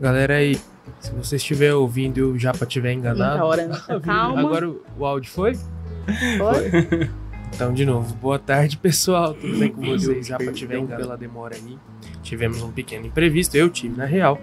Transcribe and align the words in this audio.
Galera 0.00 0.36
aí, 0.36 0.56
se 0.98 1.12
você 1.12 1.36
estiver 1.36 1.74
ouvindo 1.74 2.18
e 2.18 2.22
o 2.22 2.38
Japa 2.38 2.64
estiver 2.64 2.92
enganado, 2.92 3.44
hora 3.44 3.66
nessa 3.66 4.00
calma. 4.00 4.40
agora 4.40 4.68
o, 4.68 4.82
o 4.98 5.04
áudio 5.04 5.30
foi? 5.30 5.54
Foi? 5.54 7.08
Então, 7.54 7.74
de 7.74 7.84
novo, 7.84 8.14
boa 8.14 8.38
tarde, 8.38 8.76
pessoal. 8.78 9.34
Tudo 9.34 9.58
bem 9.58 9.70
com 9.70 9.82
vocês? 9.82 10.26
Já 10.26 10.38
para 10.38 10.52
tiver 10.52 10.78
enganado 10.78 11.02
pela 11.02 11.16
demora 11.18 11.54
aí. 11.56 11.76
Tivemos 12.22 12.62
um 12.62 12.70
pequeno 12.72 13.06
imprevisto, 13.06 13.56
eu 13.56 13.68
tive, 13.68 13.96
na 13.96 14.06
real. 14.06 14.38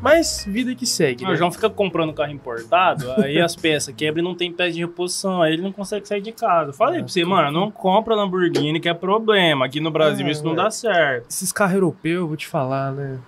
Mas 0.00 0.44
vida 0.46 0.74
que 0.74 0.86
segue, 0.86 1.24
né? 1.24 1.30
O 1.30 1.36
João 1.36 1.50
fica 1.50 1.68
comprando 1.70 2.12
carro 2.12 2.30
importado, 2.32 3.10
aí 3.12 3.40
as 3.40 3.56
peças 3.56 3.94
quebram 3.94 4.22
e 4.22 4.24
não 4.24 4.34
tem 4.34 4.52
peça 4.52 4.72
de 4.72 4.80
reposição, 4.80 5.40
aí 5.42 5.54
ele 5.54 5.62
não 5.62 5.72
consegue 5.72 6.06
sair 6.06 6.20
de 6.20 6.30
casa. 6.32 6.72
Falei 6.74 7.00
Ah, 7.00 7.04
pra 7.04 7.08
você, 7.12 7.22
tô- 7.22 7.28
mano, 7.30 7.50
não 7.50 7.70
compra 7.70 8.14
Lamborghini 8.14 8.80
que 8.80 8.88
é 8.88 8.94
problema. 8.94 9.64
Aqui 9.66 9.80
no 9.80 9.90
Brasil 9.90 10.26
Ah, 10.26 10.30
isso 10.30 10.44
não 10.44 10.52
velho. 10.54 10.64
dá 10.64 10.70
certo. 10.70 11.26
Esses 11.30 11.52
carros 11.52 11.74
europeus, 11.74 12.16
eu 12.20 12.28
vou 12.28 12.36
te 12.36 12.46
falar, 12.46 12.92
né? 12.92 13.18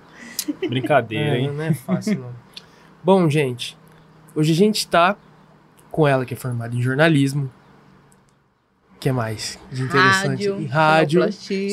Brincadeira, 0.69 1.37
É, 1.37 1.41
hein? 1.41 1.51
não 1.53 1.63
é 1.63 1.73
fácil, 1.75 2.19
não. 2.21 2.31
Bom, 3.03 3.29
gente, 3.31 3.77
hoje 4.35 4.53
a 4.53 4.55
gente 4.55 4.87
tá 4.87 5.17
com 5.91 6.07
ela 6.07 6.25
que 6.25 6.35
é 6.35 6.37
formada 6.37 6.75
em 6.75 6.83
jornalismo. 6.83 7.51
O 8.95 8.99
que 8.99 9.13
mais 9.13 9.59
de 9.71 9.83
interessante? 9.83 10.49
Rádio, 10.49 10.61
Em 10.61 10.67
rádio, 10.67 11.21
sonoplastia. 11.21 11.71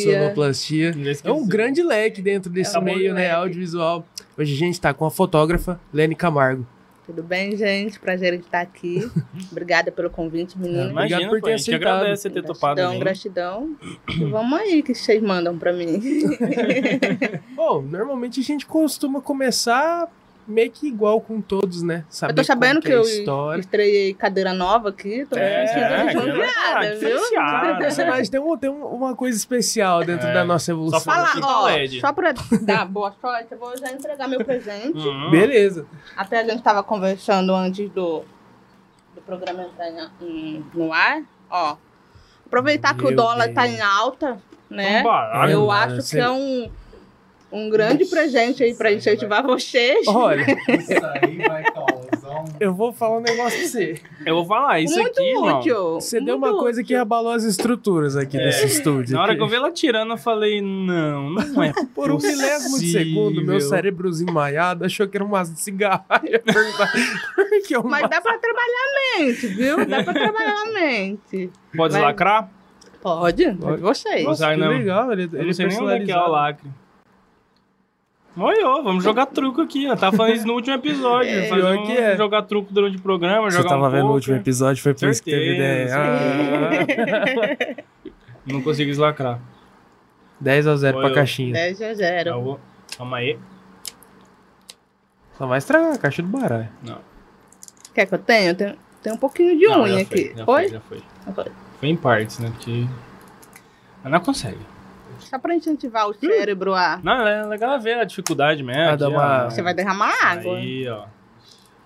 sonoplastia. 0.93 0.95
É 1.23 1.31
um 1.31 1.47
grande 1.47 1.81
leque 1.81 2.21
dentro 2.21 2.51
desse 2.51 2.75
É 2.75 2.79
um 2.79 2.83
meio, 2.83 3.13
né, 3.13 3.21
leque. 3.21 3.35
audiovisual. 3.35 4.05
Hoje 4.37 4.53
a 4.53 4.57
gente 4.57 4.79
tá 4.79 4.93
com 4.93 5.05
a 5.05 5.11
fotógrafa 5.11 5.79
Lene 5.93 6.15
Camargo. 6.15 6.67
Tudo 7.05 7.21
bem, 7.21 7.57
gente? 7.57 7.99
Prazer 7.99 8.33
em 8.33 8.37
estar 8.39 8.61
aqui. 8.61 9.09
Obrigada 9.51 9.91
pelo 9.91 10.09
convite, 10.09 10.57
menino. 10.57 10.93
Mas- 10.93 11.09
Imagina, 11.11 11.27
Obrigado 11.27 11.29
por 11.31 11.39
pô, 11.41 11.45
ter 11.47 11.53
a 11.53 11.57
gente 11.57 11.69
aceitado. 11.69 11.95
agradece 11.97 12.21
você 12.23 12.29
ter 12.29 12.43
topado. 12.43 12.75
Gratidão, 12.75 12.99
gratidão. 12.99 13.75
E 14.09 14.25
vamos 14.25 14.59
aí 14.59 14.81
que 14.81 14.95
vocês 14.95 15.21
mandam 15.21 15.57
pra 15.57 15.73
mim. 15.73 15.99
Bom, 17.55 17.81
normalmente 17.81 18.39
a 18.39 18.43
gente 18.43 18.65
costuma 18.65 19.21
começar 19.21 20.09
meio 20.47 20.69
que 20.71 20.87
igual 20.87 21.21
com 21.21 21.39
todos, 21.41 21.81
né? 21.81 22.03
Saber 22.09 22.31
eu 22.31 22.35
tô 22.35 22.43
sabendo 22.43 22.81
que 22.81 22.91
é 22.91 22.95
eu 22.95 23.01
história. 23.01 23.59
estreiei 23.61 24.13
cadeira 24.13 24.53
nova 24.53 24.89
aqui. 24.89 25.25
Tô 25.29 25.37
É, 25.37 25.61
me 25.61 25.67
sentindo 25.67 26.41
é, 26.41 26.85
é, 26.85 26.95
viu? 26.95 27.77
personagem 27.77 28.29
tem, 28.31 28.39
um, 28.39 28.57
tem 28.57 28.69
um- 28.69 28.85
uma 28.85 29.15
coisa 29.15 29.37
especial 29.37 30.03
dentro 30.03 30.27
É. 30.27 30.33
da 30.33 30.43
nossa 30.43 30.71
evolução. 30.71 30.99
Só 30.99 31.05
Falar, 31.11 31.33
ó, 31.41 31.65
LED. 31.67 31.99
só 32.01 32.11
pra 32.11 32.33
dar 32.61 32.85
boa 32.85 33.13
sorte, 33.21 33.47
eu 33.51 33.57
vou 33.57 33.77
já 33.77 33.91
entregar 33.91 34.27
meu 34.27 34.43
presente. 34.43 34.97
Hum. 34.97 35.31
Beleza. 35.31 35.85
Até 36.17 36.39
a 36.39 36.43
gente 36.43 36.61
tava 36.61 36.83
conversando 36.83 37.53
antes 37.53 37.89
do, 37.91 38.23
do 39.15 39.21
programa 39.25 39.63
entrar 39.63 39.89
em- 40.21 40.65
no 40.73 40.91
ar. 40.91 41.21
Ó, 41.49 41.77
aproveitar 42.45 42.95
que 42.95 43.03
o 43.03 43.07
Meu 43.07 43.15
dólar 43.15 43.45
Deus. 43.45 43.55
tá 43.55 43.67
em 43.67 43.79
alta, 43.81 44.37
né? 44.69 45.01
Barato. 45.03 45.51
Eu 45.51 45.71
Ai, 45.71 45.77
acho 45.79 45.89
mano, 45.89 46.01
que 46.03 46.07
você- 46.09 46.19
é 46.19 46.29
um, 46.29 46.69
um 47.53 47.69
grande 47.69 48.05
presente 48.05 48.63
aí 48.63 48.73
pra 48.73 48.91
incentivar 48.91 49.43
vocês. 49.45 50.07
Olha, 50.07 50.41
Isso 50.67 50.93
aí 51.21 51.37
vai 51.47 51.63
causar 51.63 52.41
um. 52.41 52.45
eu 52.59 52.73
vou 52.73 52.91
falar 52.91 53.19
um 53.19 53.21
negócio 53.21 53.59
pra 53.59 53.67
você. 53.67 54.01
Eu 54.25 54.35
vou 54.35 54.45
falar, 54.45 54.79
isso 54.81 54.99
muito 54.99 55.19
aqui, 55.19 55.37
útil. 55.37 55.93
Você 55.95 56.19
deu 56.19 56.35
uma 56.35 56.57
coisa 56.57 56.83
que 56.83 56.95
abalou 56.95 57.31
as 57.31 57.43
estruturas 57.43 58.15
aqui 58.17 58.37
É. 58.37 58.45
desse 58.45 58.65
estúdio. 58.65 59.15
Na 59.15 59.21
hora 59.21 59.31
aqui. 59.33 59.37
que 59.39 59.43
eu 59.43 59.47
vi 59.49 59.55
ela 59.55 59.71
tirando, 59.71 60.11
eu 60.11 60.17
falei, 60.17 60.61
não, 60.61 61.29
não 61.29 61.63
é 61.63 61.71
Por 61.93 62.09
um 62.11 62.17
milésimo 62.17 62.79
de 62.79 62.91
segundo, 62.91 63.43
meu 63.45 63.61
cérebrozinho 63.61 64.33
maiado 64.33 64.83
achou 64.85 65.07
que 65.07 65.15
era 65.15 65.23
um 65.23 65.29
maço 65.29 65.53
de 65.53 65.61
cigarro. 65.61 66.03
Eu 67.69 67.83
Mas 67.83 68.01
maço? 68.01 68.09
dá 68.09 68.21
pra 68.21 68.37
trabalhar 68.37 68.65
a 68.67 69.19
mente, 69.19 69.47
viu? 69.47 69.85
Dá 69.85 70.03
pra 70.03 70.13
trabalhar 70.13 70.55
a 70.67 70.71
mente. 70.73 71.49
Pode 71.75 71.93
Vai. 71.93 72.01
lacrar? 72.01 72.49
Pode, 73.01 73.51
Pode. 73.53 73.81
vocês. 73.81 74.23
Nossa, 74.23 74.49
que 74.53 74.57
não. 74.59 74.67
legal. 74.69 75.11
Ele, 75.11 75.23
Eu 75.31 75.37
ele 75.39 75.45
não 75.47 75.53
sei 75.53 75.67
nem 75.67 75.81
onde 75.81 75.93
é 75.93 75.99
que 76.05 76.11
é 76.11 76.17
o 76.17 76.27
lacre. 76.29 76.69
Oi, 78.35 78.63
ô, 78.63 78.81
vamos 78.81 79.03
jogar 79.03 79.27
truco 79.27 79.61
aqui. 79.61 79.83
Eu 79.85 79.95
tava 79.95 80.15
falando 80.17 80.33
isso 80.35 80.47
no 80.47 80.53
último 80.53 80.75
episódio. 80.75 81.29
É, 81.43 81.73
um- 81.79 81.85
que 81.85 81.91
é. 81.91 82.17
Jogar 82.17 82.41
truco 82.43 82.73
durante 82.73 82.97
o 82.97 83.01
programa, 83.01 83.49
Você 83.51 83.57
jogar 83.57 83.69
tava 83.69 83.87
um 83.87 83.91
vendo 83.91 84.07
o 84.07 84.13
último 84.13 84.35
episódio, 84.35 84.81
foi 84.81 84.93
por 84.93 85.09
isso 85.09 85.23
que 85.23 85.29
teve 85.31 85.55
ideia. 85.55 85.87
Certeza. 85.87 87.77
Ah. 87.79 87.83
Não 88.51 88.61
consegui 88.61 88.89
deslacrar. 88.89 89.39
10 90.39 90.67
a 90.67 90.75
0 90.75 90.97
Foi 90.97 91.05
pra 91.05 91.15
caixinha. 91.15 91.53
10 91.53 91.81
a 91.81 91.93
0. 91.93 92.29
Eu 92.31 92.41
vou- 92.41 92.59
Calma 92.97 93.17
aí. 93.17 93.37
Só 95.37 95.47
vai 95.47 95.57
estragar 95.59 95.93
a 95.93 95.97
caixa 95.97 96.21
do 96.21 96.27
baralho. 96.27 96.69
Não. 96.83 96.97
Quer 97.93 98.05
que 98.07 98.13
eu 98.15 98.19
tenha? 98.19 98.49
Eu 98.49 98.55
tenho, 98.55 98.75
tenho 99.01 99.15
um 99.15 99.19
pouquinho 99.19 99.57
de 99.57 99.65
Não, 99.67 99.83
unha 99.83 99.95
já 99.95 100.01
aqui. 100.01 100.33
Foi, 100.33 100.35
já 100.37 100.45
Foi? 100.45 100.63
foi, 100.63 100.69
já 100.69 100.79
foi. 100.81 100.97
Já 101.27 101.31
foi. 101.33 101.45
Foi 101.79 101.89
em 101.89 101.95
partes, 101.95 102.39
né? 102.39 102.51
Porque. 102.51 102.85
Mas 104.03 104.11
não 104.11 104.19
consegue. 104.19 104.59
Só 105.33 105.39
pra 105.39 105.55
incentivar 105.55 106.07
o 106.07 106.13
cérebro 106.13 106.75
a. 106.75 106.99
Não, 107.03 107.25
é 107.27 107.43
legal 107.43 107.79
ver 107.81 107.95
a 107.95 108.03
dificuldade 108.03 108.61
mesmo. 108.61 108.83
Ah, 108.83 108.93
aqui, 108.93 109.03
uma-. 109.03 109.49
Você 109.49 109.63
vai 109.63 109.73
derramar 109.73 110.13
água. 110.23 110.57
Aí, 110.57 110.87
ó. 110.87 111.05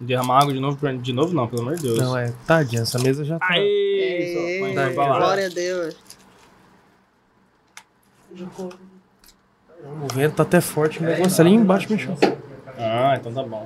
Derramar 0.01 0.39
água 0.41 0.51
de 0.53 0.59
novo, 0.59 0.75
pra- 0.77 0.91
de 0.91 1.13
novo 1.13 1.33
não, 1.33 1.47
pelo 1.47 1.61
amor 1.61 1.75
de 1.75 1.83
Deus. 1.83 1.97
Não, 1.97 2.17
é. 2.17 2.33
Tadinha, 2.45 2.81
essa 2.81 2.99
mesa 2.99 3.23
já 3.23 3.39
tá. 3.39 3.47
Aí, 3.49 4.73
Dá, 4.75 4.89
pra 4.89 5.07
lá. 5.07 5.17
glória 5.19 5.45
a 5.45 5.49
Deus. 5.49 5.95
O 10.01 10.13
vento 10.13 10.35
tá 10.35 10.43
até 10.43 10.59
forte, 10.59 10.99
o 10.99 11.03
negócio 11.03 11.39
ali 11.41 11.53
embaixo 11.53 11.87
mexeu. 11.89 12.17
Ah, 12.77 13.15
então 13.17 13.33
tá 13.33 13.43
bom. 13.43 13.65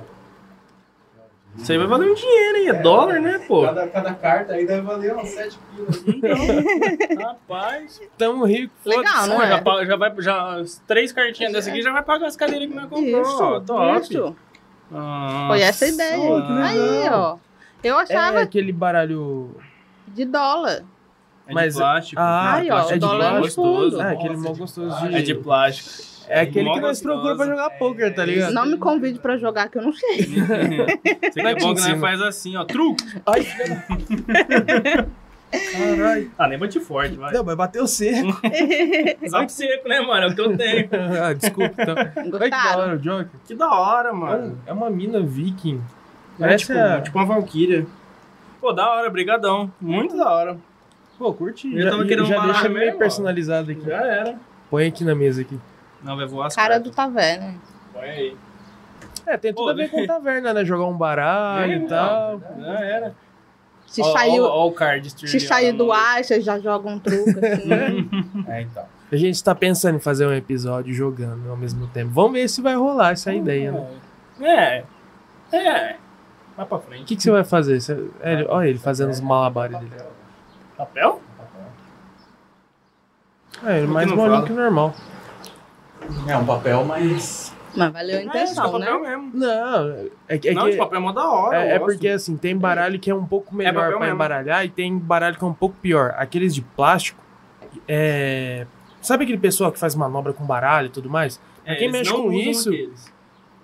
Isso 1.56 1.70
aí 1.70 1.76
vai 1.78 1.86
valer 1.86 2.10
um 2.10 2.14
dinheiro, 2.14 2.58
hein? 2.58 2.68
É 2.68 2.72
dólar, 2.72 3.20
né, 3.20 3.38
pô? 3.46 3.62
Cada, 3.62 3.86
cada 3.88 4.14
carta 4.14 4.54
aí 4.54 4.66
deve 4.66 4.80
valer 4.82 5.14
uns 5.14 5.28
7 5.28 5.58
quilos. 5.74 6.04
Rapaz. 7.20 8.00
Tamo 8.16 8.44
rico. 8.46 8.72
Legal, 8.86 9.26
não 9.26 9.36
Pô, 9.36 9.42
é? 9.42 9.48
já, 9.48 9.84
já 9.86 9.96
vai. 9.96 10.12
Já, 10.18 10.54
as 10.60 10.82
três 10.86 11.12
cartinhas 11.12 11.52
dessa 11.52 11.70
aqui 11.70 11.82
já 11.82 11.92
vai 11.92 12.02
pagar 12.02 12.26
as 12.26 12.36
cadeiras 12.36 12.68
que 12.68 12.74
nós 12.74 12.86
comprou. 12.88 13.22
Isso, 13.22 13.60
Top. 13.66 14.00
isso. 14.02 14.36
Nossa. 14.90 15.46
Foi 15.48 15.60
essa 15.60 15.84
a 15.84 15.88
ideia. 15.88 16.18
Aí, 16.64 17.08
ó. 17.10 17.36
Eu 17.84 17.98
achava 17.98 18.38
É 18.40 18.42
aquele 18.42 18.72
baralho. 18.72 19.54
de 20.08 20.24
dólar. 20.24 20.84
É 21.46 21.48
de 21.48 21.54
Mas- 21.54 21.76
plástico. 21.76 22.20
Ah, 22.20 22.54
Aí, 22.54 22.70
ó, 22.70 22.74
plástico 22.74 22.96
o 22.96 23.00
dólar 23.00 23.28
bom, 23.30 23.36
no 23.36 23.42
gostoso. 23.42 23.90
fundo. 23.90 24.02
É, 24.02 24.12
aquele 24.12 24.36
mal 24.36 24.54
gostoso 24.54 25.08
de. 25.08 25.14
É 25.16 25.22
de 25.22 25.34
plástico. 25.34 26.11
É 26.32 26.40
aquele 26.40 26.64
Mó 26.64 26.74
que 26.74 26.80
nós 26.80 27.00
procuramos 27.02 27.36
pra 27.36 27.46
jogar 27.46 27.70
poker, 27.70 28.14
tá 28.14 28.24
ligado? 28.24 28.54
Não 28.54 28.64
me 28.64 28.78
convide 28.78 29.18
pra 29.18 29.36
jogar, 29.36 29.68
que 29.68 29.76
eu 29.76 29.82
não 29.82 29.92
sei. 29.92 30.16
Isso 30.24 31.38
aqui 31.38 31.46
é 31.46 31.54
bom 31.56 31.74
que 31.74 31.96
faz 31.96 32.22
assim, 32.22 32.56
ó. 32.56 32.64
Truco. 32.64 33.02
Ai, 33.26 33.46
Caralho. 35.72 36.30
Ah, 36.38 36.48
nem 36.48 36.58
bate 36.58 36.80
forte, 36.80 37.14
vai. 37.16 37.32
Não, 37.34 37.44
mas 37.44 37.54
bateu 37.54 37.86
seco. 37.86 38.40
Zap 39.28 39.52
seco, 39.52 39.86
né, 39.86 40.00
mano? 40.00 40.26
É 40.26 40.28
o 40.28 40.34
que 40.34 40.40
eu 40.40 40.56
tenho. 40.56 40.88
ah, 41.22 41.34
desculpa, 41.34 41.82
então. 41.82 41.94
Olha 42.32 42.44
que 42.44 42.50
da 42.50 42.78
hora 42.78 42.94
o 42.94 42.98
Joker. 42.98 43.26
Que 43.46 43.54
da 43.54 43.70
hora, 43.70 44.12
mano. 44.14 44.58
É 44.66 44.72
uma 44.72 44.88
mina 44.88 45.20
viking. 45.20 45.82
É 46.38 46.40
Parece 46.40 46.66
tipo, 46.66 46.78
a- 46.78 47.00
tipo 47.02 47.18
uma 47.18 47.26
Valkyria. 47.26 47.86
Pô, 48.60 48.72
da 48.72 48.88
hora, 48.90 49.10
brigadão. 49.10 49.70
Muito 49.78 50.16
da 50.16 50.30
hora. 50.32 50.56
Pô, 51.18 51.34
curti. 51.34 51.70
Eu 51.76 51.82
Já, 51.82 51.90
tava 51.90 52.04
querendo 52.06 52.24
um 52.24 52.28
já 52.28 52.46
deixa 52.46 52.68
meio 52.70 52.96
personalizado 52.96 53.70
aqui. 53.72 53.84
Já 53.84 54.00
era. 54.02 54.36
Põe 54.70 54.86
aqui 54.86 55.04
na 55.04 55.14
mesa 55.14 55.42
aqui. 55.42 55.58
Não, 56.02 56.16
vai 56.16 56.26
voar 56.26 56.46
as 56.48 56.54
Cara 56.56 56.74
cartas. 56.74 56.90
do 56.90 56.94
Taverna. 56.94 57.54
Põe 57.92 58.02
aí. 58.10 58.36
É, 59.26 59.36
tem 59.36 59.52
tudo 59.54 59.64
Pô, 59.66 59.70
a 59.70 59.74
ver 59.74 59.88
com 59.90 60.04
taverna, 60.06 60.52
né? 60.52 60.64
Jogar 60.64 60.86
um 60.86 60.96
baralho 60.96 61.72
É, 61.72 61.76
e 61.76 61.86
tal. 61.86 62.40
Já 62.58 62.80
era. 62.80 63.14
Se 63.86 64.00
Ó, 64.00 64.12
saiu, 64.12 64.44
ó, 64.44 64.48
ó 64.48 64.66
o 64.68 64.72
card 64.72 65.10
se 65.10 65.48
lá 65.48 65.72
do 65.72 65.92
ar, 65.92 66.24
vocês 66.24 66.44
já 66.44 66.58
jogam 66.58 66.94
um 66.94 66.98
truco, 66.98 67.30
assim. 67.30 68.08
É, 68.48 68.62
então. 68.62 68.84
A 69.12 69.16
gente 69.16 69.44
tá 69.44 69.54
pensando 69.54 69.96
em 69.96 70.00
fazer 70.00 70.26
um 70.26 70.32
episódio 70.32 70.92
jogando 70.94 71.50
ao 71.50 71.56
mesmo 71.56 71.86
tempo. 71.88 72.10
Vamos 72.10 72.32
ver 72.32 72.48
se 72.48 72.62
vai 72.62 72.74
rolar 72.74 73.10
essa 73.12 73.32
ideia, 73.32 73.70
né? 73.70 73.86
É. 74.40 74.84
É. 75.54 75.96
Vai 76.56 76.64
pra 76.66 76.78
O 76.78 76.80
frente. 76.80 77.04
que, 77.04 77.16
que 77.16 77.22
você 77.22 77.30
vai 77.30 77.44
fazer? 77.44 77.78
Você- 77.80 78.08
é, 78.22 78.32
ele- 78.32 78.46
olha 78.48 78.68
ele 78.68 78.78
fazendo 78.78 79.10
os 79.10 79.20
malabares 79.20 79.78
dele. 79.78 79.92
Papel? 80.78 81.20
É, 83.64 83.78
ele 83.78 83.86
mais 83.86 84.08
não 84.08 84.16
molinho 84.16 84.44
que 84.44 84.52
o 84.52 84.56
normal. 84.56 84.94
É 86.28 86.36
um 86.36 86.44
papel 86.46 86.84
mais. 86.84 87.52
Mas 87.74 87.92
valeu 87.92 88.16
a 88.18 88.20
É, 88.20 88.24
intenção, 88.24 88.76
é 88.76 88.78
né? 88.80 88.86
papel 88.86 89.00
mesmo. 89.00 89.30
Não, 89.34 90.08
é, 90.28 90.38
que- 90.38 90.48
é 90.48 90.54
não, 90.54 90.64
que- 90.64 90.70
de 90.72 90.76
papel 90.76 90.98
é 90.98 91.00
mó 91.02 91.12
da 91.12 91.26
hora. 91.30 91.56
é, 91.64 91.74
é 91.74 91.78
porque 91.78 92.08
assim, 92.08 92.36
tem 92.36 92.56
baralho 92.56 92.98
que 92.98 93.10
é 93.10 93.14
um 93.14 93.24
pouco 93.24 93.54
melhor 93.54 93.72
papel 93.74 93.90
pra 93.90 94.00
mesmo. 94.00 94.14
embaralhar 94.14 94.64
e 94.64 94.68
tem 94.68 94.98
baralho 94.98 95.36
que 95.38 95.44
é 95.44 95.46
um 95.46 95.54
pouco 95.54 95.76
pior. 95.80 96.14
Aqueles 96.18 96.54
de 96.54 96.60
plástico, 96.62 97.18
é... 97.88 98.66
Sabe 99.00 99.24
aquele 99.24 99.38
pessoal 99.38 99.72
que 99.72 99.78
faz 99.78 99.94
manobra 99.96 100.32
com 100.32 100.44
baralho 100.44 100.86
e 100.86 100.90
tudo 100.90 101.08
mais? 101.10 101.40
É, 101.64 101.74
quem 101.74 101.88
eles 101.88 101.98
mexe 101.98 102.10
não 102.12 102.22
com 102.22 102.28
usam 102.28 102.40
isso, 102.40 102.68
aqueles. 102.68 103.12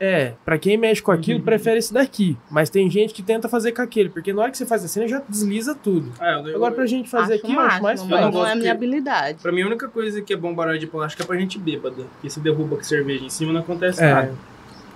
É, 0.01 0.35
pra 0.45 0.57
quem 0.59 0.77
mexe 0.77 1.03
com 1.03 1.11
Uhum. 1.11 1.19
aquilo, 1.19 1.41
prefere 1.43 1.79
esse 1.79 1.93
daqui. 1.93 2.37
Mas 2.51 2.71
tem 2.71 2.89
gente 2.91 3.13
que 3.13 3.23
tenta 3.23 3.49
fazer 3.49 3.73
com 3.73 3.83
aquele, 3.83 4.09
porque 4.09 4.33
na 4.33 4.43
hora 4.43 4.51
que 4.51 4.57
você 4.59 4.65
faz 4.67 4.85
assim, 4.85 5.09
já 5.09 5.21
desliza 5.29 5.75
tudo. 5.75 6.13
É, 6.21 6.35
eu- 6.35 6.47
eu- 6.49 6.57
Agora 6.57 6.73
pra 6.73 6.87
gente 6.87 7.09
fazer 7.09 7.35
Acho 7.35 7.45
aqui, 7.45 7.55
eu 7.55 7.61
acho 7.61 7.83
mais 7.83 8.01
mas 8.01 8.11
fácil. 8.11 8.25
não 8.27 8.31
não 8.41 8.47
é 8.47 8.53
a 8.53 8.55
minha 8.55 8.65
que- 8.67 8.77
habilidade. 8.77 9.39
Pra 9.43 9.51
mim, 9.51 9.63
a 9.63 9.67
única 9.67 9.89
coisa 9.89 10.23
que 10.23 10.33
é 10.33 10.37
bom 10.37 10.55
baralho 10.55 10.79
de 10.79 10.87
plástico 10.87 11.23
é 11.23 11.27
pra 11.27 11.37
gente 11.37 11.59
bêbada. 11.59 12.05
Porque 12.15 12.31
se 12.31 12.39
derruba 12.41 12.77
com 12.77 12.83
cerveja 12.85 13.25
em 13.25 13.31
cima, 13.31 13.53
não 13.53 13.61
acontece 13.61 14.03
É, 14.03 14.15
nada. 14.15 14.35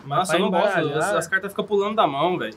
Nossa, 0.06 0.32
pra 0.32 0.40
eu 0.40 0.42
não 0.44 0.50
gosto. 0.50 0.78
As, 0.78 1.12
as 1.14 1.26
cartas 1.26 1.50
ficam 1.52 1.64
pulando 1.64 1.96
da 1.96 2.06
mão, 2.06 2.38
velho. 2.38 2.54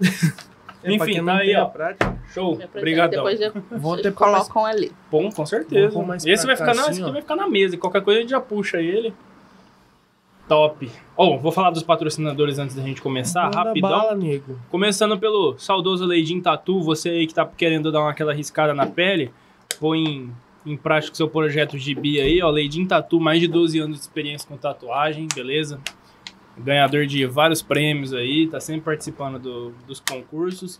É, 0.84 0.92
Enfim, 0.94 1.24
tá 1.24 1.36
aí, 1.36 1.54
a 1.54 1.62
ó. 1.62 1.66
prática. 1.66 2.16
Show. 2.34 2.58
Obrigadão. 2.74 3.22
Depois 3.22 3.40
eu, 3.40 3.52
Vou 3.70 3.92
vocês 3.92 4.02
ter 4.02 4.10
que 4.10 4.18
pôr 4.18 4.32
mais- 4.32 4.48
colocam 4.48 4.66
ali. 4.66 4.90
Bom, 5.08 5.30
com 5.30 5.46
certeza. 5.46 5.94
Esse 6.26 6.44
pra 6.44 6.46
vai 6.46 6.56
ficar, 6.56 6.74
na, 6.74 6.82
assim, 6.90 6.90
esse 7.02 7.12
vai 7.12 7.20
ficar 7.22 7.36
na 7.36 7.48
mesa. 7.48 7.76
e 7.76 7.78
Qualquer 7.78 8.02
coisa 8.02 8.18
a 8.18 8.22
gente 8.22 8.30
já 8.30 8.40
puxa 8.40 8.78
ele. 8.80 9.14
Top. 10.52 10.90
Oh, 11.16 11.38
vou 11.38 11.50
falar 11.50 11.70
dos 11.70 11.82
patrocinadores 11.82 12.58
antes 12.58 12.76
da 12.76 12.82
gente 12.82 13.00
começar, 13.00 13.44
Manda 13.44 13.56
rapidão. 13.64 13.90
bala, 13.90 14.14
nego. 14.14 14.58
Começando 14.70 15.18
pelo 15.18 15.56
saudoso 15.58 16.04
Leidin 16.04 16.40
Tatu, 16.40 16.80
você 16.82 17.08
aí 17.10 17.26
que 17.26 17.32
tá 17.34 17.46
querendo 17.46 17.90
dar 17.90 18.00
uma, 18.00 18.10
aquela 18.10 18.34
riscada 18.34 18.74
na 18.74 18.86
pele, 18.86 19.30
põe 19.80 19.98
em, 20.04 20.30
em 20.66 20.76
prática 20.76 21.14
o 21.14 21.16
seu 21.16 21.28
projeto 21.28 21.78
gibi 21.78 22.20
aí, 22.20 22.42
ó, 22.42 22.50
Leidin 22.50 22.84
Tatu, 22.86 23.18
mais 23.18 23.40
de 23.40 23.48
12 23.48 23.78
anos 23.78 23.96
de 23.96 24.02
experiência 24.02 24.46
com 24.48 24.56
tatuagem, 24.56 25.26
beleza? 25.34 25.80
Ganhador 26.58 27.06
de 27.06 27.24
vários 27.24 27.62
prêmios 27.62 28.12
aí, 28.12 28.46
tá 28.46 28.60
sempre 28.60 28.82
participando 28.82 29.38
do- 29.38 29.72
dos 29.86 30.00
concursos. 30.00 30.78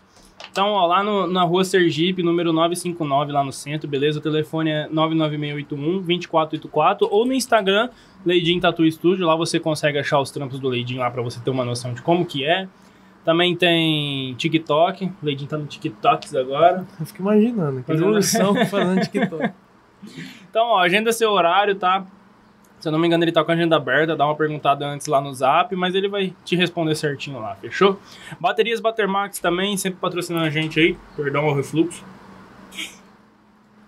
Então, 0.53 0.69
ó, 0.69 0.85
lá 0.85 1.01
no- 1.03 1.25
na 1.25 1.41
rua 1.41 1.65
Sergipe, 1.65 2.21
número 2.21 2.53
959, 2.53 3.31
lá 3.31 3.43
no 3.43 3.51
centro, 3.51 3.89
beleza? 3.89 4.19
O 4.19 4.21
telefone 4.21 4.69
é 4.69 4.87
99681-2484 4.87 7.07
ou 7.09 7.25
no 7.25 7.33
Instagram, 7.33 7.89
Leidin 8.23 8.59
Tattoo 8.59 8.85
Studio. 8.91 9.25
Lá 9.25 9.35
você 9.35 9.59
consegue 9.59 9.97
achar 9.97 10.19
os 10.19 10.29
trampos 10.29 10.59
do 10.59 10.69
Leidin 10.69 10.99
lá 10.99 11.09
pra 11.09 11.23
você 11.23 11.39
ter 11.39 11.49
uma 11.49 11.65
noção 11.65 11.95
de 11.95 12.03
como 12.03 12.23
que 12.23 12.45
é. 12.45 12.67
Também 13.25 13.55
tem 13.55 14.35
TikTok, 14.35 15.11
Leidin 15.23 15.47
tá 15.47 15.57
no 15.57 15.65
TikToks 15.65 16.35
agora. 16.35 16.85
Eu 16.99 17.05
fico 17.07 17.21
imaginando. 17.23 17.81
Fazendo- 17.83 18.09
ursão 18.13 18.53
fazendo 18.67 19.01
TikTok. 19.09 19.49
Então, 20.49 20.65
ó, 20.67 20.79
agenda 20.79 21.11
seu 21.11 21.31
horário, 21.31 21.75
tá? 21.75 22.05
Se 22.83 22.89
eu 22.89 22.91
não 22.91 22.99
me 22.99 23.07
engano, 23.07 23.23
ele 23.23 23.31
tá 23.31 23.41
com 23.45 23.49
a 23.49 23.53
agenda 23.53 23.77
aberta, 23.77 24.13
dá 24.13 24.25
uma 24.25 24.35
perguntada 24.35 24.85
antes 24.85 25.07
lá 25.07 25.21
no 25.21 25.33
zap, 25.33 25.73
mas 25.73 25.95
ele 25.95 26.09
vai 26.09 26.35
te 26.43 26.53
responder 26.57 26.93
certinho 26.95 27.39
lá, 27.39 27.55
fechou? 27.55 27.97
Baterias 28.37 28.81
Batermax 28.81 29.39
também, 29.39 29.77
sempre 29.77 29.99
patrocinando 30.01 30.43
a 30.43 30.49
gente 30.49 30.81
aí. 30.81 30.97
Perdão 31.15 31.45
ao 31.45 31.55
refluxo. 31.55 32.03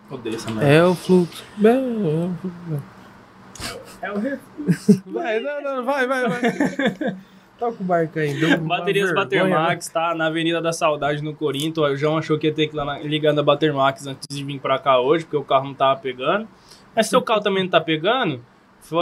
Odeio 0.09 0.37
essa 0.37 0.49
merda. 0.49 0.71
É 0.71 0.81
o 0.81 0.95
fluxo. 0.95 1.43
É 1.61 1.73
o 1.73 2.35
fluxo. 2.39 2.83
É 4.01 4.11
o 4.13 4.17
refluxo. 4.17 5.03
Vai, 5.07 5.41
não, 5.41 5.61
não, 5.61 5.83
vai, 5.83 6.07
vai, 6.07 6.29
vai. 6.29 6.41
Toca 7.59 7.81
o 7.81 7.83
barco 7.83 8.17
aí. 8.17 8.33
Baterias 8.59 9.09
né? 9.09 9.13
Batermax, 9.13 9.89
tá? 9.89 10.15
Na 10.15 10.27
Avenida 10.27 10.61
da 10.61 10.71
Saudade, 10.71 11.21
no 11.21 11.35
Corinto. 11.35 11.81
O 11.81 11.97
João 11.97 12.17
achou 12.17 12.39
que 12.39 12.47
ia 12.47 12.53
ter 12.53 12.67
que 12.67 12.73
ir 12.73 12.77
lá 12.77 12.85
na, 12.85 12.99
ligar 12.99 13.33
na 13.33 13.43
Batermax 13.43 14.07
antes 14.07 14.25
de 14.29 14.41
vir 14.41 14.61
pra 14.61 14.79
cá 14.79 15.01
hoje, 15.01 15.25
porque 15.25 15.35
o 15.35 15.43
carro 15.43 15.65
não 15.65 15.73
tava 15.73 15.99
pegando. 15.99 16.47
Mas 16.95 17.07
se 17.07 17.09
seu 17.09 17.21
carro 17.21 17.41
também 17.41 17.63
não 17.63 17.69
tá 17.69 17.81
pegando, 17.81 18.41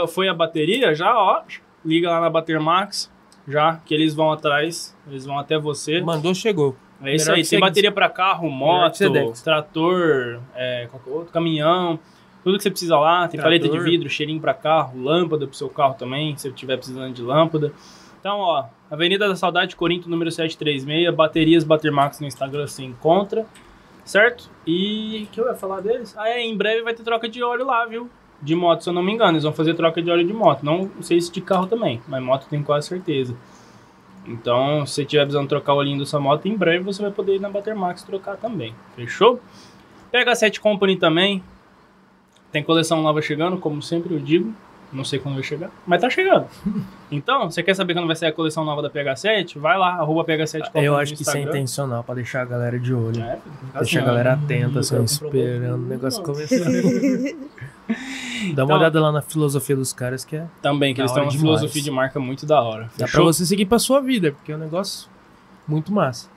foi 0.07 0.27
a 0.27 0.33
bateria, 0.33 0.93
já, 0.95 1.17
ó, 1.17 1.41
liga 1.85 2.09
lá 2.09 2.21
na 2.21 2.29
Batermax, 2.29 3.11
já, 3.47 3.77
que 3.85 3.93
eles 3.93 4.13
vão 4.13 4.31
atrás, 4.31 4.95
eles 5.07 5.25
vão 5.25 5.37
até 5.37 5.57
você. 5.57 6.01
Mandou, 6.01 6.33
chegou. 6.33 6.75
É 7.01 7.15
isso 7.15 7.25
melhor 7.25 7.37
aí, 7.37 7.45
tem 7.45 7.59
bateria 7.59 7.91
pra 7.91 8.09
carro, 8.09 8.49
moto, 8.49 8.97
trator, 9.43 10.39
é, 10.55 10.87
qualquer 10.89 11.09
outro, 11.09 11.33
caminhão, 11.33 11.99
tudo 12.43 12.57
que 12.57 12.63
você 12.63 12.69
precisa 12.69 12.97
lá. 12.97 13.27
Tem 13.27 13.39
Trator. 13.39 13.43
paleta 13.43 13.69
de 13.69 13.79
vidro, 13.83 14.09
cheirinho 14.09 14.39
pra 14.39 14.53
carro, 14.53 15.01
lâmpada 15.01 15.47
pro 15.47 15.55
seu 15.55 15.69
carro 15.69 15.95
também, 15.95 16.35
se 16.35 16.43
você 16.43 16.49
estiver 16.49 16.77
precisando 16.77 17.13
de 17.13 17.21
lâmpada. 17.21 17.73
Então, 18.19 18.39
ó, 18.39 18.65
Avenida 18.89 19.27
da 19.27 19.35
Saudade, 19.35 19.75
Corinto, 19.75 20.09
número 20.09 20.31
736, 20.31 21.13
baterias 21.13 21.63
Batermax 21.63 22.21
no 22.21 22.27
Instagram 22.27 22.67
você 22.67 22.83
encontra, 22.83 23.45
certo? 24.05 24.49
E 24.65 25.23
o 25.23 25.33
que 25.33 25.41
eu 25.41 25.47
ia 25.47 25.55
falar 25.55 25.81
deles? 25.81 26.15
Ah, 26.17 26.29
é, 26.29 26.41
em 26.41 26.55
breve 26.55 26.83
vai 26.83 26.93
ter 26.93 27.03
troca 27.03 27.27
de 27.27 27.43
óleo 27.43 27.65
lá, 27.65 27.85
viu? 27.85 28.09
De 28.43 28.55
moto, 28.55 28.83
se 28.83 28.89
eu 28.89 28.93
não 28.93 29.01
me 29.01 29.13
engano, 29.13 29.31
eles 29.31 29.43
vão 29.43 29.53
fazer 29.53 29.73
troca 29.73 30.01
de 30.01 30.11
óleo 30.11 30.27
de 30.27 30.33
moto. 30.33 30.63
Não 30.63 30.89
sei 31.01 31.19
se 31.21 31.31
de 31.31 31.39
carro 31.39 31.65
também, 31.65 32.01
mas 32.07 32.21
moto 32.21 32.45
tem 32.49 32.61
quase 32.61 32.87
certeza. 32.87 33.35
Então, 34.25 34.85
se 34.85 34.93
você 34.93 35.01
estiver 35.03 35.23
precisando 35.23 35.47
trocar 35.47 35.73
o 35.73 35.77
olhinho 35.77 35.99
da 35.99 36.05
sua 36.05 36.19
moto, 36.19 36.45
em 36.45 36.55
breve 36.55 36.83
você 36.83 37.01
vai 37.01 37.11
poder 37.11 37.35
ir 37.35 37.39
na 37.39 37.49
Batermax 37.49 38.03
trocar 38.03 38.35
também. 38.37 38.75
Fechou? 38.95 39.39
Pega 40.11 40.35
7 40.35 40.59
Company 40.59 40.97
também. 40.97 41.43
Tem 42.51 42.61
coleção 42.61 43.01
nova 43.01 43.21
chegando, 43.21 43.57
como 43.57 43.81
sempre 43.81 44.13
eu 44.13 44.19
digo. 44.19 44.53
Não 44.91 45.03
sei 45.03 45.17
quando 45.17 45.35
vai 45.35 45.43
chegar, 45.43 45.71
mas 45.87 46.01
tá 46.01 46.09
chegando. 46.09 46.47
Então, 47.11 47.47
você 47.47 47.61
quer 47.61 47.75
saber 47.75 47.93
quando 47.93 48.07
vai 48.07 48.15
sair 48.15 48.29
a 48.29 48.33
coleção 48.33 48.65
nova 48.65 48.81
da 48.81 48.89
PH7? 48.89 49.59
Vai 49.59 49.77
lá, 49.77 49.97
arroba 49.97 50.23
PH7 50.25 50.65
Company 50.65 50.85
Eu 50.85 50.97
acho 50.97 51.13
que 51.13 51.21
isso 51.21 51.37
é 51.37 51.41
intencional, 51.41 52.03
pra 52.03 52.15
deixar 52.15 52.41
a 52.41 52.45
galera 52.45 52.79
de 52.79 52.91
olho. 52.91 53.21
É, 53.21 53.37
Deixa 53.37 53.39
a 53.75 53.79
assim, 53.81 54.03
galera 54.03 54.33
atenta, 54.33 54.79
assim, 54.79 54.95
nunca 54.95 55.05
esperando 55.05 55.75
o 55.75 55.87
negócio 55.87 56.23
comprovou. 56.23 56.47
começar. 56.47 57.35
Dá 58.53 58.63
uma 58.63 58.67
Então- 58.67 58.77
olhada 58.77 59.01
lá 59.01 59.11
na 59.11 59.21
filosofia 59.21 59.75
dos 59.75 59.91
caras, 59.93 60.23
que 60.23 60.35
é. 60.35 60.47
Também, 60.61 60.93
que 60.93 61.01
eles 61.01 61.11
têm 61.11 61.23
uma 61.23 61.29
demais. 61.29 61.41
filosofia 61.41 61.81
de 61.81 61.91
marca 61.91 62.19
muito 62.19 62.45
da 62.45 62.61
hora. 62.61 62.83
Dá 62.83 62.89
pra 62.97 63.07
Fechou? 63.07 63.25
você 63.25 63.45
seguir 63.45 63.65
pra 63.65 63.79
sua 63.79 63.99
vida, 64.01 64.31
porque 64.31 64.51
é 64.51 64.55
um 64.55 64.59
negócio 64.59 65.09
muito 65.67 65.91
massa. 65.91 66.29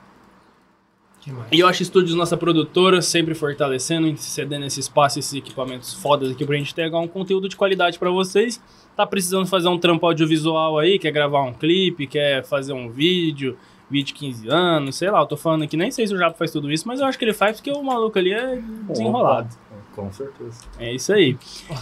Demais. 1.23 1.47
E 1.51 1.59
eu 1.59 1.67
acho 1.67 1.81
Estúdios 1.83 2.15
nossa 2.15 2.37
produtora, 2.37 3.01
sempre 3.01 3.33
fortalecendo, 3.33 4.15
cedendo 4.17 4.65
esse 4.65 4.79
espaço, 4.79 5.19
esses 5.19 5.33
equipamentos 5.33 5.93
fodas 5.93 6.31
aqui 6.31 6.45
pra 6.45 6.55
gente 6.55 6.71
entregar 6.71 6.99
um 6.99 7.07
conteúdo 7.07 7.49
de 7.49 7.55
qualidade 7.55 7.99
pra 7.99 8.09
vocês. 8.09 8.61
Tá 8.95 9.05
precisando 9.05 9.45
fazer 9.45 9.67
um 9.67 9.77
trampo 9.77 10.05
audiovisual 10.05 10.79
aí, 10.79 10.97
quer 10.97 11.11
gravar 11.11 11.41
um 11.43 11.53
clipe, 11.53 12.07
quer 12.07 12.43
fazer 12.45 12.71
um 12.71 12.89
vídeo, 12.89 13.57
vídeo 13.89 14.07
de 14.07 14.13
15 14.13 14.47
anos, 14.47 14.95
sei 14.95 15.11
lá, 15.11 15.19
eu 15.19 15.25
tô 15.25 15.35
falando 15.35 15.63
aqui, 15.63 15.75
nem 15.75 15.91
sei 15.91 16.07
se 16.07 16.13
o 16.13 16.17
Japa 16.17 16.37
faz 16.37 16.51
tudo 16.51 16.71
isso, 16.71 16.87
mas 16.87 16.99
eu 16.99 17.05
acho 17.05 17.17
que 17.17 17.25
ele 17.25 17.33
faz 17.33 17.57
porque 17.57 17.71
o 17.71 17.83
maluco 17.83 18.17
ali 18.17 18.31
é 18.31 18.61
desenrolado. 18.87 19.49
Com 19.97 20.13
certeza. 20.13 20.61
É 20.79 20.93
isso 20.93 21.11
aí. 21.11 21.35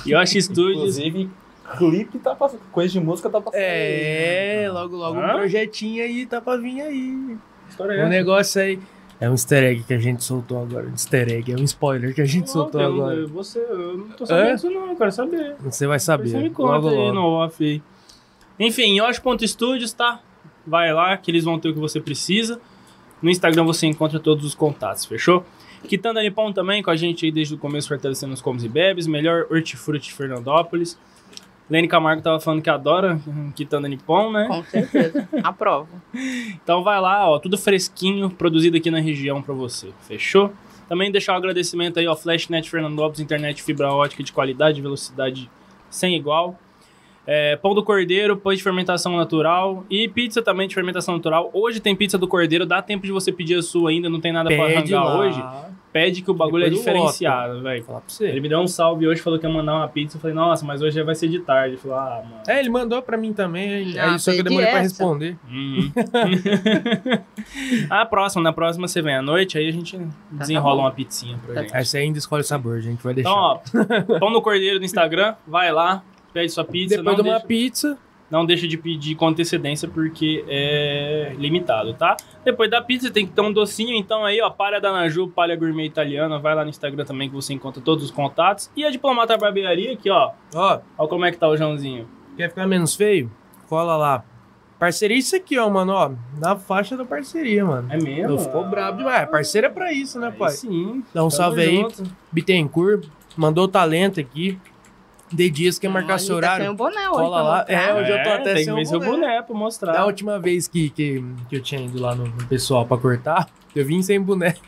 E 0.06 0.12
eu 0.12 0.18
acho 0.18 0.38
Estúdios... 0.38 0.98
Inclusive, 0.98 1.30
clipe 1.78 2.18
tá 2.20 2.34
passando. 2.34 2.62
Coisa 2.72 2.94
de 2.94 3.00
música 3.02 3.30
tá 3.30 3.42
passando. 3.42 3.60
É, 3.62 4.68
logo, 4.72 4.96
logo 4.96 5.20
Hã? 5.20 5.26
um 5.34 5.34
projetinho 5.40 6.02
aí 6.02 6.26
tá 6.26 6.40
pra 6.40 6.56
vir 6.56 6.80
aí. 6.82 7.38
História 7.70 8.02
Um 8.04 8.08
é 8.08 8.10
negócio 8.10 8.62
aí. 8.62 8.80
É 9.20 9.30
um 9.30 9.34
easter 9.34 9.64
egg 9.64 9.84
que 9.84 9.94
a 9.94 9.98
gente 10.00 10.24
soltou 10.24 10.62
agora. 10.62 10.88
Um 10.88 10.92
easter 10.92 11.30
egg, 11.30 11.52
é 11.52 11.56
um 11.56 11.64
spoiler 11.64 12.14
que 12.14 12.22
a 12.22 12.26
gente 12.26 12.50
soltou 12.50 12.80
eu, 12.82 12.88
agora. 12.94 13.16
Eu, 13.16 13.28
você, 13.28 13.60
eu 13.60 13.98
não 13.98 14.08
tô 14.10 14.26
sabendo 14.26 14.48
É? 14.48 14.56
disso 14.56 14.70
não, 14.70 14.90
eu 14.92 14.96
quero 14.96 15.12
saber. 15.12 15.56
Você 15.60 15.86
vai 15.88 16.00
Você 16.00 16.06
saber. 16.06 16.38
me 16.38 16.50
conta 16.50 16.72
logo, 16.74 16.90
aí 16.90 16.96
logo. 16.96 17.14
no 17.14 17.22
off 17.26 17.64
aí. 17.64 17.82
Enfim, 18.60 18.98
Yosh.studios, 19.00 19.92
tá? 19.92 20.22
Vai 20.66 20.94
lá 20.94 21.16
que 21.18 21.32
eles 21.32 21.44
vão 21.44 21.60
ter 21.60 21.70
o 21.70 21.74
que 21.74 21.80
você 21.80 22.00
precisa. 22.00 22.60
No 23.22 23.30
Instagram 23.30 23.64
você 23.66 23.88
encontra 23.88 24.20
todos 24.20 24.46
os 24.46 24.56
contatos, 24.56 25.06
fechou? 25.06 25.46
Quitanda 25.86 26.22
Nippon 26.22 26.52
também 26.52 26.84
com 26.84 26.90
a 26.90 26.96
gente 26.96 27.26
aí 27.26 27.32
desde 27.32 27.56
o 27.56 27.58
começo 27.58 27.88
fortalecendo 27.88 28.34
os 28.34 28.42
comes 28.42 28.64
e 28.64 28.70
bebes. 28.70 29.08
Melhor 29.08 29.48
hortifruti 29.50 30.10
de 30.10 30.14
Fernandópolis. 30.14 30.98
Lene 31.70 31.88
Camargo 31.88 32.22
tava 32.22 32.40
falando 32.40 32.62
que 32.62 32.70
adora 32.70 33.20
hum, 33.28 33.52
Quitanda 33.56 33.88
Nippon, 33.88 34.32
né? 34.32 34.48
Com 34.48 34.64
certeza. 34.64 35.28
Aprovo. 35.44 35.90
Então 36.64 36.84
vai 36.84 37.00
lá, 37.00 37.30
ó, 37.30 37.38
tudo 37.38 37.58
fresquinho, 37.58 38.30
produzido 38.30 38.78
aqui 38.78 38.90
na 38.90 39.00
região 39.00 39.42
pra 39.42 39.54
você, 39.54 39.90
fechou? 40.08 40.52
Também 40.90 41.12
deixar 41.12 41.34
o 41.34 41.36
agradecimento 41.36 42.00
aí 42.00 42.08
ao 42.08 42.16
Flashnet 42.16 42.68
Fernandópolis, 42.68 43.20
internet 43.20 43.62
fibra 43.62 43.92
ótica 43.92 44.24
de 44.24 44.32
qualidade 44.32 44.80
e 44.80 44.82
velocidade 44.82 45.50
sem 45.90 46.16
igual. 46.16 46.60
É, 47.28 47.56
pão 47.56 47.74
do 47.74 47.84
cordeiro, 47.84 48.38
pão 48.38 48.54
de 48.54 48.62
fermentação 48.62 49.16
natural 49.18 49.84
e 49.90 50.08
pizza 50.08 50.42
também 50.42 50.68
de 50.68 50.76
fermentação 50.76 51.16
natural. 51.16 51.50
Hoje 51.54 51.80
tem 51.80 51.96
pizza 51.96 52.18
do 52.18 52.28
cordeiro, 52.28 52.66
dá 52.66 52.82
tempo 52.82 53.06
de 53.06 53.12
você 53.12 53.32
pedir 53.32 53.56
a 53.58 53.62
sua 53.64 53.90
ainda, 53.90 54.10
não 54.10 54.20
tem 54.22 54.32
nada 54.32 54.50
pra 54.50 54.66
Pede 54.68 54.94
arrancar 54.94 55.04
lá. 55.04 55.20
hoje. 55.20 55.44
Pede 55.92 56.22
que 56.22 56.30
o 56.30 56.34
bagulho 56.34 56.66
Depois 56.66 56.86
é 56.86 56.92
do 56.92 56.94
diferenciado, 56.94 57.62
velho. 57.62 57.82
Falar 57.86 58.02
pra 58.02 58.10
você. 58.10 58.28
Ele 58.28 58.42
me 58.42 58.50
deu 58.50 58.60
um 58.60 58.68
salve 58.68 59.08
hoje, 59.08 59.22
falou 59.22 59.40
que 59.40 59.48
ia 59.48 59.52
mandar 59.54 59.76
uma 59.76 59.88
pizza. 59.88 60.18
Eu 60.18 60.22
falei, 60.22 60.36
nossa, 60.36 60.66
mas 60.66 60.82
hoje 60.82 60.94
já 60.98 61.06
vai 61.06 61.16
ser 61.16 61.30
de 61.30 61.40
tarde. 61.40 61.76
Ele 61.76 61.78
falou, 61.78 61.98
ah, 61.98 62.22
mano. 62.22 62.42
É, 62.50 62.60
ele 62.60 62.70
mandou 62.70 63.02
pra 63.02 63.16
mim 63.18 63.32
também, 63.32 63.74
aí, 63.74 63.98
Ah, 63.98 64.12
aí 64.12 64.20
só 64.20 64.34
que 64.34 64.40
eu 64.40 64.44
demorei 64.44 64.68
pra 64.68 64.80
essa. 64.80 64.90
responder. 64.90 65.38
Hum. 65.50 65.90
a 67.90 68.06
próxima, 68.06 68.44
na 68.44 68.54
próxima 68.54 68.88
você 68.88 69.02
vem 69.02 69.16
à 69.16 69.22
noite, 69.22 69.58
aí 69.58 69.68
a 69.68 69.72
gente 69.72 69.98
desenrola 70.32 70.76
bom. 70.76 70.82
uma 70.82 70.92
pizzinha 70.92 71.38
pra 71.44 71.56
Tá 71.56 71.62
gente. 71.62 71.76
Aí 71.78 71.86
você 71.86 71.98
ainda 72.00 72.18
escolhe 72.18 72.42
o 72.42 72.46
sabor, 72.46 72.78
a 72.78 72.82
gente 72.82 73.02
vai 73.02 73.14
deixar. 73.14 73.30
Então, 73.30 74.14
ó, 74.14 74.20
pão 74.20 74.30
no 74.32 74.42
cordeiro 74.42 74.80
no 74.80 74.86
Instagram, 74.86 75.36
vai 75.48 75.72
lá, 75.72 76.04
pede 76.36 76.52
sua 76.52 76.66
pizza. 76.66 76.98
Depois 76.98 77.16
de 77.16 77.22
uma 77.22 77.32
deixa, 77.32 77.48
pizza, 77.48 77.98
não 78.30 78.46
deixa 78.46 78.68
de 78.68 78.78
pedir 78.78 79.16
com 79.16 79.30
antecedência, 79.30 79.88
porque 79.88 80.44
é 80.50 81.34
limitado, 81.38 81.94
tá? 81.94 82.18
Depois 82.44 82.70
da 82.70 82.82
pizza 82.82 83.10
tem 83.10 83.26
que 83.26 83.32
ter 83.32 83.40
um 83.40 83.54
docinho, 83.54 83.96
então 83.96 84.26
aí, 84.26 84.42
ó, 84.42 84.50
palha 84.50 84.82
da 84.82 84.92
Naju, 84.92 85.30
palha 85.30 85.56
gourmet 85.56 85.86
italiana, 85.86 86.38
vai 86.38 86.54
lá 86.54 86.66
no 86.66 86.70
Instagram 86.70 87.06
também 87.06 87.30
que 87.30 87.36
você 87.36 87.54
encontra 87.54 87.82
todos 87.82 88.04
os 88.04 88.12
contatos. 88.12 88.70
E 88.76 88.84
a 88.84 88.92
Diplomata 88.92 89.38
Barbearia 89.38 89.94
aqui, 89.94 90.10
ó, 90.10 90.32
ó, 90.54 90.80
ó 90.98 91.08
como 91.08 91.24
é 91.24 91.32
que 91.32 91.38
tá 91.38 91.48
o 91.48 91.56
Joãozinho. 91.56 92.06
quer 92.36 92.50
ficar 92.50 92.68
menos 92.68 92.94
feio? 92.96 93.32
Cola 93.70 93.96
lá. 93.96 94.26
Parceria 94.78 95.18
isso 95.18 95.38
aqui, 95.38 95.58
ó, 95.58 95.70
mano, 95.70 95.94
ó. 95.94 96.12
Na 96.38 96.58
faixa 96.58 96.98
da 96.98 97.06
parceria, 97.06 97.64
mano. 97.64 97.88
É 97.90 97.98
mesmo? 97.98 98.32
Não 98.32 98.38
ficou 98.38 98.66
brabo 98.66 98.98
demais. 98.98 99.22
É, 99.22 99.26
Parceira 99.26 99.68
é 99.68 99.70
pra 99.70 99.94
isso, 99.94 100.20
né, 100.20 100.28
Aí 100.28 100.34
pai? 100.34 100.52
sim. 100.52 101.02
Dá 101.14 101.24
um 101.24 101.30
salve 101.30 101.62
aí. 101.62 101.78
junto. 101.78 102.04
Bittencourt, 102.30 103.08
mandou 103.38 103.70
talento 103.70 104.20
aqui. 104.20 104.60
De 105.32 105.50
dias 105.50 105.80
que 105.80 105.88
marcar 105.88 106.14
Olha, 106.14 106.20
seu 106.20 106.30
Tá 106.40 106.54
horário. 106.54 106.72
o 106.72 106.76
boné 106.76 107.10
hoje. 107.10 107.20
Cola 107.20 107.42
lá. 107.42 107.66
É, 107.68 107.94
hoje 107.94 108.12
eu 108.12 108.24
tô 108.24 108.30
até 108.30 108.54
tem 108.54 108.56
sem 108.58 108.66
que 108.66 108.72
o 108.72 108.76
ver 108.76 108.86
seu 108.86 109.00
boné. 109.00 109.12
boné 109.12 109.42
pra 109.42 109.56
mostrar. 109.56 109.92
Da 109.94 110.06
última 110.06 110.40
vez 110.40 110.68
que, 110.68 110.90
que, 110.92 111.24
que 111.50 111.56
eu 111.56 111.62
tinha 111.62 111.82
ido 111.82 112.00
lá 112.00 112.14
no, 112.16 112.26
no 112.26 112.46
pessoal 112.48 112.86
pra 112.86 112.96
cortar, 112.98 113.48
eu 113.76 113.84
vim 113.86 114.02
sem 114.02 114.22
boné. 114.22 114.56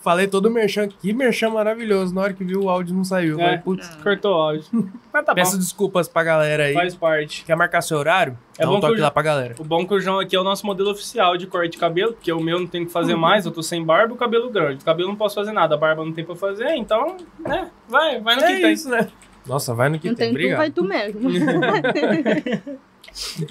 Falei 0.00 0.26
todo 0.26 0.46
o 0.46 0.50
merchan, 0.50 0.88
que 0.88 1.12
merchan 1.12 1.50
maravilhoso. 1.50 2.14
Na 2.14 2.22
hora 2.22 2.32
que 2.32 2.42
viu 2.42 2.62
o 2.62 2.70
áudio 2.70 2.94
não 2.94 3.04
saiu. 3.04 3.38
É. 3.38 3.44
Falei, 3.44 3.58
putz, 3.58 3.86
Cortou 4.02 4.32
o 4.34 4.40
áudio. 4.40 4.64
Mas 5.12 5.24
tá 5.26 5.34
peço 5.34 5.52
bom, 5.52 5.58
desculpas 5.58 6.08
pra 6.08 6.24
galera 6.24 6.64
aí. 6.64 6.72
faz 6.72 6.94
parte. 6.96 7.44
Quer 7.44 7.54
marcar 7.54 7.82
seu 7.82 7.98
horário? 7.98 8.36
É 8.58 8.62
Dá 8.62 8.66
bom 8.66 8.72
um 8.72 8.80
que 8.80 8.86
toque 8.86 8.98
eu- 8.98 9.02
lá 9.02 9.10
pra 9.10 9.22
galera. 9.22 9.54
O 9.58 9.64
bom 9.64 9.82
é 9.82 9.84
que 9.84 9.92
o 9.94 10.00
João 10.00 10.18
aqui 10.18 10.34
é 10.34 10.40
o 10.40 10.42
nosso 10.44 10.64
modelo 10.64 10.90
oficial 10.90 11.36
de 11.36 11.46
corte 11.46 11.72
de 11.72 11.78
cabelo, 11.78 12.14
porque 12.14 12.32
o 12.32 12.40
meu 12.40 12.58
não 12.58 12.66
tem 12.66 12.86
que 12.86 12.90
fazer 12.90 13.14
mais, 13.14 13.44
eu 13.44 13.52
tô 13.52 13.62
sem 13.62 13.84
barba 13.84 14.14
e 14.14 14.16
o 14.16 14.18
cabelo 14.18 14.48
grande. 14.50 14.80
O 14.80 14.84
cabelo 14.86 15.10
não 15.10 15.16
posso 15.16 15.34
fazer 15.34 15.52
nada, 15.52 15.74
a 15.74 15.78
barba 15.78 16.02
não 16.02 16.12
tem 16.12 16.24
pra 16.24 16.34
fazer, 16.34 16.74
então, 16.76 17.18
né, 17.38 17.70
vai, 17.86 18.18
vai 18.20 18.36
no 18.36 18.40
que 18.40 18.46
É 18.48 18.60
tem. 18.60 18.72
isso, 18.72 18.88
né? 18.88 19.06
Nossa, 19.46 19.74
vai 19.74 19.88
no 19.88 19.98
que 19.98 20.08
Não 20.08 20.14
tem. 20.14 20.34
tem 20.34 20.50
tu, 20.50 20.56
vai 20.56 20.70
tu 20.70 20.84
mesmo. 20.84 21.28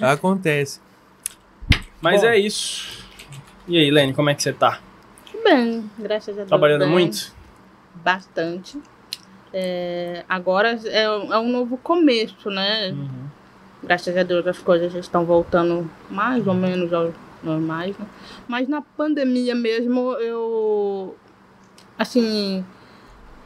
Acontece. 0.00 0.80
Mas 2.00 2.22
Bom. 2.22 2.28
é 2.28 2.38
isso. 2.38 3.04
E 3.68 3.78
aí, 3.78 3.90
Lene, 3.90 4.14
como 4.14 4.30
é 4.30 4.34
que 4.34 4.42
você 4.42 4.52
tá? 4.52 4.80
Bem, 5.44 5.88
graças 5.98 6.34
a 6.34 6.38
Deus. 6.38 6.48
Trabalhando 6.48 6.84
bem, 6.84 6.90
muito? 6.90 7.34
Bastante. 7.94 8.78
É, 9.52 10.24
agora 10.28 10.78
é, 10.84 11.02
é 11.02 11.38
um 11.38 11.50
novo 11.50 11.76
começo, 11.76 12.50
né? 12.50 12.90
Uhum. 12.90 13.28
Graças 13.82 14.16
a 14.16 14.22
Deus 14.22 14.46
as 14.46 14.58
coisas 14.58 14.94
estão 14.94 15.24
voltando 15.24 15.90
mais 16.10 16.46
ou 16.46 16.54
menos 16.54 16.92
aos 16.92 17.14
normais, 17.42 17.96
né? 17.98 18.06
Mas 18.46 18.68
na 18.68 18.82
pandemia 18.82 19.54
mesmo 19.54 20.12
eu, 20.14 21.16
assim, 21.98 22.64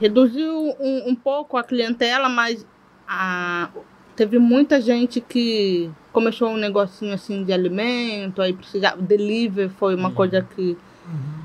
reduziu 0.00 0.74
um, 0.80 1.10
um 1.10 1.14
pouco 1.14 1.56
a 1.56 1.64
clientela, 1.64 2.28
mas 2.28 2.66
a, 3.08 3.68
teve 4.16 4.38
muita 4.38 4.80
gente 4.80 5.20
que 5.20 5.90
começou 6.12 6.48
um 6.50 6.56
negocinho 6.56 7.14
assim 7.14 7.44
de 7.44 7.52
alimento, 7.52 8.40
aí 8.42 8.52
precisava, 8.52 9.00
delivery 9.00 9.68
foi 9.68 9.94
uma 9.94 10.08
Uhum. 10.08 10.14
coisa 10.14 10.42
que... 10.54 10.76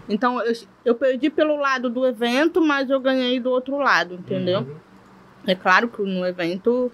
Então 0.07 0.41
eu, 0.41 0.53
eu 0.85 0.95
perdi 0.95 1.29
pelo 1.29 1.55
lado 1.57 1.89
do 1.89 2.05
evento, 2.05 2.61
mas 2.61 2.89
eu 2.89 2.99
ganhei 2.99 3.39
do 3.39 3.51
outro 3.51 3.77
lado, 3.77 4.15
entendeu? 4.15 4.61
Uhum. 4.61 4.75
É 5.45 5.53
claro 5.55 5.87
que 5.87 6.01
no 6.01 6.25
evento 6.25 6.91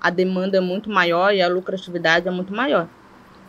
a 0.00 0.10
demanda 0.10 0.58
é 0.58 0.60
muito 0.60 0.90
maior 0.90 1.32
e 1.34 1.40
a 1.42 1.48
lucratividade 1.48 2.26
é 2.26 2.30
muito 2.30 2.52
maior. 2.54 2.86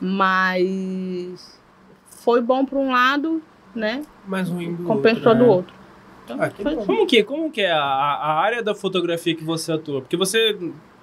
Mas 0.01 1.59
foi 2.05 2.41
bom 2.41 2.65
para 2.65 2.77
um 2.77 2.91
lado, 2.91 3.41
né? 3.75 4.03
Mais 4.27 4.49
ruim 4.49 4.73
do 4.75 4.83
Compensou 4.83 5.27
outro, 5.31 5.35
do 5.39 5.43
né? 5.45 5.49
outro. 5.51 5.75
Então, 6.23 6.37
Ah, 6.39 6.49
que. 6.49 6.63
Como 6.63 7.05
que, 7.07 7.23
como 7.23 7.51
que 7.51 7.61
é 7.61 7.71
a, 7.71 7.79
a 7.83 8.33
área 8.39 8.63
da 8.63 8.73
fotografia 8.73 9.35
que 9.35 9.43
você 9.43 9.71
atua? 9.73 10.01
Porque 10.01 10.15
você 10.17 10.57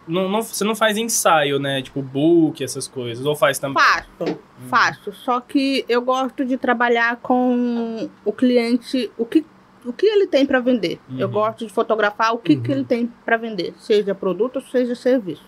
não, 0.09 0.29
não- 0.29 0.43
você 0.43 0.65
não 0.65 0.75
faz 0.75 0.97
ensaio, 0.97 1.59
né? 1.59 1.83
Tipo 1.83 2.01
book, 2.03 2.63
essas 2.65 2.89
coisas. 2.89 3.25
Ou 3.27 3.37
faz 3.37 3.59
também? 3.59 3.83
Faço, 3.83 4.39
faço. 4.69 5.13
Só 5.13 5.41
que 5.41 5.85
eu 5.89 6.01
gosto 6.03 6.45
de 6.45 6.57
trabalhar 6.57 7.17
com 7.17 8.09
o 8.25 8.33
cliente, 8.33 9.11
o 9.19 9.25
que, 9.27 9.45
o 9.85 9.93
que 9.93 10.07
ele 10.07 10.27
tem 10.27 10.47
para 10.47 10.59
vender. 10.61 10.99
Eu 11.19 11.27
Uhum. 11.27 11.33
gosto 11.33 11.67
de 11.67 11.73
fotografar 11.73 12.33
o 12.35 12.39
que, 12.39 12.57
que 12.57 12.71
Uhum. 12.71 12.77
ele 12.79 12.85
tem 12.85 13.13
para 13.25 13.37
vender, 13.37 13.75
seja 13.79 14.15
produto 14.15 14.61
seja 14.61 14.95
serviço. 14.95 15.45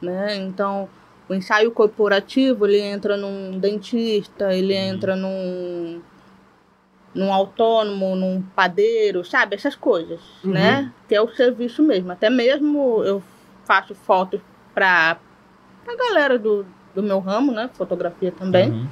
Né? 0.00 0.36
Então, 0.36 0.88
o 1.28 1.34
ensaio 1.34 1.70
corporativo, 1.70 2.66
ele 2.66 2.78
entra 2.80 3.16
num 3.16 3.58
dentista, 3.58 4.54
ele 4.54 4.74
Uhum. 4.74 4.80
entra 4.80 5.16
num, 5.16 6.00
num 7.16 7.32
autônomo, 7.32 8.14
num 8.14 8.42
padeiro, 8.54 9.24
sabe? 9.24 9.56
Essas 9.56 9.74
coisas, 9.74 10.20
Uhum. 10.44 10.52
né? 10.52 10.92
Que 11.08 11.14
é 11.14 11.20
o 11.22 11.28
serviço 11.34 11.82
mesmo. 11.82 12.12
Até 12.12 12.28
mesmo 12.28 13.02
eu 13.04 13.22
faço 13.64 13.94
fotos 13.94 14.40
para 14.74 15.16
a 15.88 15.96
galera 15.96 16.38
do, 16.38 16.66
do 16.94 17.02
meu 17.02 17.18
ramo, 17.18 17.50
né? 17.52 17.70
Fotografia 17.72 18.30
também. 18.30 18.70
Uhum. 18.70 18.86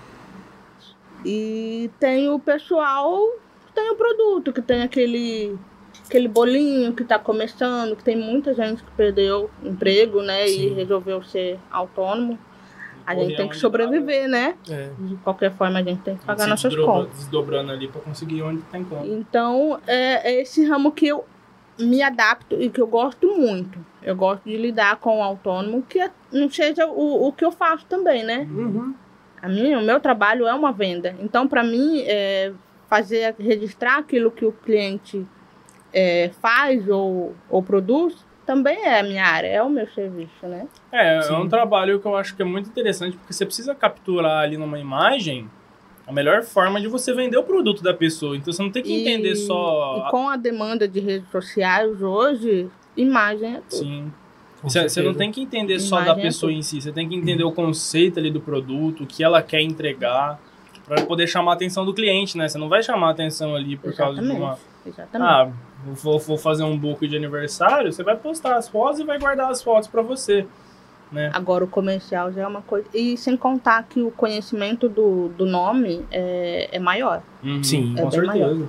E 1.25 1.91
tem 2.01 2.29
o 2.29 2.39
pessoal 2.39 3.21
que 3.67 3.73
tem 3.75 3.91
o 3.91 3.97
produto, 3.97 4.53
que 4.53 4.63
tem 4.63 4.83
aquele, 4.83 5.57
aquele 6.07 6.29
bolinho 6.29 6.93
que 6.95 7.03
está 7.03 7.19
começando, 7.19 7.97
que 7.97 8.05
tem 8.05 8.17
muita 8.17 8.55
gente 8.55 8.83
que 8.83 8.91
perdeu 8.93 9.51
emprego, 9.63 10.23
né? 10.23 10.47
E 10.47 10.69
Sim. 10.71 10.75
resolveu 10.75 11.23
ser 11.23 11.59
autônomo. 11.71 12.39
A 13.07 13.15
gente 13.15 13.29
tem 13.37 13.37
que 13.49 13.53
onde 13.53 13.59
sobreviver, 13.59 14.29
né? 14.29 14.55
É. 14.69 14.91
De 14.99 15.17
qualquer 15.17 15.53
forma, 15.53 15.79
a 15.79 15.83
gente 15.83 16.01
tem 16.03 16.17
que 16.17 16.25
pagar 16.25 16.47
nossas 16.47 16.73
desdobra- 16.73 17.03
contas. 17.05 17.19
Desdobrando 17.19 17.73
ali 17.73 17.89
pra 17.89 18.01
conseguir 18.01 18.43
onde 18.43 18.63
tem 18.63 18.83
como. 18.85 19.05
Então, 19.05 19.79
é, 19.87 20.33
é 20.33 20.41
esse 20.41 20.65
ramo 20.65 20.91
que 20.93 21.07
eu 21.07 21.25
me 21.79 22.03
adapto 22.03 22.61
e 22.63 22.71
que 22.71 22.81
eu 22.81 22.87
gosto 22.87 23.27
muito. 23.37 23.79
Eu 24.03 24.15
gosto 24.17 24.45
de 24.45 24.57
lidar 24.57 24.97
com 24.97 25.19
o 25.19 25.23
autônomo, 25.23 25.83
que 25.83 25.99
é- 25.99 26.11
não 26.33 26.49
seja 26.49 26.87
o, 26.87 27.27
o 27.29 27.33
que 27.33 27.45
eu 27.45 27.51
faço 27.53 27.85
também, 27.87 28.23
né? 28.25 28.47
Uhum. 28.51 28.95
A 29.43 29.49
minha, 29.49 29.79
o 29.79 29.83
meu 29.83 30.01
trabalho 30.01 30.47
é 30.47 30.55
uma 30.55 30.73
venda. 30.73 31.15
Então, 31.21 31.47
para 31.47 31.63
mim, 31.63 32.03
é, 32.07 32.53
fazer, 32.89 33.35
registrar 33.39 33.99
aquilo 33.99 34.31
que 34.31 34.45
o 34.47 34.53
cliente 34.53 35.27
é, 35.93 36.31
faz 36.41 36.89
ou, 36.89 37.35
ou 37.51 37.63
produz 37.63 38.15
também 38.47 38.77
é 38.85 39.01
a 39.01 39.03
minha 39.03 39.25
área, 39.25 39.49
é 39.49 39.63
o 39.63 39.69
meu 39.69 39.87
serviço, 39.89 40.47
né? 40.47 40.67
É, 40.93 41.19
é 41.19 41.23
Sim. 41.23 41.35
um 41.35 41.49
trabalho 41.49 41.99
que 42.01 42.07
eu 42.07 42.17
acho 42.17 42.35
que 42.35 42.43
é 42.43 42.45
muito 42.45 42.69
interessante, 42.69 43.17
porque 43.17 43.33
você 43.33 43.45
precisa 43.45 43.75
capturar 43.75 44.43
ali 44.43 44.57
numa 44.57 44.79
imagem 44.79 45.49
a 46.07 46.13
melhor 46.13 46.43
forma 46.43 46.81
de 46.81 46.87
você 46.87 47.15
vender 47.15 47.37
o 47.37 47.43
produto 47.43 47.83
da 47.83 47.95
pessoa. 47.95 48.37
Então 48.37 48.53
você 48.53 48.63
não 48.63 48.71
tem 48.71 48.83
que 48.83 48.93
entender 48.93 49.33
E- 49.33 49.37
só. 49.37 50.05
E 50.07 50.11
com 50.11 50.29
a 50.29 50.37
demanda 50.37 50.87
de 50.87 51.01
redes 51.01 51.31
sociais 51.31 52.03
hoje, 52.03 52.69
imagem 52.97 53.57
é 53.57 53.61
tudo. 53.69 53.79
Sim. 53.79 54.13
Você, 54.63 55.03
não 55.03 55.13
tem 55.13 55.31
que 55.31 55.43
entender 55.43 55.79
só 55.79 56.01
da 56.01 56.13
é 56.13 56.23
pessoa 56.23 56.51
em 56.51 56.63
si, 56.63 56.81
você 56.81 56.91
tem 56.91 57.07
que 57.07 57.15
entender 57.15 57.45
o 57.45 57.53
conceito 57.53 58.19
ali 58.19 58.31
do 58.31 58.41
produto, 58.41 59.05
o 59.05 59.07
que 59.07 59.23
ela 59.23 59.43
quer 59.43 59.61
entregar, 59.61 60.41
para 60.87 61.03
poder 61.03 61.27
chamar 61.27 61.53
a 61.53 61.55
atenção 61.55 61.85
do 61.85 61.93
cliente, 61.93 62.39
né? 62.39 62.49
Você 62.49 62.57
não 62.57 62.69
vai 62.69 62.83
chamar 62.83 63.09
a 63.09 63.11
atenção 63.11 63.55
ali 63.55 63.77
por 63.77 63.95
causa 63.95 64.23
de 64.23 64.27
uma. 64.27 64.59
Exatamente. 64.87 65.31
Ah, 65.31 65.51
vou, 65.93 66.19
vou 66.19 66.39
fazer 66.39 66.63
um 66.65 66.79
book 66.79 67.07
de 67.07 67.17
aniversário, 67.17 67.93
você 67.93 68.03
vai 68.03 68.17
postar 68.17 68.57
as 68.57 68.69
fotos 68.69 69.01
e 69.01 69.05
vai 69.05 69.19
guardar 69.19 69.51
as 69.51 69.63
fotos 69.63 69.89
para 69.89 70.03
você. 70.03 70.47
Né? 71.13 71.31
Agora 71.35 71.63
o 71.65 71.69
comercial 71.69 72.33
já 72.33 72.43
é 72.43 72.47
uma 72.47 72.63
coisa. 72.63 72.87
E 72.95 73.17
sem 73.17 73.37
contar 73.37 73.85
que 73.85 74.01
o 74.01 74.11
conhecimento 74.11 74.89
do, 74.89 75.29
do 75.29 75.47
nome 75.47 76.05
é, 76.11 76.69
é 76.73 76.79
maior. 76.79 77.23
Uhum, 77.43 77.63
Sim. 77.63 77.95
É 77.97 78.03
com 78.03 78.09
bem 78.09 78.21
certeza. 78.21 78.47
maior. 78.55 78.69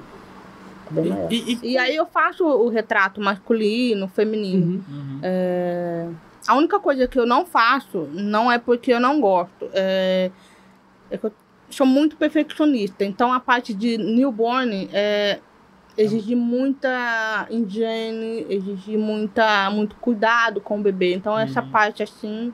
E, 1.32 1.54
e- 1.54 1.60
E 1.72 1.78
aí 1.78 1.96
eu 1.96 2.06
faço 2.06 2.46
o 2.46 2.70
retrato 2.70 3.20
masculino, 3.20 4.08
feminino. 4.08 4.84
Uhum. 4.88 4.96
Uhum. 4.98 5.20
É, 5.24 6.08
A 6.48 6.56
única 6.56 6.80
coisa 6.80 7.08
que 7.08 7.18
eu 7.18 7.26
não 7.26 7.46
faço 7.46 8.08
não 8.14 8.52
é 8.52 8.60
porque 8.60 8.94
eu 8.94 9.00
não 9.00 9.20
gosto. 9.20 9.68
É, 9.74 10.30
é 11.10 11.18
que 11.18 11.26
eu 11.26 11.32
sou 11.72 11.88
muito 11.88 12.16
perfeccionista. 12.16 13.04
Então 13.04 13.34
a 13.34 13.40
parte 13.40 13.74
de 13.74 13.98
newborn 13.98 14.88
é, 14.94 15.40
exige 15.98 16.36
muita 16.36 17.48
higiene, 17.50 18.46
exige 18.50 18.98
muita, 18.98 19.70
muito 19.70 19.96
cuidado 19.98 20.60
com 20.62 20.80
o 20.80 20.82
bebê. 20.82 21.14
Então 21.14 21.38
essa 21.38 21.62
Uhum. 21.62 21.70
parte 21.70 22.04
assim. 22.04 22.54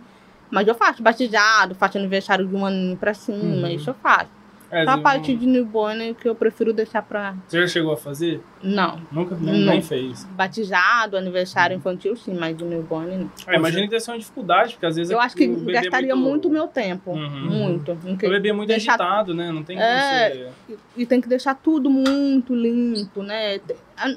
Mas 0.50 0.67
eu 0.67 0.75
faço 0.75 1.01
batizado, 1.01 1.75
faço 1.75 1.98
aniversário 1.98 2.45
de 2.45 2.53
um 2.55 2.65
aninho 2.65 2.98
pra 2.98 3.13
cima, 3.13 3.67
Uhum. 3.67 3.74
isso 3.74 3.89
eu 3.89 3.93
faço. 3.93 4.29
É, 4.69 4.83
Só 4.86 4.91
a 4.91 4.98
parte 4.98 5.36
de 5.36 5.45
newborn 5.45 6.13
que 6.15 6.27
eu 6.27 6.36
prefiro 6.36 6.74
deixar 6.74 7.01
pra. 7.01 7.33
Você 7.48 7.62
já 7.62 7.67
chegou 7.67 7.93
a 7.93 7.98
fazer? 7.98 8.41
Não. 8.63 8.99
Nunca 9.11 9.35
nem, 9.39 9.65
Não. 9.65 9.81
fez. 9.81 10.23
Batizado, 10.35 11.17
aniversário 11.17 11.75
infantil, 11.75 12.15
sim, 12.15 12.33
mas 12.33 12.55
de 12.55 12.63
newborn 12.63 13.17
não. 13.17 13.31
Ah, 13.47 13.55
imagina 13.55 13.83
que 13.83 13.89
deve 13.89 14.01
ser 14.01 14.11
uma 14.11 14.19
dificuldade, 14.19 14.73
porque 14.73 14.85
às 14.85 14.95
vezes 14.95 15.11
Eu 15.11 15.19
acho 15.19 15.35
que 15.35 15.47
o 15.47 15.55
bebê 15.57 15.73
gastaria 15.73 16.15
muito 16.15 16.49
meu 16.49 16.67
tempo. 16.67 17.11
Uhum. 17.11 17.49
Muito. 17.49 17.97
Em 18.05 18.15
que- 18.15 18.27
O 18.27 18.29
bebê 18.29 18.49
é 18.49 18.53
muito 18.53 18.67
deixar- 18.69 18.93
agitado, 18.93 19.33
né? 19.33 19.51
Não 19.51 19.63
tem 19.63 19.75
como 19.77 19.87
É. 19.87 20.49
você... 20.67 20.77
E 20.95 21.05
tem 21.05 21.19
que 21.21 21.27
deixar 21.27 21.55
tudo 21.55 21.89
muito 21.89 22.53
limpo, 22.53 23.23
né? 23.23 23.59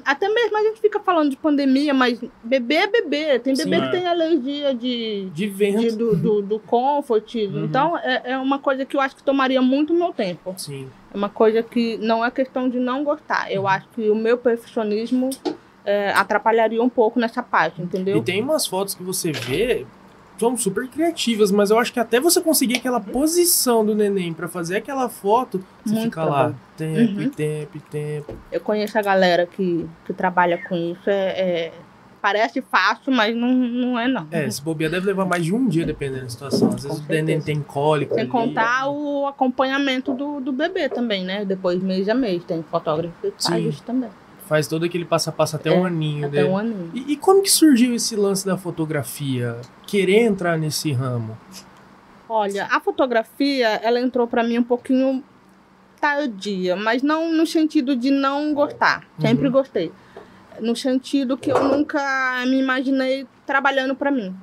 Até 0.03 0.27
mesmo 0.29 0.57
a 0.57 0.61
gente 0.63 0.81
fica 0.81 0.99
falando 0.99 1.29
de 1.29 1.37
pandemia, 1.37 1.93
mas 1.93 2.19
bebê 2.43 2.75
é 2.75 2.87
bebê. 2.87 3.39
Tem 3.39 3.55
bebê 3.55 3.75
Sim, 3.75 3.81
que 3.81 3.87
é. 3.87 3.91
tem 3.91 4.07
alergia 4.07 4.73
de, 4.73 5.25
de 5.25 5.29
de- 5.31 5.47
vento. 5.47 5.95
do, 5.95 6.15
do, 6.15 6.41
do 6.41 6.59
comfort. 6.59 7.35
Uhum. 7.35 7.65
Então, 7.65 7.97
é, 7.97 8.31
é 8.31 8.37
uma 8.37 8.57
coisa 8.59 8.83
que 8.85 8.95
eu 8.95 9.01
acho 9.01 9.15
que 9.15 9.23
tomaria 9.23 9.61
muito 9.61 9.93
meu 9.93 10.11
tempo. 10.11 10.53
Sim. 10.57 10.87
É 11.15 11.17
uma 11.17 11.29
coisa 11.29 11.63
que 11.63 11.97
não 11.99 12.25
é 12.25 12.29
questão 12.29 12.67
de 12.69 12.77
não 12.77 13.01
gostar. 13.01 13.45
Uhum. 13.45 13.51
Eu 13.53 13.67
acho 13.69 13.87
que 13.95 14.09
o 14.09 14.15
meu 14.15 14.37
perfeccionismo 14.37 15.29
é, 15.85 16.11
atrapalharia 16.11 16.83
um 16.83 16.89
pouco 16.89 17.17
nessa 17.17 17.41
parte, 17.41 17.81
entendeu? 17.81 18.17
E 18.17 18.21
tem 18.21 18.41
umas 18.41 18.67
fotos 18.67 18.93
que 18.93 19.01
você 19.01 19.31
vê, 19.31 19.85
são 20.37 20.57
super 20.57 20.85
criativas, 20.89 21.51
mas 21.51 21.71
eu 21.71 21.79
acho 21.79 21.93
que 21.93 22.01
até 22.01 22.19
você 22.19 22.41
conseguir 22.41 22.75
aquela 22.79 22.99
posição 22.99 23.85
do 23.85 23.95
neném 23.95 24.33
pra 24.33 24.49
fazer 24.49 24.75
aquela 24.75 25.07
foto, 25.07 25.63
você 25.85 25.93
Muito 25.93 26.03
fica 26.07 26.25
lá, 26.25 26.53
tempo 26.75 27.21
Uhum. 27.21 27.29
tempo 27.29 27.77
e 27.77 27.79
tempo. 27.79 28.35
Eu 28.51 28.59
conheço 28.59 28.99
a 28.99 29.01
galera 29.01 29.45
que, 29.45 29.87
que 30.05 30.11
trabalha 30.13 30.57
com 30.67 30.75
isso. 30.75 31.09
É, 31.09 31.39
é- 31.39 31.71
parece 32.25 32.59
fácil, 32.59 33.13
mas 33.13 33.35
não, 33.35 33.53
não 33.53 33.99
é, 33.99 34.07
não. 34.07 34.27
É, 34.31 34.47
esse 34.47 34.59
bobear 34.59 34.89
deve 34.89 35.05
levar 35.05 35.25
mais 35.25 35.45
de 35.45 35.53
um 35.53 35.67
dia, 35.67 35.85
dependendo 35.85 36.23
da 36.23 36.29
situação. 36.31 36.69
Às 36.69 36.81
vezes 36.81 36.97
o 36.97 37.03
neném 37.07 37.39
tem 37.39 37.61
cólica 37.61 38.15
Sem 38.15 38.25
contar 38.27 38.89
o 38.89 39.27
acompanhamento 39.27 40.11
do, 40.11 40.39
do 40.41 40.51
bebê 40.51 40.89
também, 40.89 41.23
né? 41.23 41.45
Depois, 41.45 41.79
mês 41.83 42.09
a 42.09 42.15
mês. 42.15 42.43
Tem 42.43 42.63
fotógrafo 42.63 43.13
que 43.21 43.31
faz 43.43 43.63
isso 43.65 43.83
também. 43.83 44.09
Faz 44.47 44.67
todo 44.67 44.85
aquele 44.85 45.05
passo 45.05 45.29
a 45.29 45.31
passo 45.31 45.55
até 45.55 45.69
É, 45.69 45.79
um 45.79 45.85
aninho 45.85 46.25
Até 46.25 46.37
dele. 46.37 46.49
um 46.49 46.57
aninho. 46.57 46.89
E, 46.95 47.13
e 47.13 47.15
como 47.15 47.43
que 47.43 47.51
surgiu 47.51 47.93
esse 47.93 48.15
lance 48.15 48.43
da 48.43 48.57
fotografia? 48.57 49.57
Querer 49.85 50.21
entrar 50.23 50.57
nesse 50.57 50.91
ramo? 50.91 51.37
Olha, 52.27 52.65
a 52.71 52.79
fotografia, 52.79 53.67
ela 53.83 53.99
entrou 53.99 54.25
pra 54.25 54.43
mim 54.43 54.57
um 54.57 54.63
pouquinho 54.63 55.23
tardia, 56.01 56.75
mas 56.75 57.03
não 57.03 57.31
no 57.31 57.45
sentido 57.45 57.95
de 57.95 58.09
não 58.09 58.51
gostar. 58.51 59.03
Sempre 59.21 59.45
Uhum. 59.45 59.51
gostei. 59.51 59.91
No 60.59 60.75
sentido 60.75 61.37
que 61.37 61.51
eu 61.51 61.63
nunca 61.63 62.43
me 62.45 62.59
imaginei 62.59 63.27
trabalhando 63.45 63.95
pra 63.95 64.11
mim. 64.11 64.35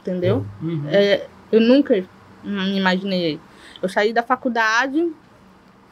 Entendeu? 0.00 0.46
Uhum. 0.62 0.88
É, 0.88 1.26
eu 1.52 1.60
nunca 1.60 1.94
me 2.42 2.76
imaginei. 2.76 3.40
Eu 3.82 3.88
saí 3.88 4.12
da 4.12 4.22
faculdade, 4.22 5.10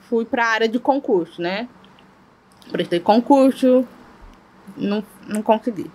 fui 0.09 0.25
para 0.25 0.45
a 0.45 0.49
área 0.49 0.69
de 0.69 0.78
concurso, 0.78 1.40
né? 1.40 1.69
Prestei 2.71 3.00
concurso, 3.00 3.87
não, 4.76 5.05
não 5.26 5.43
consegui. 5.43 5.90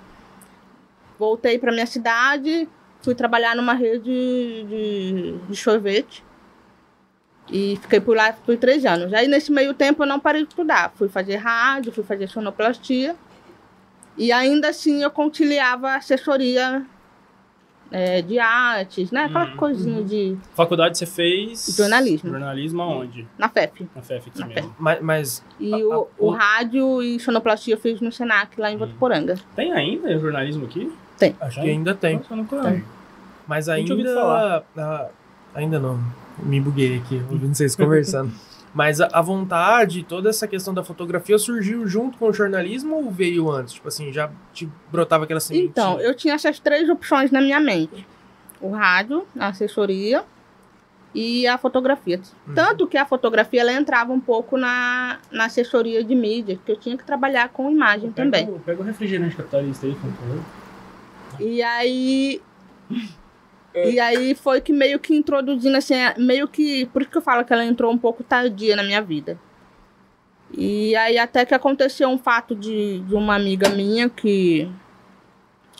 Voltei 1.17 1.57
para 1.57 1.72
minha 1.72 1.86
cidade, 1.86 2.67
fui 3.01 3.15
trabalhar 3.15 3.55
numa 3.55 3.74
rede 3.74 4.03
de, 4.63 5.36
de 5.48 5.55
sorvete. 5.55 6.24
E 7.51 7.77
fiquei 7.81 8.00
por 8.00 8.15
lá 8.15 8.33
por 8.33 8.57
três 8.57 8.86
anos. 8.86 9.13
Aí, 9.13 9.27
nesse 9.27 9.51
meio 9.51 9.74
tempo, 9.74 10.03
eu 10.03 10.07
não 10.07 10.19
parei 10.19 10.43
de 10.43 10.50
estudar. 10.50 10.91
Fui 10.95 11.10
fazer 11.10 11.36
rádio, 11.36 11.91
fui 11.91 12.03
fazer 12.03 12.27
sonoplastia. 12.27 13.15
E 14.17 14.32
ainda 14.32 14.70
assim, 14.70 15.01
eu 15.01 15.10
conciliava 15.12 15.96
assessoria 15.96 16.86
é, 17.91 18.22
de 18.22 18.39
artes, 18.39 19.12
né? 19.12 19.25
Aquela 19.25 19.46
Uhum, 19.46 19.58
coisinha 19.58 20.03
de... 20.03 20.38
Faculdade 20.55 20.98
você 20.98 21.05
fez? 21.05 21.75
Jornalismo. 21.75 22.29
Jornalismo 22.29 22.82
aonde? 22.82 23.27
Na 23.38 23.50
FEP. 23.50 23.88
Na 23.96 24.01
FEF 24.01 24.29
aqui 24.29 24.39
Na 24.39 24.48
mesmo. 24.48 24.75
Mas, 24.79 25.01
mas 25.01 25.43
E 25.60 25.74
A- 25.74 25.77
a- 25.77 25.98
o, 25.98 26.08
o 26.17 26.27
o- 26.27 26.29
rádio 26.32 27.01
e 27.01 27.20
sonoplastia 27.20 27.74
eu 27.75 27.79
fiz 27.79 28.00
no 28.01 28.12
Senac, 28.12 28.60
lá 28.60 28.72
em 28.72 28.77
Votuporanga. 28.77 29.36
Tem 29.55 29.72
ainda 29.72 30.17
jornalismo 30.20 30.65
aqui? 30.65 30.91
acho 31.39 31.62
que 31.62 31.70
ainda 31.70 31.96
tem. 31.96 32.15
Nossa. 32.29 32.70
Tem. 32.70 32.84
Mas 33.48 33.70
ainda. 33.70 34.13
falar. 34.13 34.63
ah, 34.77 35.10
ainda 35.55 35.79
não. 35.79 36.00
Me 36.39 36.60
buguei 36.60 36.98
aqui, 36.98 37.15
ouvindo 37.32 37.53
vocês 37.55 37.75
conversando. 37.77 38.32
Mas 38.74 39.00
a, 39.00 39.08
a 39.13 39.22
vontade, 39.22 40.03
toda 40.03 40.30
essa 40.30 40.48
questão 40.48 40.74
da 40.74 40.84
fotografia 40.84 41.38
surgiu 41.38 41.86
junto 41.88 42.18
com 42.18 42.25
o 42.30 42.34
jornalismo 42.34 42.96
ou 42.96 43.12
veio 43.12 43.51
antes? 43.51 43.74
Tipo 43.74 43.88
assim, 43.88 44.12
já 44.12 44.32
te 44.51 44.68
brotava 44.92 45.25
aquela 45.25 45.39
sementinha? 45.39 45.70
Então, 45.70 46.00
eu 46.00 46.15
tinha 46.15 46.34
essas 46.34 46.60
três 46.60 46.89
opções 46.89 47.30
na 47.30 47.39
minha 47.39 47.60
mente: 47.60 48.06
o 48.60 48.72
rádio, 48.72 49.27
a 49.39 49.50
assessoria 49.50 50.24
e 51.13 51.46
a 51.46 51.60
fotografia. 51.60 52.20
Uhum. 52.48 52.56
Tanto 52.56 52.88
que 52.88 52.98
a 52.98 53.06
fotografia 53.06 53.62
ela 53.62 53.72
entrava 53.72 54.12
um 54.12 54.20
pouco 54.20 54.58
na, 54.58 55.20
na 55.32 55.46
assessoria 55.46 56.03
de 56.03 56.15
mídia, 56.15 56.60
que 56.65 56.72
eu 56.72 56.75
tinha 56.75 56.98
que 56.98 57.03
trabalhar 57.06 57.50
com 57.50 57.70
imagem 57.70 58.12
também. 58.12 58.46
Pega, 58.48 58.58
o- 58.58 58.60
pega 58.62 58.82
o 58.82 58.84
refrigerante 58.84 59.36
capitalista 59.36 59.86
aí, 59.86 59.94
por 59.94 60.12
favor. 60.12 60.44
E 61.39 61.62
aí. 61.62 62.42
E 63.75 64.00
aí 64.00 64.36
foi 64.36 64.62
que 64.62 64.72
meio 64.72 65.00
que 65.00 65.15
introduzindo 65.15 65.75
assim, 65.75 65.96
é, 65.96 66.13
meio 66.18 66.48
que. 66.48 66.86
Por 66.88 67.01
isso 67.01 67.12
que 67.12 67.18
eu 67.18 67.22
falo 67.22 67.44
que 67.44 67.51
ela 67.51 67.65
entrou 67.65 67.92
um 67.92 67.98
pouco 67.98 68.24
tardia 68.24 68.75
na 68.75 68.84
minha 68.84 69.01
vida. 69.01 69.38
E 70.56 70.96
aí 70.96 71.18
até 71.18 71.46
que 71.46 71.56
aconteceu 71.56 72.08
um 72.10 72.18
fato 72.18 72.56
de, 72.56 73.00
de 73.00 73.15
uma 73.15 73.36
amiga 73.36 73.70
minha 73.70 74.10
que. 74.10 74.70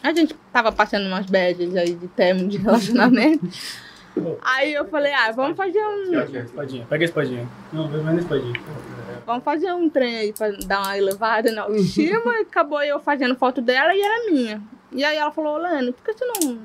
A 0.02 0.14
gente 0.14 0.36
tava 0.52 0.72
passando 0.72 1.06
umas 1.06 1.26
badges 1.28 1.76
aí 1.76 1.94
de 1.94 2.08
termo 2.08 2.48
de 2.48 2.58
relacionamento. 2.58 3.48
aí 4.42 4.74
eu 4.74 4.86
falei, 4.86 5.14
ah, 5.14 5.32
vamos 5.32 5.56
fazer 5.56 5.80
um. 5.80 6.20
Espadinha. 6.44 6.86
Pega 6.90 7.04
a 7.04 7.06
espadinha. 7.06 7.48
Não, 7.72 7.88
vai 7.88 8.14
na 8.14 8.20
espadinha. 8.20 8.54
Vamos 9.26 9.44
fazer 9.44 9.72
um 9.72 9.90
trem 9.90 10.18
aí 10.18 10.34
pra 10.34 10.52
dar 10.66 10.82
uma 10.82 10.98
elevada 10.98 11.52
na 11.52 11.62
autoestima. 11.64 12.34
e 12.38 12.42
acabou 12.42 12.82
eu 12.84 13.00
fazendo 13.00 13.36
foto 13.36 13.62
dela 13.62 13.96
e 13.96 14.02
era 14.02 14.32
minha. 14.32 14.62
E 14.94 15.04
aí 15.04 15.18
ela 15.18 15.32
falou, 15.32 15.58
Lani, 15.58 15.92
por 15.92 16.04
que 16.04 16.14
você 16.14 16.26
não, 16.26 16.60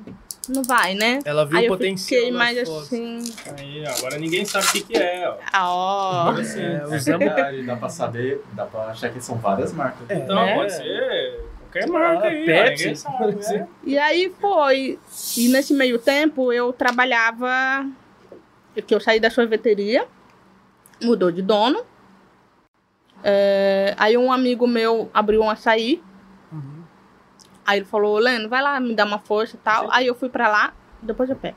não 0.49 0.63
vai, 0.63 0.93
né? 0.93 1.19
Ela 1.25 1.45
viu 1.45 1.57
Aí 1.57 1.63
o 1.65 1.67
eu 1.67 1.77
potencial. 1.77 2.19
fiquei 2.21 2.31
mais 2.31 2.57
fotos. 2.67 2.83
assim. 2.83 3.23
Aí, 3.57 3.85
agora 3.85 4.17
ninguém 4.17 4.45
sabe 4.45 4.67
o 4.67 4.71
que, 4.71 4.81
que 4.83 4.97
é, 4.97 5.27
ó. 5.29 5.35
Ah, 5.51 5.73
ó. 5.73 6.29
Assim, 6.31 6.61
É, 6.61 6.73
É 6.75 6.85
usamos. 6.85 7.19
verdade, 7.19 7.63
dá 7.63 7.75
pra 7.75 7.89
saber, 7.89 8.43
dá 8.53 8.65
pra 8.65 8.81
achar 8.87 9.09
que 9.11 9.19
são 9.21 9.37
várias 9.37 9.73
marcas. 9.73 10.01
Então, 10.09 10.39
É. 10.39 10.55
pode 10.55 10.73
ser 10.73 11.39
qualquer 11.61 11.87
marca 11.87 12.27
aí, 12.27 12.45
Pepsi. 12.45 12.83
ninguém 12.83 12.95
sabe, 12.95 13.35
né? 13.35 13.67
E 13.83 13.97
aí 13.97 14.33
foi. 14.39 14.99
E 15.37 15.47
nesse 15.49 15.73
meio 15.73 15.97
tempo 15.99 16.53
eu 16.53 16.71
trabalhava. 16.71 17.85
Que 18.87 18.93
eu 18.95 18.99
saí 19.01 19.19
da 19.19 19.29
sorveteria, 19.29 20.05
mudou 21.01 21.31
de 21.31 21.41
dono. 21.41 21.83
É, 23.23 23.93
aí 23.97 24.15
um 24.17 24.31
amigo 24.31 24.65
meu 24.67 25.09
abriu 25.13 25.41
um 25.41 25.49
açaí. 25.49 26.01
Aí 27.69 27.77
ele 27.77 27.85
falou, 27.85 28.17
Leno, 28.17 28.49
vai 28.49 28.63
lá 28.63 28.79
me 28.79 28.95
dar 28.95 29.05
uma 29.05 29.19
força 29.19 29.55
e 29.55 29.59
tal. 29.59 29.91
Aí 29.91 30.07
eu 30.07 30.15
fui 30.15 30.27
pra 30.27 30.47
lá, 30.47 30.73
depois 31.03 31.29
eu 31.29 31.35
pego. 31.35 31.55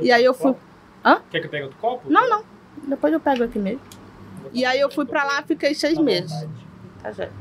E 0.00 0.10
aí 0.10 0.24
eu 0.24 0.34
fui. 0.34 0.50
copo? 0.50 0.60
Hã? 1.04 1.20
Quer 1.30 1.38
que 1.38 1.46
eu 1.46 1.50
pegue 1.50 1.62
outro 1.62 1.78
copo? 1.78 2.10
Não, 2.10 2.28
não. 2.28 2.44
Depois 2.88 3.12
eu 3.12 3.20
pego 3.20 3.44
aqui 3.44 3.56
mesmo. 3.56 3.80
E 4.52 4.64
aí 4.64 4.80
eu 4.80 4.90
fui 4.90 5.06
pra 5.06 5.22
lá, 5.22 5.40
fiquei 5.44 5.76
seis 5.76 5.94
Tá 5.94 6.02
meses. 6.02 6.32
Tá 7.00 7.14
certo. 7.14 7.32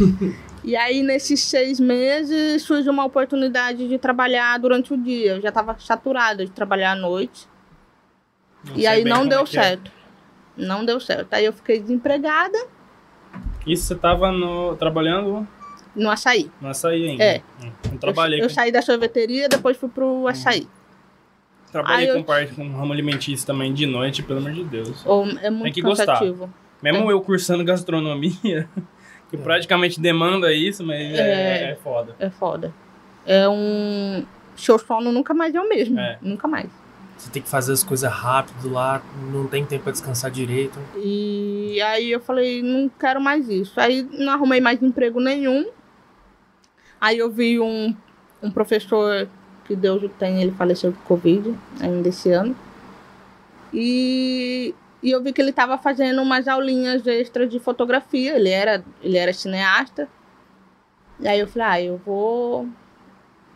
e 0.64 0.74
aí, 0.74 1.02
nesses 1.02 1.42
seis 1.42 1.78
meses, 1.78 2.62
surgiu 2.62 2.90
uma 2.90 3.04
oportunidade 3.04 3.86
de 3.86 3.98
trabalhar 3.98 4.58
durante 4.58 4.94
o 4.94 4.96
dia. 4.96 5.32
Eu 5.32 5.42
já 5.42 5.50
estava 5.50 5.78
saturada 5.78 6.42
de 6.42 6.50
trabalhar 6.52 6.92
à 6.92 6.96
noite. 6.96 7.46
Não 8.64 8.78
e 8.78 8.86
aí 8.86 9.04
não 9.04 9.18
como 9.18 9.28
deu 9.28 9.40
é 9.40 9.44
que 9.44 9.58
é. 9.58 9.62
certo. 9.62 9.92
Não 10.56 10.86
deu 10.86 10.98
certo. 10.98 11.34
Aí 11.34 11.44
eu 11.44 11.52
fiquei 11.52 11.78
desempregada 11.78 12.56
Isso 13.66 13.84
você 13.84 13.94
tava 13.94 14.32
no, 14.32 14.74
trabalhando 14.76 15.46
no 15.96 16.10
açaí. 16.10 16.50
no 16.60 16.68
açaí 16.68 17.08
ainda? 17.10 17.24
É. 17.24 17.42
Hum, 17.64 17.70
Não 17.92 17.98
trabalhei 17.98 18.38
eu, 18.40 18.44
eu 18.44 18.48
com, 18.48 18.54
saí 18.54 18.70
da 18.70 18.82
sorveteria, 18.82 19.48
depois 19.48 19.76
fui 19.76 19.88
pro 19.88 20.28
açaí. 20.28 20.68
trabalhei 21.72 22.06
aí 22.08 22.12
com 22.12 22.18
eu- 22.20 22.24
parte 22.24 22.54
com 22.54 22.68
ramo 22.70 22.92
alimentício 22.92 23.46
também 23.46 23.72
de 23.74 23.86
noite, 23.86 24.22
pelo 24.22 24.38
amor 24.40 24.52
de 24.52 24.64
Deus. 24.64 25.04
Ou 25.06 25.26
é 25.40 25.50
muito 25.50 25.74
que 25.74 25.82
gostar. 25.82 26.06
cansativo. 26.06 26.48
Mesmo 26.82 27.10
eu 27.10 27.20
cursando 27.20 27.64
gastronomia, 27.64 28.68
que 29.30 29.36
praticamente 29.36 30.00
demanda 30.00 30.52
isso, 30.52 30.84
mas 30.84 30.98
é, 31.00 31.68
É. 31.68 31.70
é 31.72 31.76
foda. 31.76 32.14
É 32.18 32.30
foda. 32.30 32.72
É 33.26 33.48
um. 33.48 34.24
Seu 34.56 34.78
sono 34.78 35.10
nunca 35.12 35.34
mais 35.34 35.54
é 35.54 35.60
o 35.60 35.68
mesmo. 35.68 35.98
É. 35.98 36.18
Nunca 36.22 36.46
mais. 36.46 36.70
Você 37.18 37.30
tem 37.30 37.42
que 37.42 37.48
fazer 37.48 37.72
as 37.72 37.82
coisas 37.82 38.10
rápido 38.12 38.70
lá, 38.70 39.02
não 39.32 39.46
tem 39.46 39.64
tempo 39.64 39.84
pra 39.84 39.92
descansar 39.92 40.30
direito. 40.30 40.78
E 40.96 41.80
aí 41.82 42.10
eu 42.12 42.20
falei, 42.20 42.62
não 42.62 42.90
quero 42.90 43.20
mais 43.20 43.48
isso. 43.48 43.80
Aí 43.80 44.02
não 44.12 44.32
arrumei 44.34 44.60
mais 44.60 44.82
emprego 44.82 45.18
nenhum. 45.18 45.66
Aí 47.00 47.18
eu 47.18 47.30
vi 47.30 47.60
um, 47.60 47.94
um 48.42 48.50
professor, 48.50 49.28
que 49.64 49.74
Deus 49.76 50.02
o 50.02 50.08
tem, 50.08 50.40
ele 50.40 50.52
faleceu 50.52 50.92
de 50.92 50.98
Covid 50.98 51.54
ainda 51.80 52.08
esse 52.08 52.30
ano. 52.30 52.56
E, 53.72 54.74
e 55.02 55.10
eu 55.10 55.22
vi 55.22 55.32
que 55.32 55.40
ele 55.40 55.50
estava 55.50 55.76
fazendo 55.76 56.22
umas 56.22 56.48
aulinhas 56.48 57.06
extras 57.06 57.50
de 57.50 57.58
fotografia. 57.58 58.36
Ele 58.36 58.48
era, 58.48 58.84
ele 59.02 59.18
era 59.18 59.32
cineasta. 59.32 60.08
E 61.20 61.28
aí 61.28 61.40
eu 61.40 61.48
falei, 61.48 61.68
ah, 61.68 61.82
eu 61.82 62.00
vou 62.04 62.68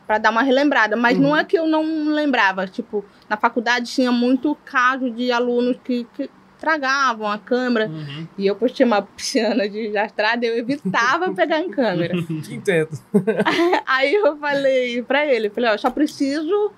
para 0.07 0.18
dar 0.18 0.31
uma 0.31 0.42
relembrada. 0.42 0.96
Mas 0.96 1.18
não 1.18 1.37
é 1.37 1.44
que 1.44 1.57
eu 1.57 1.66
não 1.66 2.12
lembrava. 2.12 2.66
Tipo, 2.66 3.05
na 3.29 3.37
faculdade 3.37 3.90
tinha 3.90 4.11
muito 4.11 4.57
caso 4.64 5.11
de 5.11 5.31
alunos 5.31 5.76
que, 5.85 6.05
que 6.14 6.29
tragavam 6.61 7.27
a 7.27 7.38
câmera. 7.38 7.88
Uhum. 7.88 8.29
E 8.37 8.46
eu, 8.46 8.55
por 8.55 8.70
tinha 8.70 8.87
uma 8.87 9.03
piscina 9.03 9.68
de 9.68 9.88
estrada, 9.96 10.44
eu 10.44 10.57
evitava 10.57 11.33
pegar 11.35 11.61
em 11.61 11.70
câmera. 11.70 12.14
Te 12.42 12.55
entendo. 12.55 12.90
Aí 13.87 14.14
eu 14.14 14.37
falei 14.37 15.03
pra 15.03 15.27
ele, 15.27 15.51
falei, 15.51 15.70
ó, 15.70 15.75
eu 15.75 15.79
só 15.79 15.90
preciso. 15.90 16.70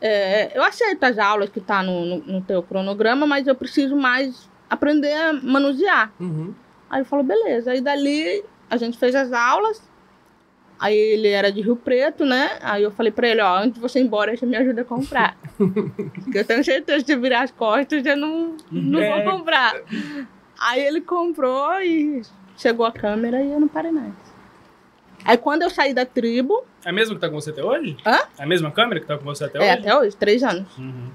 é, 0.00 0.56
eu 0.56 0.62
aceito 0.64 1.04
as 1.04 1.18
aulas 1.18 1.50
que 1.50 1.60
tá 1.60 1.82
no, 1.82 2.04
no, 2.04 2.18
no 2.18 2.40
teu 2.40 2.62
cronograma, 2.62 3.26
mas 3.26 3.46
eu 3.46 3.54
preciso 3.54 3.94
mais 3.94 4.48
aprender 4.68 5.12
a 5.12 5.32
manusear. 5.32 6.12
Uhum. 6.18 6.54
Aí 6.90 7.00
ele 7.00 7.08
falou, 7.08 7.24
beleza. 7.24 7.70
Aí 7.70 7.80
dali 7.80 8.42
a 8.70 8.76
gente 8.76 8.98
fez 8.98 9.14
as 9.14 9.32
aulas. 9.32 9.82
Aí 10.84 10.94
ele 10.98 11.28
era 11.28 11.50
de 11.50 11.62
Rio 11.62 11.76
Preto, 11.76 12.26
né? 12.26 12.58
Aí 12.60 12.82
eu 12.82 12.90
falei 12.90 13.10
pra 13.10 13.26
ele, 13.26 13.40
ó, 13.40 13.56
antes 13.56 13.72
de 13.72 13.80
você 13.80 14.00
ir 14.00 14.02
embora, 14.02 14.36
você 14.36 14.44
me 14.44 14.54
ajuda 14.54 14.82
a 14.82 14.84
comprar. 14.84 15.34
Porque 15.58 16.36
eu 16.40 16.44
tenho 16.44 16.62
certeza 16.62 17.06
eu 17.08 17.18
virar 17.22 17.40
as 17.44 17.50
costas, 17.50 18.04
eu 18.04 18.14
não, 18.14 18.54
não 18.70 19.00
É. 19.00 19.22
vou 19.24 19.32
comprar. 19.38 19.72
Aí 20.60 20.84
ele 20.84 21.00
comprou 21.00 21.80
e 21.80 22.20
chegou 22.58 22.84
a 22.84 22.92
câmera 22.92 23.42
e 23.42 23.50
eu 23.50 23.58
não 23.58 23.66
parei 23.66 23.90
mais. 23.92 24.12
Aí 25.24 25.38
quando 25.38 25.62
eu 25.62 25.70
saí 25.70 25.94
da 25.94 26.04
tribo, 26.04 26.62
É 26.84 26.90
a 26.90 26.92
mesma 26.92 27.14
que 27.14 27.20
tá 27.22 27.30
com 27.30 27.40
você 27.40 27.48
até 27.48 27.64
hoje? 27.64 27.96
Hã? 28.04 28.18
É 28.38 28.42
a 28.42 28.46
mesma 28.46 28.70
câmera 28.70 29.00
que 29.00 29.06
tá 29.06 29.16
com 29.16 29.24
você 29.24 29.44
até 29.44 29.56
é 29.56 29.62
hoje? 29.62 29.70
até 29.70 29.96
hoje, 29.98 30.16
três 30.16 30.42
anos. 30.42 30.76
Uhum. 30.76 31.08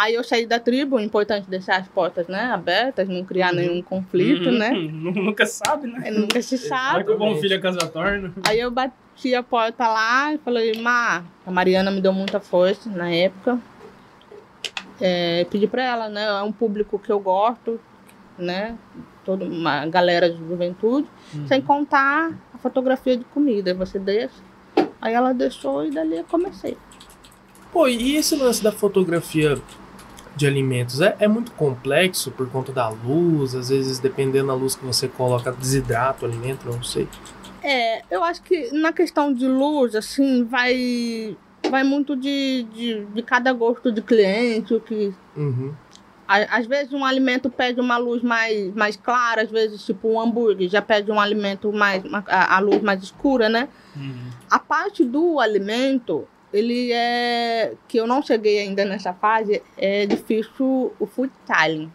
Aí 0.00 0.14
eu 0.14 0.24
saí 0.24 0.46
da 0.46 0.58
tribo, 0.58 0.98
é 0.98 1.02
importante 1.02 1.46
deixar 1.50 1.76
as 1.76 1.86
portas 1.86 2.26
né, 2.26 2.44
abertas, 2.44 3.06
não 3.06 3.22
criar 3.22 3.52
nenhum 3.52 3.82
conflito, 3.82 4.48
Uhum. 4.48 4.56
né? 4.58 4.70
Nunca 4.70 5.44
sabe, 5.44 5.88
né? 5.88 6.10
Nunca 6.10 6.40
se 6.40 6.56
Sabe 6.56 6.68
sabe. 6.92 7.04
que 7.04 7.10
o 7.10 7.18
bom 7.18 7.36
filho 7.36 7.54
é 7.54 7.58
casa 7.58 7.80
torna. 7.86 8.32
Aí 8.48 8.58
eu 8.58 8.70
bati 8.70 9.34
a 9.34 9.42
porta 9.42 9.86
lá 9.86 10.32
e 10.32 10.38
falei, 10.38 10.80
Má, 10.80 11.22
a 11.46 11.50
Mariana 11.50 11.90
me 11.90 12.00
deu 12.00 12.14
muita 12.14 12.40
força 12.40 12.88
na 12.88 13.10
época. 13.10 13.58
É, 15.00 15.44
pedi 15.50 15.66
pra 15.66 15.82
ela, 15.82 16.08
né? 16.08 16.24
É 16.24 16.42
um 16.42 16.52
público 16.52 16.98
que 16.98 17.12
eu 17.12 17.20
gosto, 17.20 17.78
né? 18.38 18.78
Toda 19.22 19.44
uma 19.44 19.84
galera 19.86 20.30
de 20.30 20.38
juventude, 20.38 21.06
sem 21.46 21.60
contar 21.60 22.32
a 22.54 22.58
fotografia 22.58 23.18
de 23.18 23.24
comida. 23.24 23.74
Você 23.74 23.98
deixa. 23.98 24.34
Aí 25.00 25.12
ela 25.12 25.34
deixou 25.34 25.84
e 25.84 25.90
dali 25.90 26.16
eu 26.16 26.24
comecei. 26.24 26.76
Pô, 27.70 27.86
e 27.86 28.16
esse 28.16 28.34
lance 28.34 28.62
da 28.62 28.72
fotografia 28.72 29.56
de 30.40 30.46
alimentos 30.46 31.02
é, 31.02 31.14
é 31.20 31.28
muito 31.28 31.52
complexo 31.52 32.30
por 32.30 32.48
conta 32.48 32.72
da 32.72 32.88
luz, 32.88 33.54
às 33.54 33.68
vezes 33.68 33.98
dependendo 33.98 34.46
da 34.48 34.54
luz 34.54 34.74
que 34.74 34.82
você 34.84 35.06
coloca, 35.06 35.52
desidrata 35.52 36.24
o 36.24 36.28
alimento, 36.28 36.66
eu 36.66 36.72
não 36.72 36.82
sei. 36.82 37.06
É, 37.62 38.02
eu 38.10 38.24
acho 38.24 38.40
que 38.42 38.72
na 38.72 38.90
questão 38.90 39.32
de 39.34 39.46
luz, 39.46 39.94
assim, 39.94 40.44
vai, 40.44 41.36
vai 41.70 41.84
muito 41.84 42.16
de, 42.16 42.66
de, 42.72 43.04
de 43.04 43.22
cada 43.22 43.52
gosto 43.52 43.92
de 43.92 44.00
cliente, 44.02 44.72
o 44.74 44.80
que 44.80 45.12
Uhum. 45.36 45.72
Às 46.26 46.64
vezes 46.64 46.92
um 46.92 47.04
alimento 47.04 47.50
pede 47.50 47.80
uma 47.80 47.96
luz 47.96 48.22
mais, 48.22 48.72
mais 48.74 48.94
clara, 48.96 49.42
às 49.42 49.50
vezes 49.50 49.84
tipo 49.84 50.08
um 50.08 50.20
hambúrguer 50.20 50.68
já 50.68 50.80
pede 50.80 51.10
um 51.10 51.18
alimento 51.18 51.72
mais 51.72 52.04
uma- 52.04 52.22
a, 52.28 52.56
a 52.56 52.60
luz 52.60 52.80
mais 52.82 53.02
escura, 53.02 53.48
né? 53.48 53.68
Uhum. 53.96 54.30
A 54.48 54.58
parte 54.60 55.04
do 55.04 55.40
alimento 55.40 56.28
ele 56.52 56.92
é. 56.92 57.74
que 57.88 57.98
eu 57.98 58.06
não 58.06 58.22
cheguei 58.22 58.58
ainda 58.60 58.84
nessa 58.84 59.12
fase, 59.12 59.62
é 59.76 60.06
difícil 60.06 60.92
o 60.98 61.06
food 61.06 61.32
styling. 61.44 61.92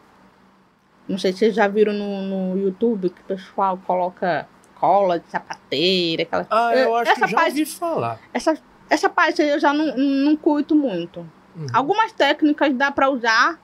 Não 1.08 1.18
sei 1.18 1.32
se 1.34 1.39
vocês 1.39 1.56
já 1.56 1.68
viram 1.68 1.94
no, 1.94 2.22
no 2.54 2.58
YouTube 2.60 3.10
que 3.10 3.22
o 3.22 3.26
pessoal 3.26 3.78
coloca 3.86 4.48
cola 4.80 5.20
de 5.20 5.30
sapateira, 5.30 6.24
aquela. 6.24 6.48
Ah, 6.50 6.76
eu 6.76 6.96
acho 6.96 7.12
essa 7.12 7.26
que 7.26 7.32
já 7.32 7.38
parte, 7.38 7.50
ouvi 7.52 7.65
falar. 7.65 8.20
essa, 8.34 8.58
essa 8.89 9.10
parte 9.10 9.41
aí 9.41 9.50
eu 9.50 9.60
já 9.60 9.72
não, 9.74 9.96
não 9.98 10.36
curto 10.36 10.76
muito. 10.76 11.20
Uhum. 11.56 11.68
Algumas 11.74 12.12
técnicas 12.12 12.74
dá 12.74 12.91
pra 12.91 13.10
usar, 13.10 13.60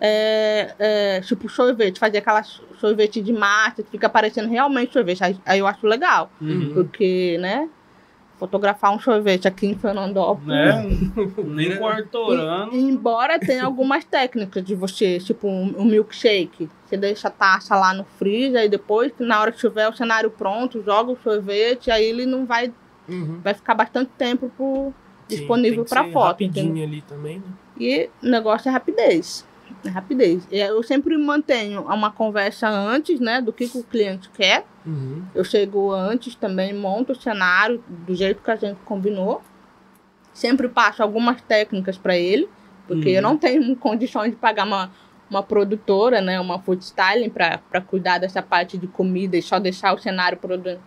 é, 0.00 0.74
é, 0.78 1.20
tipo 1.22 1.48
sorvete, 1.48 1.98
fazer 1.98 2.18
aquela 2.18 2.42
sorvete 2.42 3.20
de 3.20 3.32
massa 3.32 3.82
que 3.82 3.90
fica 3.90 4.08
parecendo 4.08 4.48
realmente 4.48 4.92
sorvete. 4.92 5.24
Aí, 5.24 5.36
aí 5.44 5.58
eu 5.58 5.66
acho 5.66 5.86
legal, 5.86 6.30
Uhum. 6.40 6.72
porque, 6.72 7.36
né? 7.40 7.68
Fotografar 8.38 8.92
um 8.94 9.00
sorvete 9.00 9.48
aqui 9.48 9.66
em 9.66 9.74
Fernandópolis. 9.74 10.46
Né? 10.46 10.82
Nem 11.44 11.76
com. 11.78 11.90
E- 12.70 12.78
Embora 12.78 13.38
tenha 13.38 13.64
algumas 13.64 14.04
técnicas 14.04 14.62
de 14.62 14.74
você, 14.74 15.18
tipo 15.18 15.48
um, 15.48 15.74
um 15.78 15.84
milkshake. 15.84 16.68
Você 16.84 16.96
deixa 16.98 17.28
a 17.28 17.30
taça 17.30 17.74
lá 17.76 17.94
no 17.94 18.04
freezer 18.18 18.64
e 18.64 18.68
depois, 18.68 19.10
na 19.18 19.40
hora 19.40 19.50
que 19.52 19.58
tiver 19.58 19.88
o 19.88 19.96
cenário 19.96 20.30
pronto, 20.30 20.82
joga 20.82 21.12
o 21.12 21.18
sorvete, 21.22 21.90
aí 21.90 22.04
ele 22.04 22.26
não 22.26 22.44
vai, 22.44 22.72
Uhum. 23.08 23.40
vai 23.42 23.54
ficar 23.54 23.74
bastante 23.74 24.10
tempo 24.18 24.50
pro, 24.56 24.92
Sim, 25.28 25.36
disponível 25.36 25.84
para 25.84 26.04
foto. 26.10 26.26
Rapidinho 26.26 26.66
entendeu? 26.66 26.84
ali 26.84 27.00
também, 27.02 27.38
né? 27.38 27.44
E 27.78 28.10
o 28.22 28.28
negócio 28.28 28.68
é 28.68 28.72
rapidez. 28.72 29.45
É 29.84 29.88
rapidez. 29.88 30.46
E 30.50 30.58
Eu 30.58 30.82
sempre 30.82 31.16
mantenho 31.16 31.82
uma 31.82 32.10
conversa 32.10 32.68
antes, 32.68 33.20
né, 33.20 33.40
do 33.40 33.52
que, 33.52 33.68
que 33.68 33.78
o 33.78 33.82
cliente 33.84 34.28
quer. 34.30 34.64
Uhum. 34.84 35.22
Eu 35.34 35.44
chego 35.44 35.92
antes 35.92 36.34
também, 36.34 36.72
monto 36.74 37.12
o 37.12 37.16
cenário 37.16 37.82
do 37.88 38.14
jeito 38.14 38.42
que 38.42 38.50
a 38.50 38.56
gente 38.56 38.78
combinou. 38.84 39.42
Sempre 40.32 40.68
passo 40.68 41.02
algumas 41.02 41.40
técnicas 41.42 41.96
para 41.96 42.16
ele, 42.16 42.48
porque 42.86 43.10
Uhum. 43.10 43.14
eu 43.16 43.22
não 43.22 43.36
tenho 43.38 43.74
condições 43.76 44.30
de 44.30 44.36
pagar 44.36 44.66
uma, 44.66 44.90
uma 45.30 45.42
produtora, 45.42 46.20
né, 46.20 46.38
uma 46.40 46.58
food 46.58 46.82
styling 46.84 47.30
para 47.30 47.80
cuidar 47.80 48.18
dessa 48.18 48.42
parte 48.42 48.76
de 48.76 48.86
comida 48.86 49.36
e 49.36 49.42
só 49.42 49.58
deixar 49.58 49.94
o 49.94 49.98
cenário 49.98 50.38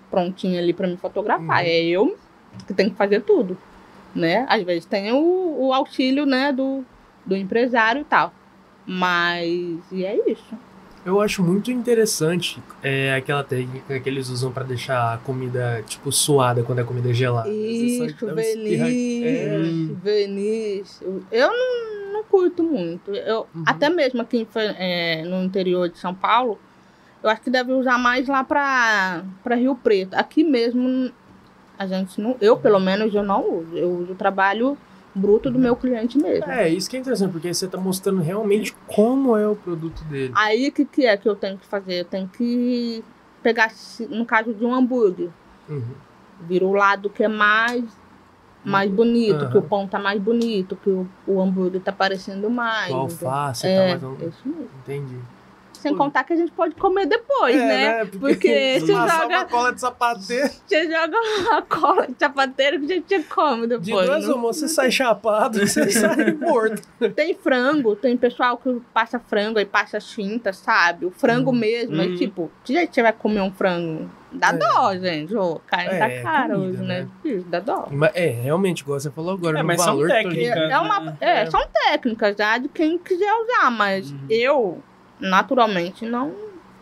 prontinho 0.09 0.59
ali 0.59 0.73
para 0.73 0.87
me 0.87 0.97
fotografar. 0.97 1.63
Uhum. 1.63 1.69
É 1.69 1.81
eu 1.83 2.17
que 2.67 2.73
tenho 2.73 2.91
que 2.91 2.95
fazer 2.95 3.21
tudo, 3.21 3.57
né? 4.13 4.45
Às 4.49 4.63
vezes 4.63 4.85
tem 4.85 5.11
o, 5.11 5.55
o 5.67 5.73
auxílio, 5.73 6.25
né, 6.25 6.51
do, 6.51 6.83
do 7.25 7.35
empresário 7.35 8.01
e 8.01 8.05
tal. 8.05 8.33
Mas 8.89 9.79
e 9.91 10.03
é 10.03 10.31
isso. 10.31 10.57
Eu 11.05 11.21
acho 11.21 11.41
muito 11.43 11.71
interessante 11.71 12.61
é, 12.83 13.15
aquela 13.15 13.43
técnica 13.43 13.99
que 13.99 14.09
eles 14.09 14.27
usam 14.29 14.51
pra 14.51 14.63
deixar 14.63 15.13
a 15.13 15.17
comida, 15.17 15.81
tipo, 15.87 16.11
suada 16.11 16.61
quando 16.63 16.79
a 16.79 16.83
comida 16.83 17.09
é 17.09 17.13
gelada. 17.13 17.47
Isso, 17.49 18.15
verniz, 18.35 19.23
É. 19.23 19.59
verniz. 20.03 21.01
Eu- 21.31 21.51
não, 21.51 22.13
não 22.13 22.23
curto 22.23 22.63
muito. 22.63 23.11
Eu, 23.11 23.47
Uhum. 23.55 23.63
Até 23.65 23.89
mesmo 23.89 24.21
aqui 24.21 24.45
é, 24.55 25.23
no 25.23 25.41
interior 25.43 25.87
de 25.87 25.97
São 25.97 26.13
Paulo, 26.13 26.59
eu 27.23 27.29
acho 27.29 27.41
que 27.41 27.49
deve 27.49 27.71
usar 27.71 27.97
mais 27.97 28.27
lá 28.27 28.43
para 28.43 29.23
Rio 29.55 29.75
Preto. 29.75 30.15
Aqui 30.15 30.43
mesmo, 30.43 31.11
a 31.77 31.87
gente 31.87 32.19
não. 32.19 32.35
Eu, 32.41 32.57
pelo 32.57 32.79
menos, 32.79 33.13
eu 33.15 33.23
não 33.23 33.59
uso. 33.59 33.77
Eu 33.77 33.89
uso 33.89 34.15
trabalho 34.15 34.77
bruto 35.13 35.49
do 35.49 35.59
meu 35.59 35.75
cliente 35.75 36.17
mesmo. 36.17 36.49
É, 36.49 36.69
isso 36.69 36.89
que 36.89 36.97
é 36.97 36.99
interessante, 36.99 37.31
porque 37.31 37.53
você 37.53 37.67
tá 37.67 37.77
mostrando 37.77 38.21
realmente 38.21 38.75
como 38.87 39.35
é 39.35 39.47
o 39.47 39.55
produto 39.55 40.03
dele. 40.05 40.33
Aí 40.35 40.69
o 40.69 40.71
que, 40.71 40.85
que 40.85 41.05
é 41.05 41.17
que 41.17 41.27
eu 41.27 41.35
tenho 41.35 41.57
que 41.57 41.65
fazer? 41.65 42.01
Eu 42.01 42.05
tenho 42.05 42.27
que 42.27 43.03
pegar, 43.41 43.71
no 44.09 44.25
caso 44.25 44.53
de 44.53 44.65
um 44.65 44.73
hambúrguer. 44.73 45.29
Uhum. 45.67 45.83
vira 46.47 46.65
o 46.65 46.73
lado 46.73 47.11
que 47.11 47.23
é 47.23 47.27
mais 47.27 47.83
mais 48.63 48.91
bonito, 48.91 49.43
Aham. 49.43 49.51
que 49.51 49.57
o 49.57 49.61
pão 49.61 49.87
tá 49.87 49.99
mais 49.99 50.21
bonito, 50.21 50.75
que 50.75 50.89
o, 50.89 51.07
o 51.25 51.41
hambúrguer 51.41 51.81
tá 51.81 51.91
parecendo 51.91 52.49
mais. 52.49 52.91
O 52.91 52.97
alface 52.97 53.65
e 53.65 53.69
é, 53.69 53.77
tal, 53.77 53.87
mas 53.89 54.19
não... 54.19 54.29
isso 54.29 54.47
mesmo. 54.47 54.69
Entendi. 54.83 55.17
Sem 55.79 55.95
contar 55.95 56.23
que 56.23 56.33
a 56.33 56.35
gente 56.35 56.51
pode 56.51 56.75
comer 56.75 57.05
depois, 57.05 57.55
né? 57.55 58.05
Porque 58.05 58.79
você 58.79 58.93
passar 58.93 59.21
joga- 59.23 59.37
uma 59.37 59.45
cola 59.45 59.73
de 59.73 59.81
sapateiro, 59.81 60.49
Você 60.67 60.91
joga 60.91 61.17
uma 61.49 61.61
cola 61.61 62.07
de 62.07 62.15
sapateiro 62.19 62.79
que 62.79 62.85
a 62.85 62.95
gente 62.95 63.23
come 63.23 63.67
de 63.67 63.77
depois. 63.77 64.05
duas 64.07 64.27
não- 64.27 64.35
uma, 64.35 64.53
você 64.53 64.67
sai 64.67 64.91
chapado, 64.91 65.59
você 65.65 65.89
sai 65.89 66.33
morto. 66.33 66.81
Tem 67.15 67.33
frango, 67.33 67.95
tem 67.95 68.15
pessoal 68.17 68.57
que 68.57 68.81
passa 68.93 69.19
frango 69.19 69.59
e 69.59 69.65
passa 69.65 69.99
chinta, 69.99 70.51
sabe? 70.53 71.05
O 71.05 71.11
frango 71.11 71.51
Uhum. 71.51 71.55
mesmo, 71.57 71.95
Uhum. 71.95 72.01
aí 72.01 72.17
tipo, 72.17 72.51
que 72.63 72.73
jeito 72.73 72.93
você 72.93 73.01
vai 73.01 73.13
comer 73.13 73.41
um 73.41 73.51
frango? 73.51 74.09
Dá 74.31 74.49
É. 74.49 74.53
dó, 74.53 74.95
gente. 74.95 75.35
Ô, 75.35 75.59
carne 75.65 75.89
É, 75.95 75.97
tá 75.97 76.21
cara 76.21 76.53
comida, 76.53 76.69
hoje, 76.73 76.83
né? 76.83 77.01
né? 77.01 77.07
Isso, 77.25 77.47
dá 77.47 77.59
dó. 77.59 77.87
Mas 77.89 78.11
é, 78.13 78.27
realmente, 78.27 78.81
igual 78.81 78.99
você 78.99 79.09
falou 79.09 79.33
agora, 79.33 79.59
É, 79.59 79.63
mas 79.63 79.81
são 79.81 79.97
técnicas. 80.05 80.37
ligando. 80.37 80.71
É, 80.71 80.79
uma, 80.79 80.99
né? 80.99 81.17
é, 81.19 81.41
É. 81.41 81.45
são 81.47 81.61
técnicas 81.87 82.35
já 82.37 82.57
de 82.59 82.67
quem 82.69 82.99
quiser 82.99 83.33
usar, 83.33 83.71
mas 83.71 84.11
Uhum. 84.11 84.19
eu, 84.29 84.83
naturalmente, 85.19 86.05
não, 86.05 86.33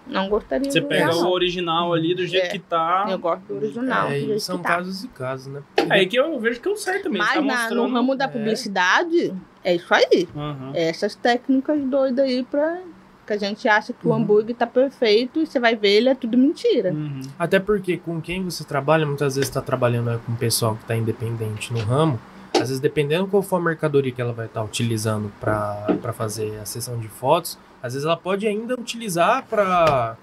não 0.06 0.30
gostaria 0.30 0.70
Você 0.72 0.82
pega 0.82 1.14
o 1.16 1.30
original 1.32 1.94
ali 1.94 2.16
do 2.16 2.26
jeito 2.26 2.46
É. 2.46 2.50
que 2.50 2.60
tá. 2.60 3.06
Eu 3.10 3.20
gosto 3.20 3.44
do 3.44 3.56
original. 3.56 4.08
do 4.08 4.14
É, 4.14 4.20
jeito 4.20 4.34
e 4.34 4.40
são 4.40 4.58
que 4.58 4.64
tá. 4.64 4.70
casos 4.70 5.04
e 5.04 5.08
casos, 5.10 5.48
né? 5.48 5.62
É 5.90 6.06
que 6.06 6.16
eu 6.18 6.40
vejo 6.40 6.62
que 6.62 6.68
eu 6.70 6.76
sei 6.78 7.00
também. 7.00 7.20
Mas 7.20 7.34
tá 7.34 7.42
na- 7.42 7.54
mostrando. 7.54 7.88
no 7.88 7.94
ramo 7.94 8.16
da 8.16 8.26
É. 8.26 8.28
publicidade, 8.28 9.34
é 9.64 9.76
isso 9.76 9.94
aí. 9.94 10.28
Uhum. 10.36 10.72
É 10.74 10.90
essas 10.90 11.16
técnicas 11.16 11.80
doidas 11.82 12.26
aí 12.26 12.44
pra. 12.44 12.80
Que 13.26 13.34
a 13.34 13.38
gente 13.38 13.68
acha 13.68 13.92
que 13.92 14.08
o 14.08 14.12
Uhum. 14.12 14.16
hambúrguer 14.22 14.56
tá 14.56 14.66
perfeito 14.66 15.42
e 15.42 15.46
você 15.46 15.60
vai 15.60 15.76
ver, 15.76 15.90
ele 15.98 16.08
é 16.08 16.16
tudo 16.16 16.38
mentira. 16.38 16.94
Uhum. 16.94 17.20
Até 17.38 17.60
porque 17.60 17.98
com 17.98 18.22
quem 18.22 18.42
você 18.46 18.64
trabalha, 18.64 19.06
muitas 19.06 19.36
vezes 19.36 19.50
está 19.50 19.62
trabalhando 19.62 20.12
é, 20.12 20.18
com 20.26 20.32
o 20.32 20.36
pessoal 20.38 20.76
que 20.76 20.84
está 20.84 20.96
independente 20.96 21.74
no 21.74 21.80
ramo. 21.80 22.18
Às 22.54 22.70
vezes, 22.70 22.80
dependendo 22.80 23.28
qual 23.28 23.44
for 23.44 23.58
a 23.58 23.60
mercadoria 23.60 24.14
que 24.14 24.22
ela 24.22 24.32
vai 24.32 24.46
estar 24.46 24.64
utilizando 24.64 25.30
para 25.42 26.14
fazer 26.14 26.58
a 26.62 26.66
sessão 26.66 26.98
de 26.98 27.10
fotos, 27.10 27.60
às 27.88 27.94
vezes 27.94 28.06
ela 28.06 28.18
pode 28.18 28.46
ainda 28.48 28.76
utilizar 28.76 29.46
para 29.48 30.16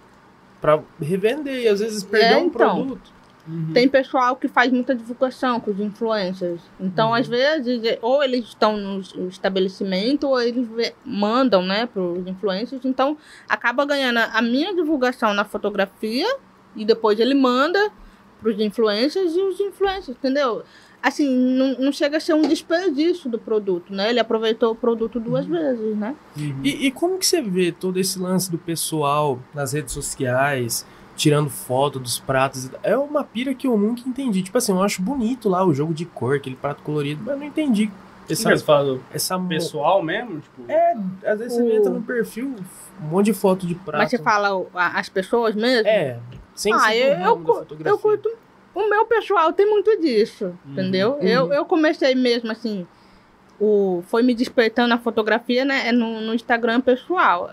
para 0.60 0.80
revender 1.00 1.62
e 1.64 1.68
às 1.68 1.80
vezes 1.80 2.02
perder 2.02 2.32
É, 2.32 2.36
um 2.38 2.46
então. 2.46 2.74
produto. 2.74 3.12
Uhum. 3.46 3.72
Tem 3.74 3.86
pessoal 3.86 4.34
que 4.36 4.48
faz 4.48 4.72
muita 4.72 4.94
divulgação 4.94 5.60
com 5.60 5.70
os 5.70 5.78
influencers. 5.78 6.62
Então, 6.80 7.08
Uhum. 7.08 7.14
às 7.14 7.28
vezes, 7.28 7.84
é- 7.84 7.98
ou 8.00 8.24
eles 8.24 8.46
estão 8.46 8.74
no 8.78 9.00
estabelecimento, 9.28 10.26
ou 10.26 10.40
eles 10.40 10.66
mandam, 11.04 11.62
né, 11.62 11.84
para 11.84 12.00
os 12.00 12.26
influencers. 12.26 12.82
Então, 12.86 13.18
acaba 13.46 13.84
ganhando 13.84 14.18
a 14.20 14.40
minha 14.40 14.74
divulgação 14.74 15.34
na 15.34 15.44
fotografia 15.44 16.26
e 16.74 16.84
depois 16.86 17.20
ele 17.20 17.34
manda 17.34 17.90
para 18.40 18.50
os 18.50 18.58
influencers 18.58 19.34
e 19.36 19.40
os 19.42 19.60
influencers, 19.60 20.16
entendeu? 20.16 20.62
Assim, 21.06 21.28
não, 21.28 21.74
não 21.78 21.92
chega 21.92 22.16
a 22.16 22.20
ser 22.20 22.32
um 22.32 22.40
desperdício 22.48 23.28
do 23.28 23.38
produto, 23.38 23.92
né? 23.92 24.08
Ele 24.08 24.18
aproveitou 24.20 24.72
o 24.72 24.74
produto 24.74 25.20
duas 25.20 25.44
vezes, 25.44 25.94
né? 25.96 26.16
E, 26.34 26.86
e 26.86 26.90
como 26.90 27.18
que 27.18 27.26
você 27.26 27.42
vê 27.42 27.70
todo 27.70 28.00
esse 28.00 28.18
lance 28.18 28.50
do 28.50 28.56
pessoal 28.56 29.38
nas 29.54 29.74
redes 29.74 29.92
sociais, 29.92 30.86
tirando 31.14 31.50
foto 31.50 31.98
dos 32.00 32.18
pratos? 32.18 32.64
e 32.64 32.70
tal? 32.70 32.80
É 32.82 32.96
uma 32.96 33.22
pira 33.22 33.54
que 33.54 33.66
eu 33.66 33.76
nunca 33.76 34.00
entendi. 34.08 34.42
Tipo 34.42 34.56
assim, 34.56 34.72
eu 34.72 34.82
acho 34.82 35.02
bonito 35.02 35.46
lá 35.50 35.62
o 35.62 35.74
jogo 35.74 35.92
de 35.92 36.06
cor, 36.06 36.36
aquele 36.36 36.56
prato 36.56 36.82
colorido, 36.82 37.20
mas 37.22 37.34
eu 37.34 37.38
não 37.40 37.46
entendi 37.46 37.90
essa, 38.26 38.56
Você 38.56 38.64
fala 38.64 38.94
do 38.94 39.04
essa 39.12 39.36
mo- 39.36 39.48
pessoal 39.50 40.02
mesmo? 40.02 40.40
Tipo, 40.40 40.62
É, 40.72 40.96
às 41.26 41.38
vezes 41.38 41.52
você 41.58 41.62
O- 41.62 41.76
entra 41.76 41.92
no 41.92 42.02
perfil, 42.02 42.54
um 43.02 43.06
monte 43.08 43.26
de 43.26 43.34
foto 43.34 43.66
de 43.66 43.74
prato. 43.74 43.98
Mas 43.98 44.10
você 44.10 44.16
fala 44.18 44.66
as 44.74 45.10
pessoas 45.10 45.54
mesmo? 45.54 45.86
É, 45.86 46.18
sem 46.54 46.72
Ah, 46.72 46.78
ser 46.78 46.96
eu, 46.96 47.12
eu, 47.12 47.66
eu 47.84 47.98
curto. 47.98 48.30
O 48.74 48.88
meu 48.90 49.04
pessoal 49.06 49.52
tem 49.52 49.66
muito 49.70 50.00
disso, 50.00 50.46
Uhum. 50.46 50.72
entendeu? 50.72 51.12
Uhum. 51.14 51.22
Eu, 51.28 51.52
eu 51.52 51.64
comecei 51.64 52.14
mesmo 52.14 52.50
assim. 52.50 52.86
O, 53.60 54.02
foi 54.08 54.22
me 54.22 54.34
despertando 54.34 54.92
a 54.94 54.98
fotografia 54.98 55.64
né, 55.64 55.88
é 55.88 55.92
no, 55.92 56.20
no 56.20 56.34
Instagram 56.34 56.80
pessoal. 56.80 57.50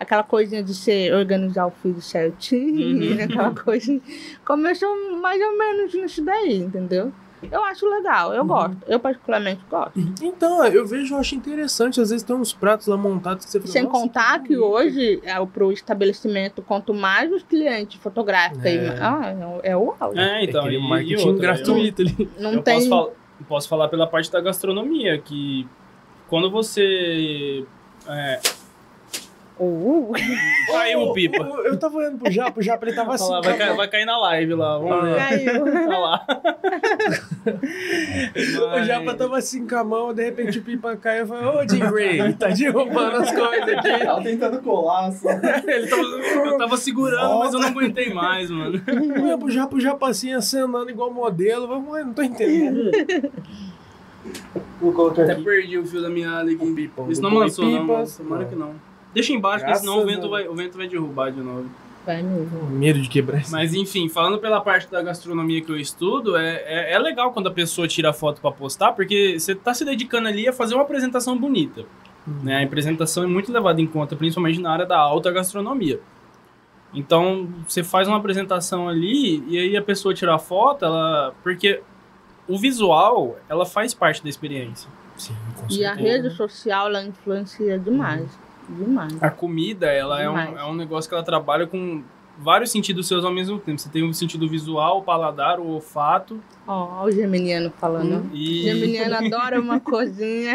Aquela 0.00 0.22
coisinha 0.22 0.62
de 0.62 0.74
você 0.74 1.12
organizar 1.12 1.66
o 1.66 1.70
feed 1.70 2.00
certinho, 2.00 3.12
Uhum. 3.16 3.22
aquela 3.22 3.54
coisa. 3.54 4.00
Começou 4.44 4.88
mais 5.20 5.40
ou 5.40 5.56
menos 5.58 5.94
nisso 5.94 6.24
daí, 6.24 6.56
entendeu? 6.56 7.12
Eu 7.50 7.64
acho 7.64 7.88
legal, 7.88 8.32
eu 8.32 8.42
Uhum. 8.42 8.46
gosto. 8.48 8.76
Eu 8.86 9.00
particularmente 9.00 9.60
gosto. 9.68 9.92
Então, 10.22 10.64
eu 10.66 10.86
vejo, 10.86 11.14
eu 11.14 11.18
acho 11.18 11.34
interessante. 11.34 12.00
Às 12.00 12.10
vezes 12.10 12.22
tem 12.24 12.36
uns 12.36 12.52
pratos 12.52 12.86
lá 12.86 12.96
montados 12.96 13.44
que 13.44 13.50
você 13.50 13.60
fala, 13.60 13.72
Sem 13.72 13.82
"Nossa, 13.82 13.98
contar 14.00 14.38
que 14.42 14.56
bonito." 14.56 14.64
hoje, 14.64 15.20
é, 15.24 15.46
para 15.46 15.64
o 15.66 15.72
estabelecimento, 15.72 16.62
quanto 16.62 16.94
mais 16.94 17.32
os 17.32 17.42
clientes 17.42 18.00
fotografam, 18.00 18.60
É. 18.64 18.98
ah, 19.00 19.60
é 19.62 19.76
o 19.76 19.94
auge. 19.98 20.20
É, 20.20 20.44
então. 20.44 20.66
é 20.66 20.72
e, 20.74 20.78
marketing 20.78 21.12
e 21.12 21.26
outra, 21.26 21.42
gratuito 21.54 22.02
ali. 22.02 22.30
Eu, 22.36 22.42
Não 22.42 22.52
eu 22.54 22.62
tem. 22.62 22.74
posso, 22.76 22.88
fal- 22.88 23.12
posso 23.48 23.68
falar 23.68 23.88
pela 23.88 24.06
parte 24.06 24.30
da 24.30 24.40
gastronomia, 24.40 25.18
que 25.18 25.66
quando 26.28 26.50
você. 26.50 27.64
É, 28.08 28.40
Uh, 29.58 30.12
caiu 30.66 31.00
o 31.00 31.12
pipa. 31.12 31.36
Eu, 31.36 31.64
eu 31.66 31.78
tava 31.78 31.98
olhando 31.98 32.18
pro 32.18 32.32
Japa, 32.32 32.58
o 32.58 32.62
Japa 32.62 32.86
ele 32.86 32.96
tava 32.96 33.14
assim. 33.14 33.30
Lá, 33.30 33.40
vai, 33.40 33.56
cair, 33.56 33.76
vai 33.76 33.88
cair 33.88 34.04
na 34.06 34.18
live 34.18 34.54
lá. 34.54 34.78
Vamos 34.78 35.04
ver. 35.04 35.16
caiu. 35.16 35.64
Olha 35.64 35.98
lá. 35.98 36.26
O 38.76 38.84
Japa 38.84 39.14
tava 39.14 39.38
assim 39.38 39.66
com 39.66 39.76
a 39.76 39.84
mão, 39.84 40.14
de 40.14 40.24
repente 40.24 40.58
o 40.58 40.62
pipa 40.62 40.96
caiu 40.96 41.24
e 41.24 41.28
falou, 41.28 41.60
ô 41.60 41.68
Jim 41.68 41.80
Gray, 41.80 42.32
tá 42.34 42.48
derrubando 42.48 43.16
as 43.18 43.30
coisas 43.30 43.68
aqui. 43.68 44.04
Tava 44.04 44.22
tentando 44.22 44.62
colar 44.62 45.12
só. 45.12 45.28
Ele 45.66 45.86
tava, 45.86 46.02
eu 46.02 46.58
tava 46.58 46.76
segurando, 46.76 47.38
mas 47.38 47.52
eu 47.54 47.60
não 47.60 47.68
aguentei 47.68 48.12
mais, 48.12 48.50
mano. 48.50 48.80
Olha 49.22 49.38
pro 49.38 49.50
Japa, 49.50 49.76
o 49.76 49.80
Japa 49.80 50.08
assim, 50.08 50.32
acenando 50.32 50.90
igual 50.90 51.12
modelo. 51.12 51.68
Vamos, 51.68 51.98
não 52.04 52.12
tô 52.12 52.22
entendendo. 52.22 52.90
Vou 54.80 54.92
colocar 54.92 55.22
Até 55.22 55.32
aqui. 55.32 55.44
perdi 55.44 55.78
o 55.78 55.86
fio 55.86 56.00
da 56.00 56.08
minha 56.08 56.40
aqui. 56.40 56.56
Pipa, 56.74 57.04
Isso 57.08 57.20
não 57.20 57.34
lançou, 57.34 57.64
não. 57.64 58.06
Tomara 58.06 58.44
que 58.44 58.54
não. 58.54 58.91
Deixa 59.14 59.32
embaixo, 59.32 59.64
porque 59.64 59.78
senão 59.78 60.02
o 60.02 60.06
vento, 60.06 60.28
vai, 60.28 60.48
o 60.48 60.54
vento 60.54 60.76
vai 60.76 60.88
derrubar 60.88 61.30
de 61.30 61.40
novo. 61.40 61.68
Vai 62.04 62.22
mesmo. 62.22 62.66
Medo 62.70 63.00
de 63.00 63.08
quebrar 63.08 63.40
isso. 63.40 63.52
Mas 63.52 63.74
enfim, 63.74 64.08
falando 64.08 64.38
pela 64.38 64.60
parte 64.60 64.90
da 64.90 65.02
gastronomia 65.02 65.60
que 65.62 65.70
eu 65.70 65.76
estudo, 65.76 66.36
é, 66.36 66.56
é, 66.66 66.92
é 66.94 66.98
legal 66.98 67.32
quando 67.32 67.46
a 67.46 67.50
pessoa 67.52 67.86
tira 67.86 68.12
foto 68.12 68.40
pra 68.40 68.50
postar, 68.50 68.92
porque 68.92 69.38
você 69.38 69.54
tá 69.54 69.72
se 69.72 69.84
dedicando 69.84 70.26
ali 70.28 70.48
a 70.48 70.52
fazer 70.52 70.74
uma 70.74 70.82
apresentação 70.82 71.38
bonita. 71.38 71.84
Né? 72.42 72.60
A 72.60 72.64
apresentação 72.64 73.24
é 73.24 73.26
muito 73.26 73.52
levada 73.52 73.80
em 73.80 73.86
conta, 73.86 74.16
principalmente 74.16 74.60
na 74.60 74.72
área 74.72 74.86
da 74.86 74.98
alta 74.98 75.30
gastronomia. 75.30 76.00
Então, 76.94 77.48
você 77.66 77.82
faz 77.82 78.06
uma 78.06 78.16
apresentação 78.16 78.88
ali 78.88 79.42
e 79.48 79.58
aí 79.58 79.76
a 79.76 79.82
pessoa 79.82 80.12
tira 80.12 80.34
a 80.34 80.38
foto, 80.38 80.84
ela. 80.84 81.34
Porque 81.42 81.80
o 82.46 82.58
visual, 82.58 83.38
ela 83.48 83.64
faz 83.64 83.94
parte 83.94 84.22
da 84.22 84.28
experiência. 84.28 84.90
Sim, 85.16 85.34
com 85.56 85.66
E 85.72 85.84
a 85.84 85.94
certeza. 85.94 86.22
rede 86.22 86.36
social, 86.36 86.88
ela 86.88 87.04
influencia 87.04 87.78
demais. 87.78 88.28
Demais. 88.68 89.22
A 89.22 89.30
comida, 89.30 89.86
ela 89.86 90.20
é 90.22 90.28
um, 90.30 90.38
é 90.38 90.64
um 90.64 90.74
negócio 90.74 91.08
que 91.08 91.14
ela 91.14 91.24
trabalha 91.24 91.66
com 91.66 92.02
vários 92.38 92.70
sentidos 92.70 93.06
seus 93.06 93.24
ao 93.24 93.32
mesmo 93.32 93.58
tempo. 93.58 93.80
Você 93.80 93.88
tem 93.88 94.02
o 94.08 94.14
sentido 94.14 94.48
visual, 94.48 94.98
o 94.98 95.02
paladar, 95.02 95.60
o 95.60 95.66
olfato. 95.68 96.40
Ó, 96.66 97.02
ó 97.02 97.04
o 97.04 97.10
geminiano 97.10 97.70
falando. 97.78 98.24
Hum, 98.24 98.30
E... 98.32 98.62
Geminiano 98.62 99.16
adora 99.16 99.60
uma 99.60 99.78
coisinha. 99.80 100.54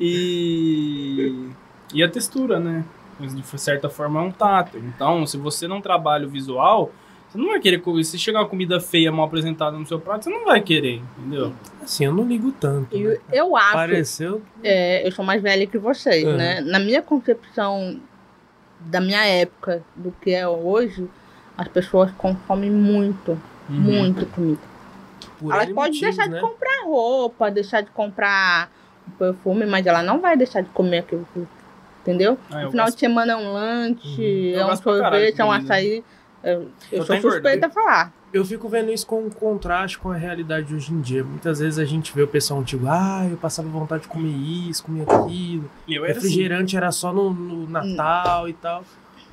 e, 0.00 1.48
e 1.94 2.02
a 2.02 2.08
textura, 2.08 2.58
né? 2.58 2.84
Mas, 3.18 3.34
De 3.34 3.42
certa 3.60 3.88
forma 3.88 4.20
é 4.20 4.22
um 4.22 4.30
tato. 4.30 4.78
Então, 4.78 5.26
se 5.26 5.36
você 5.36 5.66
não 5.66 5.80
trabalha 5.80 6.26
o 6.26 6.30
visual, 6.30 6.92
você 7.36 7.42
não 7.42 7.50
vai 7.50 7.60
querer 7.60 7.78
comer. 7.80 8.04
Se 8.04 8.18
chegar 8.18 8.40
uma 8.40 8.48
comida 8.48 8.80
feia, 8.80 9.12
mal 9.12 9.26
apresentada 9.26 9.76
no 9.78 9.86
seu 9.86 10.00
prato, 10.00 10.24
você 10.24 10.30
não 10.30 10.44
vai 10.44 10.60
querer, 10.60 11.02
entendeu? 11.18 11.52
Assim, 11.82 12.04
eu 12.06 12.12
não 12.14 12.24
ligo 12.26 12.50
tanto. 12.52 12.96
E 12.96 13.04
né? 13.04 13.16
eu 13.32 13.56
acho, 13.56 13.72
Pareceu. 13.72 14.42
é, 14.64 15.06
eu 15.06 15.12
sou 15.12 15.24
mais 15.24 15.40
velha 15.42 15.66
que 15.66 15.78
vocês, 15.78 16.24
Uhum. 16.24 16.36
né? 16.36 16.60
Na 16.60 16.78
minha 16.78 17.00
concepção 17.02 18.00
da 18.80 19.00
minha 19.00 19.24
época, 19.24 19.82
do 19.94 20.12
que 20.20 20.30
é 20.32 20.46
hoje, 20.46 21.08
as 21.56 21.68
pessoas 21.68 22.10
consomem 22.18 22.70
muito, 22.70 23.32
Uhum. 23.68 23.76
muito 23.76 24.26
comida. 24.26 24.60
Por 25.38 25.50
podem 25.52 25.74
motivos, 25.74 26.00
deixar 26.00 26.28
né? 26.28 26.36
de 26.36 26.40
comprar 26.40 26.84
roupa, 26.84 27.50
deixar 27.50 27.80
de 27.82 27.90
comprar 27.90 28.70
perfume, 29.18 29.66
mas 29.66 29.86
ela 29.86 30.02
não 30.02 30.20
vai 30.20 30.36
deixar 30.36 30.62
de 30.62 30.68
comer 30.70 30.98
aquilo. 30.98 31.26
tudo, 31.34 31.48
Entendeu? 32.02 32.38
Ah, 32.50 32.60
eu 32.60 32.64
no 32.66 32.70
final 32.70 32.86
gosto- 32.86 32.96
de 32.96 33.00
semana 33.00 33.32
é 33.32 33.36
um 33.36 33.52
lanche, 33.52 34.20
Uhum. 34.20 34.24
Eu 34.54 34.60
é 34.60 34.72
um 34.72 34.76
sorvete, 34.76 35.40
é 35.40 35.44
um 35.44 35.50
açaí. 35.50 36.04
Eu, 36.46 36.62
eu 36.92 36.98
Eu 37.00 37.02
sou 37.04 37.20
suspeita 37.20 37.66
a 37.66 37.70
falar. 37.70 38.12
Eu 38.32 38.44
fico 38.44 38.68
vendo 38.68 38.92
isso 38.92 39.06
com 39.06 39.28
contraste 39.30 39.98
com 39.98 40.10
a 40.10 40.14
realidade 40.16 40.66
de 40.66 40.74
hoje 40.74 40.92
em 40.92 41.00
dia. 41.00 41.24
Muitas 41.24 41.58
vezes 41.58 41.78
a 41.78 41.84
gente 41.84 42.14
vê 42.14 42.22
o 42.22 42.28
pessoal 42.28 42.60
antigo, 42.60 42.86
ah, 42.88 43.26
eu 43.30 43.36
passava 43.36 43.68
vontade 43.68 44.02
de 44.02 44.08
comer 44.08 44.28
isso, 44.68 44.84
comer 44.84 45.02
aquilo. 45.02 45.68
Eu 45.88 46.04
era 46.04 46.12
assim. 46.12 46.20
Refrigerante 46.28 46.76
era 46.76 46.92
só 46.92 47.12
no, 47.12 47.32
no 47.32 47.68
Natal 47.68 48.48
e 48.48 48.52
tal. 48.52 48.84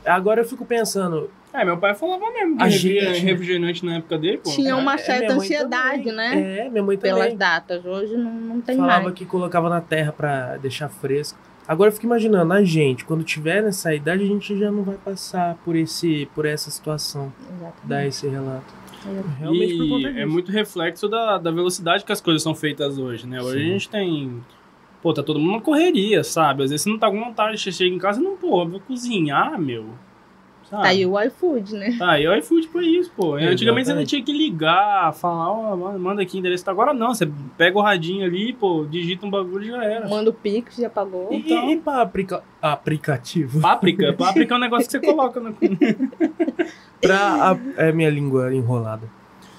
Agora 0.05 0.41
eu 0.41 0.45
fico 0.45 0.65
pensando, 0.65 1.29
É, 1.53 1.63
meu 1.63 1.77
pai 1.77 1.93
falava 1.95 2.29
mesmo 2.31 2.57
que 2.57 2.63
A 2.63 2.65
refrigerante, 2.65 3.13
gente- 3.19 3.25
refrigerante 3.25 3.85
na 3.85 3.95
época 3.97 4.17
dele, 4.17 4.37
pô. 4.39 4.49
Tinha 4.49 4.75
uma 4.75 4.95
é, 4.95 4.97
certa 4.97 5.35
mãe 5.35 5.37
ansiedade, 5.45 6.03
também. 6.03 6.15
né? 6.15 6.57
É, 6.65 6.69
minha 6.69 6.83
mãe 6.83 6.97
também. 6.97 7.13
Pelas 7.15 7.33
datas. 7.35 7.85
Hoje 7.85 8.17
não, 8.17 8.31
não 8.31 8.61
tem 8.61 8.75
Falava 8.75 9.03
mais. 9.03 9.15
que 9.15 9.25
colocava 9.25 9.69
na 9.69 9.79
terra 9.81 10.11
pra 10.11 10.57
deixar 10.57 10.89
fresco. 10.89 11.37
Agora 11.67 11.89
eu 11.89 11.93
fico 11.93 12.05
imaginando, 12.05 12.51
a 12.53 12.63
gente, 12.63 13.05
quando 13.05 13.23
tiver 13.23 13.63
nessa 13.63 13.93
idade, 13.93 14.23
a 14.23 14.27
gente 14.27 14.57
já 14.57 14.69
não 14.69 14.83
vai 14.83 14.97
passar 14.97 15.55
por 15.63 15.75
esse, 15.75 16.27
por 16.35 16.45
essa 16.45 16.69
situação, 16.69 17.31
Exatamente. 17.49 17.87
dar 17.87 18.05
esse 18.05 18.27
relato. 18.27 18.73
É. 19.05 19.39
Realmente 19.39 19.77
por 19.77 20.01
e 20.01 20.19
é 20.19 20.25
muito 20.25 20.51
reflexo 20.51 21.07
da, 21.09 21.37
da 21.37 21.51
velocidade 21.51 22.05
que 22.05 22.11
as 22.11 22.21
coisas 22.21 22.41
são 22.41 22.55
feitas 22.55 22.97
hoje, 22.97 23.27
né? 23.27 23.41
Hoje 23.41 23.59
Sim. 23.59 23.69
a 23.69 23.73
gente 23.73 23.89
tem. 23.89 24.43
Pô, 25.01 25.13
tá 25.13 25.21
todo 25.21 25.39
mundo 25.39 25.55
na 25.55 25.61
correria, 25.61 26.23
sabe? 26.23 26.63
Às 26.63 26.69
vezes 26.69 26.83
você 26.83 26.89
não 26.89 26.97
tá 26.97 27.09
com 27.09 27.19
vontade, 27.19 27.59
você 27.59 27.71
chega 27.71 27.93
em 27.93 27.99
casa 27.99 28.21
e 28.21 28.23
não, 28.23 28.37
pô, 28.37 28.61
eu 28.61 28.69
vou 28.69 28.79
cozinhar, 28.79 29.59
meu. 29.59 29.87
Sabe? 30.73 30.83
Tá 30.83 30.89
aí 30.89 31.05
o 31.05 31.21
iFood, 31.21 31.75
né? 31.75 31.95
Tá, 31.99 32.19
e 32.19 32.27
o 32.27 32.35
iFood 32.35 32.67
por 32.69 32.83
isso, 32.83 33.11
pô. 33.15 33.37
E 33.37 33.45
Antigamente 33.45 33.85
você 33.85 33.91
ainda 33.91 34.01
Exatamente. 34.01 34.09
tinha 34.09 34.23
que 34.23 34.33
ligar, 34.33 35.13
falar, 35.13 35.51
ó, 35.51 35.75
manda- 35.77 35.99
manda 35.99 36.21
aqui 36.23 36.39
endereço. 36.39 36.67
Agora 36.67 36.93
não, 36.95 37.13
você 37.13 37.29
pega 37.57 37.77
o 37.77 37.81
radinho 37.81 38.25
ali, 38.25 38.53
pô, 38.53 38.83
digita 38.89 39.23
um 39.25 39.29
bagulho 39.29 39.65
e 39.65 39.67
já 39.67 39.83
era. 39.83 40.07
Manda 40.09 40.31
o 40.31 40.33
Pix, 40.33 40.77
já 40.77 40.89
pagou. 40.89 41.27
E, 41.31 41.35
Então- 41.37 41.69
e 41.69 41.77
pra 41.77 42.01
aplica- 42.01 42.43
aplicativo? 42.59 43.61
Páprica, 43.61 44.13
páprica 44.13 44.55
é 44.55 44.57
um 44.57 44.59
negócio 44.61 44.85
que 44.87 44.91
você 44.91 44.99
coloca 44.99 45.39
na 45.39 45.51
pra 47.01 47.51
a, 47.51 47.57
é 47.77 47.91
minha 47.91 48.09
língua 48.09 48.53
enrolada. 48.53 49.07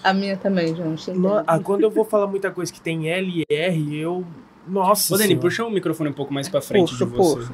A 0.03 0.13
minha 0.13 0.37
também, 0.37 0.75
João. 0.75 0.97
ah, 1.47 1.59
quando 1.59 1.83
eu 1.83 1.91
vou 1.91 2.05
falar 2.05 2.27
muita 2.27 2.51
coisa 2.51 2.73
que 2.73 2.81
tem 2.81 3.09
L 3.09 3.45
e 3.49 3.55
R, 3.55 3.97
eu. 3.99 4.25
Nossa. 4.67 5.15
Ô, 5.15 5.19
Dani, 5.19 5.37
puxa 5.37 5.65
o 5.65 5.71
microfone 5.71 6.09
um 6.11 6.13
pouco 6.15 6.33
mais 6.33 6.49
pra 6.49 6.61
frente 6.61 6.91
Puxo, 6.91 7.05
de 7.07 7.13
você. 7.13 7.53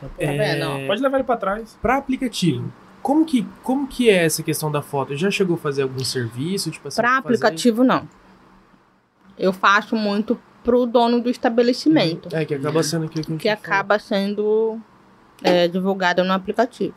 Tá 0.00 0.06
É? 0.18 0.86
Pode 0.86 1.02
levar 1.02 1.16
ele 1.18 1.24
pra 1.24 1.36
trás. 1.36 1.76
Pra 1.82 1.96
aplicativo. 1.96 2.72
Como 3.02 3.24
que, 3.24 3.46
como 3.62 3.86
que 3.86 4.08
é 4.08 4.24
essa 4.24 4.42
questão 4.42 4.70
da 4.70 4.80
foto? 4.80 5.16
Já 5.16 5.30
chegou 5.30 5.56
a 5.56 5.58
fazer 5.58 5.82
algum 5.82 6.04
serviço? 6.04 6.70
Tipo 6.70 6.88
assim, 6.88 7.00
Pra 7.00 7.10
fazer- 7.22 7.34
aplicativo, 7.34 7.82
não. 7.82 8.08
Eu 9.38 9.52
faço 9.52 9.96
muito 9.96 10.38
pro 10.62 10.86
dono 10.86 11.20
do 11.20 11.28
estabelecimento, 11.28 12.28
É, 12.32 12.44
que 12.44 12.54
acaba 12.54 12.82
sendo 12.82 13.06
aquilo 13.06 13.24
que 13.24 13.30
a 13.30 13.32
gente 13.34 13.42
que 13.42 13.48
acaba 13.48 13.98
sendo 13.98 14.78
é, 15.42 15.66
divulgado 15.66 16.22
no 16.22 16.32
aplicativo. 16.32 16.94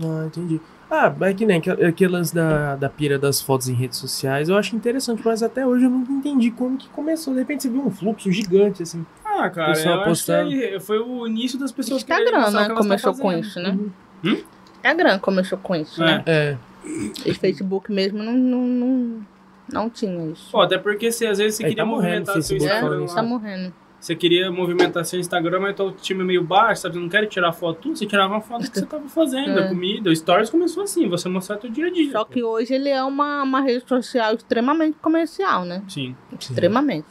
Ah, 0.00 0.24
entendi. 0.26 0.60
Ah, 0.88 1.12
é 1.20 1.34
que 1.34 1.46
nem 1.46 1.58
aquele 1.58 2.10
lance 2.12 2.34
da, 2.34 2.74
da 2.74 2.88
pira 2.88 3.18
das 3.18 3.40
fotos 3.40 3.68
em 3.68 3.74
redes 3.74 3.98
sociais. 3.98 4.48
Eu 4.48 4.56
acho 4.56 4.74
interessante, 4.74 5.22
mas 5.24 5.42
até 5.42 5.64
hoje 5.64 5.84
eu 5.84 5.90
não 5.90 6.00
entendi 6.02 6.50
como 6.50 6.76
que 6.76 6.88
começou. 6.88 7.32
De 7.32 7.40
repente 7.40 7.62
você 7.62 7.68
viu 7.68 7.84
um 7.86 7.90
fluxo 7.90 8.30
gigante, 8.30 8.82
assim. 8.82 9.04
Ah, 9.24 9.48
cara, 9.50 9.78
eu 9.78 10.00
acho 10.02 10.24
que 10.48 10.80
foi 10.80 10.98
o 10.98 11.26
início 11.26 11.58
das 11.58 11.70
pessoas 11.70 12.02
Instagram, 12.02 12.50
né? 12.50 12.64
que 12.64 12.70
elas 12.72 12.78
Começou 12.78 13.14
com 13.16 13.32
isso, 13.32 13.60
né? 13.60 13.78
Uhum. 14.24 14.42
Instagram 14.80 15.18
começou 15.18 15.58
com 15.58 15.74
isso, 15.76 16.02
É. 16.02 16.06
né? 16.06 16.24
É. 16.26 16.56
E 17.26 17.34
Facebook 17.34 17.92
mesmo 17.92 18.22
não, 18.22 18.32
não, 18.32 18.62
não, 18.66 19.26
não 19.72 19.90
tinha 19.90 20.26
isso. 20.32 20.48
Pô, 20.50 20.60
até 20.62 20.78
porque 20.78 21.12
você, 21.12 21.26
às 21.26 21.38
vezes 21.38 21.56
você 21.56 21.64
Aí 21.64 21.70
queria 21.70 21.84
tá 21.84 21.88
morrendo 21.90 22.26
movimentar 22.26 22.38
o 22.38 22.42
seu 22.42 22.56
É, 22.56 22.60
Instagram 22.60 23.04
isso. 23.04 23.14
tá 23.14 23.22
morrendo. 23.22 23.74
Você 24.00 24.16
queria 24.16 24.50
movimentar 24.50 25.04
seu 25.04 25.20
Instagram, 25.20 25.60
mas 25.60 25.76
teu 25.76 25.92
time 25.92 26.22
é 26.22 26.24
meio 26.24 26.42
baixo, 26.42 26.80
sabe? 26.80 26.94
Você 26.94 27.00
não 27.02 27.08
quer 27.10 27.26
tirar 27.26 27.52
foto 27.52 27.80
tudo, 27.82 27.98
você 27.98 28.06
tirava 28.06 28.32
uma 28.32 28.40
foto 28.40 28.70
que 28.70 28.78
você 28.78 28.86
tava 28.86 29.06
fazendo, 29.08 29.58
É. 29.58 29.64
a 29.64 29.68
comida. 29.68 30.08
O 30.08 30.16
Stories 30.16 30.48
começou 30.48 30.84
assim, 30.84 31.06
você 31.06 31.28
mostrar 31.28 31.58
teu 31.58 31.68
dia 31.70 31.86
a 31.86 31.90
dia. 31.90 32.10
Só 32.12 32.24
que 32.24 32.42
hoje 32.42 32.72
ele 32.72 32.88
é 32.88 33.04
uma, 33.04 33.42
uma 33.42 33.60
rede 33.60 33.86
social 33.86 34.34
extremamente 34.34 34.96
comercial, 35.02 35.66
né? 35.66 35.82
Sim. 35.86 36.16
Extremamente. 36.32 37.08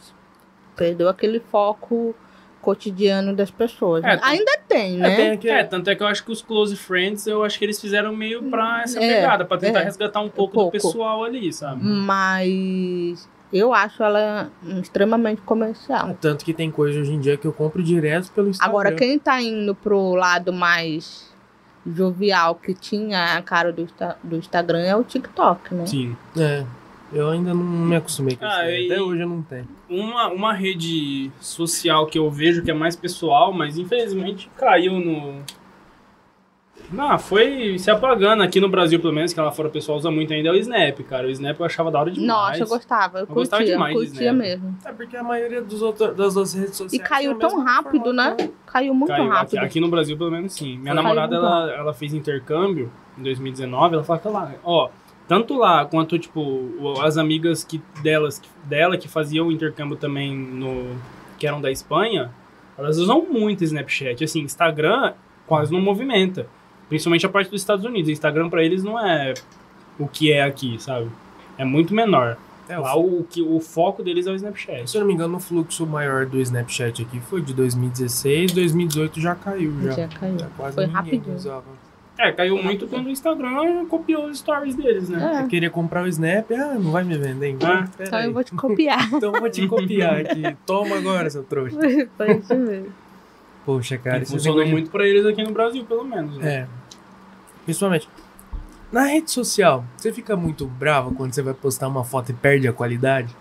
Perdeu 0.75 1.07
aquele 1.09 1.39
foco 1.39 2.15
cotidiano 2.61 3.35
das 3.35 3.49
pessoas. 3.51 4.03
É, 4.03 4.17
tem- 4.17 4.29
Ainda 4.29 4.59
tem, 4.67 4.97
né? 4.97 5.33
É, 5.33 5.37
tem. 5.37 5.51
É, 5.51 5.63
tanto 5.63 5.89
é 5.89 5.95
que 5.95 6.03
eu 6.03 6.07
acho 6.07 6.23
que 6.23 6.31
os 6.31 6.41
Close 6.41 6.75
Friends, 6.75 7.25
eu 7.27 7.43
acho 7.43 7.57
que 7.57 7.65
eles 7.65 7.79
fizeram 7.79 8.15
meio 8.15 8.43
pra 8.43 8.81
essa 8.83 9.01
É, 9.01 9.15
pegada, 9.15 9.45
pra 9.45 9.57
tentar 9.57 9.81
é. 9.81 9.83
resgatar 9.83 10.21
um 10.21 10.29
pouco, 10.29 10.53
pouco. 10.53 10.69
do 10.77 10.81
pessoal 10.81 11.23
ali, 11.23 11.51
sabe? 11.53 11.81
Mas 11.83 13.27
eu 13.51 13.73
acho 13.73 14.03
ela 14.03 14.49
extremamente 14.81 15.41
comercial. 15.41 16.15
Tanto 16.21 16.43
que 16.45 16.53
tem 16.53 16.69
coisa 16.69 16.99
hoje 16.99 17.11
em 17.13 17.19
dia 17.19 17.37
que 17.37 17.47
eu 17.47 17.53
compro 17.53 17.81
direto 17.81 18.31
pelo 18.31 18.49
Instagram. 18.49 18.69
Agora, 18.69 18.91
quem 18.93 19.17
tá 19.17 19.41
indo 19.41 19.73
pro 19.73 20.13
lado 20.15 20.51
mais 20.53 21.29
jovial 21.87 22.55
que 22.55 22.73
tinha 22.73 23.37
a 23.37 23.41
cara 23.41 23.71
do, 23.71 23.87
do 24.23 24.35
Instagram 24.35 24.81
é 24.83 24.95
o 24.95 25.03
TikTok, 25.03 25.73
né? 25.73 25.85
Sim. 25.85 26.15
É. 26.37 26.63
Eu 27.11 27.29
ainda 27.29 27.53
não 27.53 27.63
me 27.63 27.95
acostumei 27.95 28.35
com 28.35 28.45
Ah, 28.45 28.69
isso. 28.69 28.81
e- 28.83 28.91
Até 28.91 29.01
hoje 29.01 29.21
eu 29.21 29.27
não 29.29 29.41
tenho. 29.41 29.67
Uma, 29.89 30.27
uma 30.27 30.53
rede 30.53 31.31
social 31.41 32.05
que 32.05 32.19
eu 32.19 32.29
vejo 32.29 32.61
que 32.63 32.69
é 32.69 32.73
mais 32.73 32.95
pessoal, 32.95 33.51
mas 33.51 33.77
infelizmente 33.77 34.49
caiu 34.57 34.93
no. 34.99 35.41
Não, 36.91 37.19
foi 37.19 37.77
se 37.77 37.91
apagando 37.91 38.41
aqui 38.41 38.59
no 38.59 38.67
Brasil, 38.67 38.99
pelo 38.99 39.13
menos, 39.13 39.31
que 39.31 39.39
lá 39.39 39.51
fora 39.51 39.67
o 39.67 39.71
pessoal 39.71 39.97
usa 39.99 40.09
muito 40.09 40.33
ainda, 40.33 40.49
é 40.49 40.51
o 40.51 40.55
Snap, 40.55 40.99
cara. 41.03 41.27
O 41.27 41.29
Snap 41.29 41.59
eu 41.59 41.65
achava 41.65 41.91
da 41.91 41.99
hora 41.99 42.09
demais. 42.09 42.27
Nossa, 42.27 42.63
eu 42.63 42.67
gostava. 42.67 43.19
Eu, 43.19 43.25
Eu 43.27 43.35
gostava 43.35 43.59
curtia, 43.61 43.75
demais 43.75 43.95
de 43.99 44.05
curtia 44.07 44.33
mesmo. 44.33 44.75
É 44.83 44.91
porque 44.91 45.15
a 45.15 45.21
maioria 45.23 45.61
dos 45.61 45.83
outros, 45.83 46.15
das 46.15 46.35
outras 46.35 46.53
redes 46.55 46.77
sociais. 46.77 46.93
E 46.93 46.99
caiu 47.07 47.31
é 47.33 47.35
o 47.35 47.37
tão 47.37 47.63
rápido, 47.63 48.11
né? 48.11 48.35
Caiu 48.65 48.93
muito 48.95 49.09
Caiu. 49.09 49.23
Aqui, 49.25 49.31
rápido. 49.35 49.57
aqui 49.59 49.79
no 49.79 49.87
Brasil, 49.89 50.17
pelo 50.17 50.31
menos, 50.31 50.51
sim. 50.53 50.77
Minha 50.79 50.95
Caiu 50.95 51.03
namorada, 51.03 51.35
ela, 51.35 51.71
ela 51.73 51.93
fez 51.93 52.11
intercâmbio 52.13 52.91
em 53.19 53.21
2019, 53.23 53.93
ela 53.95 54.03
fala 54.03 54.19
que 54.19 54.27
lá, 54.27 54.51
ó, 54.63 54.89
tanto 55.29 55.55
lá 55.55 55.85
quanto, 55.85 56.17
tipo, 56.17 56.99
as 57.03 57.15
amigas 57.15 57.63
que, 57.63 57.79
delas, 58.01 58.41
dela 58.63 58.97
que 58.97 59.07
faziam 59.07 59.47
o 59.47 59.51
intercâmbio 59.51 59.95
também 59.95 60.35
no. 60.35 60.95
que 61.37 61.45
eram 61.45 61.61
da 61.61 61.69
Espanha, 61.71 62.31
elas 62.75 62.97
usam 62.97 63.23
muito 63.29 63.63
Snapchat. 63.63 64.23
Assim, 64.23 64.41
Instagram 64.41 65.13
quase 65.45 65.71
não 65.71 65.79
movimenta. 65.79 66.47
Principalmente 66.89 67.27
a 67.27 67.29
parte 67.29 67.51
dos 67.51 67.61
Estados 67.61 67.85
Unidos. 67.85 68.09
Instagram 68.09 68.49
pra 68.49 68.63
eles 68.63 68.83
não 68.83 68.99
é 68.99 69.35
o 69.99 70.07
que 70.07 70.31
é 70.31 70.41
aqui, 70.41 70.81
sabe? 70.81 71.07
É 71.59 71.63
muito 71.63 71.93
menor. 71.93 72.35
É, 72.67 72.77
Lá 72.77 72.95
o, 72.95 73.19
o, 73.19 73.23
que, 73.23 73.41
o 73.43 73.59
foco 73.59 74.01
deles 74.01 74.25
é 74.25 74.31
o 74.31 74.35
Snapchat. 74.35 74.89
se 74.89 74.97
eu 74.97 75.01
não 75.01 75.07
me 75.07 75.13
engano, 75.13 75.37
o 75.37 75.39
fluxo 75.39 75.85
maior 75.85 76.25
do 76.25 76.39
Snapchat 76.39 77.03
aqui 77.03 77.19
foi 77.19 77.41
de 77.41 77.53
2016, 77.53 78.51
2018 78.51 79.21
já 79.21 79.35
caiu. 79.35 79.73
Já, 79.83 79.91
Já 79.91 80.07
caiu. 80.07 80.39
Já 80.39 80.47
quase 80.57 80.75
Foi 80.75 80.85
ninguém 80.87 81.01
rapidinho. 81.03 81.35
usava. 81.35 81.88
É, 82.21 82.33
caiu 82.33 82.61
muito 82.61 82.85
quando 82.85 83.07
o 83.07 83.09
Instagram 83.09 83.85
copiou 83.85 84.25
os 84.25 84.39
stories 84.39 84.75
deles, 84.75 85.07
né? 85.07 85.37
É. 85.37 85.43
Eu 85.43 85.47
queria 85.47 85.69
comprar 85.69 86.03
o 86.03 86.07
Snap, 86.07 86.51
ah, 86.51 86.73
não 86.77 86.91
vai 86.91 87.01
me 87.05 87.17
vender, 87.17 87.51
então. 87.51 87.69
Ah. 87.71 87.87
Então 87.97 88.19
aí. 88.19 88.25
eu 88.25 88.33
vou 88.33 88.43
te 88.43 88.53
copiar. 88.53 89.07
Então 89.13 89.33
eu 89.33 89.39
vou 89.39 89.49
te 89.49 89.65
copiar 89.65 90.17
aqui. 90.19 90.57
Toma 90.65 90.97
agora, 90.97 91.29
seu 91.29 91.43
trouxa. 91.43 91.77
Isso 91.87 92.55
mesmo. 92.55 92.91
Poxa, 93.65 93.97
cara, 93.97 94.19
E 94.19 94.23
esse 94.23 94.33
funcionou 94.33 94.65
de- 94.65 94.69
muito 94.71 94.91
pra 94.91 95.07
eles 95.07 95.25
aqui 95.25 95.41
no 95.43 95.51
Brasil, 95.51 95.85
pelo 95.85 96.03
menos. 96.03 96.37
Né? 96.37 96.53
É. 96.53 96.67
Principalmente. 97.63 98.09
Na 98.91 99.03
rede 99.03 99.31
social, 99.31 99.85
você 99.95 100.11
fica 100.11 100.35
muito 100.35 100.65
brava 100.65 101.11
quando 101.11 101.31
você 101.33 101.41
vai 101.41 101.53
postar 101.53 101.87
uma 101.87 102.03
foto 102.03 102.31
e 102.31 102.33
perde 102.33 102.67
a 102.67 102.73
qualidade? 102.73 103.33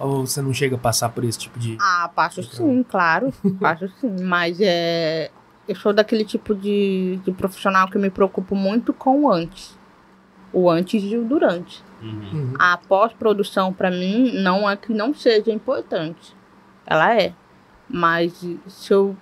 Ou 0.00 0.26
você 0.26 0.42
não 0.42 0.52
chega 0.52 0.74
a 0.74 0.78
passar 0.78 1.10
por 1.10 1.22
esse 1.24 1.38
tipo 1.38 1.58
de. 1.58 1.76
Ah, 1.80 2.10
passo 2.14 2.42
sim, 2.42 2.82
claro. 2.82 3.32
Passo 3.60 3.88
sim. 4.00 4.16
Mas 4.24 4.58
é. 4.60 5.30
Eu 5.68 5.76
sou 5.76 5.92
daquele 5.92 6.24
tipo 6.24 6.54
de, 6.54 7.20
de 7.24 7.30
profissional 7.30 7.88
que 7.88 7.98
me 7.98 8.08
preocupo 8.08 8.54
muito 8.54 8.92
com 8.92 9.24
o 9.24 9.30
antes. 9.30 9.78
O 10.52 10.70
antes 10.70 11.02
e 11.04 11.16
o 11.16 11.24
durante. 11.24 11.84
Uhum. 12.00 12.30
Uhum. 12.32 12.54
A 12.58 12.78
pós-produção, 12.78 13.72
pra 13.72 13.90
mim, 13.90 14.32
não 14.32 14.68
é 14.68 14.76
que 14.76 14.92
não 14.92 15.12
seja 15.12 15.52
importante. 15.52 16.34
Ela 16.86 17.14
é. 17.20 17.34
Mas 17.88 18.32
se 18.66 18.92
eu, 18.92 19.14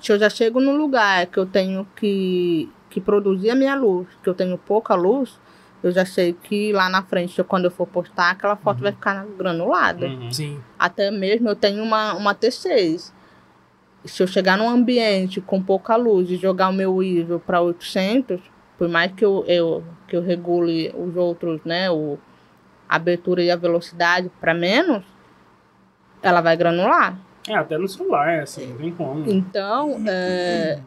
se 0.00 0.12
eu 0.12 0.18
já 0.18 0.28
chego 0.28 0.60
num 0.60 0.76
lugar 0.76 1.26
que 1.26 1.38
eu 1.38 1.46
tenho 1.46 1.86
que, 1.94 2.68
que 2.90 3.00
produzir 3.00 3.50
a 3.50 3.54
minha 3.54 3.76
luz, 3.76 4.08
que 4.22 4.28
eu 4.28 4.34
tenho 4.34 4.58
pouca 4.58 4.96
luz, 4.96 5.38
eu 5.82 5.92
já 5.92 6.04
sei 6.04 6.32
que 6.32 6.72
lá 6.72 6.88
na 6.88 7.02
frente, 7.02 7.42
quando 7.44 7.66
eu 7.66 7.70
for 7.70 7.86
postar, 7.86 8.30
aquela 8.30 8.56
foto 8.56 8.82
vai 8.82 8.92
ficar 8.92 9.24
granulada. 9.38 10.06
Uhum. 10.06 10.32
Sim. 10.32 10.60
Até 10.76 11.10
mesmo 11.10 11.48
eu 11.48 11.54
tenho 11.56 11.82
uma, 11.84 12.14
uma 12.14 12.34
T6. 12.34 13.12
Se 14.08 14.22
eu 14.22 14.26
chegar 14.26 14.56
num 14.58 14.68
ambiente 14.68 15.40
com 15.40 15.62
pouca 15.62 15.94
luz 15.96 16.30
e 16.30 16.36
jogar 16.36 16.68
o 16.68 16.72
meu 16.72 17.02
ISO 17.02 17.38
para 17.44 17.60
800, 17.60 18.40
por 18.76 18.88
mais 18.88 19.12
que 19.12 19.24
eu, 19.24 19.44
eu, 19.46 19.84
que 20.06 20.16
eu 20.16 20.22
regule 20.22 20.92
os 20.96 21.16
outros, 21.16 21.60
né, 21.64 21.90
o, 21.90 22.18
a 22.88 22.96
abertura 22.96 23.42
e 23.42 23.50
a 23.50 23.56
velocidade 23.56 24.30
para 24.40 24.54
menos, 24.54 25.04
ela 26.22 26.40
vai 26.40 26.56
granular. 26.56 27.18
É, 27.48 27.54
até 27.54 27.78
no 27.78 27.88
celular, 27.88 28.40
assim, 28.40 28.66
não 28.66 28.76
tem 28.76 28.92
como. 28.92 29.24
Então, 29.30 30.02
é, 30.06 30.80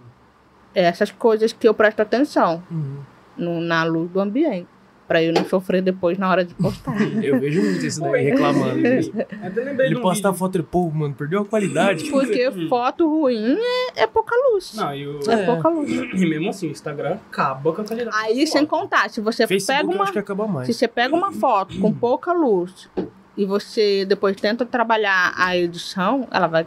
é 0.76 0.84
essas 0.84 1.12
coisas 1.12 1.52
que 1.54 1.68
eu 1.68 1.74
presto 1.74 2.02
atenção 2.02 2.62
Uhum. 2.70 3.00
no, 3.38 3.62
na 3.62 3.84
luz 3.84 4.10
do 4.12 4.20
ambiente, 4.20 4.68
para 5.12 5.22
eu 5.22 5.34
não 5.34 5.44
sofrer 5.44 5.82
depois 5.82 6.18
na 6.18 6.30
hora 6.30 6.46
de 6.46 6.54
postar. 6.54 6.96
Eu 7.22 7.38
vejo 7.38 7.62
muito 7.62 7.86
isso 7.86 8.00
daí 8.00 8.24
reclamando. 8.30 8.82
disso. 8.82 9.12
Até 9.44 9.62
lembrei 9.62 9.88
Ele 9.88 10.00
posta 10.00 10.30
vídeo. 10.30 10.40
foto 10.40 10.58
e, 10.58 10.64
pô, 10.64 10.90
mano, 10.90 11.14
perdeu 11.14 11.42
a 11.42 11.46
qualidade. 11.46 12.10
Porque 12.10 12.50
foto 12.70 13.10
ruim 13.10 13.58
é, 13.60 14.04
é 14.04 14.08
pouca 14.08 14.34
luz. 14.54 14.74
Não, 14.74 14.96
e, 14.96 15.06
o... 15.06 15.20
É, 15.30 15.34
É. 15.34 15.46
pouca 15.46 15.68
luz. 15.68 15.90
e 16.16 16.26
mesmo 16.30 16.50
assim, 16.50 16.70
o 16.70 16.72
Instagram 16.72 17.18
acaba 17.30 17.74
com 17.74 17.82
a 17.82 17.84
qualidade. 17.84 18.16
Aí, 18.22 18.48
sem 18.48 18.66
contar, 18.66 19.10
se 19.10 19.20
você 19.20 19.46
Facebook 19.46 19.78
pega 19.82 19.92
eu 19.92 19.96
uma, 19.96 20.04
acho 20.06 20.14
que 20.14 20.20
acaba 20.20 20.48
mais. 20.48 20.68
se 20.68 20.74
você 20.74 20.88
pega 20.88 21.14
uma 21.14 21.34
foto 21.34 21.78
com 21.78 21.92
pouca 21.92 22.32
luz 22.32 22.90
e 23.36 23.44
você 23.46 24.06
depois 24.06 24.38
tenta 24.40 24.66
trabalhar 24.66 25.34
a 25.36 25.58
edição, 25.58 26.26
ela 26.32 26.48
vai, 26.48 26.66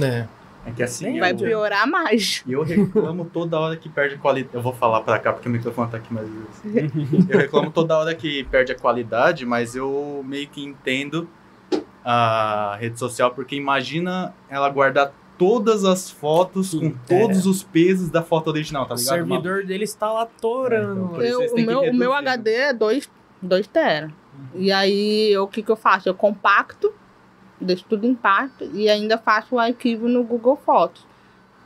É. 0.00 0.26
É 0.68 0.72
que 0.72 0.82
assim, 0.82 1.18
vai 1.18 1.32
eu, 1.32 1.36
piorar 1.36 1.86
mais. 1.88 2.42
eu 2.48 2.62
reclamo 2.62 3.24
toda 3.24 3.58
hora 3.58 3.76
que 3.76 3.88
perde 3.88 4.16
qualidade. 4.18 4.54
Eu 4.54 4.60
vou 4.62 4.72
falar 4.72 5.00
pra 5.02 5.18
cá 5.18 5.32
porque 5.32 5.48
o 5.48 5.52
microfone 5.52 5.90
tá 5.90 5.96
aqui 5.96 6.12
mais 6.12 6.28
vezes. 6.28 7.26
Eu 7.28 7.38
reclamo 7.38 7.70
toda 7.70 7.96
hora 7.98 8.14
que 8.14 8.44
perde 8.44 8.72
a 8.72 8.74
qualidade, 8.74 9.44
mas 9.46 9.74
eu 9.74 10.22
meio 10.26 10.48
que 10.48 10.62
entendo 10.62 11.28
a 12.04 12.76
rede 12.80 12.98
social, 12.98 13.30
porque 13.32 13.54
imagina 13.56 14.34
ela 14.48 14.68
guardar 14.70 15.12
todas 15.36 15.84
as 15.84 16.10
fotos 16.10 16.72
com 16.74 16.80
Sim, 16.80 16.96
todos 17.06 17.46
os 17.46 17.62
pesos 17.62 18.10
da 18.10 18.22
foto 18.22 18.48
original, 18.48 18.86
tá 18.86 18.94
O 18.94 18.96
ligado? 18.98 19.16
Uma- 19.24 19.36
servidor 19.36 19.64
dele 19.64 19.84
está 19.84 20.10
lá 20.12 20.26
torando. 20.26 21.22
É, 21.22 21.28
então, 21.28 21.46
o, 21.54 21.60
meu, 21.60 21.80
o 21.82 21.94
meu 21.94 22.10
né? 22.12 22.18
HD 22.18 22.50
é 22.52 22.72
2 22.72 23.08
dois 23.40 23.66
tera. 23.68 24.10
E 24.54 24.72
aí, 24.72 25.36
o 25.38 25.46
que, 25.46 25.62
que 25.62 25.70
eu 25.70 25.76
faço? 25.76 26.08
Eu 26.08 26.14
compacto, 26.14 26.92
deixo 27.60 27.84
tudo 27.88 28.06
em 28.06 28.14
parte 28.14 28.68
e 28.72 28.88
ainda 28.88 29.16
faço 29.18 29.54
o 29.56 29.58
arquivo 29.58 30.08
no 30.08 30.22
Google 30.24 30.56
Fotos. 30.64 31.06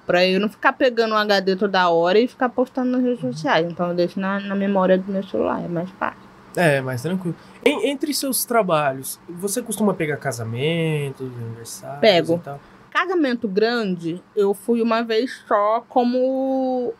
Pra 0.06 0.26
eu 0.26 0.40
não 0.40 0.48
ficar 0.48 0.72
pegando 0.72 1.12
o 1.14 1.16
HD 1.16 1.54
toda 1.56 1.88
hora 1.88 2.18
e 2.18 2.26
ficar 2.26 2.48
postando 2.48 2.90
nas 2.92 3.02
redes 3.02 3.20
sociais. 3.20 3.70
Então 3.70 3.88
eu 3.90 3.94
deixo 3.94 4.18
na, 4.18 4.40
na 4.40 4.54
memória 4.54 4.98
do 4.98 5.10
meu 5.10 5.22
celular, 5.22 5.62
é 5.64 5.68
mais 5.68 5.88
fácil. 5.90 6.20
É, 6.56 6.80
mais 6.80 7.00
tranquilo. 7.02 7.36
En- 7.64 7.88
entre 7.88 8.12
seus 8.12 8.44
trabalhos, 8.44 9.18
você 9.28 9.62
costuma 9.62 9.94
pegar 9.94 10.16
casamentos, 10.16 11.26
aniversários 11.40 12.00
Pego. 12.00 12.34
e 12.34 12.38
tal? 12.40 12.60
Casamento 12.90 13.48
grande, 13.48 14.22
eu 14.36 14.52
fui 14.52 14.82
uma 14.82 15.02
vez 15.02 15.42
só 15.48 15.82
como 15.88 16.92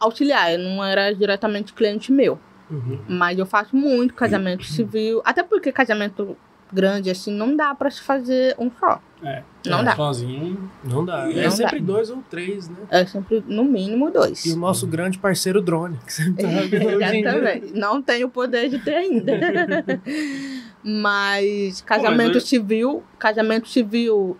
auxiliar, 0.00 0.52
eu 0.54 0.58
não 0.60 0.82
era 0.82 1.12
diretamente 1.12 1.74
cliente 1.74 2.10
meu. 2.12 2.38
Uhum. 2.70 2.98
Mas 3.06 3.38
eu 3.38 3.44
faço 3.44 3.76
muito 3.76 4.14
casamento 4.14 4.64
civil, 4.64 5.20
até 5.24 5.42
porque 5.42 5.70
casamento 5.70 6.34
grande 6.74 7.08
assim 7.10 7.32
não 7.32 7.56
dá 7.56 7.74
pra 7.74 7.90
se 7.90 8.00
fazer 8.02 8.54
um 8.58 8.70
só. 8.78 9.00
É. 9.22 9.42
Não 9.66 9.80
É, 9.80 9.84
dá. 9.84 9.96
Sozinho. 9.96 10.70
Não 10.84 11.04
dá. 11.04 11.30
É 11.30 11.44
Não 11.44 11.50
sempre 11.50 11.80
dá. 11.80 11.86
dois 11.94 12.10
ou 12.10 12.22
três, 12.28 12.68
né? 12.68 12.76
É 12.90 13.06
sempre 13.06 13.42
no 13.46 13.64
mínimo 13.64 14.10
dois. 14.10 14.44
E 14.44 14.52
o 14.52 14.56
nosso 14.56 14.86
grande 14.86 15.18
parceiro 15.18 15.62
drone, 15.62 15.98
que 16.04 16.12
sempre 16.12 16.42
tá. 16.42 16.48
Exatamente. 17.16 17.72
Não 17.72 18.02
tenho 18.02 18.26
o 18.26 18.30
poder 18.30 18.68
de 18.68 18.78
ter 18.80 18.94
ainda. 18.96 19.32
mas 20.82 21.80
casamento 21.82 22.36
eu- 22.36 22.40
civil, 22.40 23.02
casamento 23.18 23.68
civil 23.68 24.36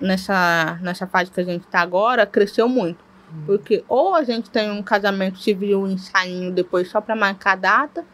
nessa, 0.00 0.78
nessa 0.82 1.06
fase 1.06 1.30
que 1.30 1.40
a 1.40 1.44
gente 1.44 1.66
tá 1.66 1.80
agora, 1.80 2.26
cresceu 2.26 2.68
muito. 2.68 2.98
Hum. 3.32 3.42
Porque 3.46 3.84
ou 3.88 4.14
a 4.14 4.22
gente 4.24 4.50
tem 4.50 4.70
um 4.70 4.82
casamento 4.82 5.38
civil, 5.38 5.82
um 5.82 5.88
ensaiinho 5.90 6.50
depois 6.52 6.88
só 6.88 7.00
para 7.00 7.14
marcar 7.14 7.52
a 7.52 7.56
data, 7.56 8.04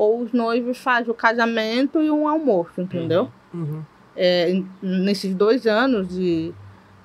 ou 0.00 0.22
os 0.22 0.32
noivos 0.32 0.78
fazem 0.78 1.10
o 1.10 1.14
casamento 1.14 2.00
e 2.00 2.10
um 2.10 2.26
almoço, 2.26 2.80
entendeu? 2.80 3.28
Uhum. 3.52 3.82
É, 4.16 4.48
n- 4.50 4.66
nesses 4.82 5.34
dois 5.34 5.66
anos 5.66 6.08
de, 6.08 6.52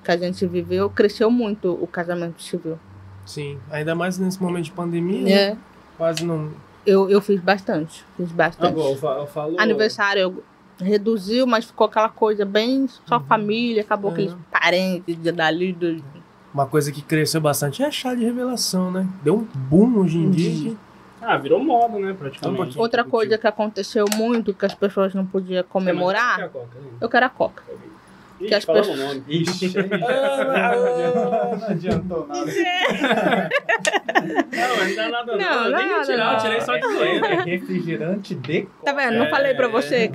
que 0.02 0.10
a 0.10 0.16
gente 0.16 0.46
viveu, 0.46 0.88
cresceu 0.88 1.30
muito 1.30 1.72
o 1.72 1.86
casamento 1.86 2.40
civil. 2.42 2.78
Sim, 3.26 3.58
ainda 3.70 3.94
mais 3.94 4.18
nesse 4.18 4.40
momento 4.42 4.64
de 4.64 4.72
pandemia, 4.72 5.22
né? 5.22 5.30
É, 5.32 5.56
quase 5.98 6.24
não. 6.24 6.50
eu, 6.86 7.10
eu 7.10 7.20
fiz 7.20 7.38
bastante, 7.40 8.02
fiz 8.16 8.32
bastante. 8.32 8.68
Agora, 8.72 8.90
eu 8.92 8.96
fa- 8.96 9.16
eu 9.18 9.26
falo. 9.26 9.60
Aniversário 9.60 10.22
eu 10.22 10.44
reduziu, 10.78 11.46
mas 11.46 11.64
ficou 11.66 11.86
aquela 11.86 12.08
coisa 12.08 12.44
bem 12.46 12.86
só 13.06 13.20
família, 13.20 13.82
acabou 13.82 14.10
É. 14.10 14.14
aqueles 14.14 14.34
parentes 14.50 15.16
de- 15.20 15.32
dali 15.32 15.72
do, 15.74 16.02
Uma 16.54 16.66
coisa 16.66 16.90
que 16.90 17.02
cresceu 17.02 17.40
bastante 17.42 17.82
é 17.82 17.90
chá 17.90 18.14
de 18.14 18.24
revelação, 18.24 18.90
né? 18.90 19.06
Deu 19.22 19.34
um 19.36 19.44
boom 19.68 19.98
hoje 19.98 20.16
em 20.18 20.30
dia. 20.30 20.74
Ah, 21.28 21.36
virou 21.38 21.58
moda, 21.62 21.98
né, 21.98 22.14
praticamente. 22.16 22.56
pouquinho. 22.56 22.80
Outra 22.80 23.02
coisa 23.02 23.36
que 23.36 23.46
aconteceu 23.48 24.04
muito, 24.16 24.54
que 24.54 24.64
as 24.64 24.74
pessoas 24.74 25.12
não 25.12 25.26
podiam 25.26 25.64
comemorar, 25.64 26.40
a 26.44 26.48
Coca, 26.48 26.66
né? 26.80 26.88
eu 27.00 27.08
quero 27.08 27.26
a 27.26 27.28
Coca. 27.28 27.62
Ih, 28.38 28.46
Que 28.48 28.54
as 28.54 28.64
pessoas- 28.66 28.88
o 28.88 28.96
nome. 28.96 29.22
Ixi, 29.26 29.72
não 31.58 31.68
adiantou 31.68 32.26
nada. 32.26 32.44
Não, 34.52 34.76
não 34.86 34.94
dá 34.94 35.08
nada, 35.08 35.36
não. 35.36 35.38
Não, 35.38 35.64
Eu 35.64 35.70
nem 35.76 36.02
tirar, 36.04 36.26
eu 36.28 36.32
não. 36.34 36.38
tirei 36.38 36.60
só 36.60 36.76
de 36.76 36.82
zoeira. 36.92 37.26
É 37.26 37.42
refrigerante 37.42 38.34
de 38.34 38.68
Tá 38.84 38.92
vendo? 38.92 39.16
Não 39.18 39.24
É, 39.26 39.30
falei 39.30 39.54
pra 39.54 39.68
você 39.68 39.96
é. 39.96 40.08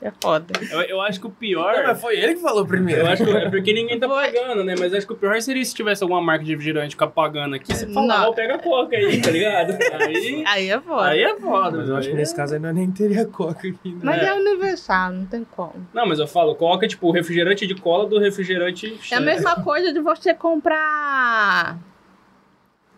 É 0.00 0.12
foda. 0.22 0.52
Eu, 0.70 0.80
eu 0.82 1.00
acho 1.00 1.18
que 1.20 1.26
o 1.26 1.28
Não, 1.28 1.34
pior. 1.36 1.74
mas 1.86 2.00
foi 2.00 2.16
ele 2.16 2.34
que 2.34 2.40
falou 2.40 2.64
primeiro. 2.64 3.00
Eu 3.02 3.06
acho 3.08 3.24
que 3.24 3.30
é 3.30 3.50
porque 3.50 3.72
ninguém 3.72 3.98
tá 3.98 4.08
pagando, 4.08 4.62
né? 4.62 4.74
Mas 4.78 4.94
acho 4.94 5.06
que 5.06 5.12
o 5.12 5.16
pior 5.16 5.40
seria 5.42 5.64
se 5.64 5.74
tivesse 5.74 6.02
alguma 6.04 6.22
marca 6.22 6.44
de 6.44 6.52
refrigerante 6.52 6.90
ficar 6.94 7.08
pagando 7.08 7.56
aqui. 7.56 7.74
Você 7.74 7.86
fala, 7.88 8.06
Não. 8.06 8.30
ó, 8.30 8.32
pega 8.32 8.54
a 8.54 8.58
coca 8.58 8.96
aí, 8.96 9.20
tá 9.20 9.30
ligado? 9.30 9.76
Aí, 10.00 10.44
Aí 10.46 10.70
é 10.70 10.80
foda. 10.80 11.08
aí 11.08 11.20
é 11.22 11.34
foda. 11.36 11.78
Mas 11.78 11.88
eu 11.88 11.96
acho 11.96 12.08
que 12.10 12.14
nesse 12.14 12.34
caso 12.36 12.54
aí 12.54 12.60
nós 12.60 12.74
nem 12.74 12.90
teria 12.92 13.26
coca 13.26 13.66
aqui, 13.68 13.90
né? 13.90 14.00
Mas 14.02 14.22
É. 14.22 14.26
é 14.26 14.28
aniversário, 14.30 15.16
não 15.18 15.26
tem 15.26 15.44
como. 15.44 15.74
Não, 15.92 16.06
mas 16.06 16.18
eu 16.20 16.28
falo, 16.28 16.54
coca 16.54 16.86
é 16.86 16.88
tipo 16.88 17.08
o 17.08 17.10
refrigerante 17.10 17.66
de 17.66 17.74
cola 17.74 18.06
do 18.06 18.18
refrigerante. 18.20 18.98
É 19.10 19.16
a 19.16 19.20
mesma 19.20 19.62
coisa 19.64 19.92
de 19.92 20.00
você 20.00 20.32
comprar 20.32 21.76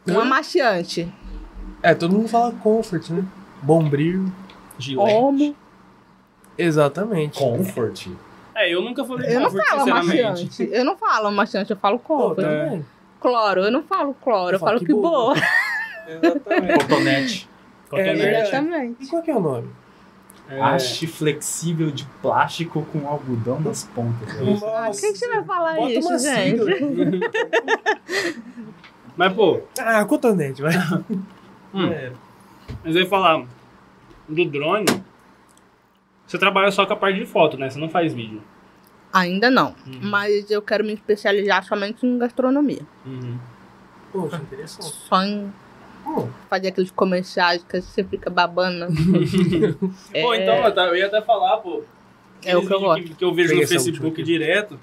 um 0.06 0.20
amaciante. 0.20 1.10
É, 1.82 1.94
todo 1.94 2.12
mundo 2.12 2.28
fala 2.28 2.52
comfort, 2.52 3.08
né? 3.08 3.24
Bombril. 3.62 4.30
Gilete. 4.78 5.12
Como? 5.12 5.56
Exatamente. 6.62 7.38
Comfort. 7.38 8.09
É, 8.55 8.72
eu 8.74 8.82
nunca 8.82 9.05
falei 9.05 9.34
Eu 9.34 9.41
não 9.41 9.51
comfort, 9.51 9.66
falo 9.68 9.80
sinceramente. 9.84 10.20
amaciante. 10.22 10.68
Eu 10.72 10.84
não 10.84 10.97
falo 10.97 11.26
amaciante, 11.28 11.70
eu 11.70 11.76
falo 11.76 11.99
Pô, 11.99 12.16
comfort. 12.16 12.37
também. 12.45 12.84
Cloro, 13.20 13.64
eu 13.64 13.70
não 13.70 13.82
falo 13.82 14.14
cloro, 14.14 14.57
eu, 14.57 14.61
falo 14.61 14.80
que, 14.80 14.93
boa. 14.93 15.34
Exatamente. 16.09 16.78
Cotonete. 16.78 17.49
Cotonete. 17.89 18.20
É, 18.22 18.41
Exatamente. 18.43 19.05
E 19.05 19.09
qual 19.09 19.22
que 19.22 19.30
é 19.30 19.37
o 19.37 19.41
nome? 19.41 19.68
É, 20.49 20.61
Haste 20.61 21.07
flexível 21.07 21.93
de 21.93 22.05
plástico 22.20 22.84
com 22.93 23.07
algodão 23.07 23.62
das 23.62 23.84
pontas. 23.84 24.28
Ah, 24.64 24.91
quem 24.99 25.12
que 25.12 25.18
você 25.18 25.28
vai 25.28 25.45
falar 25.45 25.76
Bota 25.76 25.93
isso, 25.93 26.09
uma 26.09 26.18
gente? 26.18 26.61
Mas, 29.16 29.32
pô, 29.32 29.61
Ah, 29.78 30.05
cotonete, 30.05 30.62
vai. 30.62 30.72
Hum. 31.72 31.87
É. 31.93 32.11
mas 32.82 32.97
eu 32.97 33.03
ia 33.03 33.09
falar 33.09 33.45
do 34.28 34.45
drone. 34.47 34.87
Você 36.31 36.39
trabalha 36.39 36.70
só 36.70 36.87
com 36.87 36.93
a 36.93 36.97
parte 36.97 37.18
de 37.18 37.26
foto, 37.26 37.57
né? 37.59 37.68
Você 37.68 37.76
não 37.81 37.89
faz 37.89 38.14
vídeo. 38.14 38.41
Ainda 39.12 39.51
não, 39.51 39.74
Uhum. 39.85 39.99
mas 40.03 40.49
eu 40.49 40.62
quero 40.62 40.85
me 40.85 40.93
especializar 40.93 41.64
somente 41.64 42.07
em 42.07 42.16
gastronomia. 42.18 42.83
Uhum. 43.05 43.37
Poxa, 44.12 44.37
interessante. 44.37 44.85
Só 45.09 45.24
em 45.24 45.53
fazer 46.49 46.68
aqueles 46.68 46.93
comerciais 46.93 47.64
que 47.68 47.81
você 47.81 48.05
fica 48.05 48.31
babando. 48.31 48.85
É, 50.14 50.22
Pô, 50.22 50.33
então, 50.35 50.55
eu 50.64 50.72
ta- 50.72 50.85
eu 50.87 50.95
ia 50.95 51.07
até 51.07 51.20
falar, 51.20 51.57
pô. 51.57 51.83
É 52.45 52.57
o 52.57 52.64
que 52.64 52.72
eu 52.72 52.78
gosto. 52.81 53.03
Que, 53.03 53.14
que 53.16 53.24
eu 53.24 53.35
vejo 53.35 53.49
Peguei 53.49 53.64
no 53.64 53.68
Facebook 53.68 54.22
direto. 54.22 54.78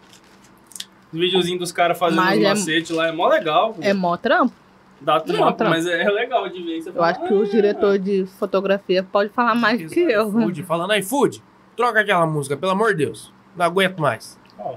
Os 1.13 1.17
videozinhos 1.19 1.59
dos 1.61 1.71
caras 1.71 1.97
fazendo 1.97 2.17
Mas 2.21 2.37
os 2.39 2.43
é- 2.45 2.49
macetes 2.49 2.89
lá, 2.91 3.07
é 3.07 3.11
mó 3.13 3.29
legal. 3.29 3.73
pô. 3.73 3.81
é 3.81 3.93
mó 3.93 4.17
trampo. 4.17 4.53
Dá 4.99 5.19
trampo, 5.19 5.53
trampo. 5.53 5.71
mas 5.73 5.85
é 5.85 6.09
legal 6.09 6.47
de 6.49 6.61
ver. 6.63 6.81
Você 6.81 6.89
Eu 6.89 6.93
fala, 6.93 7.07
acho 7.09 7.27
que 7.27 7.33
o 7.33 7.41
"Ah, 7.43 7.45
diretor 7.45 7.99
de 7.99 8.25
fotografia 8.39 9.03
pode 9.03 9.29
falar 9.29 9.53
mais 9.55 9.91
que 9.93 9.99
eu. 9.99 10.27
iFood, 10.29 10.63
falando 10.63 10.93
iFood, 10.95 11.43
troca 11.75 11.99
aquela 12.01 12.25
música, 12.25 12.57
pelo 12.57 12.71
amor 12.71 12.89
de 12.95 13.05
Deus. 13.05 13.31
Não 13.55 13.65
aguento 13.65 13.99
mais. 13.99 14.39
Ó. 14.57 14.75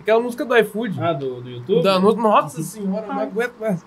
Aquela 0.00 0.20
música 0.20 0.44
do 0.44 0.56
iFood. 0.56 0.98
Ah, 1.00 1.12
do, 1.12 1.40
do 1.40 1.48
YouTube? 1.48 1.82
Da 1.82 1.98
no- 2.00 2.14
Nossa 2.16 2.60
senhora, 2.62 3.06
não 3.06 3.20
aguento 3.20 3.54
mais. 3.60 3.84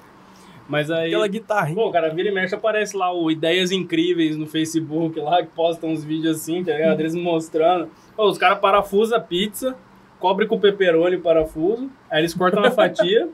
Mas 0.68 0.90
aí. 0.90 1.08
Aquela 1.08 1.28
guitarrinha. 1.28 1.76
Pô, 1.76 1.92
cara, 1.92 2.10
vira 2.14 2.30
e 2.30 2.32
mexe, 2.34 2.56
aparece 2.56 2.96
lá 2.98 3.14
o 3.14 3.30
Ideias 3.30 3.72
Incríveis 3.72 4.36
no 4.38 4.48
Facebook 4.48 5.20
lá, 5.20 5.44
que 5.44 5.50
postam 5.50 5.92
uns 5.92 6.04
vídeos 6.04 6.38
assim, 6.38 6.64
tá 6.64 6.72
ligado? 6.74 7.00
Eles 7.02 7.14
mostrando. 7.14 7.90
Pô, 8.16 8.28
os 8.30 8.38
caras 8.38 8.58
parafusam 8.60 9.18
a 9.18 9.22
pizza, 9.22 9.76
cobre 10.20 10.48
com 10.48 10.60
pepperoni 10.60 11.18
o 11.18 11.22
parafuso, 11.22 11.90
aí 12.10 12.22
eles 12.22 12.34
cortam 12.34 12.62
uma 12.64 12.72
fatia. 12.72 13.30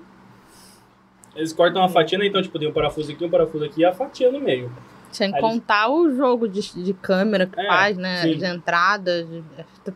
Eles 1.35 1.53
cortam 1.53 1.81
uma 1.81 1.89
fatia, 1.89 2.17
né? 2.17 2.25
Então, 2.27 2.41
tipo, 2.41 2.59
tem 2.59 2.67
um 2.67 2.73
parafuso 2.73 3.11
aqui, 3.11 3.23
um 3.25 3.29
parafuso 3.29 3.63
aqui 3.65 3.81
e 3.81 3.85
a 3.85 3.93
fatia 3.93 4.31
no 4.31 4.39
meio. 4.39 4.71
Sem 5.11 5.33
Aí 5.33 5.41
contar 5.41 5.89
o 5.89 6.13
jogo 6.15 6.47
de, 6.47 6.61
de 6.83 6.93
câmera 6.93 7.45
que 7.45 7.59
É, 7.59 7.67
faz, 7.67 7.97
né? 7.97 8.21
sim. 8.21 8.35
As 8.35 8.43
entradas, 8.43 9.27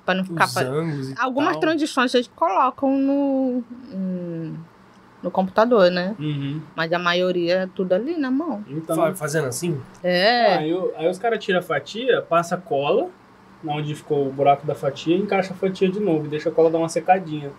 pra 0.06 0.14
não 0.16 0.26
ficar. 0.26 0.46
Os 0.46 0.58
ângulos 0.58 1.10
e 1.12 1.16
Algumas 1.18 1.54
tal. 1.54 1.62
transições 1.62 2.14
eles 2.14 2.30
colocam 2.36 2.98
no, 2.98 3.64
hum, 3.94 4.56
no 5.24 5.32
computador, 5.32 5.90
né? 5.90 6.16
Uhum. 6.20 6.62
Mas 6.76 6.92
a 6.92 7.00
maioria 7.00 7.60
é 7.64 7.68
tudo 7.74 7.94
ali 7.94 8.18
na 8.18 8.30
mão. 8.30 8.64
Então. 8.70 8.96
Fa- 8.96 9.14
Fazendo 9.16 9.48
assim? 9.48 9.80
É. 10.04 10.56
Aí, 10.58 10.74
o- 10.74 10.92
aí 10.98 11.10
os 11.10 11.18
caras 11.18 11.44
tiram 11.44 11.60
a 11.60 11.64
fatia, 11.64 12.22
passa 12.22 12.58
cola, 12.58 13.08
na 13.64 13.74
onde 13.74 13.96
ficou 13.96 14.28
o 14.28 14.32
buraco 14.32 14.68
da 14.68 14.76
fatia, 14.76 15.16
e 15.16 15.20
encaixa 15.22 15.54
a 15.54 15.56
fatia 15.56 15.88
de 15.90 16.00
novo, 16.00 16.26
e 16.26 16.30
deixa 16.30 16.50
a 16.50 16.52
cola 16.52 16.70
dar 16.70 16.78
uma 16.78 16.90
secadinha. 16.90 17.52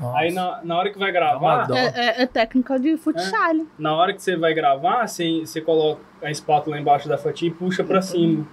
Nossa. 0.00 0.18
Aí 0.18 0.32
na, 0.32 0.60
na 0.62 0.76
hora 0.78 0.90
que 0.90 0.98
vai 0.98 1.10
gravar. 1.10 1.66
É, 1.70 2.20
é- 2.20 2.22
é 2.22 2.26
técnica 2.26 2.78
de 2.78 2.96
futsal. 2.98 3.54
na 3.78 3.94
hora 3.94 4.12
que 4.12 4.22
você 4.22 4.36
vai 4.36 4.52
gravar, 4.54 5.06
você, 5.06 5.40
você 5.40 5.60
coloca 5.60 6.00
a 6.22 6.30
espátula 6.30 6.78
embaixo 6.78 7.08
da 7.08 7.16
fatia 7.16 7.48
e 7.48 7.50
puxa 7.50 7.82
pra 7.82 8.02
cima. 8.02 8.46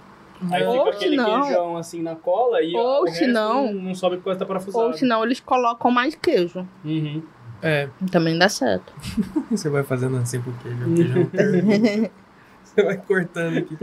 Aí 0.50 0.64
Ou 0.64 0.72
fica 0.78 0.92
se 0.92 0.96
aquele 1.04 1.16
não- 1.16 1.42
queijão 1.42 1.76
assim 1.76 2.02
na 2.02 2.16
cola 2.16 2.60
e 2.62 2.74
Ou 2.76 3.02
o 3.04 3.06
se 3.08 3.20
resto 3.20 3.32
não- 3.32 3.66
não, 3.72 3.82
não 3.82 3.94
sobe 3.94 4.16
porque 4.16 4.30
está 4.30 4.44
parafusado. 4.44 4.86
Ou 4.86 4.92
senão 4.94 5.22
eles 5.24 5.38
colocam 5.40 5.90
mais 5.90 6.14
queijo. 6.14 6.66
Uhum. 6.84 7.22
É, 7.62 7.88
Também 8.10 8.36
dá 8.38 8.48
certo. 8.48 8.92
você 9.50 9.68
vai 9.70 9.82
fazendo 9.82 10.16
assim 10.18 10.42
já 10.66 11.14
não 11.14 11.26
termina. 11.26 12.10
Você 12.64 12.82
vai 12.82 12.96
cortando 12.96 13.58
aqui. 13.58 13.76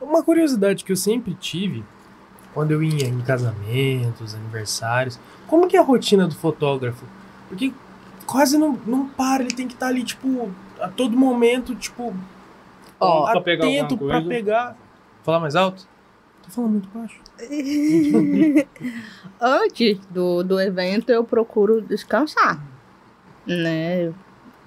Uma 0.00 0.22
curiosidade 0.22 0.84
que 0.84 0.92
eu 0.92 0.96
sempre 0.96 1.34
tive, 1.34 1.82
quando 2.56 2.70
eu 2.70 2.82
ia 2.82 3.06
em 3.06 3.20
casamentos, 3.20 4.34
aniversários, 4.34 5.20
como 5.46 5.68
que 5.68 5.76
é 5.76 5.78
a 5.78 5.82
rotina 5.82 6.26
do 6.26 6.34
fotógrafo? 6.34 7.04
Porque 7.50 7.70
quase 8.26 8.56
não, 8.56 8.80
não 8.86 9.06
para, 9.06 9.42
ele 9.42 9.52
tem 9.52 9.68
que 9.68 9.74
estar 9.74 9.88
ali, 9.88 10.02
tipo, 10.02 10.50
a 10.80 10.88
todo 10.88 11.14
momento, 11.14 11.74
tipo, 11.74 12.16
Ó, 12.98 13.30
pra 13.30 13.42
pegar 13.42 13.66
atento 13.66 13.98
pra 13.98 14.06
coisa. 14.22 14.28
pegar. 14.28 14.76
Falar 15.22 15.40
mais 15.40 15.54
alto? 15.54 15.86
Tô 16.44 16.50
falando 16.50 16.70
muito 16.70 16.88
baixo. 16.94 17.20
Antes 19.38 19.98
do, 20.06 20.42
do 20.42 20.58
evento 20.58 21.12
eu 21.12 21.24
procuro 21.24 21.82
descansar. 21.82 22.58
Né? 23.46 24.14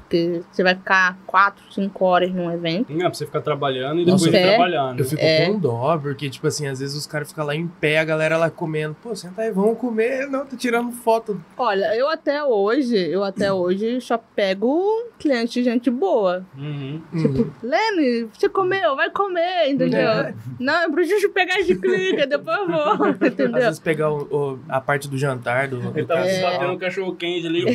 Porque 0.09 0.41
você 0.51 0.63
vai 0.63 0.73
ficar 0.73 1.19
4, 1.27 1.63
5 1.71 2.03
horas 2.03 2.31
num 2.33 2.51
evento. 2.51 2.91
Não, 2.91 3.01
pra 3.01 3.13
você 3.13 3.27
ficar 3.27 3.41
trabalhando 3.41 4.01
e 4.01 4.05
depois 4.05 4.25
ir 4.25 4.35
é. 4.35 4.47
trabalhando. 4.55 4.99
Eu 5.01 5.05
fico 5.05 5.21
É. 5.21 5.45
com 5.45 5.59
dó, 5.59 5.99
porque, 6.01 6.27
tipo 6.31 6.47
assim, 6.47 6.65
às 6.65 6.79
vezes 6.79 6.95
os 6.97 7.05
caras 7.05 7.29
ficam 7.29 7.45
lá 7.45 7.55
em 7.55 7.67
pé, 7.67 7.99
a 7.99 8.03
galera 8.03 8.35
lá 8.35 8.49
comendo. 8.49 8.95
Pô, 9.03 9.15
senta 9.15 9.43
aí, 9.43 9.51
vamos 9.51 9.77
comer. 9.77 10.25
Não, 10.27 10.47
tô 10.47 10.55
tirando 10.57 10.91
foto. 10.91 11.39
Olha, 11.55 11.95
eu 11.95 12.09
até 12.09 12.43
hoje, 12.43 12.97
eu 12.97 13.23
até 13.23 13.53
hoje 13.53 14.01
só 14.01 14.17
pego 14.17 14.83
cliente 15.19 15.53
de 15.59 15.63
gente 15.63 15.91
boa. 15.91 16.43
Uhum. 16.57 17.01
Uhum. 17.13 17.51
Lene, 17.61 18.29
você 18.33 18.49
comeu, 18.49 18.95
vai 18.95 19.11
comer, 19.11 19.69
entendeu? 19.69 19.99
É. 20.09 20.33
Não, 20.59 20.83
eu 20.85 20.91
preciso 20.91 21.29
pegar 21.29 21.61
de 21.61 21.75
clica, 21.75 22.25
depois 22.25 22.57
eu 22.57 22.67
vou, 22.67 22.79
Às 23.05 23.21
entendeu? 23.21 23.51
vezes 23.61 23.79
pegar 23.79 24.09
o- 24.11 24.23
o- 24.55 24.59
a 24.67 24.81
parte 24.81 25.07
do 25.07 25.17
jantar 25.19 25.67
do, 25.67 25.77
do 25.79 25.95
Ele 25.99 26.07
tava 26.07 26.25
É. 26.25 26.41
batendo 26.41 26.71
um 26.73 26.77
cachorro 26.79 27.15
quente 27.15 27.45
ali. 27.45 27.59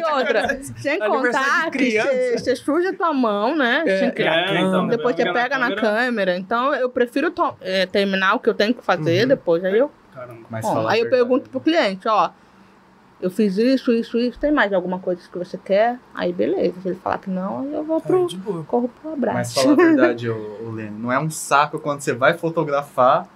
E 0.00 0.12
outra, 0.14 0.49
sem 0.78 0.98
contar 0.98 1.64
de 1.66 1.70
que 1.70 1.78
criança. 1.78 2.08
você, 2.12 2.38
você 2.38 2.56
suja 2.56 2.92
tua 2.92 3.12
mão, 3.12 3.56
né? 3.56 3.84
É, 3.86 4.04
É, 4.22 4.60
então, 4.60 4.86
depois 4.88 5.14
você 5.16 5.32
pega 5.32 5.58
na 5.58 5.74
câmera. 5.74 6.36
Então 6.36 6.74
eu 6.74 6.88
prefiro 6.90 7.32
é, 7.60 7.86
terminar 7.86 8.34
o 8.34 8.40
que 8.40 8.48
eu 8.48 8.54
tenho 8.54 8.74
que 8.74 8.82
fazer, 8.84 9.22
Uhum. 9.22 9.28
depois 9.28 9.64
aí 9.64 9.78
eu. 9.78 9.90
Caramba. 10.14 10.40
Mas 10.50 10.64
a 10.64 10.68
aí 10.70 10.76
eu 10.76 10.84
verdade. 11.04 11.08
pergunto 11.10 11.50
pro 11.50 11.60
cliente, 11.60 12.08
ó. 12.08 12.30
Eu 13.20 13.30
fiz 13.30 13.58
isso, 13.58 13.92
isso, 13.92 14.16
isso. 14.18 14.38
Tem 14.38 14.50
mais 14.50 14.72
alguma 14.72 14.98
coisa 14.98 15.20
que 15.30 15.36
você 15.38 15.58
quer? 15.58 15.98
Aí 16.14 16.32
beleza. 16.32 16.80
Se 16.80 16.88
ele 16.88 16.98
falar 17.02 17.18
que 17.18 17.28
não, 17.28 17.60
aí 17.60 17.72
eu 17.74 17.84
vou 17.84 18.00
pro. 18.00 18.26
Corro 18.66 18.88
pro 18.88 19.10
Mas 19.10 19.18
abraço. 19.18 19.54
fala 19.60 19.72
a 19.72 19.76
verdade, 19.76 20.28
ô, 20.30 20.58
ô 20.66 20.70
Lene, 20.70 20.98
não 20.98 21.12
é 21.12 21.18
um 21.18 21.28
saco 21.28 21.78
quando 21.78 22.00
você 22.00 22.14
vai 22.14 22.32
fotografar 22.38 23.28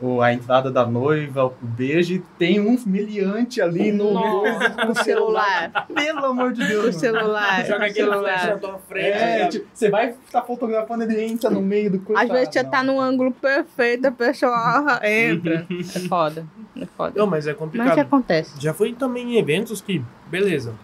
o, 0.00 0.20
a 0.20 0.32
entrada 0.32 0.70
da 0.70 0.84
noiva, 0.84 1.46
o 1.46 1.54
beijo, 1.60 2.14
e 2.14 2.18
tem 2.38 2.60
um 2.60 2.76
miliante 2.84 3.62
ali 3.62 3.92
no, 3.92 4.12
Nossa, 4.12 4.86
no 4.86 4.94
celular. 4.96 5.86
Pelo 5.94 6.24
amor 6.26 6.52
de 6.52 6.66
Deus. 6.66 6.82
O 6.82 6.86
mano. 6.86 6.98
celular. 6.98 7.64
Joga 7.64 7.86
aquele 7.86 8.06
flash 8.08 8.22
na 8.22 8.38
celular. 8.38 8.58
tua 8.60 8.78
frente. 8.88 9.06
É, 9.06 9.38
né? 9.38 9.48
tipo, 9.48 9.66
você 9.72 9.90
vai 9.90 10.10
estar 10.10 10.42
fotografando, 10.42 11.04
ele 11.04 11.22
entra 11.22 11.48
no 11.48 11.62
meio 11.62 11.90
do 11.92 12.00
coisa. 12.00 12.22
Às 12.22 12.28
vezes 12.28 12.48
você 12.52 12.64
tá 12.64 12.82
num 12.82 13.00
ângulo 13.00 13.32
perfeito, 13.32 14.06
a 14.06 14.12
pessoa 14.12 15.00
entra. 15.04 15.66
É 15.70 16.00
foda. 16.08 16.46
É 16.76 16.86
foda. 16.86 17.12
Não, 17.16 17.26
mas 17.26 17.46
é 17.46 17.50
Mas 17.50 17.60
o 17.60 17.70
que 17.70 17.78
complicado. 17.78 17.98
acontece? 18.00 18.60
Já 18.60 18.74
fui 18.74 18.92
também 18.94 19.34
em 19.34 19.38
eventos 19.38 19.80
que, 19.80 20.02
beleza, 20.26 20.74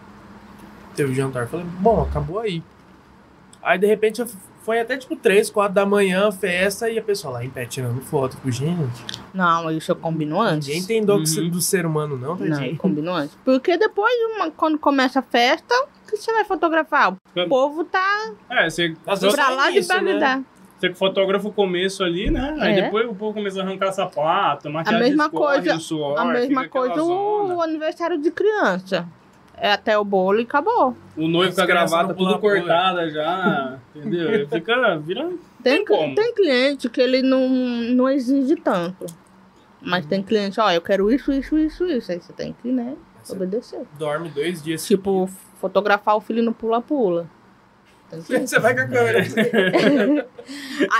teve 0.95 1.13
jantar. 1.13 1.47
Falei, 1.47 1.65
bom, 1.79 2.01
acabou 2.01 2.39
aí. 2.39 2.63
Aí, 3.61 3.77
de 3.77 3.85
repente, 3.85 4.23
foi 4.63 4.79
até 4.79 4.95
tipo 4.97 5.15
3, 5.15 5.49
4 5.49 5.73
da 5.73 5.85
manhã, 5.85 6.31
festa, 6.31 6.89
e 6.89 6.97
a 6.97 7.01
pessoa 7.01 7.33
lá 7.35 7.45
em 7.45 7.49
pé 7.49 7.65
tirando 7.65 8.01
foto. 8.01 8.35
Tipo, 8.35 8.51
gente, 8.51 9.03
Não, 9.33 9.71
isso 9.71 9.91
eu 9.91 9.95
combino 9.95 10.39
antes. 10.41 10.67
ninguém 10.67 10.83
tem 10.85 11.03
dó 11.05 11.15
Uhum. 11.15 11.49
do 11.49 11.61
ser 11.61 11.85
humano, 11.85 12.17
não, 12.17 12.35
Não, 12.35 12.45
eu 12.45 12.51
tadinho. 12.55 12.77
combino 12.77 13.11
antes. 13.13 13.35
Porque 13.43 13.77
depois, 13.77 14.13
uma- 14.35 14.51
quando 14.51 14.77
começa 14.77 15.19
a 15.19 15.23
festa, 15.23 15.73
o 15.83 16.09
que 16.11 16.17
você 16.17 16.31
vai 16.33 16.45
fotografar? 16.45 17.13
O 17.13 17.49
povo 17.49 17.83
tá 17.85 18.31
É, 18.49 18.69
você, 18.69 18.95
pra 19.05 19.17
tem 19.47 19.55
lá 19.55 19.71
de 19.71 19.77
isso, 19.79 20.01
né? 20.01 20.43
Você 20.79 20.93
fotografa 20.95 21.47
o 21.47 21.53
começo 21.53 22.03
ali, 22.03 22.31
né? 22.31 22.55
Aí 22.59 22.79
É. 22.79 22.81
depois 22.83 23.07
o 23.07 23.13
povo 23.13 23.35
começa 23.35 23.59
a 23.59 23.63
arrancar 23.63 23.91
sapato, 23.91 24.67
maquiagem 24.67 24.99
mesma 25.09 25.25
escorre 25.25 25.55
coisa- 25.61 25.79
suor, 25.79 26.17
A 26.19 26.25
mesma 26.25 26.67
coisa 26.67 26.95
zona. 26.95 27.53
o 27.53 27.61
aniversário 27.61 28.17
de 28.19 28.31
criança. 28.31 29.07
É 29.63 29.71
até 29.73 29.95
o 29.95 30.03
bolo 30.03 30.39
e 30.39 30.41
acabou. 30.43 30.97
O 31.15 31.27
noivo 31.27 31.53
com 31.53 31.61
a 31.61 31.65
gravata 31.67 32.15
tudo 32.15 32.39
cortada 32.39 33.07
já, 33.11 33.77
entendeu? 33.95 34.47
Fica, 34.49 34.97
vira... 34.97 35.29
Tem, 35.61 35.85
Tem 35.85 35.85
como. 35.85 36.15
tem 36.15 36.33
cliente 36.33 36.89
que 36.89 36.99
ele 36.99 37.21
não, 37.21 37.47
não 37.47 38.09
exige 38.09 38.55
tanto. 38.55 39.05
Mas 39.79 40.03
tem 40.07 40.23
cliente, 40.23 40.59
ó, 40.59 40.71
eu 40.71 40.81
quero 40.81 41.11
isso, 41.11 41.31
isso, 41.31 41.55
isso, 41.59 41.85
isso. 41.85 42.11
Aí 42.11 42.19
você 42.19 42.33
tem 42.33 42.55
que, 42.59 42.71
né, 42.71 42.95
Você 43.21 43.33
obedecer. 43.33 43.81
dorme 43.99 44.29
dois 44.29 44.63
dias. 44.63 44.83
Tipo, 44.87 45.29
fotografar 45.59 46.15
o 46.17 46.21
filho 46.21 46.41
no 46.41 46.55
pula-pula. 46.55 47.29
Você 48.11 48.59
vai 48.59 48.73
com 48.75 48.81
a 48.81 48.87
câmera. 48.87 49.19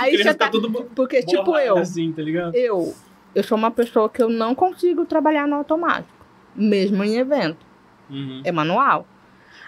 Aí 0.00 0.14
Ele 0.14 0.22
você 0.22 0.32
tá. 0.32 0.48
tudo 0.48 0.70
Porque, 0.94 1.22
tipo, 1.22 1.54
eu. 1.58 1.76
assim, 1.76 2.10
tá 2.10 2.22
ligado? 2.22 2.54
Eu. 2.54 2.94
Eu 3.34 3.42
sou 3.42 3.58
uma 3.58 3.70
pessoa 3.70 4.08
que 4.08 4.22
eu 4.22 4.30
não 4.30 4.54
consigo 4.54 5.04
trabalhar 5.04 5.46
no 5.46 5.56
automático. 5.56 6.08
Mesmo 6.56 7.04
em 7.04 7.16
evento. 7.16 7.71
Uhum. 8.10 8.42
É 8.44 8.52
manual. 8.52 9.06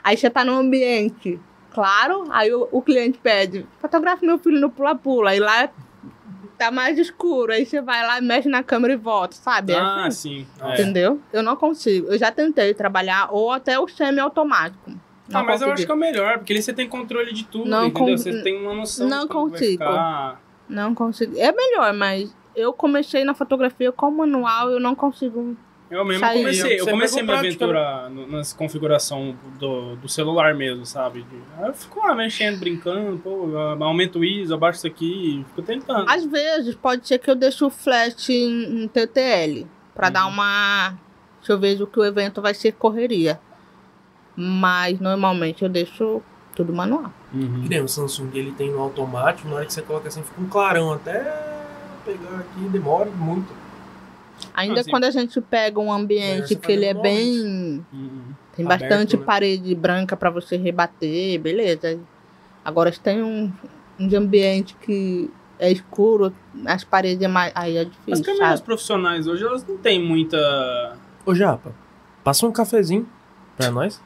Aí 0.02 0.16
você 0.16 0.28
tá 0.28 0.44
num 0.44 0.56
ambiente 0.58 1.40
claro, 1.72 2.24
aí 2.30 2.52
o, 2.54 2.68
o 2.70 2.80
cliente 2.82 3.18
pede, 3.18 3.66
fotografe 3.80 4.24
meu 4.24 4.38
filho 4.38 4.60
no 4.60 4.70
pula-pula. 4.70 5.30
Aí 5.30 5.40
lá 5.40 5.68
tá 6.58 6.70
mais 6.70 6.98
escuro. 6.98 7.52
Aí 7.52 7.66
você 7.66 7.80
vai 7.80 8.06
lá, 8.06 8.20
mexe 8.20 8.48
na 8.48 8.62
câmera 8.62 8.92
e 8.94 8.96
volta, 8.96 9.34
sabe? 9.34 9.72
É 9.72 9.78
Ah, 9.78 10.04
assim, 10.06 10.44
sim. 10.44 10.46
É. 10.62 10.74
Entendeu? 10.74 11.20
Eu 11.32 11.42
não 11.42 11.56
consigo. 11.56 12.06
Eu 12.08 12.18
já 12.18 12.30
tentei 12.30 12.72
trabalhar 12.74 13.28
ou 13.32 13.50
até 13.50 13.78
o 13.78 13.88
semi-automático. 13.88 14.90
Ah, 14.90 15.38
Não 15.38 15.44
mas 15.44 15.62
eu 15.62 15.68
consegui. 15.68 15.72
acho 15.72 15.86
que 15.86 15.92
é 15.92 15.94
o 15.94 15.98
melhor, 15.98 16.38
porque 16.38 16.52
ali 16.52 16.62
você 16.62 16.72
tem 16.72 16.86
controle 16.88 17.32
de 17.32 17.44
tudo, 17.44 17.68
Não 17.68 17.86
entendeu? 17.86 18.16
Você 18.18 18.42
tem 18.42 18.56
uma 18.60 18.74
noção 18.74 19.08
não 19.08 19.22
de 19.22 19.28
como 19.28 19.48
vai 19.48 19.58
consigo. 19.58 19.82
ficar. 19.84 20.40
Não 20.68 20.94
consigo. 20.94 21.34
É 21.38 21.50
melhor, 21.50 21.92
mas 21.94 22.34
eu 22.54 22.72
comecei 22.72 23.24
na 23.24 23.34
fotografia 23.34 23.90
com 23.90 24.10
manual, 24.10 24.70
eu 24.70 24.78
não 24.78 24.94
consigo. 24.94 25.56
Eu 25.90 26.04
mesmo 26.04 26.20
Saía. 26.20 26.38
comecei, 26.42 26.80
eu 26.80 26.84
Você 26.84 26.90
comecei 26.90 27.22
minha 27.22 27.38
aventura 27.38 28.08
no- 28.08 28.26
nas 28.26 28.52
configuração 28.52 29.36
do, 29.58 29.96
do 29.96 30.08
celular 30.08 30.54
mesmo, 30.54 30.84
sabe? 30.86 31.22
De- 31.22 31.42
Aí 31.62 31.68
eu 31.68 31.74
fico 31.74 32.00
lá 32.00 32.14
mexendo, 32.14 32.58
brincando, 32.58 33.18
pô, 33.18 33.50
aumento 33.80 34.18
o 34.20 34.24
ISO, 34.24 34.54
abaixo 34.54 34.78
isso 34.78 34.86
aqui, 34.86 35.44
fico 35.48 35.62
tentando. 35.62 36.08
Às 36.10 36.24
vezes 36.24 36.74
pode 36.74 37.06
ser 37.06 37.18
que 37.18 37.30
eu 37.30 37.34
deixe 37.36 37.62
o 37.64 37.70
flash 37.70 38.30
em, 38.30 38.84
em 38.84 38.88
TTL 38.88 39.66
pra 39.94 40.06
Uhum. 40.08 40.12
dar 40.12 40.26
uma. 40.26 40.94
Se 41.42 41.52
eu 41.52 41.58
vejo 41.60 41.86
que 41.86 41.98
o 42.00 42.04
evento 42.04 42.40
vai 42.40 42.54
ser 42.54 42.72
correria. 42.72 43.38
Mas 44.36 44.98
normalmente 44.98 45.62
eu 45.62 45.68
deixo 45.68 46.20
tudo 46.56 46.72
manual. 46.72 47.12
Uhum. 47.32 47.62
Que 47.62 47.68
nem 47.68 47.80
o 47.82 47.88
Samsung, 47.88 48.30
ele 48.34 48.52
tem 48.52 48.70
no 48.70 48.80
automático, 48.80 49.48
na 49.48 49.56
hora 49.56 49.66
que 49.66 49.72
você 49.72 49.82
coloca 49.82 50.08
assim, 50.08 50.22
fica 50.22 50.40
um 50.40 50.48
clarão 50.48 50.92
até 50.92 51.20
pegar 52.04 52.38
aqui, 52.40 52.60
demora 52.70 53.10
muito. 53.10 53.52
Ainda 54.54 54.80
Assim, 54.80 54.90
quando 54.90 55.04
a 55.04 55.10
gente 55.10 55.40
pega 55.40 55.80
um 55.80 55.92
É, 55.92 55.96
ambiente 55.96 56.54
que 56.54 56.72
ele 56.72 56.84
é 56.86 56.92
faz 56.94 57.02
bem. 57.02 57.84
Uhum. 57.92 58.22
Tem 58.56 58.64
Aberto, 58.64 58.80
bastante 58.82 59.16
né? 59.16 59.24
parede 59.24 59.74
branca 59.74 60.16
pra 60.16 60.30
você 60.30 60.56
rebater, 60.56 61.40
beleza. 61.40 61.98
Agora 62.64 62.92
se 62.92 63.00
tem 63.00 63.20
um, 63.22 63.52
um 63.98 64.16
ambiente 64.16 64.76
que 64.80 65.28
é 65.58 65.70
escuro, 65.72 66.32
as 66.66 66.84
paredes 66.84 67.22
é 67.22 67.28
mais. 67.28 67.52
Aí 67.54 67.76
é 67.76 67.80
As 67.82 67.90
difícil. 67.90 68.24
câmeras 68.24 68.48
sabe? 68.58 68.62
profissionais 68.62 69.26
hoje, 69.26 69.44
elas 69.44 69.66
não 69.66 69.76
têm 69.76 70.00
muita... 70.00 70.96
Ô, 71.26 71.34
Japa, 71.34 71.72
passa 72.22 72.46
um 72.46 72.52
cafezinho 72.52 73.08
pra 73.56 73.70
nós. 73.70 74.00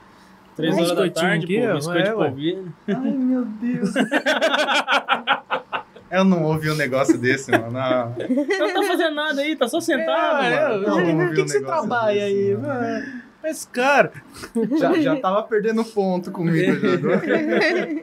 Três 0.56 0.74
horas 0.74 0.92
da 0.92 1.10
tarde, 1.10 1.44
aqui, 1.44 1.60
pô, 1.60 1.68
ó, 1.70 1.74
biscoito 1.74 2.22
é, 2.24 2.30
de. 2.30 2.58
Ai, 2.88 3.10
meu 3.12 3.44
Deus. 3.44 3.90
Eu 6.10 6.24
não 6.24 6.44
ouvi 6.44 6.70
um 6.70 6.74
negócio 6.74 7.18
desse, 7.18 7.50
mano. 7.50 7.76
Ah, 7.78 8.10
Não 8.58 8.72
tá 8.72 8.82
fazendo 8.82 9.14
nada 9.14 9.40
aí, 9.42 9.54
tá 9.56 9.68
só 9.68 9.80
sentado, 9.80 10.44
É, 10.44 10.68
mano. 10.68 10.84
eu- 10.84 10.88
Não, 10.88 10.96
não 11.14 11.28
vi 11.28 11.34
que, 11.34 11.40
um 11.42 11.44
que 11.44 11.50
você 11.52 11.60
trabalha 11.62 12.20
desse, 12.24 12.36
aí? 12.50 12.56
mano. 12.56 12.68
mano? 12.68 13.06
Mas, 13.42 13.64
cara, 13.66 14.12
já, 14.78 14.92
já 15.00 15.16
tava 15.16 15.42
perdendo 15.44 15.84
ponto 15.84 16.30
comigo 16.32 16.74
já. 16.80 18.02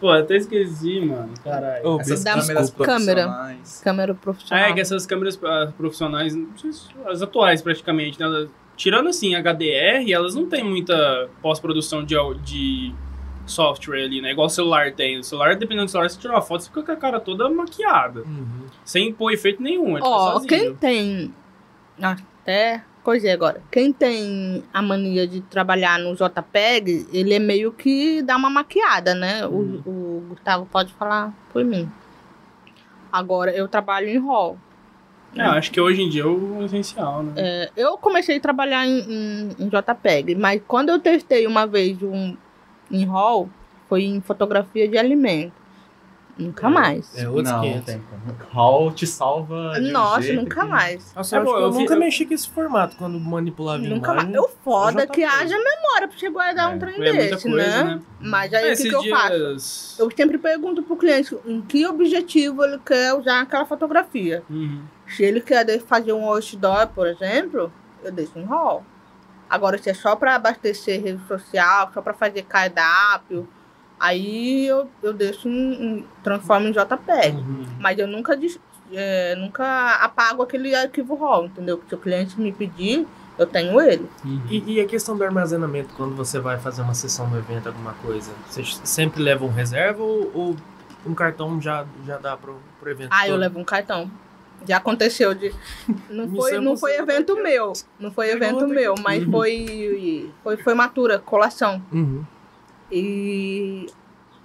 Pô, 0.00 0.10
até 0.10 0.36
esqueci, 0.36 1.00
mano. 1.00 1.30
Caralho. 1.44 1.86
Ô, 1.88 2.00
Essas 2.00 2.24
Dá- 2.24 2.34
câmeras 2.40 2.70
câmera. 2.70 3.22
profissionais. 3.22 3.80
Câmera 3.84 4.12
Ah, 4.12 4.16
profissional. 4.16 4.64
é 4.64 4.72
que 4.72 4.80
essas 4.80 5.06
câmeras 5.06 5.38
ah, 5.44 5.72
profissionais, 5.76 6.34
não 6.34 6.48
sei 6.58 6.72
se- 6.72 6.88
as 7.06 7.22
atuais 7.22 7.62
praticamente, 7.62 8.18
né, 8.18 8.26
elas- 8.26 8.48
tirando 8.76 9.08
assim 9.08 9.34
HDR, 9.36 10.10
elas 10.12 10.34
não 10.34 10.46
tem 10.46 10.64
muita 10.64 11.28
pós-produção 11.40 12.04
de, 12.04 12.16
de 12.42 12.92
software 13.46 14.04
ali, 14.04 14.20
né? 14.20 14.32
Igual 14.32 14.46
o 14.46 14.50
celular 14.50 14.92
tem. 14.92 15.18
O 15.18 15.24
celular, 15.24 15.56
dependendo 15.56 15.86
do 15.86 15.90
celular, 15.90 16.08
você 16.08 16.18
tira 16.18 16.32
uma 16.34 16.42
foto, 16.42 16.62
você 16.62 16.68
fica 16.68 16.82
com 16.82 16.92
a 16.92 16.96
cara 16.96 17.20
toda 17.20 17.48
maquiada. 17.50 18.24
Sem 18.84 19.12
pôr 19.12 19.32
efeito 19.32 19.62
nenhum. 19.62 19.90
Ele 19.92 20.00
faz 20.00 20.12
Ó, 20.12 20.32
sozinho. 20.32 20.48
quem 20.48 20.74
tem. 20.76 21.34
Até 22.00 22.82
coisei 23.02 23.30
agora. 23.32 23.60
Quem 23.70 23.92
tem 23.92 24.62
a 24.72 24.80
mania 24.80 25.26
de 25.26 25.40
trabalhar 25.42 25.98
no 25.98 26.14
JPEG, 26.14 27.06
ele 27.12 27.34
é 27.34 27.38
meio 27.38 27.72
que 27.72 28.22
dá 28.22 28.36
uma 28.36 28.48
maquiada, 28.50 29.14
né? 29.14 29.44
O- 29.46 29.50
Uhum. 29.50 29.82
O, 29.86 30.24
Gustavo 30.30 30.66
pode 30.66 30.92
falar 30.94 31.32
por 31.52 31.64
mim. 31.64 31.90
Agora, 33.10 33.50
eu 33.52 33.68
trabalho 33.68 34.08
em 34.08 34.18
RAW. 34.18 34.56
É, 35.34 35.42
acho 35.42 35.70
que 35.70 35.80
hoje 35.80 36.02
em 36.02 36.08
dia 36.08 36.22
é 36.22 36.26
o 36.26 36.62
essencial, 36.64 37.22
né? 37.22 37.32
É, 37.36 37.70
eu 37.76 37.96
comecei 37.96 38.36
a 38.36 38.40
trabalhar 38.40 38.86
em, 38.86 38.98
em- 39.00 39.48
em 39.60 39.68
JPEG, 39.68 40.34
mas 40.34 40.60
quando 40.66 40.90
eu 40.90 40.98
testei 40.98 41.46
uma 41.46 41.66
vez 41.66 42.02
um, 42.02 42.36
em 42.92 43.04
RAW, 43.06 43.48
foi 43.88 44.04
em 44.04 44.20
fotografia 44.20 44.86
de 44.86 44.96
alimento. 44.98 45.60
Nunca 46.38 46.70
mais. 46.70 47.14
É 47.16 47.28
outros 47.28 47.50
não, 47.52 47.60
500. 47.60 47.84
tem 47.84 48.00
como. 48.08 48.22
Hall 48.52 48.90
te 48.90 49.06
salva 49.06 49.72
de 49.78 49.88
um 49.90 49.92
Nossa, 49.92 50.22
jeito 50.22 50.40
nunca 50.40 50.62
que- 50.62 50.66
mais. 50.66 51.14
Nossa, 51.14 51.36
É 51.36 51.38
eu, 51.38 51.44
eu 51.44 51.58
eu 51.60 51.72
vi- 51.72 51.78
nunca 51.80 51.92
eu- 51.94 51.98
mexi 51.98 52.24
com 52.24 52.32
esse 52.32 52.48
formato 52.48 52.96
quando 52.96 53.20
manipulava 53.20 53.78
Nunca 53.78 54.12
imagem. 54.12 54.30
mais. 54.32 54.34
Eu 54.34 54.48
foda 54.64 55.06
que 55.06 55.22
haja 55.22 55.54
memória 55.54 56.08
pra 56.08 56.18
você 56.18 56.30
guardar 56.30 56.72
É, 56.72 56.74
um 56.74 56.78
trem 56.78 56.94
É 56.94 56.98
muita 57.12 57.12
desse, 57.36 57.50
coisa, 57.50 57.84
né? 57.84 57.84
né? 57.96 58.00
Mas 58.18 58.54
aí 58.54 58.72
o 58.72 58.76
que, 58.76 58.82
que 58.88 58.94
eu 58.94 59.10
faço? 59.10 59.34
dias... 59.36 59.96
Eu 59.98 60.10
sempre 60.16 60.38
pergunto 60.38 60.82
pro 60.82 60.96
cliente 60.96 61.36
em 61.44 61.60
que 61.60 61.86
objetivo 61.86 62.64
ele 62.64 62.78
quer 62.78 63.12
usar 63.12 63.42
aquela 63.42 63.66
fotografia. 63.66 64.42
Uhum. 64.48 64.80
Se 65.06 65.22
ele 65.22 65.42
quer 65.42 65.66
fazer 65.80 66.14
um 66.14 66.24
outdoor, 66.24 66.86
por 66.88 67.06
exemplo, 67.06 67.70
eu 68.02 68.10
deixo 68.10 68.38
em 68.38 68.44
RAW. 68.44 68.82
Agora, 69.52 69.76
se 69.76 69.90
é 69.90 69.92
só 69.92 70.16
para 70.16 70.34
abastecer 70.34 71.02
rede 71.02 71.20
social, 71.28 71.90
só 71.92 72.00
para 72.00 72.14
fazer 72.14 72.40
cardápio, 72.44 73.46
aí 74.00 74.66
eu, 74.66 74.88
eu 75.02 75.12
deixo 75.12 75.46
em, 75.46 76.06
transformo 76.24 76.68
em 76.68 76.72
JPEG. 76.72 77.36
Uhum. 77.36 77.66
Mas 77.78 77.98
eu 77.98 78.06
nunca, 78.06 78.34
é, 78.90 79.36
nunca 79.36 79.96
apago 79.96 80.42
aquele 80.42 80.74
arquivo 80.74 81.14
RAW, 81.16 81.44
entendeu? 81.44 81.82
Se 81.86 81.94
o 81.94 81.98
cliente 81.98 82.40
me 82.40 82.50
pedir, 82.50 83.06
eu 83.38 83.46
tenho 83.46 83.78
ele. 83.78 84.08
Uhum. 84.24 84.40
E, 84.48 84.76
e 84.76 84.80
a 84.80 84.86
questão 84.86 85.18
do 85.18 85.22
armazenamento, 85.22 85.92
quando 85.98 86.16
você 86.16 86.40
vai 86.40 86.58
fazer 86.58 86.80
uma 86.80 86.94
sessão 86.94 87.28
do 87.28 87.36
evento, 87.36 87.66
alguma 87.66 87.92
coisa, 87.92 88.32
você 88.48 88.64
sempre 88.82 89.22
leva 89.22 89.44
um 89.44 89.52
reserva 89.52 90.02
ou, 90.02 90.32
ou 90.34 90.56
um 91.04 91.12
cartão 91.12 91.60
já, 91.60 91.84
já 92.06 92.16
dá 92.16 92.38
pro, 92.38 92.56
pro 92.80 92.90
evento? 92.90 93.10
Ah, 93.12 93.26
eu 93.26 93.32
todo? 93.32 93.40
levo 93.40 93.58
um 93.58 93.64
cartão. 93.64 94.10
Já 94.66 94.76
aconteceu 94.76 95.34
de. 95.34 95.52
Não 96.08 96.28
foi, 96.30 96.58
não 96.60 96.76
foi 96.76 96.92
pra 96.94 97.02
evento 97.02 97.36
meu. 97.42 97.72
Não 97.98 98.10
foi 98.12 98.30
evento 98.30 98.66
meu, 98.68 98.94
mas 99.02 99.24
Uhum. 99.24 99.30
foi, 99.32 100.30
foi 100.42 100.56
formatura, 100.58 101.18
colação. 101.18 101.82
Uhum. 101.92 102.24
E 102.90 103.86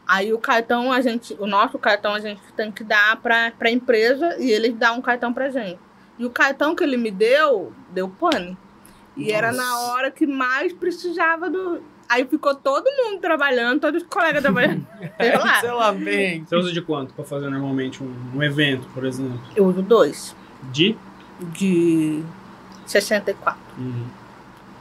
aí 0.07 0.31
o 0.33 0.39
cartão, 0.39 0.91
a 0.91 1.01
gente, 1.01 1.35
o 1.39 1.45
nosso 1.45 1.77
cartão 1.77 2.13
a 2.13 2.19
gente 2.19 2.41
tem 2.55 2.71
que 2.71 2.83
dar 2.83 3.17
para 3.21 3.51
a 3.59 3.69
empresa 3.69 4.37
e 4.39 4.49
eles 4.51 4.73
dão 4.73 4.97
um 4.97 5.01
cartão 5.01 5.33
pra 5.33 5.49
gente. 5.49 5.79
E 6.17 6.25
o 6.25 6.29
cartão 6.29 6.73
que 6.75 6.83
ele 6.83 6.97
me 6.97 7.11
deu, 7.11 7.73
deu 7.89 8.07
pane. 8.09 8.57
E 9.15 9.31
era 9.31 9.51
na 9.51 9.63
Nossa. 9.63 9.91
hora 9.91 10.11
que 10.11 10.25
mais 10.25 10.71
precisava 10.73 11.49
do. 11.49 11.81
Aí 12.09 12.25
ficou 12.25 12.55
todo 12.55 12.85
mundo 12.85 13.19
trabalhando, 13.19 13.81
todos 13.81 14.01
os 14.01 14.07
colegas 14.07 14.41
trabalhando. 14.41 14.85
Sei 15.19 15.37
lá. 15.37 15.59
Sei 15.59 15.71
lá, 15.71 15.91
bem. 15.91 16.43
Você 16.45 16.55
usa 16.55 16.71
de 16.71 16.81
quanto 16.81 17.13
pra 17.13 17.25
fazer 17.25 17.49
normalmente 17.49 18.01
um, 18.03 18.13
um 18.35 18.41
evento, 18.43 18.87
por 18.93 19.05
exemplo? 19.05 19.39
Eu 19.55 19.65
uso 19.65 19.81
dois, 19.81 20.35
De? 20.71 20.95
de 21.53 22.23
64. 22.85 23.59
Uhum. 23.77 24.05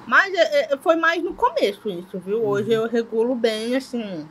Mas 0.06 0.32
é, 0.32 0.72
é, 0.72 0.76
foi 0.78 0.96
mais 0.96 1.22
no 1.22 1.34
começo 1.34 1.88
isso, 1.90 2.18
viu? 2.24 2.42
Hoje 2.46 2.72
eu 2.72 2.86
regulo 2.88 3.34
bem, 3.34 3.76
assim, 3.76 4.26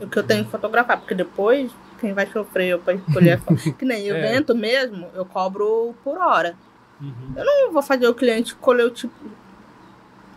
o 0.00 0.06
que 0.06 0.16
eu 0.18 0.22
tenho 0.22 0.44
que 0.44 0.50
fotografar, 0.50 0.96
porque 0.98 1.14
depois 1.14 1.70
quem 2.00 2.14
vai 2.14 2.26
sofrer 2.28 2.68
eu 2.68 2.78
pra 2.78 2.94
escolher 2.94 3.32
a 3.32 3.38
foto. 3.38 3.60
Que 3.76 3.84
nem 3.84 4.08
É. 4.10 4.16
evento 4.16 4.54
mesmo, 4.54 5.08
eu 5.14 5.24
cobro 5.26 5.94
por 6.04 6.16
hora. 6.18 6.56
Uhum. 7.00 7.34
Não 7.36 7.72
vou 7.72 7.82
fazer 7.82 8.08
o 8.08 8.14
cliente 8.14 8.52
escolher 8.52 8.84
o 8.84 8.90
tipo 8.90 9.12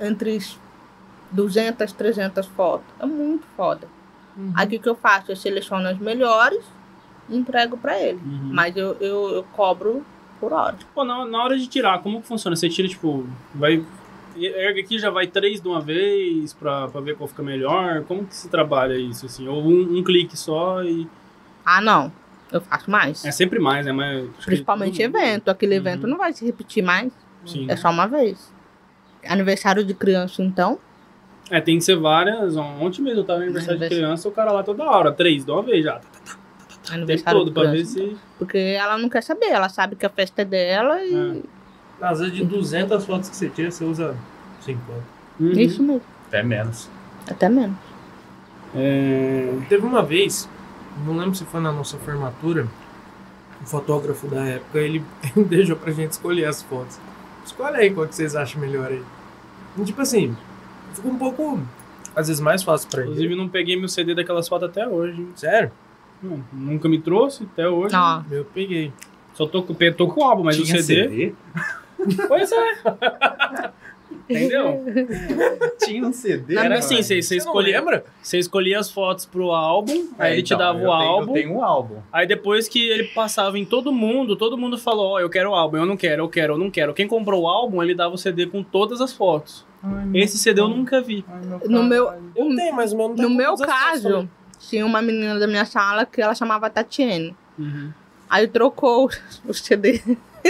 entre 0.02 0.38
200, 1.34 1.92
300 1.92 2.46
fotos. 2.48 2.86
É 3.00 3.06
muito 3.06 3.46
foda. 3.58 3.88
Uhum. 4.38 4.52
Aí 4.56 4.66
o 4.66 4.70
que 4.70 4.80
que 4.80 4.88
eu 4.90 4.96
faço? 4.96 5.32
Eu 5.32 5.36
seleciono 5.36 5.88
as 5.88 5.98
melhores 6.00 6.64
e 7.30 7.36
entrego 7.38 7.78
pra 7.78 8.00
ele. 8.00 8.20
Uhum. 8.24 8.50
Mas 8.54 8.76
eu, 8.78 8.96
eu, 9.02 9.30
eu 9.36 9.44
cobro 9.54 10.06
por 10.40 10.54
hora. 10.54 10.76
Pô, 10.94 11.04
na, 11.04 11.26
na 11.26 11.44
hora 11.44 11.58
de 11.58 11.68
tirar, 11.68 12.02
como 12.02 12.22
que 12.22 12.28
funciona? 12.28 12.56
Você 12.56 12.70
tira, 12.70 12.88
tipo, 12.88 13.26
vai. 13.54 13.84
Erga 14.36 14.80
aqui 14.82 14.98
já 14.98 15.12
vai 15.12 15.28
três 15.28 15.62
de 15.62 15.68
uma 15.68 15.80
vez 15.80 16.54
pra, 16.54 16.88
pra 16.88 17.00
ver 17.02 17.16
qual 17.16 17.28
fica 17.28 17.44
melhor? 17.44 18.04
Como 18.06 18.26
que 18.26 18.36
se 18.36 18.50
trabalha 18.50 18.96
isso, 18.98 19.28
assim? 19.28 19.48
Ou 19.48 19.62
um, 19.64 19.98
um 20.00 20.04
clique 20.04 20.36
só 20.36 20.84
e. 20.84 21.08
Ah, 21.66 21.80
não. 21.80 22.12
Eu 22.52 22.60
faço 22.62 22.90
mais. 22.90 23.24
É 23.26 23.32
sempre 23.32 23.60
mais, 23.60 23.86
né? 23.86 23.92
Mas, 23.92 24.28
que 24.38 24.46
Principalmente 24.46 25.02
mundo- 25.06 25.16
evento. 25.18 25.50
Aquele 25.50 25.74
Uhum. 25.76 25.82
evento 25.82 26.08
não 26.08 26.18
vai 26.18 26.34
se 26.34 26.44
repetir 26.46 26.84
mais. 26.84 27.12
Sim. 27.46 27.68
É 27.70 27.76
só 27.76 27.90
uma 27.92 28.08
vez. 28.08 28.52
Aniversário 29.28 29.84
de 29.84 29.94
criança, 29.94 30.42
então. 30.42 30.80
É, 31.50 31.60
tem 31.60 31.78
que 31.78 31.84
ser 31.84 31.96
várias. 31.96 32.56
Ontem 32.56 33.02
mesmo 33.02 33.20
eu 33.22 33.24
tava 33.24 33.40
no 33.40 33.46
aniversário 33.46 33.80
de 33.80 33.88
criança, 33.88 34.28
o 34.28 34.32
cara 34.32 34.52
lá 34.52 34.64
toda 34.64 34.84
hora, 34.84 35.12
três 35.12 35.46
de 35.46 35.52
uma 35.52 35.62
vez 35.62 35.84
já. 35.84 36.00
O 37.02 37.06
tempo 37.06 37.24
todo, 37.24 37.52
pra 37.52 37.72
ver 37.72 37.86
se. 37.86 38.18
Porque 38.38 38.58
ela 38.58 38.98
não 38.98 39.08
quer 39.10 39.24
saber. 39.24 39.48
Ela 39.48 39.70
sabe 39.70 39.96
que 39.96 40.06
a 40.06 40.10
festa 40.10 40.42
é 40.42 40.46
dela 40.46 41.04
e. 41.04 41.44
Às 42.02 42.20
vezes 42.20 42.36
de 42.36 42.44
200 42.44 43.06
fotos 43.06 43.30
que 43.30 43.36
você 43.36 43.50
tira, 43.50 43.72
você 43.72 43.86
usa 43.86 44.16
50. 44.62 44.84
Uhum. 45.40 45.52
Isso 45.52 45.82
mesmo. 45.82 46.02
Até 46.28 46.44
menos. 46.44 46.90
Até 47.30 47.48
menos. 47.48 47.78
É... 48.76 49.54
Teve 49.70 49.86
uma 49.86 50.04
vez, 50.04 50.50
não 51.06 51.16
lembro 51.16 51.36
se 51.36 51.46
foi 51.46 51.62
na 51.62 51.72
nossa 51.72 51.98
formatura, 51.98 52.68
o 53.62 53.66
fotógrafo 53.66 54.28
da 54.28 54.44
época, 54.44 54.80
ele 54.80 55.04
deixou 55.48 55.76
pra 55.76 55.92
gente 55.92 56.12
escolher 56.12 56.46
as 56.46 56.62
fotos. 56.62 57.00
Escolhe 57.46 57.78
aí 57.78 57.92
qual 57.92 58.08
que 58.08 58.16
vocês 58.16 58.36
acham 58.36 58.60
melhor 58.60 58.88
aí. 58.88 59.04
E, 59.78 59.84
tipo 59.84 60.02
assim, 60.02 60.36
ficou 60.94 61.12
um 61.12 61.18
pouco, 61.18 61.60
às 62.16 62.28
vezes, 62.28 62.42
mais 62.42 62.64
fácil 62.64 62.90
pra 62.90 63.02
Inclusive, 63.04 63.28
ele. 63.28 63.36
não 63.36 63.48
peguei 63.50 63.76
meu 63.78 63.88
CD 63.90 64.14
daquelas 64.16 64.48
fotos 64.48 64.70
até 64.70 64.88
hoje. 64.88 65.26
Sério? 65.36 65.72
Não, 66.22 66.44
nunca 66.54 66.88
me 66.88 67.00
trouxe 67.00 67.44
até 67.52 67.68
hoje. 67.68 67.96
Ó, 67.96 68.22
Eu 68.32 68.46
peguei. 68.46 68.92
Só 69.34 69.46
tô, 69.48 69.64
com- 69.64 69.74
tô 69.98 70.08
com 70.08 70.22
o 70.22 70.24
álbum, 70.24 70.44
mas 70.44 70.56
Tinha 70.58 70.80
o 70.80 70.84
CD. 70.84 71.34
Pois 72.28 72.52
é. 72.52 73.72
Entendeu? 74.30 74.84
Tinha 75.84 76.06
um 76.06 76.14
CD. 76.14 76.56
Era 76.58 76.78
assim, 76.80 77.02
você, 77.02 77.22
você, 77.22 77.38
escolhia, 77.38 77.78
lembra? 77.80 78.06
você 78.22 78.38
escolhia 78.38 78.80
as 78.80 78.92
fotos 78.92 79.26
pro 79.26 79.52
álbum, 79.52 80.10
aí 80.20 80.32
É, 80.32 80.34
ele 80.34 80.44
te 80.44 80.54
então, 80.54 80.58
dava 80.66 80.80
eu 80.80 80.90
o 80.90 80.98
tenho- 80.98 81.10
álbum. 81.10 81.28
Eu 81.30 81.34
tenho 81.34 81.54
um 81.56 81.64
álbum. 81.64 81.96
Aí 82.12 82.28
depois 82.28 82.68
que 82.68 82.88
ele 82.90 83.06
passava 83.06 83.58
em 83.58 83.66
todo 83.66 83.92
mundo, 83.92 84.36
todo 84.36 84.58
mundo 84.58 84.78
falou, 84.78 85.14
ó, 85.14 85.20
eu 85.20 85.30
quero 85.30 85.50
o 85.52 85.56
álbum, 85.56 85.78
eu 85.78 85.86
não 85.86 85.98
quero, 85.98 86.24
eu 86.24 86.30
quero, 86.30 86.54
eu 86.54 86.58
não 86.58 86.70
quero. 86.70 86.94
Quem 86.94 87.08
comprou 87.08 87.44
o 87.44 87.48
álbum, 87.48 87.82
ele 87.82 87.94
dava 87.96 88.14
o 88.16 88.18
CD 88.18 88.46
com 88.46 88.64
todas 88.64 89.02
as 89.02 89.12
fotos. 89.14 89.66
Esse 90.14 90.38
CD 90.38 90.62
eu 90.62 90.68
nunca 90.70 91.02
vi. 91.02 91.26
no 91.66 91.84
meu, 91.84 92.06
Eu 92.36 92.56
tenho, 92.56 92.74
mas 92.76 92.94
o 92.94 92.98
meu 92.98 93.10
não 93.10 93.16
tem 93.16 93.24
no 93.26 93.30
meu 93.32 93.56
caso, 93.58 94.30
tinha 94.60 94.86
uma 94.86 95.02
menina 95.02 95.38
da 95.40 95.48
minha 95.48 95.66
sala 95.66 96.06
que 96.06 96.22
ela 96.22 96.34
chamava 96.34 96.70
Tatiane. 96.70 97.36
Uhum. 97.60 97.92
Aí 98.30 98.48
trocou 98.48 99.10
o 99.46 99.54
CD, 99.54 100.02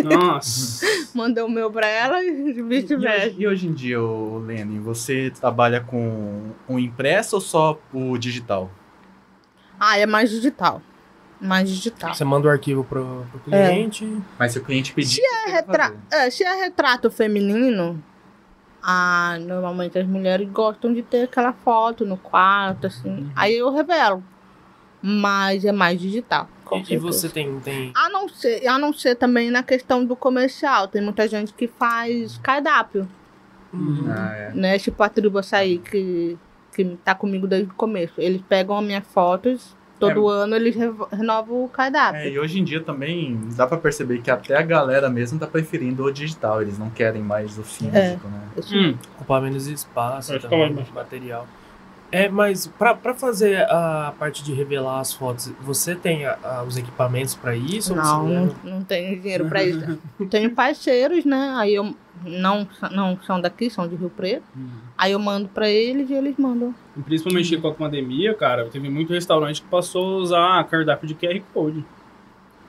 Nossa. 0.03 0.85
mandou 1.13 1.47
o 1.47 1.51
meu 1.51 1.71
pra 1.71 1.87
ela 1.87 2.23
e 2.23 2.29
E 2.57 2.61
vice-versa. 2.61 3.25
hoje, 3.27 3.35
e 3.39 3.47
hoje 3.47 3.67
em 3.67 3.73
dia, 3.73 3.97
Lene, 4.45 4.79
você 4.79 5.31
trabalha 5.31 5.81
com 5.81 6.51
o 6.67 6.77
impresso 6.79 7.35
ou 7.35 7.41
só 7.41 7.79
o 7.93 8.17
digital? 8.17 8.69
Ah, 9.79 9.97
é 9.97 10.05
mais 10.05 10.29
digital. 10.29 10.81
Mais 11.41 11.67
digital. 11.69 12.13
Você 12.13 12.23
manda 12.23 12.47
o 12.47 12.51
arquivo 12.51 12.85
pro, 12.85 13.25
pro 13.31 13.39
cliente. 13.41 14.07
Mas 14.39 14.53
se 14.53 14.59
o 14.59 14.63
cliente 14.63 14.93
pedir, 14.93 15.15
Se 15.15 15.21
é, 15.21 15.49
retra... 15.51 15.93
é, 16.09 16.29
se 16.29 16.41
é 16.43 16.53
retrato 16.63 17.11
feminino, 17.11 18.01
ah, 18.83 19.37
normalmente 19.39 19.97
as 19.97 20.05
mulheres 20.05 20.49
gostam 20.49 20.93
de 20.93 21.01
ter 21.01 21.23
aquela 21.23 21.53
foto 21.53 22.05
no 22.05 22.17
quarto, 22.17 22.87
assim. 22.87 23.31
Aí 23.35 23.57
eu 23.57 23.73
revelo. 23.73 24.23
Mas 25.01 25.65
é 25.65 25.71
mais 25.71 25.99
digital. 25.99 26.47
E, 26.71 26.93
e 26.93 26.97
você 26.97 27.29
tem, 27.29 27.59
tem. 27.59 27.91
A 27.95 28.09
não, 28.09 28.27
ser, 28.27 28.67
a 28.67 28.77
não 28.77 28.91
ser 28.93 29.15
também 29.15 29.49
na 29.49 29.63
questão 29.63 30.05
do 30.05 30.15
comercial. 30.15 30.87
Tem 30.87 31.01
muita 31.01 31.27
gente 31.27 31.53
que 31.53 31.67
faz 31.67 32.37
cardápio, 32.37 33.07
Uhum. 33.73 34.05
Ah, 34.07 34.35
é. 34.35 34.51
né? 34.53 34.77
Tipo 34.79 35.01
a 35.01 35.09
tribo 35.09 35.39
açaí, 35.39 35.79
que, 35.79 36.37
que 36.75 36.85
tá 37.03 37.15
comigo 37.15 37.47
desde 37.47 37.71
o 37.71 37.73
começo. 37.73 38.13
Eles 38.17 38.41
pegam 38.47 38.77
as 38.77 38.85
minhas 38.85 39.05
fotos, 39.07 39.75
todo 40.07 40.27
ano 40.27 40.55
eles 40.55 40.75
renovam 41.11 41.63
o 41.63 41.69
cardápio. 41.69 42.19
É, 42.21 42.29
e 42.29 42.39
hoje 42.39 42.59
em 42.59 42.63
dia 42.63 42.81
também 42.81 43.39
dá 43.55 43.65
pra 43.67 43.77
perceber 43.77 44.21
que 44.21 44.29
até 44.31 44.57
a 44.57 44.61
galera 44.61 45.09
mesmo 45.09 45.39
tá 45.39 45.47
preferindo 45.47 46.03
o 46.03 46.11
digital, 46.11 46.61
eles 46.61 46.77
não 46.77 46.89
querem 46.89 47.21
mais 47.21 47.57
o 47.57 47.63
físico, 47.63 47.93
É. 47.95 48.17
né? 48.17 48.41
Hum. 48.73 48.95
Ocupar 49.15 49.41
menos 49.41 49.67
espaço, 49.67 50.37
também, 50.39 50.73
mais- 50.73 50.89
material. 50.91 51.47
É, 52.11 52.29
mas 52.29 52.67
pra, 52.67 52.93
pra 52.93 53.15
fazer 53.15 53.63
a 53.71 54.13
parte 54.19 54.43
de 54.43 54.53
revelar 54.53 54.99
as 54.99 55.11
fotos, 55.11 55.51
você 55.61 55.95
tem 55.95 56.25
a- 56.27 56.37
a- 56.43 56.63
os 56.63 56.77
equipamentos 56.77 57.33
pra 57.33 57.55
isso? 57.55 57.91
ou 57.93 57.97
Não, 57.97 58.27
você 58.27 58.33
não, 58.63 58.75
não 58.75 58.83
tenho 58.83 59.19
dinheiro 59.19 59.45
pra 59.49 59.63
isso. 59.63 59.97
tenho 60.29 60.51
parceiros, 60.51 61.25
né? 61.25 61.55
Aí 61.57 61.73
eu 61.73 61.95
não, 62.25 62.67
não 62.91 63.17
são 63.25 63.39
daqui, 63.41 63.69
são 63.69 63.87
de 63.87 63.95
Rio 63.95 64.09
Preto. 64.09 64.43
Aí 64.97 65.11
eu 65.11 65.19
mando 65.19 65.47
pra 65.49 65.69
eles 65.69 66.09
e 66.09 66.13
eles 66.13 66.35
mandam. 66.37 66.73
E 66.97 67.01
Principalmente 67.01 67.57
com 67.57 67.67
a 67.67 67.73
pandemia, 67.73 68.33
cara, 68.33 68.65
teve 68.65 68.89
muito 68.89 69.11
restaurante 69.13 69.61
que 69.61 69.67
passou 69.67 70.15
a 70.15 70.17
usar 70.17 70.63
cardápio 70.65 71.07
de 71.07 71.15
QR 71.15 71.41
Code. 71.53 71.83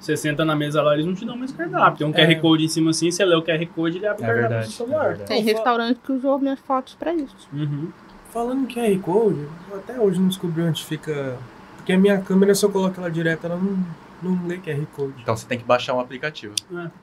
Você 0.00 0.16
senta 0.16 0.44
na 0.44 0.54
mesa 0.54 0.82
lá, 0.82 0.92
eles 0.94 1.06
não 1.06 1.14
te 1.14 1.24
dão 1.24 1.36
mais 1.36 1.50
cardápio. 1.52 1.98
Tem 1.98 2.06
um 2.06 2.10
É. 2.10 2.26
QR 2.34 2.40
Code 2.40 2.64
em 2.64 2.68
cima 2.68 2.90
assim, 2.90 3.10
você 3.10 3.24
lê 3.24 3.34
o 3.36 3.42
QR 3.42 3.64
Code, 3.74 3.96
ele 3.98 4.06
abre 4.06 4.22
o 4.22 4.24
É 4.24 4.26
cardápio 4.26 4.48
verdade. 4.50 4.66
do 4.66 4.72
É 4.72 4.76
celular. 4.76 5.08
verdade. 5.08 5.28
Tem 5.28 5.42
restaurante 5.42 6.00
que 6.04 6.12
usou 6.12 6.38
minhas 6.38 6.60
fotos 6.60 6.94
pra 6.94 7.14
isso. 7.14 7.34
Uhum. 7.52 7.88
Falando 8.30 8.62
em 8.62 8.66
QR 8.74 8.98
Code, 9.00 9.46
eu 9.70 9.76
até 9.78 9.98
hoje 10.00 10.20
não 10.20 10.28
descobri 10.28 10.62
onde 10.62 10.84
fica. 10.84 11.36
Porque 11.76 11.92
a 11.92 11.98
minha 11.98 12.18
câmera, 12.18 12.54
se 12.54 12.64
eu 12.64 12.70
coloco 12.70 12.98
ela 13.00 13.10
direto, 13.10 13.44
ela 13.46 13.56
não, 13.56 13.78
não 14.22 14.46
lê 14.46 14.58
QR 14.58 14.84
Code. 14.94 15.14
Então 15.22 15.36
você 15.36 15.46
tem 15.46 15.58
que 15.58 15.64
baixar 15.64 15.94
um 15.94 16.00
aplicativo. 16.00 16.54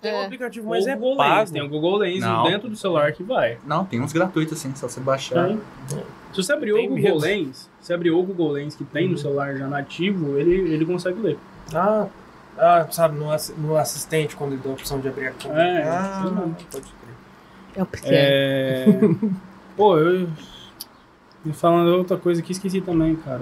Tem 0.02 0.14
um 0.14 0.18
É. 0.22 0.26
aplicativo, 0.26 0.70
Mas 0.70 0.88
é 0.88 0.96
o 0.96 1.00
Google 1.00 1.18
pago. 1.18 1.36
Lens, 1.40 1.52
tem 1.52 1.62
o 1.62 1.70
Google 1.70 1.98
Lens 1.98 2.20
Não. 2.22 2.44
dentro 2.44 2.70
do 2.70 2.76
celular 2.76 3.12
que 3.12 3.24
vai. 3.24 3.58
Não, 3.66 3.86
tem 3.86 4.02
uns 4.02 4.14
gratuitos 4.14 4.58
assim, 4.58 4.74
só 4.76 4.88
você 4.88 5.00
baixar. 5.00 5.48
Tem. 5.48 5.60
Se 6.32 6.42
você 6.44 6.54
abrir 6.54 6.72
o 6.74 6.76
Tem 6.78 6.88
Google 6.88 7.04
medo. 7.04 7.20
Lens, 7.20 7.70
se 7.82 7.94
abrir 7.94 8.12
o 8.12 8.24
Google 8.24 8.52
Lens 8.52 8.76
que 8.76 8.84
tem 8.86 9.10
no 9.10 9.18
celular 9.18 9.56
já 9.58 9.68
nativo, 9.68 10.38
ele, 10.38 10.74
ele 10.74 10.86
consegue 10.86 11.20
ler. 11.20 11.38
Ah, 11.74 12.08
ah, 12.58 12.88
sabe, 12.92 13.18
no, 13.18 13.28
no 13.58 13.76
assistente, 13.78 14.36
quando 14.36 14.54
ele 14.54 14.62
dá 14.64 14.70
a 14.70 14.74
opção 14.74 15.00
de 15.00 15.08
abrir 15.08 15.28
a 15.28 15.32
câmera. 15.32 15.62
É, 15.62 15.84
ah, 15.90 16.24
pode 16.72 16.86
crer. 16.86 17.16
É 17.76 17.84
o 17.84 17.86
pequeno. 17.86 18.16
É... 18.16 18.86
Pô, 19.76 19.98
eu... 19.98 20.28
Me 21.44 21.54
falando 21.54 21.88
outra 21.98 22.18
coisa 22.18 22.42
que 22.42 22.52
esqueci 22.52 22.82
também, 22.82 23.16
cara. 23.16 23.42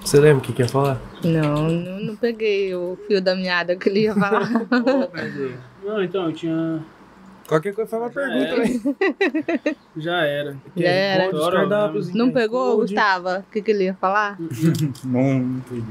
Você 0.00 0.18
lembra 0.20 0.38
o 0.38 0.40
que 0.40 0.52
que 0.52 0.62
ia 0.62 0.68
falar? 0.68 0.98
Não, 1.22 1.68
não, 1.68 2.00
não 2.00 2.16
peguei 2.16 2.74
o 2.74 2.96
fio 3.06 3.20
da 3.20 3.34
meada 3.34 3.76
que 3.76 3.88
ele 3.88 4.02
ia 4.02 4.14
falar. 4.16 4.48
Não, 5.84 6.02
então, 6.02 6.26
eu 6.26 6.32
tinha... 6.32 6.82
Qualquer 7.46 7.74
coisa 7.74 7.88
foi 7.90 7.98
uma 7.98 8.08
Já 8.08 8.14
pergunta, 8.14 8.46
era. 8.46 8.58
né? 8.58 9.76
Já 9.96 10.16
era. 10.24 10.56
Já 10.76 10.88
era. 10.88 11.50
Cardápios, 11.50 12.12
Não 12.12 12.30
pegou, 12.30 12.76
Code. 12.76 12.92
Gustavo? 12.94 13.28
O 13.38 13.42
que, 13.50 13.62
que 13.62 13.70
ele 13.70 13.84
ia 13.84 13.94
falar? 13.94 14.38
Não, 15.04 15.38
não 15.40 15.60
peguei. 15.60 15.84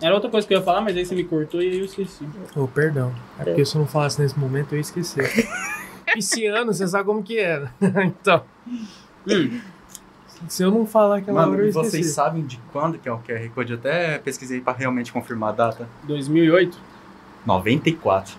Era 0.00 0.14
outra 0.14 0.30
coisa 0.30 0.46
que 0.46 0.54
eu 0.54 0.58
ia 0.58 0.64
falar, 0.64 0.80
mas 0.80 0.96
aí 0.96 1.04
você 1.04 1.14
me 1.14 1.24
cortou 1.24 1.60
e 1.60 1.68
aí 1.68 1.78
eu 1.80 1.84
esqueci. 1.84 2.24
Oh, 2.56 2.66
perdão. 2.68 3.12
É 3.38 3.44
porque 3.44 3.64
se 3.66 3.74
eu 3.76 3.80
não 3.80 3.86
falasse 3.86 4.18
nesse 4.22 4.38
momento, 4.38 4.72
eu 4.72 4.76
ia 4.76 4.80
esquecer. 4.80 5.28
Pisciano, 6.14 6.72
você 6.72 6.86
sabe 6.88 7.04
como 7.04 7.22
que 7.22 7.38
era. 7.38 7.70
então, 8.06 8.42
Hum, 9.28 9.60
se 10.48 10.62
eu 10.62 10.70
não 10.70 10.86
falar 10.86 11.18
aquela 11.18 11.40
Mano, 11.42 11.52
hora, 11.52 11.62
eu 11.62 11.66
e 11.66 11.68
esqueci. 11.70 11.90
vocês 11.90 12.06
sabem 12.12 12.44
de 12.44 12.58
quando 12.72 12.98
que 12.98 13.08
é 13.08 13.12
o 13.12 13.18
QR 13.18 13.48
Code? 13.54 13.72
Eu 13.72 13.78
até 13.78 14.18
pesquisei 14.18 14.60
pra 14.60 14.72
realmente 14.72 15.12
confirmar 15.12 15.50
a 15.50 15.52
data. 15.52 15.88
2008. 16.04 16.78
94. 17.46 18.36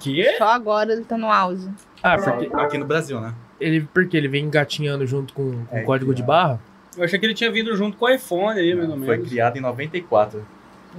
Que? 0.00 0.36
Só 0.38 0.48
agora 0.48 0.92
ele 0.92 1.04
tá 1.04 1.16
no 1.16 1.30
auge. 1.30 1.68
Ah, 2.02 2.16
porque 2.18 2.50
Aqui 2.54 2.78
no 2.78 2.84
Brasil, 2.84 3.20
né? 3.20 3.32
ele, 3.60 3.88
porque 3.92 4.16
ele 4.16 4.28
vem 4.28 4.44
engatinhando 4.44 5.06
junto 5.06 5.32
com, 5.32 5.64
com 5.66 5.76
É, 5.76 5.82
o 5.82 5.84
código 5.86 6.14
de 6.14 6.22
barra. 6.22 6.60
Eu 6.96 7.04
achei 7.04 7.18
que 7.18 7.26
ele 7.26 7.34
tinha 7.34 7.50
vindo 7.50 7.74
junto 7.76 7.96
com 7.96 8.04
o 8.04 8.08
iPhone 8.10 8.58
aí, 8.58 8.74
mais 8.74 8.88
ou 8.90 8.98
Foi 8.98 9.16
menos. 9.16 9.28
criado 9.28 9.56
em 9.56 9.60
94. 9.60 10.44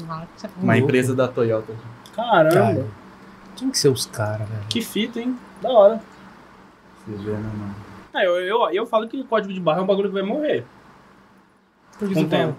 Nossa. 0.07 0.49
Uma 0.61 0.73
Louco. 0.73 0.87
empresa 0.87 1.15
da 1.15 1.27
Toyota. 1.27 1.73
Caramba. 2.15 2.53
Cara, 2.55 2.85
tinha 3.55 3.71
que 3.71 3.77
ser 3.77 3.89
os 3.89 4.05
caras, 4.05 4.47
velho. 4.49 4.61
Que 4.67 4.81
fita, 4.81 5.19
hein? 5.19 5.37
Da 5.61 5.69
hora. 5.69 6.01
Você 7.07 7.15
vê, 7.23 7.31
né, 7.31 7.37
mano? 7.57 7.75
É, 8.15 8.25
eu, 8.25 8.39
eu, 8.39 8.69
eu 8.71 8.85
falo 8.85 9.07
que 9.07 9.19
o 9.19 9.25
código 9.25 9.53
de 9.53 9.59
barra 9.59 9.79
é 9.79 9.81
um 9.83 9.85
bagulho 9.85 10.09
que 10.09 10.13
vai 10.13 10.23
morrer. 10.23 10.63
Por 11.97 12.07
que 12.07 12.13
Com 12.13 12.21
você 12.21 12.25
o 12.25 12.29
fala? 12.29 12.43
tempo. 12.47 12.57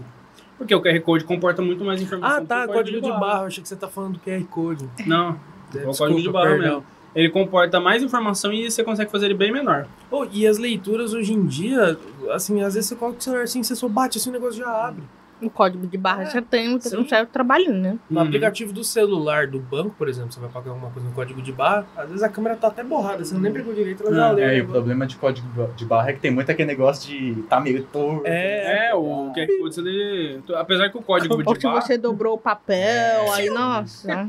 Porque 0.58 0.74
o 0.74 0.80
QR 0.82 1.00
Code 1.00 1.24
comporta 1.24 1.60
muito 1.62 1.84
mais 1.84 2.00
informação. 2.00 2.38
Ah, 2.38 2.40
que 2.40 2.46
tá, 2.46 2.64
o 2.64 2.68
código 2.68 3.00
de 3.00 3.10
barra. 3.10 3.40
Eu 3.42 3.46
achei 3.46 3.62
que 3.62 3.68
você 3.68 3.76
tá 3.76 3.88
falando 3.88 4.14
do 4.14 4.20
QR 4.20 4.42
Code. 4.46 4.88
Não, 5.06 5.28
é 5.28 5.32
o 5.32 5.72
Desculpa, 5.72 5.98
código 5.98 6.20
de 6.22 6.30
barra 6.30 6.46
perdão. 6.50 6.68
mesmo. 6.76 6.84
Ele 7.14 7.30
comporta 7.30 7.80
mais 7.80 8.02
informação 8.02 8.52
e 8.52 8.70
você 8.70 8.84
consegue 8.84 9.10
fazer 9.10 9.26
ele 9.26 9.34
bem 9.34 9.50
menor. 9.50 9.86
Oh, 10.10 10.26
e 10.30 10.46
as 10.46 10.58
leituras 10.58 11.14
hoje 11.14 11.32
em 11.32 11.46
dia, 11.46 11.98
assim, 12.30 12.60
às 12.62 12.74
vezes 12.74 12.90
você 12.90 12.96
coloca 12.96 13.18
o 13.18 13.22
celular 13.22 13.42
assim, 13.44 13.62
você 13.62 13.74
só 13.74 13.88
bate 13.88 14.18
assim, 14.18 14.28
o 14.28 14.32
negócio 14.34 14.58
já 14.62 14.70
abre. 14.86 15.02
O 15.40 15.50
código 15.50 15.86
de 15.86 15.98
barra 15.98 16.22
É, 16.22 16.30
já 16.30 16.40
tem 16.40 16.74
um, 16.74 16.80
sim. 16.80 16.96
um 16.96 17.06
certo 17.06 17.28
trabalhinho, 17.30 17.74
né? 17.74 17.98
No 18.08 18.20
Uhum. 18.20 18.26
aplicativo 18.26 18.72
do 18.72 18.82
celular 18.82 19.46
do 19.46 19.58
banco, 19.60 19.94
por 19.98 20.08
exemplo, 20.08 20.32
você 20.32 20.40
vai 20.40 20.48
pagar 20.48 20.70
alguma 20.70 20.90
coisa 20.90 21.06
no 21.06 21.14
código 21.14 21.42
de 21.42 21.52
barra, 21.52 21.86
às 21.94 22.06
vezes 22.08 22.22
a 22.22 22.28
câmera 22.30 22.56
tá 22.56 22.68
até 22.68 22.82
borrada, 22.82 23.22
você 23.22 23.36
nem 23.36 23.52
pegou 23.52 23.74
direito, 23.74 24.02
ela 24.06 24.14
já 24.16 24.28
É, 24.28 24.32
leu. 24.32 24.44
É, 24.44 24.46
né? 24.48 24.56
e 24.58 24.60
o 24.62 24.66
problema 24.68 25.06
de 25.06 25.16
código 25.16 25.46
de 25.76 25.84
barra 25.84 26.08
é 26.08 26.12
que 26.14 26.20
tem 26.20 26.30
muito 26.30 26.50
aquele 26.50 26.66
negócio 26.68 27.06
de 27.08 27.42
tá 27.42 27.60
meio 27.60 27.82
torto. 27.84 28.22
É, 28.24 28.88
É, 28.88 28.94
o 28.94 29.30
QR 29.34 29.46
Code, 29.60 29.80
ele... 29.80 30.40
apesar 30.56 30.88
que 30.88 30.96
o 30.96 31.02
código 31.02 31.34
Ou 31.34 31.42
de 31.42 31.60
que 31.60 31.66
barra... 31.66 31.80
você 31.82 31.98
dobrou 31.98 32.34
o 32.34 32.38
papel, 32.38 33.32
aí, 33.34 33.48
nossa. 33.50 34.26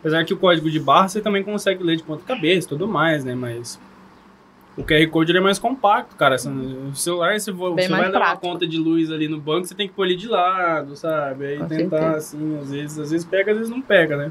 Apesar 0.00 0.24
que 0.24 0.34
o 0.34 0.36
código 0.36 0.70
de 0.70 0.78
barra 0.80 1.08
você 1.08 1.20
também 1.20 1.42
consegue 1.44 1.82
ler 1.82 1.96
de 1.96 2.02
ponta 2.02 2.22
cabeça 2.24 2.66
e 2.66 2.68
tudo 2.68 2.86
mais, 2.88 3.24
né? 3.24 3.34
Mas 3.34 3.78
o 4.76 4.82
QR 4.84 5.06
Code 5.08 5.32
ele 5.32 5.38
é 5.38 5.40
mais 5.40 5.58
compacto, 5.58 6.14
cara. 6.16 6.36
O 6.36 6.94
celular, 6.94 7.38
se 7.40 7.50
você 7.50 7.88
vai 7.88 8.02
dar 8.02 8.06
uma 8.08 8.10
prático. 8.12 8.40
conta 8.46 8.66
de 8.66 8.76
luz 8.76 9.10
ali 9.10 9.26
no 9.28 9.40
banco, 9.40 9.66
você 9.66 9.74
tem 9.74 9.88
que 9.88 9.94
pôr 9.94 10.04
ele 10.06 10.16
de 10.16 10.28
lado, 10.28 10.94
sabe? 10.96 11.46
Aí 11.46 11.58
Com 11.58 11.66
tentar, 11.66 11.98
certeza. 11.98 12.16
assim, 12.16 12.58
às 12.60 12.70
vezes, 12.70 12.98
às 12.98 13.10
vezes 13.10 13.26
pega, 13.26 13.52
às 13.52 13.58
vezes 13.58 13.72
não 13.72 13.80
pega, 13.80 14.16
né? 14.16 14.30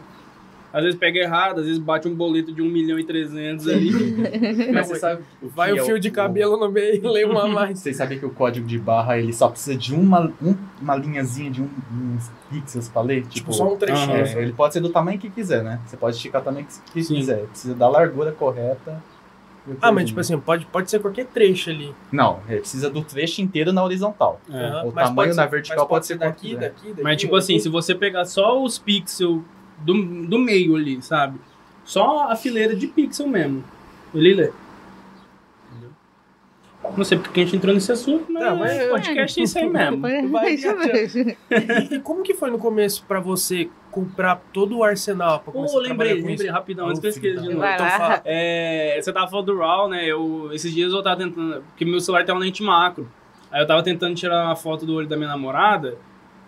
Às 0.72 0.84
vezes 0.84 1.00
pega 1.00 1.18
errado, 1.20 1.60
às 1.62 1.66
vezes 1.68 1.80
bate 1.80 2.06
um 2.06 2.14
boleto 2.14 2.52
de 2.52 2.62
1 2.62 2.66
milhão 2.70 3.00
e 3.00 3.04
300 3.06 3.66
ali. 3.70 3.92
Mas 4.74 4.88
você 4.90 4.96
sabe 4.98 5.24
o 5.42 5.48
vai 5.48 5.72
o 5.72 5.78
é 5.78 5.84
fio 5.86 5.98
de 5.98 6.12
cabelo 6.12 6.58
no 6.58 6.70
meio 6.70 6.96
e 6.96 7.00
lê 7.08 7.24
uma 7.24 7.48
mais. 7.48 7.80
Vocês 7.80 7.96
sabem 7.96 8.20
que 8.20 8.26
o 8.26 8.30
código 8.30 8.68
de 8.68 8.78
barra 8.78 9.18
ele 9.18 9.32
só 9.32 9.48
precisa 9.48 9.78
de 9.78 9.96
uma, 9.96 10.30
um- 10.44 10.56
uma 10.82 10.98
linhazinha 10.98 11.50
de 11.50 11.62
um, 11.62 11.70
uns 11.94 12.30
pixels 12.52 12.90
pra 12.90 13.02
ler? 13.02 13.26
Tipo, 13.28 13.54
só 13.54 13.74
um 13.74 13.78
trechinho. 13.78 14.18
É, 14.18 14.42
ele 14.42 14.52
pode 14.52 14.74
ser 14.74 14.82
do 14.82 14.90
tamanho 14.90 15.18
que 15.18 15.30
quiser, 15.30 15.64
né? 15.64 15.80
Você 15.86 15.96
pode 15.96 16.18
esticar 16.18 16.42
o 16.42 16.44
tamanho 16.44 16.68
que 16.94 17.02
quiser. 17.06 17.46
Precisa 17.46 17.74
da 17.74 17.88
largura 17.88 18.34
correta. 18.34 19.02
Ah, 19.82 19.92
mas 19.92 20.06
tipo 20.06 20.20
assim, 20.20 20.40
pode, 20.40 20.66
pode 20.68 20.90
ser 20.92 21.00
qualquer 21.00 21.26
trecho 21.26 21.70
ali. 21.72 21.94
Não, 22.12 22.40
ele 22.48 22.60
precisa 22.60 22.90
do 22.90 23.04
trecho 23.04 23.42
inteiro 23.42 23.74
na 23.74 23.84
horizontal. 23.84 24.40
É. 24.50 24.54
Aham. 24.54 24.84
O 24.84 24.92
Mas 24.94 25.08
tamanho 25.08 25.16
pode 25.16 25.36
na 25.38 25.44
ser- 25.44 25.50
vertical 25.50 25.78
mas 25.80 25.88
pode 25.90 26.06
ser 26.06 26.18
daqui, 26.18 26.50
quanto 26.52 26.60
daqui, 26.62 26.88
daqui. 26.90 27.02
Mas, 27.04 27.18
tipo 27.22 27.36
assim, 27.36 27.58
se 27.58 27.68
você 27.70 27.96
pegar 27.96 28.26
só 28.26 28.62
os 28.62 28.78
pixels 28.78 29.42
do, 29.80 30.26
do 30.28 30.38
meio 30.38 30.76
ali, 30.76 31.02
sabe? 31.02 31.40
Só 31.84 32.30
a 32.32 32.36
fileira 32.36 32.76
de 32.76 32.88
pixel 32.88 33.28
mesmo. 33.28 33.64
Ele 34.14 34.34
lê. 34.36 34.52
Entendeu? 35.72 35.90
Não 36.96 37.04
sei 37.04 37.18
porque 37.18 37.42
a 37.42 37.44
gente 37.44 37.56
entrou 37.56 37.74
nesse 37.74 37.92
assunto, 37.92 38.32
mas, 38.32 38.44
Tá, 38.44 38.56
mas- 38.56 38.88
podcast 38.90 39.40
é 39.40 39.44
isso 39.44 39.58
aí 39.58 39.70
mesmo. 39.70 40.02
Vai 40.32 40.56
É. 40.56 41.38
E, 41.92 41.96
e 41.96 42.00
como 42.00 42.22
que 42.24 42.34
foi 42.34 42.52
no 42.52 42.58
começo 42.60 43.04
pra 43.08 43.20
você 43.20 43.70
comprar 43.96 44.42
todo 44.52 44.78
o 44.80 44.84
arsenal 44.84 45.40
pra 45.40 45.54
começar 45.54 45.78
Ô, 45.78 45.80
a 45.80 45.84
trabalhar 45.86 46.10
lembrei, 46.10 46.22
com 46.22 46.28
lembrei, 46.28 46.48
isso? 46.48 46.54
rapidão, 46.54 46.88
antes 46.88 47.00
que 47.00 47.08
eu 47.08 47.10
esqueça 47.12 47.42
de 47.42 47.54
novo. 47.54 47.66
Então 47.66 47.88
fala. 47.88 48.22
É, 48.26 49.00
você 49.02 49.14
tava 49.14 49.28
falando 49.30 49.46
do 49.46 49.58
RAW, 49.58 49.88
né? 49.88 50.06
Eu, 50.06 50.50
esses 50.52 50.74
dias 50.74 50.92
eu 50.92 51.02
tava 51.02 51.16
tentando. 51.16 51.62
Porque 51.62 51.86
meu 51.86 52.02
celular 52.02 52.26
tem 52.26 52.36
uma 52.36 52.42
lente 52.42 52.62
macro. 52.62 53.10
Aí 53.50 53.62
eu 53.62 53.66
tava 53.68 53.82
tentando 53.82 54.14
tirar 54.14 54.44
uma 54.48 54.56
foto 54.56 54.86
do 54.86 54.94
olho 54.96 55.08
da 55.08 55.16
minha 55.16 55.30
namorada. 55.30 55.98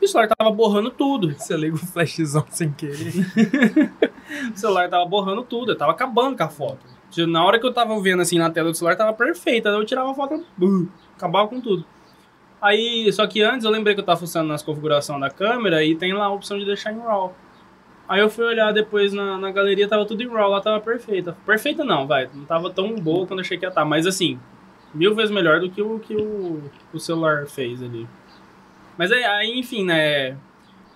E 0.02 0.06
o 0.06 0.08
celular 0.10 0.28
tava 0.38 0.52
borrando 0.52 0.90
tudo. 0.90 1.34
Você 1.34 1.56
liga 1.56 1.76
o 1.76 1.80
flashzão 1.80 2.46
sem 2.50 2.72
querer. 2.74 3.14
O 4.54 4.58
celular 4.58 4.90
tava 4.90 5.06
borrando 5.06 5.42
tudo, 5.42 5.72
eu 5.72 5.78
tava 5.78 5.94
acabando 5.94 6.36
com 6.36 6.44
a 6.44 6.50
foto. 6.50 6.80
Na 7.30 7.46
hora 7.46 7.58
que 7.58 7.66
eu 7.66 7.72
tava 7.74 7.98
vendo 8.02 8.22
assim 8.22 8.38
na 8.38 8.50
tela 8.50 8.70
do 8.70 8.76
celular, 8.76 8.98
tava 8.98 9.14
perfeita. 9.14 9.70
Aí 9.70 9.76
eu 9.76 9.86
tirava 9.86 10.12
a 10.12 10.14
foto, 10.14 10.46
bum, 10.58 10.86
acabava 11.16 11.48
com 11.48 11.62
tudo. 11.62 11.86
Aí, 12.62 13.12
só 13.14 13.26
que 13.28 13.42
antes 13.42 13.66
eu 13.66 13.72
lembrei 13.72 13.94
que 13.94 14.02
eu 14.02 14.06
tava 14.06 14.20
funcionando 14.20 14.50
nas 14.50 14.64
configurações 14.64 15.22
da 15.22 15.30
câmera 15.30 15.84
e 15.84 15.96
tem 15.96 16.14
lá 16.14 16.26
a 16.26 16.32
opção 16.32 16.58
de 16.58 16.66
deixar 16.66 16.92
em 16.92 17.00
RAW. 17.00 17.36
Aí 18.10 18.20
eu 18.20 18.30
fui 18.30 18.46
olhar 18.46 18.72
depois 18.72 19.14
na, 19.14 19.38
na 19.38 19.52
galeria, 19.52 19.88
tava 19.88 20.06
tudo 20.06 20.24
em 20.24 20.28
RAW, 20.28 20.50
lá 20.50 20.62
tava 20.62 20.80
perfeita. 20.80 21.38
Perfeita 21.46 21.84
não, 21.84 22.08
vai, 22.08 22.30
não 22.34 22.46
tava 22.46 22.70
tão 22.72 22.96
boa 22.96 23.28
quando 23.28 23.40
eu 23.40 23.46
achei 23.46 23.58
que 23.58 23.66
ia 23.66 23.70
estar, 23.70 23.86
mas 23.86 24.08
assim, 24.08 24.40
mil 24.94 25.14
vezes 25.14 25.32
melhor 25.32 25.60
do 25.60 25.70
que 25.70 25.82
o 25.82 26.00
que 26.00 26.16
o, 26.16 26.62
o 26.94 27.00
celular 27.00 27.46
fez 27.46 27.84
ali. 27.84 28.08
Mas 28.98 29.12
aí, 29.12 29.24
aí, 29.24 29.60
enfim, 29.60 29.86
né, 29.86 30.36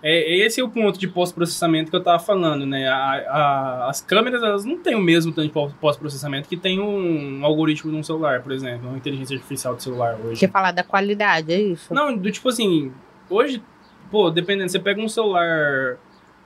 é, 0.04 0.38
esse 0.38 0.60
é 0.60 0.64
o 0.64 0.70
ponto 0.70 1.00
de 1.00 1.08
pós-processamento 1.08 1.92
que 1.92 1.96
eu 1.96 2.04
tava 2.04 2.18
falando, 2.20 2.66
né? 2.66 2.88
A, 2.88 2.96
a, 2.96 3.90
as 3.90 4.02
câmeras, 4.02 4.42
elas 4.42 4.66
não 4.66 4.78
têm 4.78 4.96
o 4.96 5.02
mesmo 5.02 5.32
tanto 5.32 5.48
de 5.48 5.76
pós-processamento 5.80 6.50
que 6.50 6.58
tem 6.58 6.80
um 6.80 7.46
algoritmo 7.46 7.92
de 7.92 7.98
um 7.98 8.04
celular, 8.04 8.42
por 8.42 8.52
exemplo, 8.52 8.88
uma 8.90 8.98
inteligência 8.98 9.36
artificial 9.36 9.76
do 9.76 9.84
celular 9.84 10.18
hoje. 10.24 10.40
Quer 10.40 10.52
falar 10.52 10.72
da 10.72 10.84
qualidade, 10.84 11.54
é 11.54 11.60
isso? 11.60 11.94
Não, 11.94 12.16
do 12.18 12.32
tipo 12.32 12.50
assim, 12.50 12.92
hoje, 13.30 13.62
pô, 14.10 14.32
dependendo, 14.32 14.72
você 14.72 14.80
pega 14.80 15.00
um 15.00 15.10
celular 15.10 15.98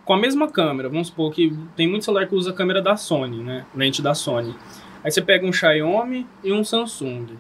com 0.04 0.14
a 0.14 0.18
mesma 0.18 0.50
câmera, 0.50 0.90
vamos 0.90 1.08
supor 1.08 1.32
que 1.32 1.58
tem 1.76 1.88
muito 1.88 2.06
celular 2.06 2.28
que 2.28 2.36
usa 2.36 2.52
a 2.52 2.54
câmera 2.54 2.82
da 2.82 2.98
Sony, 2.98 3.42
né? 3.42 3.66
Lente 3.74 4.02
da 4.02 4.14
Sony. 4.14 4.54
Aí 5.04 5.12
você 5.12 5.22
pega 5.22 5.46
um 5.46 5.54
Xiaomi 5.54 6.28
e 6.44 6.52
um 6.52 6.64
Samsung. 6.64 7.38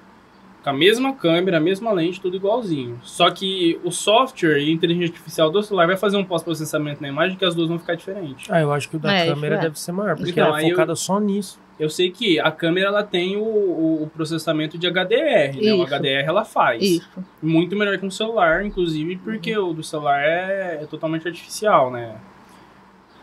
Com 0.66 0.72
a 0.72 0.74
mesma 0.74 1.13
câmera, 1.13 1.57
a 1.57 1.59
mesma 1.59 1.91
lente, 1.91 2.20
tudo 2.20 2.36
igualzinho. 2.36 2.99
Só 3.03 3.30
que 3.30 3.80
o 3.84 3.91
software 3.91 4.57
e 4.57 4.70
a 4.70 4.74
inteligência 4.74 5.09
artificial 5.13 5.51
do 5.51 5.61
celular 5.61 5.86
vai 5.86 5.95
fazer 5.95 6.18
um 6.18 6.26
pós-processamento 6.26 6.99
na 7.03 7.07
imagem 7.07 7.38
que 7.38 7.45
as 7.45 7.53
duas 7.53 7.70
vão 7.70 7.78
ficar 7.78 7.93
diferentes. 7.93 8.49
Ah, 8.49 8.59
eu 8.61 8.74
acho 8.74 8.89
que 8.89 8.95
o 8.95 8.99
da 8.99 9.13
É, 9.13 9.28
câmera 9.28 9.57
é. 9.57 9.59
deve 9.59 9.80
ser 9.80 9.91
maior, 9.91 10.16
porque 10.18 10.32
Então, 10.32 10.47
ela 10.47 10.57
é 10.59 10.63
aí 10.63 10.70
eu- 10.70 10.76
focada 10.76 10.95
só 10.95 11.20
nisso. 11.20 11.59
Eu 11.80 11.88
sei 11.89 12.09
que 12.09 12.39
a 12.39 12.49
câmera 12.51 12.88
ela 12.88 13.03
tem 13.03 13.38
o, 13.38 13.43
o- 13.43 14.09
processamento 14.16 14.76
de 14.76 14.88
HDR, 14.88 15.61
né? 15.61 15.74
O. 15.74 15.84
HDR 15.84 16.26
ela 16.28 16.43
faz. 16.43 16.82
Isso. 16.82 17.07
Muito 17.43 17.76
melhor 17.76 17.99
que 17.99 18.05
um 18.07 18.09
celular, 18.09 18.66
inclusive, 18.66 19.18
porque 19.18 19.55
o 19.55 19.72
do 19.72 19.84
celular 19.84 20.20
é, 20.24 20.80
é 20.82 20.86
totalmente 20.89 21.28
artificial, 21.28 21.91
né? 21.91 22.16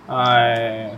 Ah, 0.08 0.38
é- 0.46 0.94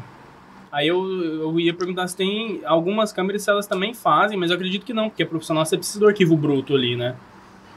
Aí 0.74 0.88
eu, 0.88 0.98
eu 1.40 1.60
ia 1.60 1.72
perguntar 1.72 2.08
se 2.08 2.16
tem 2.16 2.60
algumas 2.64 3.12
câmeras 3.12 3.42
se 3.42 3.50
elas 3.50 3.66
também 3.66 3.94
fazem, 3.94 4.36
mas 4.36 4.50
eu 4.50 4.56
acredito 4.56 4.84
que 4.84 4.92
não, 4.92 5.08
porque 5.08 5.24
profissional 5.24 5.64
você 5.64 5.76
precisa 5.76 6.00
do 6.00 6.08
arquivo 6.08 6.36
bruto 6.36 6.74
ali, 6.74 6.96
né? 6.96 7.14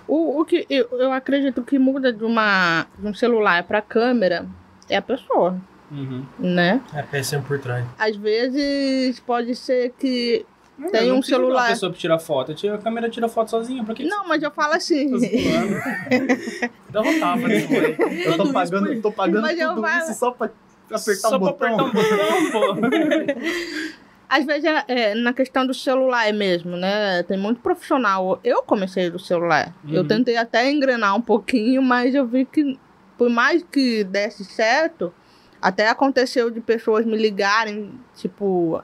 O, 0.07 0.41
o 0.41 0.45
que 0.45 0.65
eu, 0.69 0.87
eu 0.93 1.11
acredito 1.11 1.61
que 1.61 1.77
muda 1.77 2.11
de, 2.11 2.23
uma, 2.23 2.87
de 2.97 3.05
um 3.07 3.13
celular 3.13 3.63
para 3.65 3.81
câmera 3.83 4.47
é 4.89 4.97
a 4.97 5.01
pessoa, 5.01 5.55
Uhum. 5.91 6.23
né? 6.39 6.81
É 6.93 6.99
a 6.99 7.03
peça 7.03 7.39
por 7.47 7.59
trás. 7.59 7.85
Às 7.99 8.15
vezes 8.15 9.19
pode 9.19 9.55
ser 9.55 9.93
que. 9.99 10.45
Não, 10.77 10.89
Tem 10.91 11.07
não 11.09 11.19
um 11.19 11.21
celular. 11.21 11.69
pessoa 11.69 11.91
pra 11.91 11.99
tirar 11.99 12.19
foto. 12.19 12.53
Tira- 12.53 12.75
A 12.75 12.77
câmera 12.77 13.09
tira 13.09 13.27
foto 13.29 13.49
sozinha, 13.51 13.83
pra 13.83 13.93
que 13.95 14.03
que 14.03 14.09
Não, 14.09 14.27
mas 14.27 14.43
eu 14.43 14.51
falo 14.51 14.73
assim. 14.73 15.09
tá? 15.11 16.69
Dá 16.91 17.01
tapa 17.19 17.47
nesse 17.47 17.71
moleque. 17.71 18.01
Eu 18.25 18.37
tô 18.37 18.51
pagando, 18.53 19.01
tô 19.01 19.11
pagando 19.11 19.41
Mas 19.41 19.59
eu 19.59 19.75
tudo 19.75 19.87
isso 19.87 20.13
só 20.13 20.31
pra 20.31 20.49
apertar 20.95 21.29
Só 21.29 21.35
um 21.35 21.39
pra 21.39 21.51
botão. 21.51 21.88
apertar 21.88 22.35
um 22.35 22.51
botão, 22.51 22.75
pô. 22.81 22.88
Às 24.29 24.45
vezes, 24.45 24.65
é, 24.65 24.83
é, 24.89 25.15
na 25.15 25.31
questão 25.33 25.65
do 25.65 25.73
celular 25.73 26.31
mesmo, 26.33 26.75
né? 26.75 27.23
Tem 27.23 27.38
muito 27.38 27.61
profissional. 27.61 28.39
Eu 28.43 28.61
comecei 28.61 29.09
do 29.09 29.17
celular. 29.17 29.73
Eu 29.88 30.01
Uhum. 30.01 30.07
tentei 30.07 30.35
até 30.35 30.69
engrenar 30.69 31.15
um 31.15 31.21
pouquinho, 31.21 31.81
mas 31.81 32.13
eu 32.13 32.25
vi 32.27 32.43
que, 32.43 32.77
por 33.17 33.29
mais 33.29 33.63
que 33.71 34.03
desse 34.03 34.43
certo, 34.43 35.13
até 35.61 35.88
aconteceu 35.88 36.51
de 36.51 36.59
pessoas 36.59 37.05
me 37.05 37.15
ligarem, 37.15 37.89
tipo, 38.17 38.83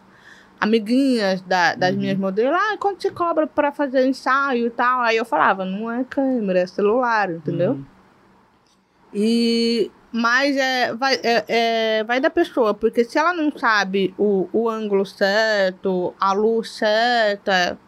amiguinhas 0.62 1.42
da- 1.42 1.76
das 1.76 1.92
Uhum. 1.94 2.00
minhas 2.00 2.18
modelos. 2.18 2.58
Ah, 2.58 2.78
quanto 2.80 3.02
você 3.02 3.12
cobra 3.12 3.46
pra 3.46 3.74
fazer 3.74 4.08
ensaio 4.08 4.68
e 4.68 4.70
tal? 4.70 5.02
Aí 5.02 5.18
eu 5.18 5.26
falava, 5.26 5.66
não 5.66 5.92
é 5.92 6.06
câmera, 6.06 6.60
é 6.60 6.68
celular, 6.68 7.30
entendeu? 7.30 7.72
Uhum. 7.74 7.86
E 9.14 9.92
mas 10.14 10.56
é, 10.56 10.94
vai, 10.94 11.16
é, 11.24 11.46
é, 11.48 12.04
vai 12.04 12.20
da 12.20 12.30
pessoa, 12.30 12.72
porque 12.72 13.04
se 13.04 13.18
ela 13.18 13.34
não 13.34 13.52
sabe 13.58 14.14
o, 14.16 14.48
o 14.54 14.70
ângulo 14.70 15.04
certo, 15.08 16.14
a 16.20 16.32
luz 16.34 16.70
certa, 16.70 17.80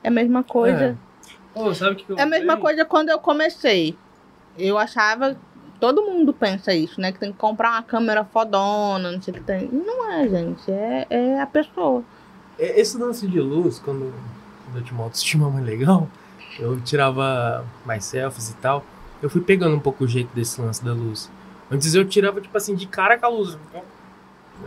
é 0.00 0.08
a 0.08 0.10
mesma 0.12 0.44
coisa. 0.44 0.96
Pô, 1.52 1.74
sabe 1.74 1.94
o 1.94 1.96
que 1.96 2.04
que 2.04 2.12
eu 2.12 2.18
É, 2.18 2.22
a 2.22 2.26
mesma 2.26 2.56
coisa 2.56 2.84
quando 2.84 3.08
eu 3.08 3.18
comecei. 3.18 3.96
Eu 4.56 4.78
achava, 4.78 5.36
todo 5.80 6.02
mundo 6.02 6.32
pensa 6.32 6.72
isso, 6.72 7.00
né? 7.00 7.10
Que 7.10 7.18
tem 7.18 7.32
que 7.32 7.38
comprar 7.38 7.70
uma 7.72 7.82
câmera 7.82 8.24
fodona, 8.24 9.10
não 9.10 9.20
sei 9.20 9.34
o 9.34 9.36
que 9.36 9.42
tem. 9.42 9.68
E 9.72 9.74
Não 9.74 10.08
é, 10.08 10.28
gente, 10.28 10.70
é, 10.70 11.06
é 11.10 11.40
a 11.40 11.46
pessoa. 11.48 12.04
É, 12.60 12.80
Esse 12.80 12.96
lance 12.96 13.26
de 13.26 13.40
luz, 13.40 13.80
quando, 13.80 14.14
quando 14.66 14.76
eu 14.76 14.84
tinha 14.84 14.96
uma 14.96 15.04
autoestima 15.04 15.50
mais 15.50 15.66
legal, 15.66 16.06
eu 16.60 16.80
tirava 16.80 17.66
mais 17.84 18.04
selfies 18.04 18.50
e 18.50 18.54
tal. 18.54 18.84
Eu 19.20 19.28
fui 19.28 19.40
pegando 19.40 19.74
um 19.74 19.80
pouco 19.80 20.04
o 20.04 20.06
jeito 20.06 20.32
desse 20.32 20.60
lance 20.60 20.84
da 20.84 20.92
luz. 20.92 21.28
Antes 21.70 21.94
eu 21.94 22.04
tirava, 22.04 22.40
tipo 22.40 22.56
assim, 22.56 22.74
de 22.74 22.86
cara 22.86 23.18
com 23.18 23.26
a 23.26 23.28
luz. 23.28 23.56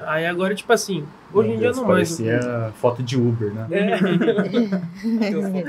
Aí 0.05 0.25
agora, 0.25 0.55
tipo 0.55 0.71
assim, 0.73 1.05
hoje 1.31 1.49
em 1.51 1.59
dia 1.59 1.71
não 1.71 1.85
mais. 1.85 2.17
Parecia 2.17 2.73
foto 2.81 3.03
de 3.03 3.15
Uber, 3.17 3.53
né? 3.53 3.67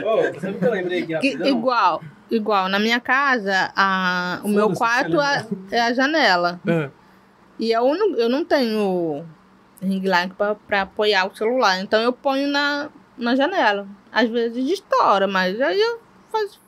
Ô, 0.05 0.41
sabe 0.41 0.57
o 0.57 0.59
que 0.59 0.65
eu 0.65 0.71
lembrei 0.71 0.99
aqui 1.03 1.07
Que- 1.19 1.31
rapidão? 1.33 1.47
igual, 1.49 2.03
igual. 2.31 2.69
Na 2.69 2.79
minha 2.79 3.01
casa, 3.01 3.73
a, 3.77 4.41
o 4.43 4.49
meu 4.49 4.71
quarto 4.73 5.21
é, 5.21 5.47
é 5.71 5.81
a 5.83 5.93
janela. 5.93 6.61
É. 6.67 6.89
E 7.59 7.71
eu 7.71 7.85
não, 7.95 8.17
eu 8.17 8.29
não 8.29 8.45
tenho 8.45 9.25
ring 9.83 10.03
light 10.07 10.33
pra, 10.35 10.55
pra 10.55 10.83
apoiar 10.83 11.27
o 11.27 11.37
celular. 11.37 11.79
Então 11.81 12.01
eu 12.01 12.13
ponho 12.13 12.49
na, 12.49 12.89
na 13.17 13.37
janela. 13.37 13.87
Às 14.13 14.29
vezes 14.29 14.69
estoura, 14.71 15.27
mas 15.27 15.61
aí 15.61 15.81
eu 15.81 16.01
faço, 16.33 16.61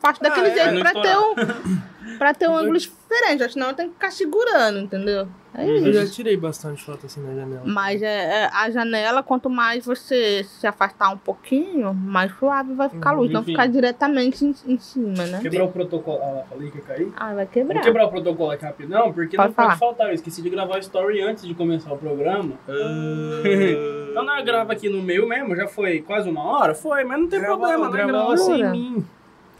faço 0.00 0.20
Ah, 0.20 0.28
daquele 0.28 0.48
é, 0.48 0.54
jeito 0.70 0.80
pra 0.80 0.92
estoura. 0.92 1.34
ter, 1.34 1.58
um, 2.06 2.18
pra 2.18 2.34
ter 2.34 2.48
um 2.48 2.54
ângulo 2.56 2.76
diferente. 3.16 3.52
Senão 3.52 3.68
eu 3.68 3.74
tenho 3.74 3.88
que 3.88 3.94
ficar 3.94 4.10
segurando, 4.10 4.78
entendeu? 4.78 5.26
É 5.54 5.66
Eu 5.66 5.92
já 5.92 6.06
tirei 6.06 6.36
bastante 6.36 6.82
foto 6.84 7.06
assim 7.06 7.20
na 7.20 7.34
janela. 7.34 7.62
Mas 7.64 8.02
é, 8.02 8.42
é, 8.42 8.50
a 8.52 8.70
janela, 8.70 9.22
quanto 9.22 9.48
mais 9.48 9.86
você 9.86 10.44
se 10.44 10.66
afastar 10.66 11.08
um 11.10 11.16
pouquinho, 11.16 11.94
mais 11.94 12.30
suave 12.38 12.74
vai 12.74 12.90
ficar 12.90 13.10
a 13.10 13.12
luz. 13.14 13.32
Não 13.32 13.40
Enfim. 13.40 13.52
ficar 13.52 13.66
diretamente 13.66 14.44
em, 14.44 14.54
em 14.66 14.78
cima, 14.78 15.24
né? 15.24 15.38
Quebrar 15.40 15.64
o 15.64 15.72
protocolo. 15.72 16.18
Ah, 16.22 16.44
falei 16.50 16.70
que 16.70 16.76
ia 16.76 16.84
cair? 16.84 17.12
Ah, 17.16 17.32
vai 17.34 17.44
Vou 17.46 17.52
quebrar. 17.54 17.80
quebrar 17.82 18.06
o 18.06 18.10
protocolo 18.10 18.50
aqui 18.50 18.64
rapidão, 18.66 19.12
porque 19.12 19.36
Pode 19.36 19.48
não 19.48 19.54
pode 19.54 19.68
falar. 19.68 19.78
faltar. 19.78 20.08
Eu 20.08 20.14
esqueci 20.14 20.42
de 20.42 20.50
gravar 20.50 20.76
a 20.76 20.80
story 20.80 21.22
antes 21.22 21.46
de 21.46 21.54
começar 21.54 21.92
o 21.92 21.96
programa. 21.98 22.52
Então 24.16 24.24
nós 24.24 24.42
grava 24.46 24.72
aqui 24.72 24.88
no 24.88 25.02
meio 25.02 25.28
mesmo, 25.28 25.54
já 25.54 25.68
foi 25.68 26.00
quase 26.00 26.26
uma 26.26 26.42
hora? 26.42 26.74
Foi, 26.74 27.04
mas 27.04 27.20
não 27.20 27.28
tem 27.28 27.38
problema, 27.38 27.84
nós 27.84 27.92
gravamos 27.92 28.40
sem 28.40 28.70
mim. 28.70 29.06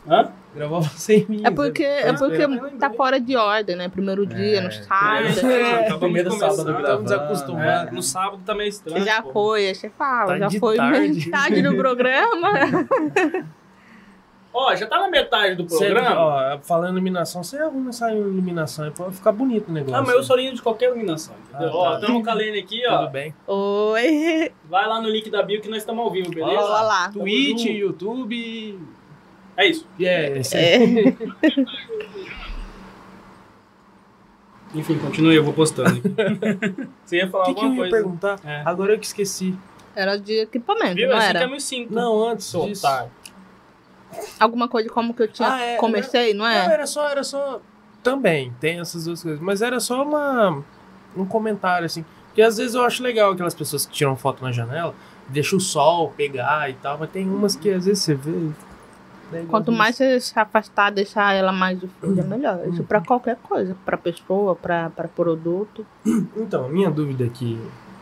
Hã? 0.08 0.30
Gravava 0.56 0.88
sem 0.96 1.26
mim. 1.28 1.42
É 1.44 1.50
porque, 1.50 1.82
é 1.84 2.10
Mas 2.12 2.20
porque 2.20 2.46
tá 2.78 2.90
fora 2.90 3.20
de 3.20 3.36
ordem, 3.36 3.76
né? 3.76 3.88
Primeiro 3.88 4.24
dia, 4.26 4.62
no 4.62 4.72
sábado. 4.72 5.26
É, 5.50 5.74
acabamos 5.74 5.98
primeiro 6.00 6.30
de 6.30 6.38
sábado 6.38 6.56
começar. 6.56 6.80
gravando. 6.80 7.04
Estamos 7.04 7.12
acostumados. 7.12 7.88
É, 7.92 7.94
no 7.94 8.02
sábado 8.02 8.42
tá 8.44 8.54
meio 8.54 8.68
estranho. 8.68 8.98
Você 8.98 9.04
já 9.04 9.22
pô. 9.22 9.32
foi, 9.32 9.66
aí 9.68 9.74
você 9.74 9.90
fala, 9.90 10.26
Tá 10.32 10.38
já 10.38 10.46
de 10.48 10.58
foi 10.58 10.76
tarde. 10.76 11.24
metade 11.26 11.62
do 11.62 11.76
programa. 11.76 12.50
Ó, 14.58 14.74
já 14.74 14.86
tá 14.86 14.98
na 15.00 15.10
metade 15.10 15.54
do 15.54 15.68
Você, 15.68 15.90
programa. 15.90 16.18
ó, 16.18 16.58
falando 16.60 16.88
em 16.88 16.92
iluminação, 16.92 17.44
você 17.44 17.58
arruma 17.58 17.90
essa 17.90 18.10
iluminação 18.10 18.86
aí 18.86 18.90
pra 18.90 19.12
ficar 19.12 19.30
bonito 19.30 19.68
o 19.68 19.72
negócio. 19.72 19.94
Ah, 19.94 20.00
mas 20.00 20.14
eu 20.14 20.22
sou 20.22 20.34
lindo 20.34 20.54
de 20.54 20.62
qualquer 20.62 20.86
iluminação, 20.86 21.34
entendeu? 21.50 21.68
Ah, 21.68 21.76
ó, 21.76 21.90
tá. 21.90 22.00
estamos 22.00 22.24
com 22.24 22.30
a 22.30 22.34
Lene 22.34 22.58
aqui, 22.60 22.80
Tudo 22.82 22.94
ó. 22.94 23.06
bem. 23.08 23.34
Oi. 23.46 24.52
Vai 24.64 24.88
lá 24.88 24.98
no 25.02 25.10
link 25.10 25.28
da 25.28 25.42
bio 25.42 25.60
que 25.60 25.68
nós 25.68 25.78
estamos 25.80 26.02
ao 26.02 26.10
vivo, 26.10 26.30
beleza? 26.30 26.58
Olha 26.58 26.80
lá. 26.82 27.10
Twitch. 27.12 27.66
YouTube. 27.66 28.80
É 29.56 29.66
isso. 29.66 29.86
Yeah, 29.98 30.42
É. 30.54 30.78
Enfim, 34.74 34.98
continue, 34.98 35.34
eu 35.36 35.44
vou 35.44 35.52
postando. 35.54 36.02
Você 37.04 37.16
ia 37.18 37.30
falar 37.30 37.44
O 37.44 37.46
que, 37.46 37.54
que 37.54 37.60
eu 37.60 37.64
alguma 37.64 37.84
ia 37.86 37.90
coisa? 37.90 37.96
perguntar? 37.96 38.40
É. 38.44 38.62
Agora 38.64 38.92
eu 38.94 38.98
que 38.98 39.06
esqueci. 39.06 39.56
Era 39.94 40.16
de 40.18 40.40
equipamento, 40.40 40.96
Viu? 40.96 41.08
não 41.08 41.16
Esse 41.18 41.28
era? 41.28 41.40
é 41.40 41.46
meu 41.46 41.60
cinto. 41.60 41.94
Não, 41.94 42.28
antes 42.28 42.52
disso. 42.52 42.86
otário. 42.86 43.10
Alguma 44.38 44.68
coisa 44.68 44.88
como 44.90 45.14
que 45.14 45.22
eu 45.22 45.28
tinha 45.28 45.48
Ah, 45.50 45.60
é, 45.62 45.76
comecei, 45.76 46.34
não 46.34 46.44
Não, 46.44 46.50
é? 46.50 46.72
era 46.74 46.86
só, 46.86 47.08
era 47.08 47.24
só. 47.24 47.60
Também, 48.02 48.52
tem 48.60 48.78
essas 48.80 49.04
duas 49.06 49.22
coisas. 49.22 49.40
Mas 49.40 49.62
era 49.62 49.80
só 49.80 50.02
uma. 50.02 50.62
Um 51.16 51.24
comentário, 51.24 51.86
assim. 51.86 52.04
Porque 52.26 52.42
às 52.42 52.58
vezes 52.58 52.74
eu 52.74 52.82
acho 52.84 53.02
legal 53.02 53.32
aquelas 53.32 53.54
pessoas 53.54 53.86
que 53.86 53.92
tiram 53.94 54.14
foto 54.16 54.42
na 54.44 54.52
janela, 54.52 54.94
deixa 55.28 55.56
o 55.56 55.60
sol 55.60 56.12
pegar 56.14 56.68
e 56.68 56.74
tal, 56.74 56.98
mas 56.98 57.08
tem 57.10 57.24
umas 57.26 57.56
que 57.56 57.70
às 57.70 57.86
vezes 57.86 58.02
você 58.02 58.14
vê. 58.14 58.50
Quanto 59.48 59.72
mais 59.72 59.96
você 59.96 60.20
se 60.20 60.38
afastar, 60.38 60.90
deixar 60.90 61.34
ela 61.34 61.52
mais 61.52 61.80
difícil, 61.80 62.18
é 62.18 62.22
melhor. 62.22 62.60
Isso 62.68 62.84
pra 62.84 63.00
qualquer 63.00 63.36
coisa. 63.36 63.76
Pra 63.84 63.96
pessoa, 63.96 64.54
pra 64.54 64.90
produto. 65.14 65.84
Então, 66.36 66.66
a 66.66 66.68
minha 66.68 66.90
dúvida 66.90 67.24
aqui, 67.24 67.58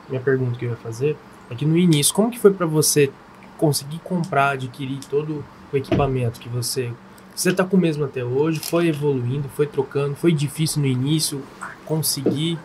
minha 0.09 0.21
pergunta 0.21 0.59
que 0.59 0.67
eu 0.67 0.71
ia 0.71 0.77
fazer, 0.77 1.17
é 1.51 1.55
que 1.55 1.65
no 1.65 1.79
início, 1.79 2.15
como 2.15 2.31
que 2.31 2.39
foi 2.39 2.53
pra 2.53 2.67
você 2.67 3.11
conseguir 3.57 3.99
comprar, 4.01 4.51
adquirir 4.51 5.01
todo 5.09 5.45
o 5.73 5.77
equipamento 5.77 6.41
que 6.41 6.49
você. 6.49 6.93
Você 7.35 7.53
tá 7.53 7.65
com 7.65 7.77
o 7.77 7.81
mesmo 7.81 8.05
até 8.05 8.25
hoje, 8.25 8.61
foi 8.61 8.89
evoluindo, 8.89 9.49
foi 9.49 9.67
trocando, 9.67 10.15
foi 10.15 10.33
difícil 10.33 10.83
no 10.83 10.87
início 10.87 11.43
conseguir. 11.85 12.59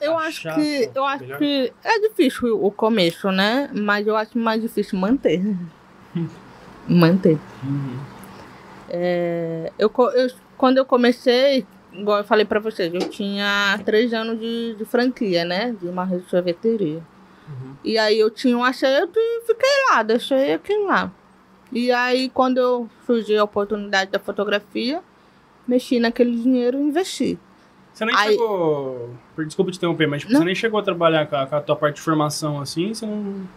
Eu 0.00 0.18
acho 0.18 0.54
que. 0.54 0.90
Eu 0.94 1.04
acho 1.04 1.24
melhor. 1.24 1.38
que 1.38 1.72
é 1.82 2.08
difícil 2.08 2.64
o 2.64 2.70
começo, 2.70 3.30
né? 3.30 3.70
Mas 3.72 4.06
eu 4.06 4.16
acho 4.16 4.38
mais 4.38 4.62
difícil 4.62 4.98
manter. 4.98 5.42
manter. 6.94 7.38
Uhum. 7.64 7.98
É, 8.88 9.72
eu, 9.78 9.90
eu- 10.14 10.30
quando 10.56 10.78
eu 10.78 10.84
comecei, 10.84 11.64
igual 11.92 12.18
eu 12.18 12.24
falei 12.24 12.44
pra 12.44 12.60
vocês, 12.60 12.92
eu 12.92 13.08
tinha 13.08 13.78
três 13.84 14.12
anos 14.12 14.38
de, 14.38 14.74
de 14.74 14.84
franquia, 14.84 15.44
né? 15.44 15.74
De 15.80 15.88
uma 15.88 16.04
rede 16.04 16.24
de 16.24 16.30
sorveteria. 16.30 17.02
Uhum. 17.48 17.74
E 17.84 17.96
aí 17.98 18.18
eu 18.18 18.30
tinha 18.30 18.56
um 18.56 18.64
acerto 18.64 19.12
e 19.18 19.42
fiquei 19.46 19.70
lá, 19.90 20.02
deixei 20.02 20.54
aquilo 20.54 20.86
lá. 20.86 21.10
E 21.72 21.90
aí 21.92 22.28
quando 22.30 22.58
eu 22.58 22.88
surgiu 23.06 23.40
a 23.40 23.44
oportunidade 23.44 24.10
da 24.10 24.18
fotografia, 24.18 25.00
mexi 25.66 26.00
naquele 26.00 26.36
dinheiro 26.36 26.78
e 26.78 26.82
investi. 26.82 27.38
Você 27.92 28.04
nem 28.04 28.14
Aí- 28.16 28.32
chegou. 28.32 29.10
Desculpa 29.38 29.70
te 29.70 29.78
interromper, 29.78 30.06
mas 30.06 30.22
tipo, 30.22 30.32
você 30.32 30.44
nem 30.44 30.54
chegou 30.54 30.78
a 30.80 30.82
trabalhar 30.82 31.26
com 31.26 31.36
a, 31.36 31.46
com 31.46 31.56
a 31.56 31.60
tua 31.60 31.76
parte 31.76 31.96
de 31.96 32.02
formação 32.02 32.60
assim, 32.60 32.92
você 32.92 33.06
não. 33.06 33.48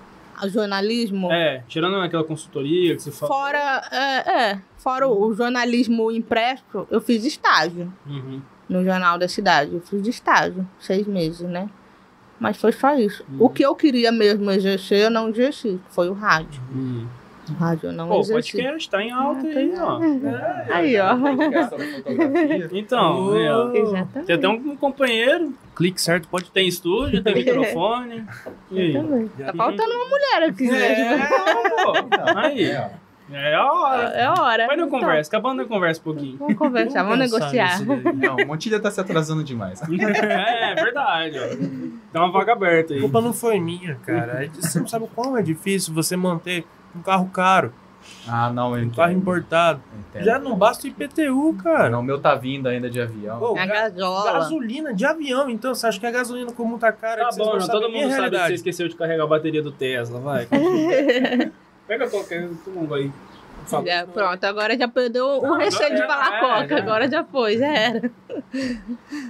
O 0.42 0.48
jornalismo, 0.50 1.32
É, 1.32 1.64
tirando 1.68 1.96
aquela 1.98 2.24
consultoria 2.24 2.96
que 2.96 3.02
você 3.02 3.12
falou. 3.12 3.36
fora, 3.36 3.88
é, 3.92 4.42
é, 4.52 4.62
fora 4.78 5.08
o 5.08 5.28
o 5.28 5.34
jornalismo 5.36 6.12
impresso, 6.12 6.88
eu 6.90 7.00
fiz 7.02 7.24
estágio. 7.26 7.92
Uhum. 8.06 8.42
no 8.70 8.84
jornal 8.84 9.18
da 9.20 9.28
cidade. 9.28 9.74
Eu 9.76 9.82
fiz 9.82 10.08
estágio, 10.08 10.68
seis 10.80 11.06
meses, 11.06 11.42
né? 11.42 11.70
Mas 12.40 12.58
foi 12.58 12.72
só 12.72 12.96
isso. 12.96 13.24
Uhum. 13.30 13.46
O 13.46 13.50
que 13.50 13.64
eu 13.64 13.76
queria 13.76 14.12
mesmo 14.12 14.50
exercer, 14.52 15.00
eu 15.04 15.10
não 15.12 15.30
exerci. 15.30 15.80
Foi 15.90 16.10
o 16.10 16.14
rádio. 16.14 16.62
O 17.50 17.54
rádio 17.54 17.92
não 17.92 18.08
Pô, 18.08 18.18
o 18.18 18.22
exerci. 18.22 18.52
podcast 18.54 18.90
tá 18.90 19.04
em 19.04 19.12
alta 19.12 19.42
Ah, 19.46 20.78
aí, 20.78 20.96
tá 20.96 21.14
ó. 21.14 21.26
Aí, 21.28 21.70
fotografia. 21.70 22.70
Então, 22.72 23.34
aí, 23.34 23.50
ó. 23.50 23.72
Exatamente. 23.74 24.26
Tem 24.28 24.36
até 24.36 24.48
um 24.48 24.76
companheiro, 24.78 25.54
Clique 25.76 26.00
certo, 26.00 26.28
pode 26.28 26.52
tem 26.52 26.68
estúdio, 26.68 27.24
tem 27.24 27.34
microfone. 27.36 28.24
E 28.72 28.80
aí? 28.80 28.94
Tá 29.46 29.54
faltando 29.54 29.92
uma 29.92 30.06
mulher 30.10 30.50
aqui, 30.50 30.68
né? 30.70 31.14
É, 31.14 31.84
pô. 31.84 31.98
Então, 31.98 32.38
Aí. 32.38 32.66
é. 32.66 32.92
É 33.32 33.56
a 33.56 33.72
hora. 33.72 34.04
É 34.10 34.30
hora. 34.30 34.68
Vai 34.68 34.76
na 34.76 34.84
Então, 34.86 35.00
conversa, 35.00 35.30
acabando 35.30 35.62
a 35.64 35.66
conversa 35.66 36.00
um 36.02 36.04
pouquinho. 36.04 36.38
Vamos 36.38 36.56
conversar, 36.56 37.04
vamos, 37.04 37.20
negociar. 37.20 37.80
Não, 37.84 38.36
Montilha 38.46 38.80
tá 38.80 38.92
se 38.92 39.00
atrasando 39.02 39.44
demais. 39.44 39.82
é, 39.90 40.76
verdade, 40.76 41.40
ó. 41.40 41.48
Tem 41.48 42.22
uma 42.22 42.32
vaga 42.32 42.52
aberta 42.52 42.94
A 42.94 42.96
aí. 42.98 43.02
culpa 43.02 43.22
não 43.22 43.34
foi 43.34 43.60
minha, 43.60 43.96
cara. 44.06 44.48
Você 44.54 44.80
não 44.80 44.88
sabe 44.88 45.06
o 45.06 45.08
quão 45.08 45.36
é 45.38 45.42
difícil 45.42 45.94
você 45.94 46.16
manter 46.16 46.66
um 46.96 47.02
carro 47.02 47.30
caro, 47.34 47.74
Ah, 48.28 48.50
não, 48.52 48.78
eu 48.78 48.86
um 48.86 48.90
carro 48.90 49.12
importado. 49.14 49.82
entendo. 50.10 50.24
Já 50.26 50.38
não 50.38 50.56
basta 50.58 50.86
o 50.86 50.90
IPTU, 50.90 51.56
cara. 51.64 51.90
Não, 51.90 52.02
o 52.02 52.04
meu 52.04 52.20
tá 52.20 52.36
vindo 52.36 52.68
ainda 52.68 52.90
de 52.90 53.00
avião. 53.00 53.40
Pô, 53.40 53.58
A 53.58 53.66
ga- 53.66 53.90
gasola. 53.90 54.34
gasolina 54.34 54.94
de 54.94 55.06
avião, 55.06 55.50
então. 55.50 55.74
Você 55.74 55.88
acha 55.88 56.00
que 56.00 56.06
a 56.06 56.12
gasolina 56.12 56.52
comum 56.52 56.78
tá 56.78 56.92
cara? 56.92 57.22
Tá 57.24 57.30
que 57.30 57.36
vocês 57.36 57.48
bom, 57.48 57.58
não 57.58 57.68
todo 57.68 57.86
a 57.86 57.90
mundo 57.90 58.12
sabe 58.12 58.32
que 58.38 58.48
você 58.48 58.54
esqueceu 58.56 58.88
de 58.90 58.96
carregar 58.96 59.24
a 59.24 59.28
bateria 59.28 59.62
do 59.64 59.72
Tesla, 59.72 60.20
vai. 60.20 60.48
Pega 61.88 62.10
qualquer 62.10 62.50
um 62.68 62.94
aí. 62.94 63.12
por 63.60 63.68
favor. 63.68 63.88
Já, 63.88 64.06
pronto, 64.06 64.44
agora 64.44 64.78
já 64.78 64.88
perdeu 64.88 65.26
o 65.26 65.54
receio 65.58 65.96
de 65.96 66.02
falar 66.06 66.36
é, 66.36 66.40
coca. 66.40 66.68
já. 66.78 66.84
Agora 66.84 67.10
já 67.10 67.24
foi, 67.24 67.58
já 67.58 67.68
era. 67.68 68.12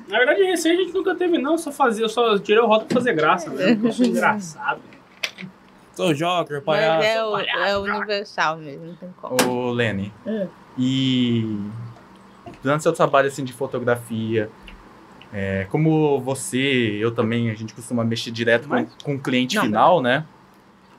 Na 0.07 0.17
verdade, 0.17 0.43
receio 0.43 0.79
a 0.79 0.83
gente 0.83 0.93
nunca 0.93 1.15
teve, 1.15 1.37
não. 1.37 1.57
Só 1.57 1.71
fazia, 1.71 2.05
eu 2.05 2.09
só 2.09 2.37
tirei 2.39 2.61
o 2.61 2.65
rótulo 2.67 2.87
pra 2.89 2.97
fazer 2.97 3.13
graça, 3.13 3.49
né? 3.51 3.77
Eu 3.83 3.91
sou 3.91 4.05
engraçado. 4.05 4.81
Sou 5.95 6.13
Joker, 6.13 6.57
Mas 6.57 6.65
palhaço. 6.65 7.03
é, 7.05 7.23
o, 7.25 7.37
é 7.39 7.77
universal 7.77 8.57
mesmo, 8.57 8.87
não 8.87 8.95
tem 8.95 9.09
como. 9.21 9.49
Ô, 9.49 9.71
Lene, 9.71 10.11
É. 10.25 10.47
e 10.77 11.57
durante 12.61 12.83
seu 12.83 12.93
trabalho 12.93 13.27
assim 13.27 13.43
de 13.43 13.53
fotografia, 13.53 14.49
é, 15.31 15.65
como 15.69 16.19
você, 16.21 16.57
eu 16.99 17.11
também, 17.13 17.49
a 17.49 17.55
gente 17.55 17.73
costuma 17.73 18.03
mexer 18.03 18.31
direto 18.31 18.63
com, 18.67 18.73
Mas- 18.75 18.89
com 19.03 19.15
o 19.15 19.19
cliente 19.19 19.55
Não, 19.55 19.63
final, 19.63 20.01
né? 20.01 20.25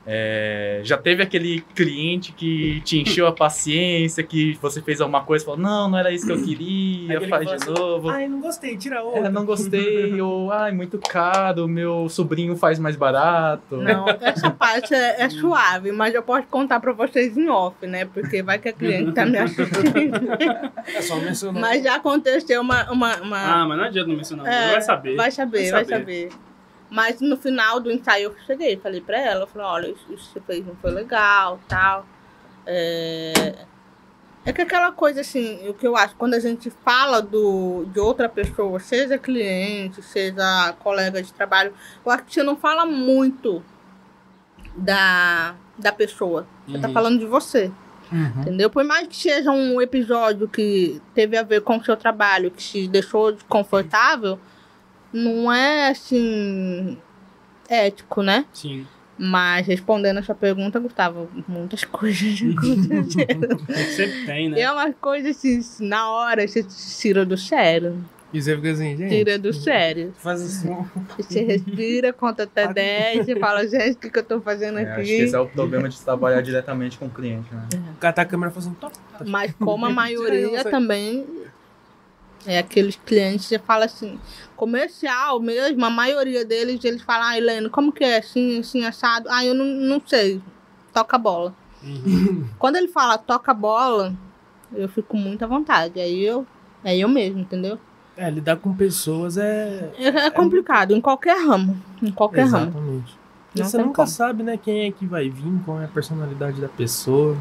É, 0.06 0.80
já 0.84 0.98
teve 0.98 1.22
aquele 1.22 1.60
cliente 1.74 2.32
que 2.32 2.80
te 2.82 3.00
encheu 3.00 3.26
a 3.26 3.32
paciência, 3.32 4.22
que 4.22 4.58
você 4.60 4.82
fez 4.82 5.00
alguma 5.00 5.22
coisa 5.24 5.42
e 5.42 5.46
falou, 5.46 5.60
não, 5.60 5.88
não 5.88 5.98
era 5.98 6.12
isso 6.12 6.26
que 6.26 6.32
eu 6.32 6.42
queria, 6.42 7.16
Aquele 7.16 7.30
faz 7.30 7.50
que 7.50 7.56
de 7.56 7.64
fala 7.64 7.78
novo. 7.80 8.08
Ai, 8.10 8.28
não 8.28 8.40
gostei, 8.40 8.76
tira 8.76 9.02
outra. 9.02 9.26
É, 9.26 9.28
não 9.30 9.44
gostei, 9.46 10.20
ou 10.20 10.52
ai, 10.52 10.72
muito 10.72 10.98
caro, 10.98 11.66
meu 11.66 12.08
sobrinho 12.08 12.54
faz 12.54 12.78
mais 12.78 12.96
barato. 12.96 13.76
Não, 13.78 14.04
essa 14.20 14.50
parte 14.50 14.94
é, 14.94 15.22
é 15.22 15.28
suave, 15.30 15.90
mas 15.90 16.14
eu 16.14 16.22
posso 16.22 16.46
contar 16.48 16.80
pra 16.80 16.92
vocês 16.92 17.36
em 17.38 17.48
off, 17.48 17.86
né? 17.86 18.04
Porque 18.04 18.42
vai 18.42 18.58
que 18.58 18.68
a 18.68 18.72
cliente 18.72 19.12
tá 19.12 19.24
me 19.24 19.38
assistindo. 19.38 20.28
É 20.94 21.00
só 21.00 21.16
mencionar. 21.16 21.60
mas 21.62 21.82
já 21.82 21.94
aconteceu 21.96 22.60
uma. 22.60 22.90
uma, 22.92 23.16
uma- 23.22 23.62
Ah, 23.62 23.66
mas 23.66 23.78
não 23.78 23.84
adianta 23.84 24.08
não 24.08 24.16
mencionar. 24.16 24.46
É, 24.46 24.72
vai 24.72 24.82
saber. 24.82 25.16
vai 25.16 25.30
saber, 25.30 25.70
vai 25.70 25.84
vai 25.84 25.98
saber. 25.98 26.28
Mas 26.90 27.20
no 27.20 27.36
final 27.36 27.80
do 27.80 27.90
ensaio 27.90 28.30
eu 28.30 28.36
cheguei, 28.46 28.76
falei 28.76 29.00
pra 29.00 29.18
ela, 29.18 29.46
falei, 29.46 29.66
olha, 29.66 29.88
isso, 29.88 30.04
que 30.06 30.16
você 30.16 30.40
fez 30.40 30.64
não 30.66 30.76
foi 30.76 30.90
legal, 30.92 31.58
tal. 31.68 32.06
É... 32.66 33.54
é 34.44 34.52
que 34.52 34.62
aquela 34.62 34.92
coisa 34.92 35.22
assim, 35.22 35.68
o 35.68 35.74
que 35.74 35.86
eu 35.86 35.96
acho, 35.96 36.14
quando 36.16 36.34
a 36.34 36.40
gente 36.40 36.70
fala 36.84 37.20
do, 37.20 37.84
de 37.92 37.98
outra 37.98 38.28
pessoa, 38.28 38.78
seja 38.78 39.18
cliente, 39.18 40.02
seja 40.02 40.74
colega 40.80 41.22
de 41.22 41.32
trabalho, 41.32 41.72
eu 42.04 42.12
acho 42.12 42.24
que 42.24 42.34
você 42.34 42.42
não 42.42 42.56
fala 42.56 42.86
muito 42.86 43.62
da, 44.76 45.54
da 45.78 45.92
pessoa. 45.92 46.46
Você 46.66 46.78
tá 46.78 46.88
Uhum. 46.88 46.94
falando 46.94 47.18
de 47.18 47.26
você. 47.26 47.70
Uhum. 48.12 48.42
Entendeu? 48.42 48.68
Por 48.70 48.84
mais 48.84 49.08
que 49.08 49.16
seja 49.16 49.50
um 49.50 49.80
episódio 49.80 50.46
que 50.48 51.00
teve 51.14 51.36
a 51.36 51.42
ver 51.42 51.62
com 51.62 51.76
o 51.78 51.84
seu 51.84 51.96
trabalho, 51.96 52.50
que 52.50 52.62
te 52.62 52.88
deixou 52.88 53.32
desconfortável, 53.32 54.38
não 55.14 55.50
é 55.52 55.88
assim 55.88 56.98
ético, 57.68 58.22
né? 58.22 58.44
Sim. 58.52 58.86
Mas 59.16 59.66
respondendo 59.66 60.18
a 60.18 60.22
sua 60.24 60.34
pergunta, 60.34 60.80
Gustavo, 60.80 61.28
muitas 61.46 61.84
coisas. 61.86 62.36
Sempre 63.96 64.26
tem, 64.26 64.46
E 64.46 64.50
né? 64.50 64.60
é 64.60 64.70
uma 64.72 64.92
coisa 64.92 65.30
assim, 65.30 65.60
na 65.80 66.10
hora 66.10 66.46
você 66.46 66.64
tira 66.64 67.24
do 67.24 67.36
sério. 67.36 68.04
E 68.32 68.42
você 68.42 68.56
fica 68.56 68.72
assim, 68.72 68.96
gente. 68.96 69.10
Tira 69.10 69.38
do 69.38 69.52
sério. 69.52 70.12
Faz 70.18 70.42
assim. 70.42 70.76
Você 71.16 71.42
respira, 71.44 72.12
conta 72.12 72.42
até 72.42 72.66
10 72.74 73.28
e 73.28 73.36
fala, 73.38 73.64
gente, 73.68 73.92
o 73.92 73.98
que, 73.98 74.10
que 74.10 74.18
eu 74.18 74.24
tô 74.24 74.40
fazendo 74.40 74.80
É, 74.80 74.82
acho 74.82 74.94
que 74.96 75.00
aqui? 75.02 75.12
esse 75.22 75.36
é 75.36 75.38
o 75.38 75.46
problema 75.46 75.88
de 75.88 76.00
trabalhar 76.00 76.40
diretamente 76.40 76.98
com 76.98 77.06
o 77.06 77.10
cliente, 77.10 77.54
né? 77.54 77.68
Catar 78.00 78.22
a 78.22 78.24
câmera 78.24 78.52
assim, 78.56 78.74
top. 78.74 78.96
Mas 79.24 79.54
como 79.54 79.86
a 79.86 79.90
maioria 79.94 80.64
também 80.64 81.24
é 82.46 82.58
aqueles 82.58 82.96
clientes 82.96 83.48
que 83.48 83.58
fala 83.58 83.84
assim, 83.86 84.18
comercial 84.56 85.40
mesmo, 85.40 85.84
a 85.84 85.90
maioria 85.90 86.44
deles, 86.44 86.84
eles 86.84 87.02
falam, 87.02 87.28
ah, 87.28 87.38
Helene, 87.38 87.68
como 87.68 87.92
que 87.92 88.04
é 88.04 88.18
assim, 88.18 88.60
assim, 88.60 88.84
assado? 88.84 89.28
Ah, 89.30 89.44
eu 89.44 89.54
não, 89.54 89.64
não 89.64 90.02
sei. 90.04 90.40
Toca 90.92 91.18
bola. 91.18 91.54
Uhum. 91.82 92.46
Quando 92.58 92.76
ele 92.76 92.88
fala 92.88 93.18
toca 93.18 93.52
bola, 93.52 94.14
eu 94.72 94.88
fico 94.88 95.08
com 95.08 95.16
muita 95.16 95.46
vontade. 95.46 96.00
Aí 96.00 96.24
eu, 96.24 96.46
é 96.82 96.96
eu 96.96 97.08
mesmo, 97.08 97.40
entendeu? 97.40 97.78
É, 98.16 98.30
lidar 98.30 98.56
com 98.56 98.74
pessoas 98.74 99.36
é. 99.36 99.90
É, 99.98 100.06
é 100.06 100.30
complicado, 100.30 100.92
em 100.92 101.00
qualquer 101.00 101.36
ramo. 101.36 101.76
Em 102.02 102.12
qualquer 102.12 102.46
ramo. 102.46 102.68
Exatamente. 102.68 103.18
E 103.54 103.60
Não 103.60 103.66
você 103.66 103.78
nunca 103.78 103.94
como. 103.96 104.08
sabe, 104.08 104.42
né, 104.42 104.56
quem 104.56 104.86
é 104.86 104.90
que 104.90 105.06
vai 105.06 105.28
vir, 105.28 105.60
qual 105.64 105.80
é 105.80 105.84
a 105.84 105.88
personalidade 105.88 106.60
da 106.60 106.68
pessoa. 106.68 107.36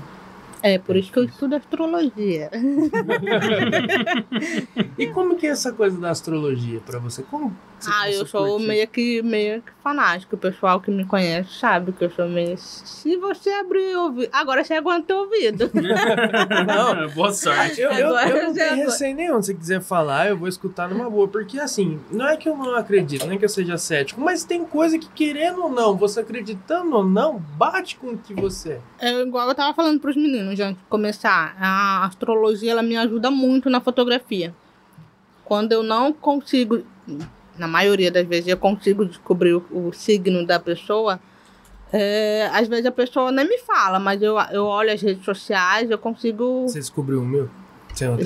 É, 0.64 0.80
por 0.80 0.96
isso 0.96 1.12
que 1.12 1.20
eu 1.20 1.26
estudo 1.26 1.56
astrologia. 1.56 2.50
E 4.98 5.08
como 5.08 5.36
que 5.36 5.46
é 5.48 5.50
essa 5.50 5.74
coisa 5.74 6.00
da 6.00 6.12
astrologia 6.12 6.80
pra 6.80 7.00
você? 7.00 7.24
Como 7.24 7.54
Ah, 7.90 8.02
começou 8.02 8.20
eu 8.20 8.24
a 8.24 8.28
sou 8.28 8.48
curtir? 8.48 8.68
meio 8.68 8.88
que, 8.88 9.22
meio 9.22 9.62
que 9.62 9.72
fanático. 9.84 10.36
O 10.36 10.40
pessoal 10.40 10.80
que 10.80 10.92
me 10.92 11.06
conhece 11.06 11.54
sabe 11.60 11.92
que 11.92 12.04
eu 12.04 12.10
sou 12.12 12.28
meio. 12.28 12.58
Se 12.58 13.16
você 13.18 13.50
abrir 13.52 13.96
o 13.96 14.04
ouvido. 14.04 14.30
Agora 14.32 14.64
você 14.64 14.74
aguenta 14.74 15.14
o 15.14 15.20
ouvido. 15.20 15.70
Não. 16.68 17.10
Boa 17.14 17.32
sorte. 17.34 17.82
Eu, 17.82 17.92
eu, 17.92 18.16
eu 18.18 18.44
não 18.48 18.54
tenho 18.54 18.76
receio 18.76 19.16
nenhum. 19.16 19.42
Se 19.42 19.48
você 19.48 19.54
quiser 19.54 19.82
falar, 19.82 20.30
eu 20.30 20.38
vou 20.38 20.48
escutar 20.48 20.88
numa 20.90 21.10
boa. 21.10 21.28
Porque, 21.28 21.60
assim, 21.60 22.00
não 22.12 22.28
é 22.28 22.38
que 22.38 22.48
eu 22.48 22.56
não 22.56 22.76
acredito, 22.76 23.26
nem 23.28 23.38
que 23.38 23.46
eu 23.46 23.50
seja 23.50 23.78
cético, 23.78 24.22
mas 24.22 24.44
tem 24.44 24.64
coisa 24.66 24.98
que, 24.98 25.08
querendo 25.10 25.64
ou 25.64 25.70
não, 25.72 25.96
você 25.96 26.20
acreditando 26.22 26.96
ou 26.96 27.06
não, 27.06 27.40
bate 27.58 27.98
com 27.98 28.08
o 28.08 28.18
que 28.18 28.34
você 28.34 28.80
é. 29.00 29.10
É 29.10 29.22
igual 29.22 29.48
eu 29.48 29.56
tava 29.56 29.74
falando 29.74 30.00
pros 30.00 30.16
meninos 30.16 30.60
antes 30.60 30.82
de 30.82 30.90
começar. 30.90 31.56
A 31.60 32.06
astrologia 32.06 32.72
ela 32.72 32.84
me 32.84 32.96
ajuda 32.96 33.30
muito 33.30 33.70
na 33.70 33.82
fotografia. 33.82 34.54
Quando 35.44 35.72
eu 35.74 35.84
não 35.84 36.14
consigo, 36.14 36.84
na 37.58 37.68
maioria 37.68 38.10
das 38.12 38.26
vezes, 38.28 38.48
eu 38.48 38.58
consigo 38.58 39.06
descobrir 39.06 39.54
o, 39.54 39.64
o 39.72 39.94
signo 39.94 40.46
da 40.46 40.60
pessoa. 40.60 41.20
é, 41.92 42.50
às 42.52 42.68
vezes 42.68 42.86
a 42.86 42.92
pessoa 42.92 43.32
nem 43.32 43.48
me 43.48 43.60
fala, 43.60 44.00
mas 44.00 44.22
eu, 44.22 44.36
eu 44.52 44.66
olho 44.66 44.92
as 44.92 45.02
redes 45.02 45.24
sociais, 45.24 45.90
eu 45.92 45.98
consigo. 45.98 46.64
Você 46.68 46.80
descobriu 46.80 47.22
o 47.22 47.26
meu? 47.26 47.50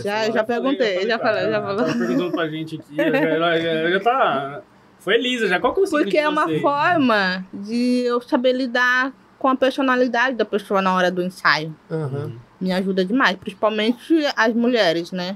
Já, 0.01 0.31
já 0.31 0.43
perguntei, 0.45 1.05
já 1.05 1.19
falei, 1.19 1.49
já 1.51 1.61
Tava 1.61 1.77
falei. 1.77 1.93
perguntando 2.07 2.31
pra 2.31 2.47
gente 2.47 2.75
aqui. 2.77 3.01
ela 3.01 3.59
Já, 3.59 3.89
já 3.91 3.99
tá. 3.99 4.61
Foi 4.99 5.15
Elisa, 5.15 5.47
já. 5.47 5.59
Qual 5.59 5.73
que 5.73 5.81
é 5.81 5.83
o 5.83 5.89
Porque 5.89 6.09
de 6.11 6.17
é 6.17 6.29
uma 6.29 6.47
forma 6.61 7.45
de 7.53 8.03
eu 8.05 8.21
saber 8.21 8.53
lidar 8.53 9.11
com 9.37 9.49
a 9.49 9.55
personalidade 9.55 10.37
da 10.37 10.45
pessoa 10.45 10.81
na 10.81 10.93
hora 10.95 11.11
do 11.11 11.21
ensaio. 11.21 11.75
Aham. 11.91 12.31
Me 12.61 12.71
ajuda 12.71 13.03
demais, 13.05 13.35
principalmente 13.37 14.25
as 14.37 14.53
mulheres, 14.53 15.11
né? 15.11 15.35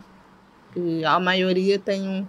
Que 0.74 1.04
a 1.04 1.20
maioria 1.20 1.78
tem 1.78 2.02
um 2.08 2.26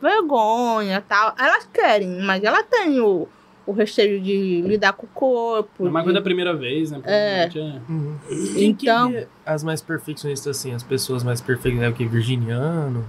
vergonha 0.00 1.02
tal. 1.06 1.34
Elas 1.38 1.68
querem, 1.72 2.20
mas 2.22 2.42
ela 2.42 2.62
tem 2.62 3.00
o, 3.00 3.28
o 3.66 3.72
receio 3.72 4.20
de 4.20 4.62
lidar 4.62 4.92
com 4.94 5.06
o 5.06 5.08
corpo. 5.10 5.86
É 5.86 5.88
uma 5.88 6.00
de- 6.00 6.04
coisa 6.04 6.18
da 6.18 6.22
primeira 6.24 6.54
vez, 6.56 6.90
né? 6.90 7.00
É. 7.04 7.48
Provavelmente 7.48 7.80
Uhum. 7.88 8.16
Que 8.28 8.64
Então- 8.64 9.10
é 9.12 9.26
as 9.44 9.62
mais 9.64 9.80
perfeccionistas, 9.82 10.56
assim, 10.58 10.74
as 10.74 10.82
pessoas 10.82 11.22
mais 11.22 11.40
perfeitas, 11.40 11.82
é 11.82 11.88
o 11.88 11.92
que? 11.92 12.04
Virginiano? 12.06 13.04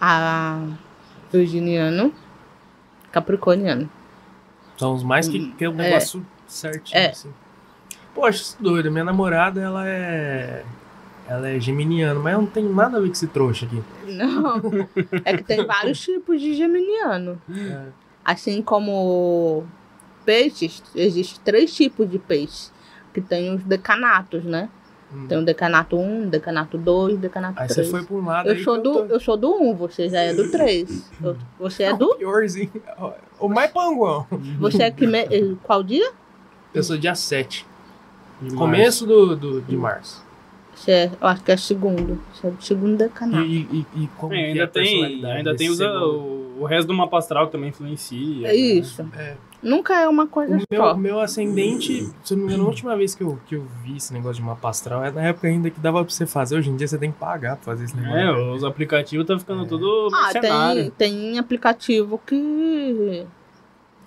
A 0.00 0.60
virginiano, 1.32 2.12
capricorniano. 3.12 3.88
São 4.76 4.94
os 4.94 5.02
mais 5.02 5.28
que 5.28 5.52
querem 5.52 5.74
o 5.74 5.80
É. 5.80 5.84
negócio 5.90 6.26
certinho, 6.46 6.98
É. 6.98 7.10
assim. 7.10 7.32
Poxa, 8.14 8.42
isso 8.42 8.56
é 8.58 8.62
doido. 8.62 8.90
Minha 8.90 9.04
namorada, 9.04 9.60
ela 9.60 9.86
é. 9.88 10.64
Ela 11.28 11.48
é 11.50 11.60
geminiana, 11.60 12.18
mas 12.18 12.32
eu 12.34 12.40
não 12.40 12.46
tenho 12.46 12.72
nada 12.74 12.96
a 12.98 13.00
ver 13.00 13.06
com 13.06 13.12
esse 13.12 13.26
trouxa 13.28 13.64
aqui. 13.66 13.82
Não, 14.08 14.60
é 15.24 15.36
que 15.36 15.44
tem 15.44 15.64
vários 15.64 16.00
tipos 16.00 16.40
de 16.40 16.54
geminiano. 16.54 17.40
É. 17.50 17.86
Assim 18.24 18.60
como 18.60 19.64
peixes, 20.24 20.82
existem 20.94 21.40
três 21.44 21.74
tipos 21.74 22.08
de 22.10 22.18
peixe. 22.18 22.70
Que 23.14 23.20
tem 23.20 23.54
os 23.54 23.62
decanatos, 23.62 24.42
né? 24.44 24.68
Hum. 25.14 25.26
Tem 25.28 25.36
o 25.38 25.44
decanato 25.44 25.96
1, 25.98 26.30
decanato 26.30 26.78
2, 26.78 27.18
decanato 27.18 27.60
Aí 27.60 27.68
3. 27.68 27.86
você 27.86 27.90
foi 27.90 28.02
por 28.02 28.18
um 28.18 28.24
lado 28.26 28.48
Eu 28.48 28.54
aí 28.54 28.64
sou, 28.64 28.80
do, 28.80 28.88
eu 29.00 29.08
tô... 29.08 29.14
eu 29.14 29.20
sou 29.20 29.36
do 29.36 29.54
1, 29.54 29.74
você 29.76 30.08
já 30.08 30.20
é 30.20 30.32
do 30.32 30.50
3. 30.50 31.10
Eu- 31.22 31.36
Você 31.58 31.82
é 31.82 31.94
do. 31.94 32.16
Piorzinho. 32.16 32.72
O 33.38 33.48
mais 33.48 33.70
panguão. 33.70 34.26
Você 34.60 34.84
é 34.84 34.90
que. 34.90 35.06
Me... 35.06 35.56
Qual 35.62 35.82
dia? 35.82 36.10
Eu 36.72 36.82
sou 36.82 36.96
dia 36.96 37.14
7. 37.14 37.66
de 38.40 38.54
Começo 38.54 39.06
do, 39.06 39.36
do, 39.36 39.60
de 39.60 39.76
março. 39.76 40.24
É, 40.88 41.06
eu 41.20 41.26
acho 41.28 41.42
que 41.44 41.52
é 41.52 41.56
segundo. 41.56 42.18
É 42.42 42.50
do 42.50 42.62
segundo 42.62 42.94
E, 42.94 42.96
decanato. 42.96 43.44
e, 43.44 43.60
e, 43.72 43.86
e 44.04 44.06
como 44.16 44.32
É, 44.32 44.36
que 44.36 44.42
é 44.42 44.48
ainda 44.48 44.64
a 44.64 44.66
tem, 44.68 44.84
personalidade 44.84 45.36
ainda 45.38 45.56
tem 45.56 45.70
os, 45.70 45.76
segundo? 45.76 46.18
o, 46.58 46.62
o 46.62 46.64
resto 46.64 46.88
do 46.88 46.94
mapa 46.94 47.18
astral 47.18 47.46
que 47.46 47.52
também 47.52 47.68
influencia. 47.68 48.48
É 48.48 48.54
isso. 48.54 49.06
É. 49.16 49.36
Nunca 49.62 49.94
é 49.94 50.08
uma 50.08 50.26
coisa 50.26 50.54
O 50.54 50.56
meu, 50.68 50.82
só. 50.82 50.94
o 50.94 50.98
meu 50.98 51.20
ascendente, 51.20 52.10
se 52.24 52.34
eu 52.34 52.36
não 52.38 52.46
me 52.46 52.52
engano, 52.52 52.64
a 52.64 52.68
última 52.68 52.96
vez 52.96 53.14
que 53.14 53.22
eu, 53.22 53.38
que 53.46 53.54
eu 53.54 53.64
vi 53.84 53.96
esse 53.96 54.12
negócio 54.12 54.36
de 54.36 54.42
mapa 54.42 54.68
astral 54.70 55.04
é 55.04 55.12
na 55.12 55.22
época 55.22 55.46
ainda 55.46 55.70
que 55.70 55.78
dava 55.78 56.04
pra 56.04 56.12
você 56.12 56.26
fazer. 56.26 56.56
Hoje 56.56 56.68
em 56.70 56.76
dia 56.76 56.88
você 56.88 56.98
tem 56.98 57.12
que 57.12 57.18
pagar 57.18 57.54
pra 57.56 57.64
fazer 57.66 57.84
esse 57.84 57.96
negócio. 57.96 58.18
É, 58.18 58.54
os 58.54 58.64
aplicativos 58.64 59.22
estão 59.22 59.38
ficando 59.38 59.62
É. 59.62 59.66
tudo 59.68 60.08
Ah, 60.12 60.32
tem, 60.32 60.90
tem 60.90 61.38
aplicativo 61.38 62.20
que. 62.26 63.24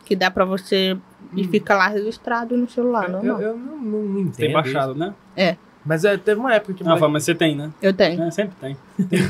que 0.03 0.13
dá 0.15 0.29
pra 0.29 0.43
você. 0.43 0.97
e 1.33 1.41
Hum. 1.41 1.47
fica 1.49 1.75
lá 1.75 1.87
registrado 1.87 2.55
no 2.57 2.69
celular, 2.69 3.05
eu, 3.05 3.11
normal. 3.13 3.41
eu, 3.41 3.47
eu 3.49 3.57
não, 3.57 3.77
não, 3.77 4.01
não 4.03 4.19
entendo. 4.21 4.35
Tem 4.35 4.51
baixado, 4.53 4.93
né? 4.93 5.13
isso. 5.37 5.57
Mas 5.85 6.03
é, 6.03 6.17
teve 6.17 6.39
uma 6.39 6.51
época 6.53 6.73
que. 6.73 6.83
Não, 6.83 6.97
fala, 6.97 7.11
mas 7.11 7.23
você 7.23 7.35
tem, 7.35 7.55
né? 7.55 7.71
Eu 7.79 7.93
tenho. 7.93 8.23
É, 8.23 8.31
sempre 8.31 8.55
tem. 8.59 8.75
Quem, 9.07 9.29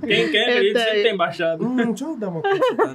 quem, 0.00 0.30
quem, 0.30 0.42
acredita 0.42 0.80
sempre 0.80 1.02
tem 1.02 1.16
baixado. 1.16 1.64
Hum, 1.64 1.76
deixa 1.76 2.04
eu 2.04 2.16
dar 2.16 2.28
uma 2.30 2.42
consultada. 2.42 2.92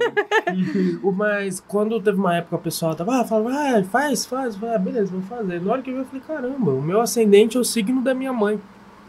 O- 1.02 1.12
Mas 1.12 1.60
quando 1.60 2.00
teve 2.02 2.18
uma 2.18 2.36
época 2.36 2.56
o 2.56 2.58
pessoal 2.58 2.94
tava, 2.94 3.20
ah, 3.20 3.24
falava, 3.24 3.50
ah, 3.78 3.84
faz, 3.84 4.26
faz, 4.26 4.56
faz, 4.56 4.74
ah, 4.74 4.78
beleza, 4.78 5.10
vou 5.10 5.22
fazer. 5.22 5.60
Na 5.60 5.72
hora 5.72 5.80
que 5.82 5.90
eu 5.90 5.94
vi, 5.94 6.00
eu 6.00 6.06
falei, 6.06 6.22
caramba, 6.26 6.72
o 6.72 6.82
meu 6.82 7.00
ascendente 7.00 7.56
é 7.56 7.60
o 7.60 7.64
signo 7.64 8.02
da 8.02 8.12
minha 8.12 8.32
mãe, 8.32 8.60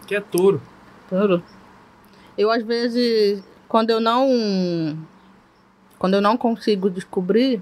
que 0.07 0.15
é 0.15 0.21
touro. 0.21 0.61
Tudo. 1.09 1.43
Eu, 2.37 2.49
às 2.49 2.63
vezes, 2.63 3.43
quando 3.67 3.89
eu 3.89 3.99
não. 3.99 4.97
Quando 5.99 6.13
eu 6.13 6.21
não 6.21 6.37
consigo 6.37 6.89
descobrir, 6.89 7.61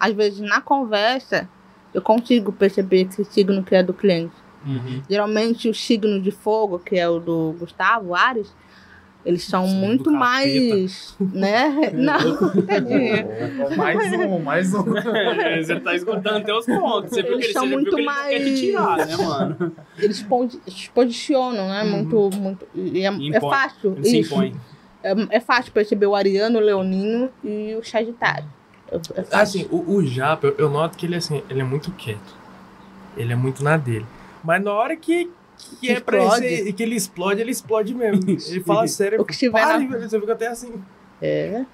às 0.00 0.12
vezes 0.14 0.40
na 0.40 0.60
conversa, 0.60 1.48
eu 1.92 2.00
consigo 2.00 2.52
perceber 2.52 3.04
que 3.06 3.22
signo 3.24 3.62
que 3.62 3.74
é 3.74 3.82
do 3.82 3.92
cliente. 3.92 4.32
Uhum. 4.66 5.02
Geralmente 5.08 5.68
o 5.68 5.74
signo 5.74 6.20
de 6.20 6.30
fogo, 6.30 6.78
que 6.78 6.96
é 6.98 7.08
o 7.08 7.20
do 7.20 7.54
Gustavo, 7.58 8.14
Ares, 8.14 8.52
eles 9.24 9.42
são 9.44 9.64
do 9.66 9.74
muito 9.74 10.10
mais. 10.12 11.16
né? 11.20 11.90
Não, 11.94 12.16
tadinha. 12.66 13.26
mais 13.76 14.12
um, 14.12 14.38
mais 14.38 14.74
um. 14.74 14.82
você 15.64 15.80
tá 15.80 15.94
escutando 15.94 16.36
até 16.36 16.52
os 16.54 16.66
pontos. 16.66 17.10
Você 17.10 17.22
viu 17.22 17.32
Eles 17.34 17.46
que 17.48 17.52
são 17.52 17.66
muito 17.66 17.96
ele 17.96 18.06
mais- 18.06 18.60
tirar, 18.60 18.96
né, 19.06 19.16
mano? 19.16 19.72
Eles 19.98 20.16
se 20.68 20.90
posicionam, 20.90 21.68
né? 21.68 21.84
Muito, 21.84 22.30
muito. 22.36 22.66
e 22.74 23.04
É, 23.04 23.12
é 23.36 23.40
fácil. 23.40 23.96
Isso. 24.00 24.34
impõe. 24.34 24.54
É, 25.02 25.12
é 25.36 25.40
fácil 25.40 25.72
perceber 25.72 26.06
o 26.06 26.14
Ariano, 26.16 26.58
o 26.58 26.62
Leonino 26.62 27.28
e 27.44 27.76
o 27.80 27.84
Sagitário. 27.84 28.46
É, 28.90 28.96
é. 28.96 29.24
Assim, 29.32 29.66
o, 29.70 29.94
o 29.96 30.04
Japa, 30.06 30.46
eu, 30.48 30.54
eu 30.58 30.70
noto 30.70 30.96
que 30.96 31.06
ele, 31.06 31.16
assim, 31.16 31.42
ele 31.50 31.60
é 31.60 31.64
muito 31.64 31.90
quieto. 31.92 32.34
Ele 33.16 33.32
é 33.32 33.36
muito 33.36 33.62
na 33.64 33.76
dele. 33.76 34.06
Mas 34.46 34.62
na 34.62 34.72
hora 34.72 34.96
que, 34.96 35.30
que 35.80 35.90
é 35.90 36.00
pra 36.00 36.18
Explode. 36.18 36.48
ser, 36.48 36.72
que 36.72 36.82
ele 36.82 36.94
explode, 36.94 37.40
ele 37.40 37.50
explode 37.50 37.94
mesmo. 37.94 38.22
Ele 38.30 38.60
fala 38.60 38.86
sério. 38.86 39.20
O 39.20 39.24
que 39.24 39.36
tiver 39.36 39.60
para, 39.60 39.78
na- 39.80 39.98
Você 39.98 40.20
fica 40.20 40.32
até 40.32 40.46
assim. 40.46 40.72
É. 41.20 41.64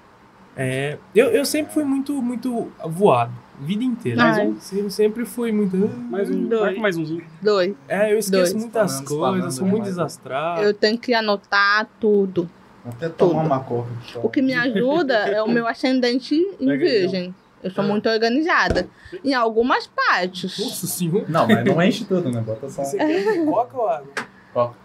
É, 0.55 0.97
eu, 1.15 1.27
eu 1.27 1.45
sempre 1.45 1.73
fui 1.73 1.83
muito, 1.83 2.13
muito 2.21 2.71
voado. 2.85 3.31
Vida 3.59 3.83
inteira. 3.83 4.21
Ai. 4.23 4.47
Eu 4.47 4.55
sempre, 4.59 4.91
sempre 4.91 5.25
fui 5.25 5.51
muito. 5.51 5.77
Mais 5.77 6.29
um, 6.29 6.47
Dois. 6.47 6.77
mais 6.77 6.97
umzinho. 6.97 7.23
Dois. 7.41 7.73
É, 7.87 8.11
eu 8.13 8.17
esqueço 8.19 8.51
Dois. 8.51 8.53
muitas 8.53 8.91
Falando, 8.93 9.07
coisas, 9.07 9.19
falando 9.37 9.51
sou 9.51 9.65
muito 9.67 9.83
demais. 9.83 9.95
desastrado. 9.95 10.61
Eu 10.63 10.73
tenho 10.73 10.97
que 10.97 11.13
anotar 11.13 11.87
tudo. 11.99 12.49
Até 12.85 13.07
tomar 13.09 13.33
Tudo. 13.43 13.45
uma 13.45 13.59
coca. 13.61 13.89
O 14.21 14.29
que 14.29 14.41
me 14.41 14.53
ajuda 14.53 15.13
é 15.13 15.41
o 15.41 15.47
meu 15.47 15.65
ascendente 15.69 16.35
em 16.59 16.77
virgem. 16.77 17.33
Eu 17.63 17.71
sou 17.71 17.83
Ah. 17.83 17.87
muito 17.87 18.09
organizada. 18.09 18.87
Em 19.23 19.33
algumas 19.33 19.87
partes. 19.87 20.59
Nossa 20.59 20.85
senhora. 20.87 21.25
Não, 21.29 21.47
mas 21.47 21.63
não 21.65 21.81
enche 21.83 22.03
tudo, 22.05 22.29
né? 22.29 22.41
Bota 22.41 22.69
só 22.69 22.83
Você 22.83 22.97
quer 22.97 23.45
coca 23.45 23.77
ou 23.77 23.87
água? 23.87 24.75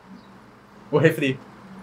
o 0.91 0.99
refri. 0.99 1.39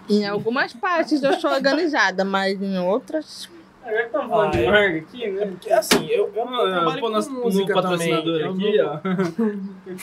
Em 0.08 0.26
algumas 0.26 0.72
partes 0.72 1.22
eu 1.22 1.32
sou 1.34 1.50
organizada, 1.50 2.24
mas 2.24 2.60
em 2.62 2.78
outras. 2.78 3.48
Já 3.84 3.92
que 3.92 4.02
estamos 4.06 4.28
falando 4.28 4.48
Ah, 4.48 4.50
de 4.58 4.64
é. 4.64 4.70
marca 4.70 4.96
aqui, 4.98 5.30
né? 5.30 5.46
Porque 5.46 5.72
assim, 5.72 6.06
eu, 6.06 6.16
eu, 6.16 6.26
eu 6.26 6.32
Vamos 6.44 6.58
trabalho 6.72 7.00
pôr 7.00 7.08
com 7.08 7.08
nosso 7.14 7.30
música 7.32 7.74
no 7.74 7.82
patrocinador 7.82 8.40
também. 8.40 8.74
Eu 8.74 8.90
aqui, 8.92 9.06
ó. 9.06 9.96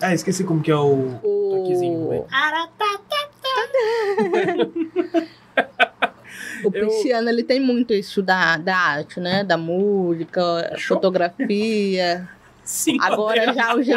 Ah, 0.00 0.14
esqueci 0.14 0.44
como 0.44 0.62
que 0.62 0.70
é 0.70 0.76
o 0.76 1.18
toquezinho. 1.22 2.24
O, 6.64 6.70
velho. 6.70 6.86
o 6.86 6.88
Eu- 6.90 6.96
pisciano 6.96 7.28
ele 7.28 7.42
tem 7.42 7.60
muito 7.60 7.92
isso 7.94 8.22
da, 8.22 8.56
da 8.56 8.76
arte, 8.76 9.18
né? 9.20 9.42
Da 9.44 9.56
música, 9.56 10.72
Show. 10.76 10.96
fotografia. 10.96 12.28
Sim, 12.64 12.96
Agora 13.00 13.52
já 13.52 13.74
o 13.74 13.82
gem- 13.82 13.96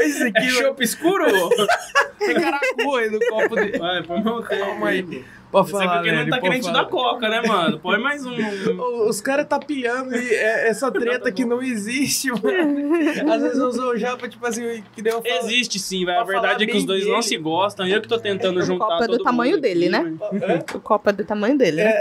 Esse 0.00 0.22
É 0.24 0.26
aqui, 0.28 0.50
chopp 0.50 0.82
escuro? 0.82 1.24
tem 2.18 2.34
caracu 2.34 2.96
aí 2.96 3.10
no 3.10 3.18
copo 3.28 3.54
dele. 3.54 3.78
Vai, 3.78 4.00
um 4.00 4.42
Calma 4.42 4.88
aí. 4.88 5.24
Pode 5.52 5.66
Isso 5.68 5.76
é 5.76 5.84
falar, 5.84 5.96
porque 5.98 6.12
não 6.12 6.24
tá 6.24 6.30
pode 6.30 6.40
querendo 6.42 6.62
te 6.62 6.66
falar. 6.66 6.82
dar 6.82 6.88
coca, 6.88 7.28
né, 7.28 7.42
mano? 7.46 7.78
Põe 7.78 7.98
mais 8.00 8.24
um. 8.24 8.32
Os 9.06 9.20
caras 9.20 9.46
tá 9.46 9.58
pilhando 9.58 10.16
e 10.16 10.34
é- 10.34 10.70
essa 10.70 10.90
treta 10.90 11.30
que 11.30 11.44
não 11.44 11.62
existe, 11.62 12.30
mano. 12.30 13.30
Às 13.30 13.42
vezes 13.42 13.58
eu 13.58 13.68
uso 13.68 13.82
o 13.90 13.96
japa, 13.98 14.26
tipo 14.30 14.46
assim, 14.46 14.82
que 14.94 15.02
nem 15.02 15.12
eu 15.12 15.20
falo. 15.22 15.34
Existe 15.44 15.78
sim, 15.78 16.06
velho. 16.06 16.18
A 16.20 16.24
verdade 16.24 16.54
falar 16.54 16.62
é 16.62 16.66
que 16.66 16.76
os 16.78 16.84
dois 16.86 17.00
dele. 17.02 17.12
não 17.14 17.20
se 17.20 17.36
gostam. 17.36 17.86
Eu 17.86 18.00
que 18.00 18.08
tô 18.08 18.18
tentando 18.18 18.60
O 18.60 18.62
juntar 18.62 18.86
copo 18.86 19.04
é 19.04 19.08
do 19.08 19.18
tamanho 19.22 19.60
dele, 19.60 19.94
aqui, 19.94 20.10
né? 20.10 20.62
O 20.74 20.80
copo 20.80 21.10
é 21.10 21.12
do 21.12 21.24
tamanho 21.24 21.58
dele, 21.58 21.84
né? 21.84 21.92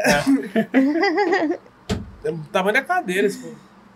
É 2.23 2.31
o 2.31 2.37
tamanho 2.53 2.73
da 2.73 2.81
cadeira, 2.81 3.29
se 3.29 3.37
for. 3.37 3.53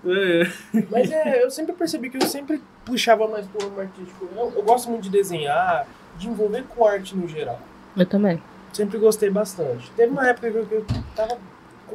É. 0.07 0.51
Mas 0.91 1.09
é, 1.11 1.43
eu 1.43 1.49
sempre 1.49 1.73
percebi 1.73 2.09
que 2.09 2.17
eu 2.17 2.27
sempre 2.27 2.61
puxava 2.83 3.25
mais 3.27 3.47
pro 3.47 3.79
artístico. 3.79 4.27
Eu, 4.35 4.51
eu 4.53 4.63
gosto 4.63 4.89
muito 4.89 5.03
de 5.03 5.09
desenhar, 5.09 5.87
de 6.17 6.27
envolver 6.27 6.63
com 6.69 6.85
arte 6.85 7.15
no 7.15 7.25
geral. 7.27 7.59
Eu 7.95 8.05
também. 8.05 8.39
Sempre 8.75 8.97
gostei 8.97 9.29
bastante. 9.29 9.89
Teve 9.95 10.11
uma 10.11 10.27
época 10.27 10.51
que 10.51 10.57
eu, 10.57 10.65
que 10.65 10.75
eu 10.75 10.85
tava 11.15 11.37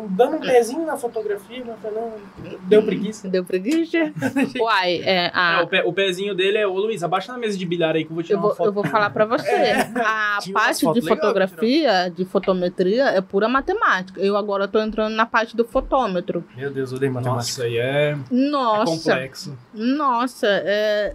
dando 0.09 0.37
um 0.37 0.41
pezinho 0.41 0.87
na 0.87 0.97
fotografia, 0.97 1.63
mas 1.67 1.79
falei, 1.81 1.99
não, 2.01 2.59
deu 2.63 2.83
preguiça. 2.83 3.29
Deu 3.29 3.45
preguiça? 3.45 3.99
Uai, 4.59 5.03
é, 5.03 5.27
É, 5.27 5.31
a, 5.35 5.61
o, 5.63 5.67
pé- 5.67 5.85
o 5.85 5.93
pezinho 5.93 6.35
dele 6.35 6.57
é. 6.57 6.67
Ô 6.67 6.73
Luiz, 6.79 7.03
abaixa 7.03 7.33
na 7.33 7.39
mesa 7.39 7.59
de 7.59 7.67
bilhar 7.67 7.95
aí 7.95 8.05
que 8.05 8.11
eu 8.11 8.15
vou 8.15 8.23
tirar 8.25 8.39
eu, 8.39 8.41
uma 8.41 8.49
vou, 8.49 8.57
foto. 8.57 8.67
eu 8.69 8.73
vou 8.73 8.85
falar 8.85 9.11
pra 9.11 9.27
você. 9.27 9.51
A 10.01 10.39
Tinha 10.41 10.57
umas 10.57 10.81
parte 10.81 10.93
de 11.01 11.07
fotografia, 11.07 12.09
de 12.17 12.25
fotometria, 12.25 13.05
é 13.11 13.21
pura 13.21 13.47
matemática. 13.47 14.19
Eu 14.23 14.39
agora 14.39 14.67
tô 14.67 14.81
entrando 14.81 15.15
na 15.15 15.27
parte 15.27 15.55
do 15.55 15.67
fotômetro. 15.67 16.43
Meu 16.57 16.71
Deus, 16.71 16.93
eu 16.93 16.97
odeio 16.97 17.13
matemática. 17.13 17.37
Nossa, 17.37 17.65
aí 17.65 17.77
é, 17.77 18.11
é 18.13 18.17
Nossa, 18.31 18.93
complexo. 19.13 19.59
nossa, 19.75 20.47
é... 20.49 21.15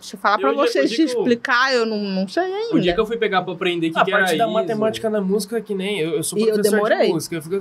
Se 0.00 0.16
eu 0.16 0.20
falar 0.20 0.38
pra 0.38 0.50
Eu 0.50 0.54
já- 0.56 0.60
vocês 0.62 0.90
eu 0.90 0.96
digo- 1.06 1.18
explicar, 1.20 1.74
eu 1.74 1.84
não, 1.86 1.98
não 1.98 2.26
sei 2.28 2.42
ainda. 2.42 2.74
O 2.76 2.80
dia 2.80 2.94
que 2.94 3.00
eu 3.00 3.06
fui 3.06 3.16
pegar 3.18 3.42
pra 3.42 3.52
aprender 3.52 3.90
que, 3.90 3.98
A 3.98 4.04
que 4.04 4.10
era 4.12 4.24
parte 4.24 4.36
da 4.38 4.46
matemática 4.48 5.10
na 5.10 5.20
música 5.20 5.58
é 5.58 5.60
que 5.60 5.74
nem 5.74 6.00
eu, 6.00 6.12
eu 6.12 6.22
sou 6.22 6.38
E 6.38 6.42
eu 6.42 6.54
professor 6.54 6.72
demorei. 6.76 7.06
de 7.06 7.12
música. 7.12 7.36
Eu 7.36 7.42
fico... 7.42 7.56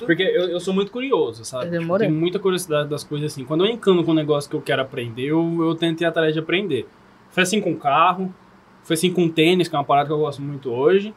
Porque 0.00 0.22
eu, 0.22 0.48
eu 0.48 0.60
sou 0.60 0.74
muito 0.74 0.90
curioso, 0.90 1.44
sabe? 1.44 1.66
Eu 1.66 1.70
Tipo, 1.70 1.82
demorei. 1.82 2.08
tenho 2.08 2.18
muita 2.20 2.38
curiosidade 2.38 2.88
das 2.88 3.04
coisas 3.04 3.32
assim. 3.32 3.44
Quando 3.44 3.64
eu 3.64 3.70
encano 3.70 4.02
com 4.04 4.10
um 4.10 4.14
negócio 4.14 4.50
que 4.50 4.56
eu 4.56 4.60
quero 4.60 4.82
aprender, 4.82 5.26
eu, 5.26 5.56
eu 5.60 5.74
tento 5.74 6.00
ir 6.00 6.04
atrás 6.04 6.32
de 6.32 6.40
aprender. 6.40 6.86
Foi 7.30 7.42
assim 7.44 7.60
com 7.60 7.74
carro, 7.76 8.34
foi 8.82 8.94
assim 8.94 9.12
com 9.12 9.28
tênis, 9.28 9.68
que 9.68 9.74
é 9.74 9.78
uma 9.78 9.84
parada 9.84 10.08
que 10.08 10.12
eu 10.12 10.18
gosto 10.18 10.42
muito 10.42 10.70
hoje. 10.70 11.14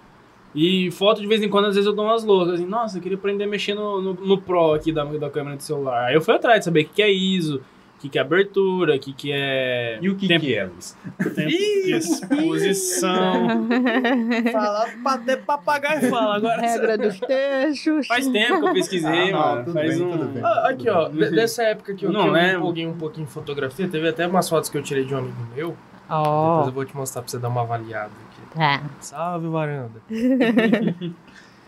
E 0.56 0.90
foto, 0.92 1.20
de 1.20 1.28
vez 1.28 1.42
em 1.44 1.50
quando, 1.50 1.66
às 1.66 1.76
vezes 1.76 1.88
eu 1.88 1.94
dou 1.94 2.06
umas 2.06 2.24
loucas. 2.24 2.56
Assim, 2.56 2.66
Nossa, 2.66 2.98
eu 2.98 3.02
queria 3.02 3.18
aprender 3.18 3.44
a 3.44 3.48
mexer 3.48 3.74
no, 3.74 4.02
no, 4.02 4.14
no 4.14 4.38
Pro 4.40 4.74
aqui 4.74 4.92
da, 4.92 5.04
da 5.04 5.30
câmera 5.30 5.58
do 5.58 5.64
celular. 5.64 6.06
Aí 6.06 6.16
eu 6.16 6.22
fui 6.22 6.34
atrás 6.36 6.60
de 6.60 6.66
saber 6.66 6.82
o 6.82 6.86
que 6.86 6.94
que 6.96 7.02
é 7.02 7.12
ISO, 7.12 7.62
O 7.98 8.00
que, 8.00 8.10
que 8.10 8.20
é 8.20 8.22
abertura, 8.22 8.96
o 8.96 9.00
que, 9.00 9.12
que 9.12 9.32
é. 9.34 9.98
E 10.00 10.08
o 10.08 10.16
que, 10.16 10.28
tempo, 10.28 10.46
que 10.46 10.54
é, 10.56 10.66
Luiz? 10.66 10.96
tempo 11.18 11.34
de 11.52 11.94
exposição. 11.94 13.68
Falar 14.52 14.88
até 15.06 15.36
papagaio 15.38 16.10
fala. 16.10 16.36
Agora 16.36 16.62
Regra 16.62 16.96
dos 16.98 17.20
textos. 17.20 18.06
Faz 18.06 18.28
tempo 18.28 18.62
que 18.62 18.68
eu 18.68 18.74
pesquisei, 18.74 19.32
Ah, 19.32 19.32
não, 19.32 19.40
mano. 19.40 19.64
tudo 19.66 19.74
Faz 19.74 19.98
bem, 19.98 20.08
um. 20.08 20.12
tudo 20.12 20.26
bem. 20.28 20.44
Ah, 20.44 20.68
aqui, 20.70 20.90
ó, 20.90 21.08
de- 21.10 21.32
dessa 21.32 21.64
época 21.64 21.96
que 21.96 22.06
eu, 22.06 22.12
Não 22.12 22.22
que 22.22 22.28
eu 22.28 22.34
me 22.34 22.40
lembro. 22.40 22.58
empolguei 22.60 22.86
um 22.86 22.94
pouquinho 22.94 23.24
em 23.24 23.28
fotografia, 23.28 23.88
teve 23.88 24.08
até 24.08 24.28
umas 24.28 24.48
fotos 24.48 24.70
que 24.70 24.78
eu 24.78 24.84
tirei 24.84 25.04
de 25.04 25.16
um 25.16 25.18
amigo 25.18 25.48
meu. 25.56 25.70
Depois 25.70 26.10
Ó, 26.10 26.66
eu 26.68 26.72
vou 26.72 26.86
te 26.86 26.96
mostrar 26.96 27.22
pra 27.24 27.32
você 27.32 27.40
dar 27.40 27.50
uma 27.50 27.62
avaliada 27.62 28.12
aqui. 28.30 28.62
é. 28.62 28.80
Salve, 29.00 29.48
varanda. 29.48 30.00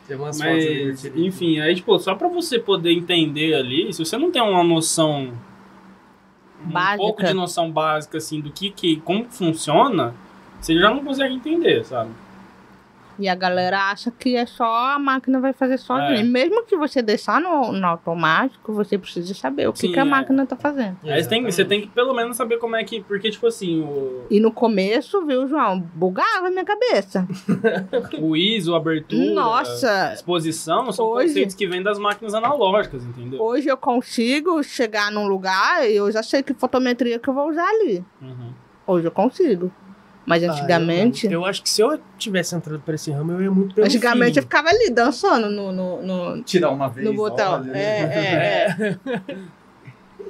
tem 0.08 0.16
umas 0.18 0.38
fotos 0.40 0.42
ali 0.64 0.86
Mas, 0.86 1.02
tirei. 1.02 1.26
enfim, 1.26 1.60
aí, 1.60 1.76
tipo, 1.76 1.98
só 2.00 2.14
pra 2.16 2.28
você 2.28 2.58
poder 2.60 2.92
entender 2.92 3.54
ali, 3.56 3.92
se 3.92 4.06
você 4.06 4.16
não 4.18 4.30
tem 4.32 4.42
uma 4.44 4.64
noção. 4.64 5.32
Um 6.66 6.72
Básica. 6.72 6.98
pouco 6.98 7.24
de 7.24 7.34
noção 7.34 7.72
básica, 7.72 8.18
assim, 8.18 8.42
do 8.42 8.52
que, 8.52 8.70
que 8.70 8.98
como 9.02 9.26
funciona, 9.30 10.14
você 10.60 10.78
já 10.78 10.90
não 10.90 11.04
consegue 11.04 11.36
entender, 11.36 11.86
sabe? 11.86 12.12
E 13.20 13.28
a 13.28 13.36
galera 13.36 13.92
acha 13.92 14.10
que 14.12 14.36
é 14.38 14.46
só 14.46 14.94
a 14.94 14.98
máquina 14.98 15.42
vai 15.42 15.52
fazer 15.52 15.78
sozinha. 15.78 16.22
É. 16.22 16.24
Mesmo 16.24 16.64
que 16.64 16.78
você 16.78 17.02
deixar 17.02 17.42
no, 17.42 17.72
no 17.74 17.86
automático, 17.86 18.72
você 18.72 18.98
precisa 18.98 19.34
saber 19.34 19.68
o 19.68 19.74
que, 19.74 19.80
Sim, 19.80 19.92
que 19.92 20.00
a 20.00 20.04
é. 20.04 20.06
máquina 20.06 20.46
tá 20.46 20.56
fazendo. 20.56 20.98
Aí 21.04 21.22
você 21.22 21.28
tem, 21.30 21.44
você 21.44 21.66
tem 21.66 21.82
que 21.82 21.88
pelo 21.88 22.14
menos 22.14 22.38
saber 22.38 22.58
como 22.60 22.78
é 22.78 22.84
que. 22.84 23.02
Porque, 23.02 23.30
tipo 23.30 23.46
assim, 23.48 23.82
o, 23.82 24.26
E 24.32 24.40
no 24.40 24.52
começo, 24.54 25.26
viu, 25.26 25.48
João? 25.50 25.82
Bugava 25.94 26.50
minha 26.50 26.64
cabeça. 26.64 27.28
o 28.22 28.38
ISO, 28.38 28.74
a 28.74 28.78
abertura, 28.78 29.34
Nossa! 29.34 30.14
exposição, 30.14 30.92
são 30.94 31.06
Hoje- 31.08 31.28
conceitos 31.28 31.56
que 31.56 31.68
vêm 31.68 31.84
das 31.84 32.00
máquinas 32.00 32.34
analógicas, 32.34 33.04
entendeu? 33.04 33.42
Hoje 33.42 33.68
eu 33.68 33.76
consigo 33.78 34.64
chegar 34.64 35.12
num 35.12 35.28
lugar 35.28 35.90
e 35.90 35.96
eu 35.98 36.10
já 36.12 36.24
sei 36.24 36.42
que 36.42 36.54
fotometria 36.54 37.20
que 37.20 37.28
eu 37.30 37.34
vou 37.34 37.50
usar 37.50 37.68
ali. 37.68 38.04
Uhum. 38.22 38.54
Hoje 38.88 39.06
eu 39.08 39.12
consigo. 39.12 39.72
Mas 40.26 40.44
Ah, 40.44 40.52
antigamente. 40.52 41.26
eu, 41.26 41.32
eu 41.32 41.46
acho 41.46 41.64
que 41.64 41.70
se 41.70 41.82
eu 41.82 42.00
tivesse 42.18 42.56
entrado 42.56 42.80
pra 42.86 42.94
esse 42.96 43.10
ramo, 43.12 43.32
eu 43.32 43.42
ia 43.42 43.50
muito 43.52 43.74
pelo 43.74 43.86
antigamente 43.88 44.38
eu 44.38 44.44
ficava 44.44 44.70
ali 44.70 44.90
dançando 44.92 45.50
no, 45.50 45.72
no, 45.72 46.02
no, 46.36 46.44
Tirar 46.44 46.70
uma 46.70 46.88
vez. 46.88 47.08
no 47.08 47.14
botão. 47.16 47.54
olha, 47.62 47.72
É, 47.76 48.02
é, 48.04 48.98
é. 49.08 49.38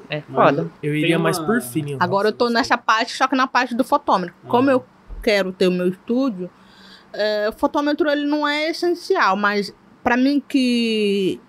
É 0.09 0.23
Mas- 0.27 0.45
foda. 0.55 0.61
Eu 0.81 0.93
Tem 0.93 1.01
iria 1.01 1.17
uma- 1.17 1.23
mais 1.23 1.37
por 1.37 1.61
feeling. 1.61 1.97
Agora 1.99 2.29
eu 2.29 2.33
tô 2.33 2.49
nessa 2.49 2.77
parte, 2.77 3.11
só 3.15 3.27
que 3.27 3.35
na 3.35 3.45
parte 3.47 3.75
do 3.75 3.83
fotômetro. 3.83 4.33
Como 4.47 4.67
Uhum. 4.69 4.73
eu 4.75 4.85
quero 5.21 5.51
ter 5.51 5.67
o 5.67 5.71
meu 5.71 5.87
estúdio, 5.89 6.49
é, 7.13 7.49
o 7.49 7.51
fotômetro 7.53 8.09
ele 8.09 8.25
não 8.25 8.47
é 8.47 8.69
essencial, 8.69 9.35
mas 9.35 9.73
para 10.03 10.15
mim 10.15 10.41
que, 10.47 11.39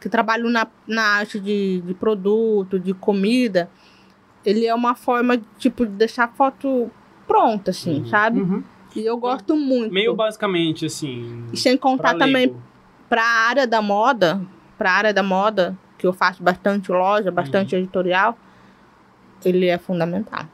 que 0.00 0.08
trabalho 0.08 0.48
na, 0.48 0.66
na 0.86 1.02
arte 1.02 1.40
de, 1.40 1.80
de 1.82 1.94
produto, 1.94 2.78
de 2.78 2.94
comida, 2.94 3.68
ele 4.44 4.66
é 4.66 4.74
uma 4.74 4.94
forma 4.94 5.36
de, 5.36 5.44
tipo, 5.58 5.84
de 5.84 5.92
deixar 5.92 6.24
a 6.24 6.28
foto 6.28 6.90
pronta, 7.26 7.70
assim, 7.70 7.98
Uhum. 8.00 8.06
sabe? 8.06 8.40
Uhum. 8.40 8.62
E 8.94 9.00
eu 9.06 9.16
gosto 9.16 9.56
muito. 9.56 9.92
Meio 9.92 10.14
basicamente, 10.14 10.86
assim. 10.86 11.46
E 11.52 11.56
sem 11.56 11.76
contar 11.76 12.10
pra 12.10 12.18
também 12.18 12.46
leigo. 12.46 12.62
para 13.08 13.22
a 13.22 13.48
área 13.48 13.66
da 13.66 13.80
moda, 13.80 14.40
para 14.76 14.90
a 14.90 14.94
área 14.94 15.14
da 15.14 15.22
moda, 15.22 15.76
que 15.96 16.06
eu 16.06 16.12
faço 16.12 16.42
bastante 16.42 16.90
loja, 16.92 17.30
bastante 17.30 17.74
editorial, 17.74 18.36
ele 19.44 19.66
é 19.66 19.78
fundamental. 19.78 20.44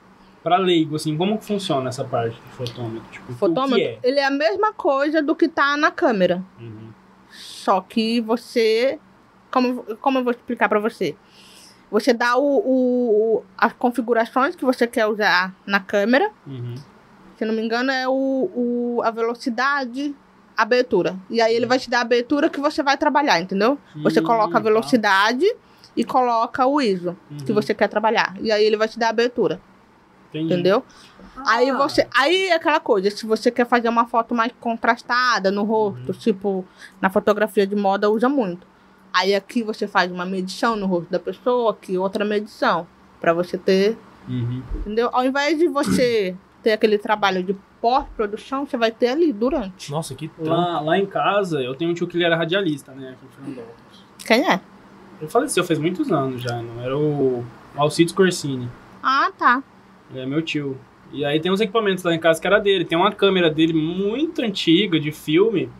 Pra 0.42 0.56
leigo, 0.56 0.94
assim, 0.96 1.16
como 1.16 1.36
que 1.36 1.44
funciona 1.46 1.88
essa 1.88 2.04
parte 2.04 2.36
do 2.36 2.48
fotômetro? 2.52 3.08
Tipo, 3.10 3.32
Fotômetro, 3.34 3.74
o 3.74 3.76
que 3.76 3.82
é? 3.82 3.98
ele 4.02 4.20
é 4.20 4.24
a 4.24 4.30
mesma 4.30 4.72
coisa 4.72 5.20
do 5.20 5.34
que 5.34 5.48
tá 5.48 5.76
na 5.76 5.90
câmera. 5.90 6.42
Uhum. 6.60 6.88
Só 7.30 7.80
que 7.80 8.20
você. 8.20 8.98
Como, 9.50 9.82
como 10.00 10.18
eu 10.18 10.24
vou 10.24 10.30
explicar 10.30 10.68
pra 10.68 10.78
você? 10.78 11.16
Você 11.91 12.12
dá 12.12 12.36
o, 12.36 12.59
o- 12.59 13.45
as 13.57 13.72
configurações 13.72 14.55
que 14.55 14.64
você 14.64 14.86
quer 14.86 15.07
usar 15.07 15.55
na 15.66 15.80
câmera. 15.80 16.30
Uhum. 16.47 16.74
Se 17.39 17.45
não 17.45 17.55
me 17.55 17.62
engano, 17.62 17.91
é 17.91 18.07
o, 18.09 18.12
o- 18.12 19.01
a 19.05 19.11
velocidade, 19.11 20.14
a 20.57 20.62
abertura. 20.62 21.16
E 21.30 21.41
aí 21.41 21.55
ele 21.55 21.66
vai 21.66 21.78
te 21.78 21.89
dar 21.89 21.99
a 21.99 22.03
abertura 22.03 22.51
que 22.51 22.61
você 22.61 22.82
vai 22.82 22.97
trabalhar, 22.99 23.41
entendeu? 23.41 23.78
Você 24.03 24.20
Hum, 24.20 24.24
coloca 24.24 24.51
a 24.59 24.61
tá. 24.61 24.61
velocidade 24.61 25.47
e 25.97 26.05
coloca 26.05 26.66
o 26.66 26.80
ISO 26.80 27.16
que 27.45 27.53
Uhum. 27.53 27.55
você 27.55 27.72
quer 27.74 27.89
trabalhar. 27.89 28.34
E 28.41 28.53
aí 28.53 28.64
ele 28.64 28.76
vai 28.76 28.89
te 28.89 28.99
dar 28.99 29.07
a 29.07 29.11
abertura. 29.11 29.61
Entendi. 30.28 30.53
Entendeu? 30.53 30.84
Aí 31.47 31.70
Ah. 31.70 31.76
você. 31.78 32.07
Aí 32.14 32.49
é 32.49 32.55
aquela 32.55 32.80
coisa, 32.80 33.11
se 33.11 33.24
você 33.24 33.51
quer 33.51 33.66
fazer 33.66 33.89
uma 33.89 34.07
foto 34.07 34.34
mais 34.34 34.53
contrastada 34.61 35.51
no 35.51 35.62
rosto, 35.64 36.12
Uhum. 36.12 36.18
tipo, 36.18 36.64
na 37.01 37.09
fotografia 37.09 37.66
de 37.66 37.74
moda 37.74 38.11
usa 38.11 38.28
muito. 38.28 38.66
Aí 39.12 39.34
aqui 39.34 39.62
você 39.62 39.86
faz 39.86 40.11
uma 40.11 40.24
medição 40.24 40.76
no 40.76 40.86
rosto 40.86 41.11
da 41.11 41.18
pessoa, 41.18 41.72
aqui 41.72 41.96
outra 41.98 42.24
medição. 42.24 42.86
Pra 43.20 43.32
você 43.32 43.59
ter. 43.59 43.96
Uhum. 44.28 44.62
Entendeu? 44.76 45.09
Ao 45.12 45.24
invés 45.24 45.59
de 45.59 45.66
você 45.66 46.36
ter 46.62 46.72
aquele 46.72 46.98
trabalho 46.98 47.42
de 47.42 47.56
pós-produção, 47.80 48.66
você 48.66 48.76
vai 48.76 48.90
ter 48.90 49.09
ali 49.09 49.32
durante. 49.32 49.90
Nossa, 49.90 50.14
que 50.14 50.28
trampo. 50.28 50.50
Lá, 50.50 50.80
lá 50.80 50.98
em 50.98 51.06
casa, 51.06 51.61
eu 51.61 51.74
tenho 51.74 51.90
um 51.90 51.94
tio 51.94 52.06
que 52.06 52.16
ele 52.16 52.24
era 52.24 52.36
radialista, 52.36 52.92
né? 52.92 53.11
Aqui 53.11 53.26
em 53.26 53.28
Fernandópolis. 53.28 54.04
Quem 54.24 54.50
é? 54.50 54.61
Ele 55.20 55.30
faleceu 55.30 55.64
faz 55.64 55.78
muitos 55.78 56.12
anos 56.12 56.40
já, 56.42 56.62
não 56.62 56.82
era 56.82 56.96
o 56.96 57.44
Alcides 57.76 58.12
Corsini. 58.12 58.68
Ah, 59.02 59.30
tá. 59.36 59.62
Ele 60.11 60.20
é 60.20 60.26
meu 60.26 60.42
tio. 60.42 60.78
E 61.12 61.24
aí 61.24 61.40
tem 61.40 61.50
uns 61.50 61.61
equipamentos 61.61 62.04
lá 62.04 62.14
em 62.14 62.18
casa 62.18 62.40
que 62.40 62.46
era 62.46 62.59
dele. 62.59 62.84
Tem 62.84 62.96
uma 62.96 63.12
câmera 63.12 63.50
dele 63.50 63.72
muito 63.72 64.42
antiga 64.42 65.00
de 65.00 65.11
filme 65.11 65.70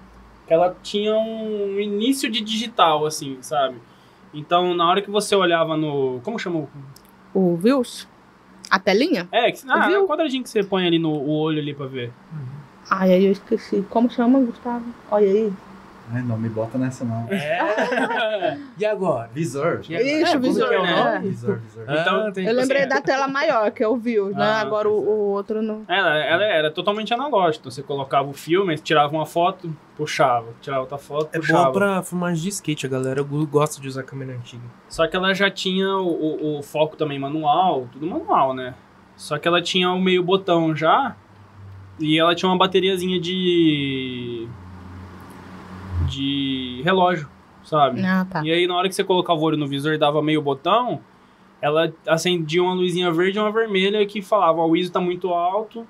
ela 0.55 0.77
tinha 0.83 1.15
um 1.17 1.79
início 1.81 2.31
de 2.31 2.41
digital, 2.41 3.05
assim, 3.07 3.39
sabe? 3.41 3.77
Então, 4.33 4.75
na 4.75 4.89
hora 4.89 5.01
que 5.03 5.11
você 5.11 5.35
olhava 5.35 5.77
no. 5.77 6.21
Como 6.23 6.39
chama? 6.39 6.69
o- 7.35 7.57
Views? 7.57 8.07
A 8.71 8.79
telinha? 8.79 9.27
É, 9.33 9.51
que, 9.51 9.61
ah, 9.69 9.91
é 9.91 9.99
o 9.99 10.07
quadradinho 10.07 10.43
que 10.43 10.51
você 10.51 10.63
põe 10.63 10.87
ali 10.87 10.99
no 10.99 11.11
o 11.11 11.31
olho 11.31 11.59
ali 11.61 11.73
pra 11.73 11.87
ver. 11.87 12.13
Ai, 12.91 13.13
aí 13.13 13.25
eu 13.25 13.33
esqueci. 13.33 13.85
Como 13.89 14.11
chama, 14.11 14.39
Gustavo? 14.41 14.85
Olha 15.11 15.27
aí. 15.27 15.53
Ai, 16.11 16.23
não 16.23 16.39
me 16.39 16.49
bota 16.49 16.79
nessa 16.79 17.05
não. 17.05 17.27
É. 17.31 18.59
e 18.79 18.85
agora? 18.87 19.29
Visor. 19.35 19.81
E 19.89 19.95
agora? 19.97 20.23
Isso, 20.23 20.39
visor, 20.41 20.73
é 20.73 20.83
né? 20.83 21.21
Visor, 21.23 21.59
visor. 21.59 21.83
Então, 21.89 22.27
Ah, 22.27 22.33
tem- 22.33 22.47
Eu 22.47 22.55
lembrei 22.55 22.81
assim, 22.81 22.89
da 22.89 23.01
tela 23.01 23.29
maior, 23.29 23.71
que 23.71 23.83
é 23.83 23.89
o 23.89 23.97
Views, 23.97 24.35
né? 24.35 24.43
Ah, 24.45 24.61
Agora 24.61 24.89
o, 24.89 24.93
o 24.93 25.31
outro 25.33 25.61
não. 25.61 25.83
Ela, 25.87 26.17
ela 26.17 26.45
era 26.45 26.71
totalmente 26.71 27.13
analógica. 27.13 27.61
Então 27.63 27.71
você 27.71 27.83
colocava 27.83 28.29
o 28.29 28.33
filme, 28.33 28.77
tirava 28.79 29.13
uma 29.15 29.27
foto, 29.27 29.71
puxava. 29.97 30.47
Tirava 30.61 30.81
outra 30.83 30.99
foto, 30.99 31.29
É 31.33 31.39
puxava. 31.39 31.63
boa 31.65 31.73
pra 31.73 32.03
filmagem 32.03 32.43
de 32.43 32.49
skate, 32.49 32.87
a 32.87 32.89
galera 32.89 33.23
go- 33.23 33.47
gosta 33.47 33.81
de 33.81 33.89
usar 33.89 34.03
câmera 34.03 34.33
antiga. 34.33 34.63
Só 34.89 35.07
que 35.07 35.15
ela 35.17 35.35
já 35.35 35.51
tinha 35.51 35.89
o, 35.99 36.09
o- 36.09 36.59
o 36.59 36.63
foco 36.63 36.97
também 36.97 37.19
manual, 37.19 37.87
tudo 37.93 38.07
manual, 38.07 38.55
né? 38.55 38.75
Só 39.17 39.37
que 39.39 39.47
ela 39.47 39.61
tinha 39.61 39.91
o 39.91 40.01
meio 40.01 40.23
botão 40.23 40.75
já. 40.75 41.15
E 42.01 42.17
ela 42.19 42.33
tinha 42.35 42.49
uma 42.49 42.57
bateriazinha 42.57 43.21
de. 43.21 44.47
De 46.07 46.81
relógio, 46.85 47.29
sabe? 47.65 48.05
Ah, 48.05 48.27
tá. 48.29 48.43
E 48.45 48.51
aí 48.53 48.67
na 48.67 48.77
hora 48.77 48.89
que 48.89 48.95
você 48.95 49.05
colocava 49.05 49.39
o 49.39 49.43
olho 49.43 49.57
no 49.57 49.67
visor 49.67 49.93
e 49.95 49.99
dava 49.99 50.23
meio 50.23 50.41
botão, 50.43 51.01
ela 51.61 51.93
acendia 52.07 52.63
uma 52.63 52.75
luzinha 52.75 53.11
verde 53.11 53.39
e 53.39 53.41
uma 53.41 53.51
vermelha 53.53 54.05
que 54.07 54.23
falava: 54.23 54.61
o 54.65 54.77
ISO 54.77 54.93
tá 54.93 55.01
muito 55.01 55.29
alto. 55.33 55.87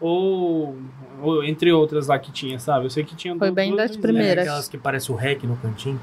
Ou, 0.00 0.76
ou 1.20 1.42
entre 1.42 1.72
outras 1.72 2.06
lá 2.06 2.16
que 2.20 2.30
tinha, 2.30 2.60
sabe? 2.60 2.86
Eu 2.86 2.90
sei 2.90 3.02
que 3.02 3.16
tinha 3.16 3.34
Foi 3.36 3.50
bem 3.50 3.74
das 3.74 3.96
primeiras. 3.96 4.46
Aquelas 4.46 4.68
que 4.68 4.78
parece 4.78 5.10
o 5.10 5.16
REC 5.16 5.42
no 5.42 5.56
cantinho. 5.56 6.00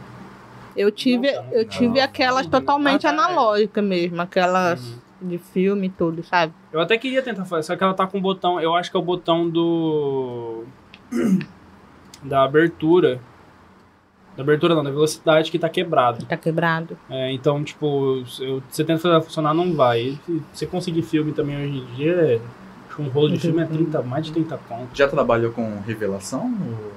Eu 0.75 0.91
tive, 0.91 1.31
Não, 1.31 1.41
tá, 1.43 1.49
eu 1.53 1.61
não. 1.63 1.69
tive 1.69 2.01
aquelas 2.01 2.43
Não. 2.45 2.51
totalmente 2.51 3.07
Ah, 3.07 3.13
tá. 3.13 3.23
analógicas 3.25 3.81
mesmo, 3.81 4.21
aquelas 4.21 4.85
Uhum. 5.21 5.29
de 5.29 5.37
filme 5.37 5.87
e 5.87 5.89
tudo, 5.89 6.21
sabe? 6.23 6.51
Eu 6.73 6.81
até 6.81 6.97
queria 6.97 7.21
tentar 7.21 7.45
fazer, 7.45 7.63
só 7.67 7.77
que 7.77 7.83
ela 7.85 7.93
tá 7.93 8.05
com 8.05 8.17
o 8.17 8.21
botão, 8.21 8.59
eu 8.59 8.75
acho 8.75 8.91
que 8.91 8.97
é 8.97 8.99
o 8.99 9.03
botão 9.03 9.49
do. 9.49 10.65
da 12.21 12.43
abertura. 12.43 13.21
Da 14.35 14.43
abertura 14.43 14.75
não, 14.75 14.83
da 14.83 14.89
velocidade 14.91 15.49
que 15.49 15.57
tá 15.57 15.69
quebrado. 15.69 16.25
Tá 16.25 16.35
quebrado. 16.37 16.97
É, 17.09 17.31
então, 17.31 17.63
tipo, 17.63 18.23
eu- 18.39 18.61
você 18.69 18.83
tenta 18.83 18.99
fazer 19.01 19.13
ela 19.15 19.23
funcionar, 19.23 19.53
não 19.53 19.73
vai. 19.73 20.01
E 20.01 20.19
se 20.27 20.43
você 20.53 20.65
conseguir 20.65 21.01
filme 21.03 21.31
também 21.31 21.55
hoje 21.55 21.77
em 21.77 21.85
dia, 21.95 22.11
é- 22.13 22.41
acho 22.87 22.95
que 22.97 23.01
um 23.01 23.07
rolo 23.09 23.29
de 23.29 23.39
filme 23.39 23.61
é 23.61 23.65
30, 23.65 24.01
mais 24.01 24.25
de 24.25 24.31
30 24.33 24.57
pontos. 24.57 24.97
Já 24.97 25.07
trabalhou 25.07 25.51
com 25.51 25.79
revelação? 25.85 26.53
ou, 26.65 26.95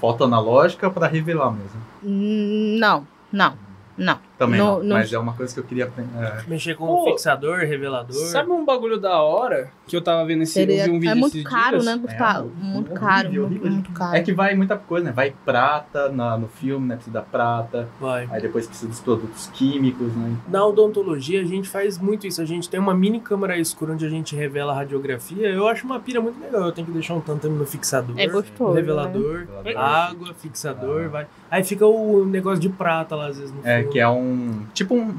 foto 0.00 0.24
analógica 0.24 0.90
para 0.90 1.06
revelar 1.06 1.50
mesmo? 1.50 1.80
Hum, 2.02 2.76
Não, 2.78 3.06
não, 3.32 3.54
não. 3.96 4.18
Também 4.38 4.58
não, 4.58 4.82
no- 4.82 4.94
mas 4.94 5.12
é 5.12 5.18
uma 5.18 5.32
coisa 5.32 5.54
que 5.54 5.60
eu 5.60 5.64
queria 5.64 5.84
aprender. 5.84 6.10
é. 6.18 6.42
Mexer 6.48 6.74
com 6.74 6.86
Pô, 6.86 7.04
fixador, 7.04 7.58
revelador. 7.60 8.14
Sabe 8.16 8.50
um 8.50 8.64
bagulho 8.64 8.98
da 8.98 9.22
hora 9.22 9.70
que 9.86 9.96
eu 9.96 10.02
tava 10.02 10.24
vendo 10.24 10.42
esse 10.42 10.52
Seria, 10.54 10.84
um 10.90 10.98
vídeo 10.98 11.10
é 11.10 11.14
muito 11.14 11.42
caro, 11.44 11.78
dias? 11.78 11.84
né, 11.84 11.96
Gustavo? 11.96 12.50
É, 12.60 12.64
muito 12.64 12.90
horrível, 12.90 12.94
caro, 13.08 13.28
horrível, 13.28 13.48
muito, 13.48 13.70
muito 13.70 13.90
caro. 13.92 14.16
É 14.16 14.20
que 14.22 14.32
vai 14.32 14.54
muita 14.56 14.76
coisa, 14.76 15.06
né? 15.06 15.12
Vai 15.12 15.32
prata 15.44 16.08
na- 16.08 16.36
no 16.36 16.48
filme, 16.48 16.88
né? 16.88 16.96
Precisa 16.96 17.14
da 17.14 17.22
prata. 17.22 17.88
Vai. 18.00 18.26
Aí 18.30 18.42
depois 18.42 18.66
precisa 18.66 18.88
dos 18.90 18.98
produtos 19.00 19.46
químicos, 19.54 20.12
né? 20.16 20.36
Na 20.48 20.66
odontologia, 20.66 21.40
a 21.40 21.44
gente 21.44 21.68
faz 21.68 21.96
muito 21.98 22.26
isso. 22.26 22.42
A 22.42 22.44
gente 22.44 22.68
tem 22.68 22.80
uma 22.80 22.94
mini 22.94 23.20
câmera 23.20 23.56
escura 23.56 23.92
onde 23.92 24.04
a 24.04 24.08
gente 24.10 24.34
revela 24.34 24.72
a 24.72 24.76
radiografia. 24.76 25.46
Eu 25.48 25.68
acho 25.68 25.86
uma 25.86 26.00
pira 26.00 26.20
muito 26.20 26.40
legal. 26.40 26.62
Eu 26.64 26.72
tenho 26.72 26.86
que 26.88 26.92
deixar 26.92 27.14
um 27.14 27.20
tantame 27.20 27.56
no 27.56 27.66
fixador. 27.66 28.18
É 28.18 28.26
gostoso, 28.26 28.72
né? 28.74 28.80
revelador. 28.80 29.46
Água, 29.76 30.34
fixador, 30.34 31.04
Ah. 31.04 31.08
vai. 31.08 31.26
Aí 31.50 31.62
fica 31.62 31.86
o 31.86 32.24
negócio 32.24 32.58
de 32.58 32.68
prata 32.68 33.14
lá, 33.14 33.28
às 33.28 33.38
vezes, 33.38 33.54
no 33.54 33.60
É, 33.64 33.82
fundo. 33.82 33.92
que 33.92 34.00
é 34.00 34.08
um. 34.08 34.23
Tipo 34.72 34.94
um. 34.94 35.14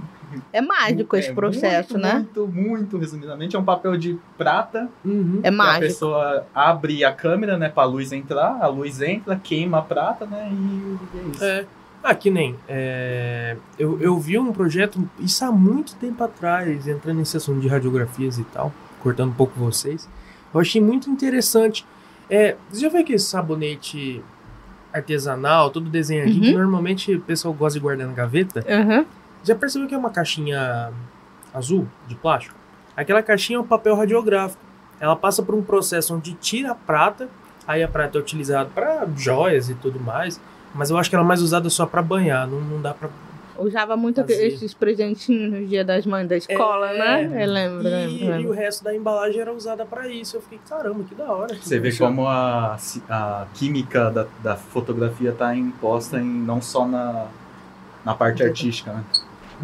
É 0.52 0.60
mágico 0.60 1.16
esse 1.16 1.30
É 1.30 1.34
processo, 1.34 1.94
muito, 1.94 2.06
né? 2.06 2.14
Muito, 2.16 2.48
muito 2.48 2.98
resumidamente, 2.98 3.56
é 3.56 3.60
um 3.60 3.64
papel 3.64 3.96
de 3.96 4.18
prata 4.38 4.90
Uhum. 5.04 5.40
É 5.40 5.44
que 5.44 5.48
a 5.48 5.52
mágico. 5.52 5.82
pessoa 5.86 6.46
abre 6.54 7.06
a 7.06 7.14
câmera, 7.14 7.58
né, 7.58 7.70
pra 7.70 7.86
luz 7.86 8.12
entrar, 8.12 8.58
a 8.62 8.68
luz 8.68 9.02
entra, 9.02 9.36
queima 9.42 9.78
a 9.78 9.82
prata, 9.82 10.26
né, 10.26 10.52
e 10.52 10.98
é 11.18 11.32
isso. 11.32 11.44
É. 11.44 11.66
Ah, 12.04 12.14
que 12.14 12.30
nem. 12.30 12.56
é, 12.68 13.56
eu, 13.80 14.00
eu 14.02 14.20
vi 14.20 14.38
um 14.38 14.52
projeto, 14.52 15.10
isso 15.20 15.44
há 15.46 15.52
muito 15.52 15.96
tempo 15.96 16.24
atrás, 16.24 16.88
entrando 16.88 17.18
nesse 17.18 17.38
assunto 17.38 17.62
de 17.62 17.68
radiografias 17.68 18.38
e 18.38 18.44
tal, 18.44 18.72
cortando 19.02 19.30
um 19.30 19.36
pouco 19.36 19.58
vocês. 19.60 20.08
Eu 20.54 20.60
achei 20.60 20.82
muito 20.82 21.10
interessante. 21.10 21.86
É, 22.30 22.56
você 22.70 22.82
já 22.82 22.90
viu 22.90 23.00
aquele 23.02 23.20
sabonete 23.20 24.22
artesanal, 24.96 25.70
todo 25.70 25.90
desenhadinho, 25.90 26.38
Uhum. 26.38 26.42
que 26.52 26.54
normalmente 26.54 27.14
o 27.16 27.22
pessoal 27.22 27.54
gosta 27.54 27.78
de 27.80 27.84
guardar 27.84 28.08
na 28.08 28.14
gaveta? 28.14 28.64
Aham. 28.68 29.06
Já 29.44 29.54
percebeu 29.56 29.88
que 29.88 29.94
é 29.94 29.98
uma 29.98 30.10
caixinha 30.10 30.92
azul, 31.54 31.88
de 32.08 32.16
plástico? 32.16 32.56
Aquela 32.98 33.22
caixinha 33.22 33.58
é 33.58 33.60
um 33.60 33.66
papel 33.68 33.96
radiográfico. 33.96 34.62
Ela 35.00 35.16
passa 35.16 35.44
por 35.44 35.54
um 35.54 35.62
processo 35.62 36.16
onde 36.16 36.34
tira 36.34 36.72
a 36.72 36.76
prata, 36.76 37.28
aí 37.68 37.84
a 37.84 37.88
prata 37.88 38.18
é 38.18 38.22
utilizada 38.22 38.70
para 38.74 39.06
joias 39.16 39.70
e 39.70 39.76
tudo 39.76 40.00
mais, 40.00 40.40
mas 40.74 40.90
eu 40.90 40.98
acho 40.98 41.10
que 41.10 41.16
ela 41.16 41.26
é 41.26 41.28
mais 41.28 41.42
usada 41.42 41.70
só 41.70 41.86
para 41.86 42.02
banhar, 42.02 42.48
não, 42.48 42.60
não 42.62 42.82
dá 42.82 42.94
para. 42.94 43.10
Usava 43.58 43.96
muito 43.96 44.22
Fazer. 44.22 44.48
esses 44.48 44.74
presentinhos 44.74 45.52
no 45.62 45.66
dia 45.66 45.84
das 45.84 46.06
mães 46.06 46.28
da 46.28 46.36
escola, 46.38 46.92
É. 46.92 46.98
né? 47.28 47.44
Eu 47.46 47.52
lembro, 47.52 47.88
E, 47.88 47.90
lembro, 48.26 48.42
e 48.42 48.48
o 48.48 48.52
resto 48.52 48.84
da 48.84 48.96
embalagem 48.96 49.40
era 49.42 49.54
usada 49.54 49.86
para 49.86 50.08
isso. 50.10 50.38
Eu 50.38 50.42
fiquei, 50.42 50.60
caramba, 50.68 51.04
que 51.04 51.16
da 51.16 51.32
hora. 51.32 51.56
Você 51.56 51.80
vê 51.80 51.92
como 51.96 52.28
a, 52.28 52.78
a 53.10 53.48
química 53.54 54.12
da, 54.12 54.28
da 54.44 54.56
fotografia 54.56 55.30
está 55.30 55.56
imposta 55.56 56.20
em, 56.20 56.26
não 56.26 56.62
só 56.62 56.86
na, 56.88 57.28
na 58.04 58.14
parte 58.14 58.44
artística, 58.44 58.92
né? 58.92 59.04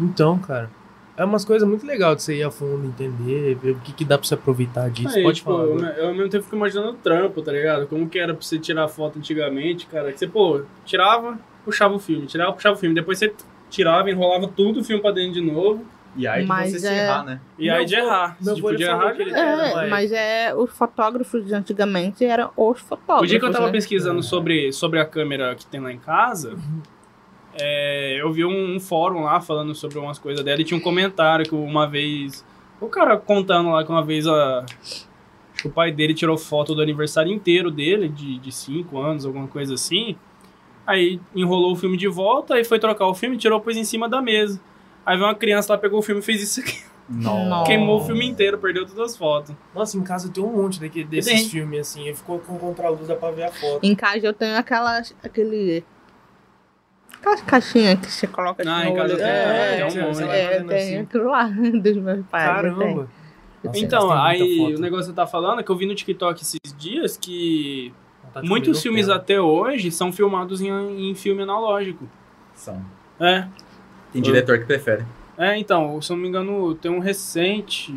Então, 0.00 0.38
cara. 0.38 0.70
É 1.14 1.22
umas 1.26 1.44
coisas 1.44 1.68
muito 1.68 1.84
legais 1.86 2.16
de 2.16 2.22
você 2.22 2.36
ir 2.38 2.42
a 2.42 2.50
fundo, 2.50 2.86
entender, 2.86 3.54
ver 3.56 3.72
o 3.72 3.74
que, 3.80 3.92
que 3.92 4.02
dá 4.02 4.16
pra 4.16 4.26
você 4.26 4.32
aproveitar 4.32 4.88
disso. 4.88 5.14
Aí, 5.14 5.22
Pode 5.22 5.36
tipo, 5.36 5.50
falar. 5.52 5.64
eu, 5.64 5.74
agora. 5.74 5.92
eu 5.98 6.08
ao 6.08 6.14
mesmo 6.14 6.30
tempo 6.30 6.44
fico 6.44 6.56
imaginando 6.56 6.88
o 6.92 6.94
trampo, 6.94 7.42
tá 7.42 7.52
ligado? 7.52 7.86
Como 7.86 8.08
que 8.08 8.18
era 8.18 8.32
pra 8.32 8.42
você 8.42 8.58
tirar 8.58 8.88
foto 8.88 9.18
antigamente, 9.18 9.84
cara. 9.86 10.10
Que 10.10 10.18
você, 10.18 10.26
pô, 10.26 10.62
tirava, 10.86 11.38
puxava 11.66 11.94
o 11.94 11.98
filme, 11.98 12.26
tirava, 12.26 12.54
puxava 12.54 12.74
o 12.76 12.78
filme. 12.78 12.94
Depois 12.94 13.18
você 13.18 13.30
tirava, 13.72 14.10
enrolava 14.10 14.46
tudo 14.46 14.80
o 14.80 14.84
filme 14.84 15.02
pra 15.02 15.10
dentro 15.10 15.32
de 15.32 15.40
novo. 15.40 15.84
E 16.14 16.26
aí 16.26 16.42
de 16.42 16.46
Mas 16.48 16.72
você 16.72 16.78
se 16.80 16.86
é- 16.88 17.04
errar, 17.06 17.24
né? 17.24 17.40
E 17.58 17.64
Meu 17.64 17.74
aí 17.74 17.84
de 17.86 17.94
errar. 17.94 18.36
meu 18.40 18.54
Tipo, 18.54 18.76
de 18.76 18.84
falou 18.84 19.00
errar, 19.02 19.16
que 19.16 19.22
ele- 19.22 19.30
É, 19.32 19.72
uma 19.72 19.86
mas 19.88 20.12
é, 20.12 20.54
os 20.54 20.70
fotógrafos 20.70 21.46
de 21.46 21.54
antigamente 21.54 22.22
eram 22.24 22.50
os 22.54 22.78
fotógrafos. 22.80 23.22
O 23.22 23.26
dia 23.26 23.40
que 23.40 23.46
eu 23.46 23.50
tava 23.50 23.66
né? 23.66 23.72
pesquisando 23.72 24.22
sobre, 24.22 24.70
sobre 24.72 25.00
a 25.00 25.06
câmera 25.06 25.54
que 25.54 25.64
tem 25.64 25.80
lá 25.80 25.90
em 25.90 25.98
casa, 25.98 26.54
é, 27.54 28.16
eu 28.20 28.30
vi 28.32 28.44
um, 28.44 28.76
um 28.76 28.80
fórum 28.80 29.22
lá 29.24 29.40
falando 29.40 29.74
sobre 29.74 29.98
umas 29.98 30.18
coisas 30.18 30.44
dela 30.44 30.60
e 30.60 30.64
tinha 30.64 30.76
um 30.78 30.82
comentário 30.82 31.44
que 31.46 31.54
uma 31.54 31.88
vez. 31.88 32.44
O 32.80 32.88
cara 32.88 33.16
contando 33.16 33.70
lá 33.70 33.84
que 33.84 33.90
uma 33.90 34.04
vez 34.04 34.26
a. 34.26 34.64
que 35.56 35.66
O 35.66 35.70
pai 35.70 35.92
dele 35.92 36.12
tirou 36.14 36.36
foto 36.36 36.74
do 36.74 36.82
aniversário 36.82 37.32
inteiro 37.32 37.70
dele, 37.70 38.08
de 38.38 38.52
5 38.52 38.98
anos, 38.98 39.24
alguma 39.24 39.46
coisa 39.48 39.74
assim. 39.74 40.16
Aí 40.86 41.20
enrolou 41.34 41.72
o 41.72 41.76
filme 41.76 41.96
de 41.96 42.08
volta, 42.08 42.54
aí 42.54 42.64
foi 42.64 42.78
trocar 42.78 43.06
o 43.06 43.14
filme, 43.14 43.36
tirou, 43.36 43.60
pôs 43.60 43.76
em 43.76 43.84
cima 43.84 44.08
da 44.08 44.20
mesa. 44.20 44.60
Aí 45.06 45.16
veio 45.16 45.28
uma 45.28 45.34
criança 45.34 45.72
lá, 45.72 45.78
pegou 45.78 45.98
o 46.00 46.02
filme 46.02 46.20
e 46.20 46.24
fez 46.24 46.42
isso 46.42 46.60
aqui. 46.60 46.82
Nossa. 47.08 47.66
Queimou 47.66 48.00
o 48.00 48.04
filme 48.04 48.26
inteiro, 48.26 48.58
perdeu 48.58 48.86
todas 48.86 49.10
as 49.10 49.16
fotos. 49.16 49.54
Nossa, 49.74 49.96
em 49.98 50.02
casa 50.02 50.30
tem 50.30 50.42
um 50.42 50.50
monte 50.62 50.80
daqui, 50.80 51.04
desses 51.04 51.32
Tem. 51.32 51.48
filmes 51.48 51.80
assim. 51.80 52.08
Eu 52.08 52.14
ficou 52.16 52.38
com 52.38 52.56
contra-luz, 52.58 53.06
dá 53.08 53.16
pra 53.16 53.30
ver 53.30 53.44
a 53.44 53.52
foto. 53.52 53.80
Em 53.82 53.94
casa 53.94 54.26
eu 54.26 54.32
tenho 54.32 54.56
aquelas, 54.56 55.14
aquele... 55.22 55.84
Aquelas 57.18 57.40
caixinhas 57.42 58.00
que 58.00 58.10
você 58.10 58.26
coloca 58.26 58.62
Ah, 58.68 58.84
no 58.84 58.90
em 58.90 58.94
casa 58.96 59.04
olho. 59.04 59.12
eu 59.12 59.18
tenho, 59.18 59.28
é, 59.28 59.76
tem 59.76 59.84
um 59.84 60.04
é, 60.04 60.06
monte. 60.08 60.22
é, 60.22 60.62
tem 60.64 60.76
assim. 60.76 60.98
aquilo 60.98 61.24
lá 61.30 61.44
dos 61.82 61.96
meus 61.96 62.26
pais. 62.26 62.46
eu 62.48 62.62
tenho. 62.62 62.76
Caramba. 62.78 63.08
Nossa, 63.62 63.78
Então, 63.78 64.12
aí 64.12 64.74
o 64.74 64.80
negócio 64.80 65.04
que 65.06 65.10
você 65.10 65.16
tá 65.16 65.26
falando 65.26 65.60
é 65.60 65.62
que 65.62 65.70
eu 65.70 65.76
vi 65.76 65.86
no 65.86 65.94
TikTok 65.94 66.42
esses 66.42 66.58
dias 66.76 67.16
que 67.16 67.92
De 68.40 68.48
muitos 68.48 68.80
filmes 68.82 69.06
pé. 69.06 69.12
até 69.12 69.40
hoje 69.40 69.90
são 69.90 70.12
filmados 70.12 70.60
em, 70.60 71.10
em 71.10 71.14
filme 71.14 71.42
analógico. 71.42 72.08
São. 72.54 72.80
É. 73.20 73.46
Tem 74.12 74.22
diretor 74.22 74.58
que 74.58 74.64
prefere. 74.64 75.04
É, 75.36 75.58
então, 75.58 76.00
se 76.00 76.12
eu 76.12 76.16
não 76.16 76.22
me 76.22 76.28
engano, 76.28 76.74
tem 76.74 76.90
um 76.90 76.98
recente. 76.98 77.94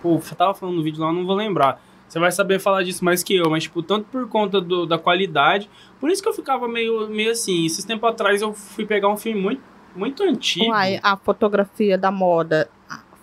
Pô, 0.00 0.14
eu 0.14 0.36
tava 0.36 0.54
falando 0.54 0.76
no 0.76 0.82
vídeo 0.82 1.00
lá, 1.00 1.08
eu 1.08 1.12
não 1.12 1.26
vou 1.26 1.34
lembrar. 1.36 1.80
Você 2.08 2.18
vai 2.18 2.30
saber 2.30 2.58
falar 2.60 2.82
disso 2.82 3.04
mais 3.04 3.22
que 3.22 3.34
eu, 3.36 3.48
mas, 3.48 3.62
tipo, 3.62 3.82
tanto 3.82 4.04
por 4.10 4.28
conta 4.28 4.60
do- 4.60 4.84
da 4.84 4.98
qualidade. 4.98 5.68
Por 5.98 6.10
isso 6.10 6.22
que 6.22 6.28
eu 6.28 6.34
ficava 6.34 6.68
meio, 6.68 7.08
meio 7.08 7.30
assim. 7.30 7.64
Esses 7.64 7.84
tempos 7.84 8.08
atrás 8.10 8.42
eu 8.42 8.52
fui 8.52 8.84
pegar 8.84 9.08
um 9.08 9.16
filme 9.16 9.40
muito, 9.40 9.62
muito 9.96 10.22
antigo. 10.22 10.66
Uai, 10.70 11.00
a 11.02 11.16
fotografia 11.16 11.96
da 11.96 12.10
moda 12.10 12.68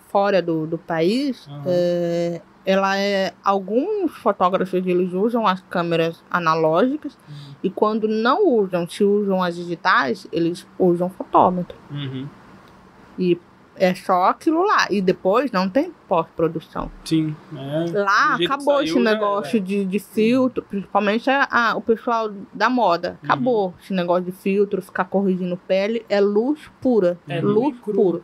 fora 0.10 0.41
do, 0.41 0.66
do 0.66 0.78
país, 0.78 1.48
é, 1.68 2.41
ela 2.70 2.98
é. 2.98 3.34
Alguns 3.44 4.12
fotógrafos 4.18 4.74
eles 4.86 5.14
usam 5.14 5.48
as 5.48 5.62
câmeras 5.62 6.24
analógicas 6.30 7.18
Uhum. 7.28 7.54
e 7.64 7.70
quando 7.70 8.08
não 8.08 8.48
usam, 8.48 8.88
se 8.88 9.04
usam 9.04 9.41
as 9.41 9.56
digitais, 9.56 10.28
eles 10.32 10.68
usam 10.78 11.10
fotômetro. 11.10 11.76
Uhum. 11.90 12.28
E 13.18 13.40
é 13.76 13.96
só 13.96 14.26
aquilo 14.26 14.62
lá. 14.66 14.88
E 14.90 15.02
depois 15.02 15.52
não 15.52 15.70
tem 15.70 15.94
pós-produção. 16.08 16.91
Sim. 17.06 17.36
É. 17.56 17.91
Lá 18.00 18.36
acabou 18.36 18.82
esse 18.84 19.00
negócio 19.00 19.60
de, 19.60 19.86
de 19.86 20.00
filtro, 20.00 20.62
principalmente 20.64 21.30
a, 21.30 21.48
a- 21.50 21.76
o 21.76 21.82
pessoal 21.82 22.30
da 22.54 22.70
moda. 22.70 23.12
Uhum. 23.12 23.18
Acabou 23.24 23.74
esse 23.82 23.94
negócio 23.94 24.26
de 24.26 24.32
filtro, 24.32 24.82
ficar 24.82 25.06
corrigindo 25.06 25.58
pele. 25.68 26.06
É 26.10 26.20
luz 26.20 26.60
pura. 26.82 27.18
É 27.28 27.40
luz 27.41 27.76
pura. 27.80 28.22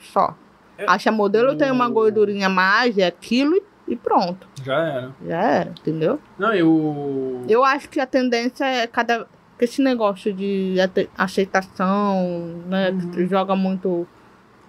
Só. 0.00 0.34
É- 0.76 0.86
Acha 0.88 1.12
modelo 1.12 1.54
tem 1.56 1.70
uma 1.70 1.88
gordurinha 1.88 2.48
mais, 2.48 2.96
é 2.98 3.06
aquilo 3.06 3.54
e, 3.56 3.62
e 3.90 3.96
pronto. 3.96 4.46
Já 4.64 4.78
era. 4.80 5.10
Já 5.26 5.42
era, 5.42 5.70
entendeu? 5.70 6.18
Não, 6.38 6.54
eu. 6.54 7.44
Eu 7.48 7.64
acho 7.64 7.88
que 7.88 8.00
a 8.00 8.06
tendência 8.06 8.64
é 8.64 8.86
cada. 8.86 9.26
Esse 9.60 9.82
negócio 9.82 10.32
de 10.32 10.76
aceitação, 11.18 12.62
né? 12.66 12.90
Uhum. 12.90 13.10
Que 13.10 13.26
joga 13.26 13.54
muito. 13.54 14.06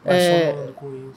É. 0.03 0.53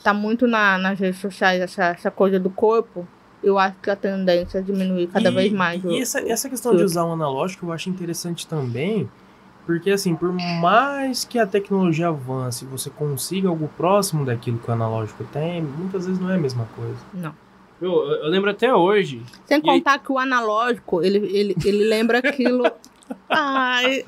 Tá 0.03 0.13
muito 0.13 0.47
na, 0.47 0.77
nas 0.79 0.99
redes 0.99 1.19
sociais 1.21 1.61
essa, 1.61 1.85
essa 1.87 2.11
coisa 2.11 2.39
do 2.39 2.51
corpo. 2.51 3.07
Eu 3.43 3.59
acho 3.59 3.77
que 3.83 3.91
a 3.91 3.97
tendência 3.97 4.59
é 4.59 4.63
diminuir 4.63 5.07
cada 5.09 5.31
E- 5.31 5.35
vez 5.35 5.53
mais. 5.53 5.83
o- 5.85 5.91
E 5.91 6.01
essa, 6.01 6.23
o- 6.23 6.29
essa 6.31 6.49
questão 6.49 6.75
de 6.77 6.83
usar 6.83 7.05
um 7.05 7.13
analógico 7.13 7.67
eu 7.67 7.73
acho 7.73 7.91
interessante 7.91 8.47
também, 8.47 9.09
porque 9.67 9.91
assim, 9.91 10.15
por 10.15 10.33
mais 10.33 11.25
que 11.25 11.39
a 11.39 11.47
tecnologia 11.47 12.09
avance, 12.09 12.65
você 12.65 12.89
consiga 12.91 13.49
algo 13.49 13.69
próximo 13.77 14.25
daquilo 14.25 14.59
que 14.59 14.71
o 14.71 14.73
analógico 14.73 15.25
tem, 15.25 15.63
muitas 15.63 16.07
vezes 16.07 16.21
não 16.21 16.31
é 16.31 16.37
a 16.37 16.39
mesma 16.39 16.67
coisa. 16.77 16.97
Não. 17.13 17.35
Eu, 17.81 17.93
eu 17.93 18.29
lembro 18.29 18.51
até 18.51 18.73
hoje. 18.75 19.23
Sem 19.47 19.59
E 19.59 19.61
aí- 19.61 19.79
contar 19.79 19.99
que 19.99 20.11
o 20.13 20.19
analógico, 20.19 21.03
ele, 21.03 21.19
ele, 21.37 21.57
ele 21.65 21.85
lembra 21.85 22.19
aquilo. 22.19 22.65
Ai, 23.29 24.03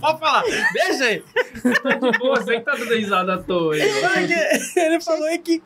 Pode 0.00 0.18
falar, 0.20 0.42
deixa 0.74 1.04
aí. 1.04 1.22
Tá 1.82 1.94
de 2.10 2.18
boa, 2.18 2.36
você 2.36 2.56
que 2.58 2.60
tá 2.64 2.72
dando 2.72 2.94
risada 2.94 3.34
à 3.34 3.38
toa. 3.42 3.74
aí. 3.74 3.80
Ele 4.76 5.00
falou 5.00 5.26
que 5.42 5.62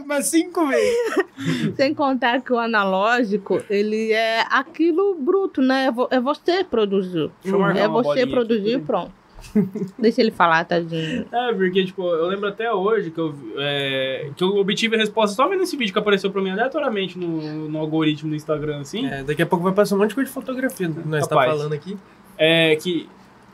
umas 0.00 0.26
cinco 0.26 0.66
vezes. 0.66 1.74
sem 1.76 1.94
contar 1.94 2.40
que 2.42 2.52
o 2.52 2.58
analógico, 2.58 3.62
ele 3.70 4.12
é 4.12 4.44
aquilo 4.50 5.14
bruto, 5.14 5.60
né? 5.62 5.86
É 5.86 5.90
vo- 5.92 6.08
É 6.10 6.20
você 6.20 6.62
produzir. 6.64 7.30
É 7.76 7.88
você 7.88 8.26
produzir 8.26 8.68
e 8.70 8.74
aqui. 8.76 8.84
pronto. 8.84 9.12
Deixa 9.98 10.20
ele 10.20 10.30
falar, 10.30 10.64
tadinho. 10.64 11.26
É, 11.32 11.52
porque, 11.52 11.84
tipo, 11.84 12.02
eu 12.02 12.26
lembro 12.26 12.48
até 12.48 12.72
hoje 12.72 13.10
que 13.10 13.18
eu, 13.18 13.34
é, 13.56 14.30
que 14.36 14.42
eu 14.42 14.56
obtive 14.56 14.96
a 14.96 14.98
resposta 14.98 15.36
só 15.36 15.48
vendo 15.48 15.62
esse 15.62 15.76
vídeo 15.76 15.92
que 15.92 15.98
apareceu 15.98 16.30
pra 16.30 16.42
mim 16.42 16.50
aleatoriamente 16.50 17.18
no, 17.18 17.68
no 17.68 17.78
algoritmo 17.78 18.30
do 18.30 18.36
Instagram, 18.36 18.80
assim. 18.80 19.06
É, 19.06 19.22
daqui 19.22 19.42
a 19.42 19.46
pouco 19.46 19.64
vai 19.64 19.72
passar 19.72 19.94
um 19.94 19.98
monte 19.98 20.10
de 20.10 20.14
coisa 20.14 20.28
de 20.28 20.34
fotografia 20.34 20.88
que 20.88 21.08
nós 21.08 21.26
tá 21.26 21.34
falando 21.34 21.72
aqui. 21.72 21.96
É, 22.38 22.76
que. 22.76 23.08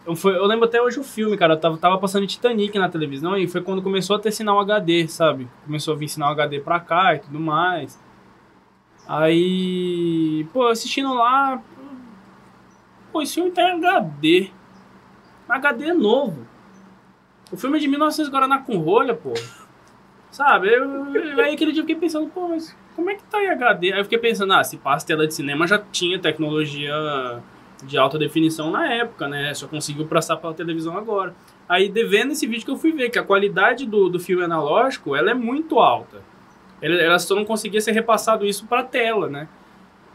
Eu, 0.04 0.16
foi, 0.16 0.36
eu 0.36 0.44
lembro 0.46 0.64
até 0.64 0.82
hoje 0.82 0.98
o 0.98 1.04
filme, 1.04 1.36
cara. 1.36 1.54
Eu 1.54 1.60
tava, 1.60 1.78
tava 1.78 1.98
passando 1.98 2.26
Titanic 2.26 2.76
na 2.76 2.88
televisão 2.88 3.36
e 3.36 3.46
foi 3.46 3.60
quando 3.60 3.80
começou 3.80 4.16
a 4.16 4.18
ter 4.18 4.32
sinal 4.32 4.58
HD, 4.58 5.06
sabe? 5.06 5.48
Começou 5.64 5.94
a 5.94 5.96
vir 5.96 6.08
sinal 6.08 6.32
HD 6.32 6.58
pra 6.58 6.80
cá 6.80 7.14
e 7.14 7.20
tudo 7.20 7.38
mais. 7.38 7.98
Aí. 9.06 10.44
Pô, 10.52 10.66
assistindo 10.66 11.14
lá. 11.14 11.62
Pô, 13.12 13.22
esse 13.22 13.34
filme 13.34 13.50
tá 13.50 13.62
em 13.62 13.72
HD. 13.76 14.50
HD 15.56 15.92
novo. 15.92 16.46
O 17.50 17.56
filme 17.56 17.76
é 17.76 17.80
de 17.80 17.88
1900 17.88 18.30
Guaraná 18.30 18.58
com 18.58 18.78
rolha, 18.78 19.14
pô. 19.14 19.32
Sabe? 20.30 20.68
Eu, 20.68 21.14
eu- 21.14 21.44
aí 21.44 21.54
aquele 21.54 21.72
dia 21.72 21.80
eu 21.82 21.86
fiquei 21.86 21.96
pensando, 21.96 22.28
pô, 22.30 22.48
mas 22.48 22.74
como 22.96 23.10
é 23.10 23.14
que 23.14 23.22
tá 23.24 23.42
em 23.42 23.48
HD? 23.50 23.92
Aí 23.92 24.00
eu 24.00 24.04
fiquei 24.04 24.18
pensando, 24.18 24.52
ah, 24.54 24.64
se 24.64 24.76
passa 24.78 25.06
tela 25.06 25.26
de 25.26 25.34
cinema 25.34 25.66
já 25.66 25.78
tinha 25.78 26.18
tecnologia 26.18 26.94
de 27.84 27.98
alta 27.98 28.18
definição 28.18 28.70
na 28.70 28.90
época, 28.92 29.28
né? 29.28 29.52
Só 29.54 29.66
conseguiu 29.66 30.06
passar 30.06 30.36
pela 30.36 30.54
televisão 30.54 30.96
agora. 30.96 31.34
Aí, 31.68 31.88
devendo 31.88 32.32
esse 32.32 32.46
vídeo 32.46 32.64
que 32.64 32.70
eu 32.70 32.76
fui 32.76 32.92
ver, 32.92 33.10
que 33.10 33.18
a 33.18 33.22
qualidade 33.24 33.86
do, 33.86 34.08
do 34.08 34.18
filme 34.20 34.42
analógico, 34.44 35.14
ela 35.16 35.30
é 35.30 35.34
muito 35.34 35.78
alta. 35.78 36.22
Ele- 36.80 37.00
Ela 37.02 37.18
só 37.18 37.34
não 37.34 37.44
conseguia 37.44 37.80
ser 37.80 37.92
repassado 37.92 38.46
isso 38.46 38.66
pra 38.66 38.82
tela, 38.84 39.28
né? 39.28 39.48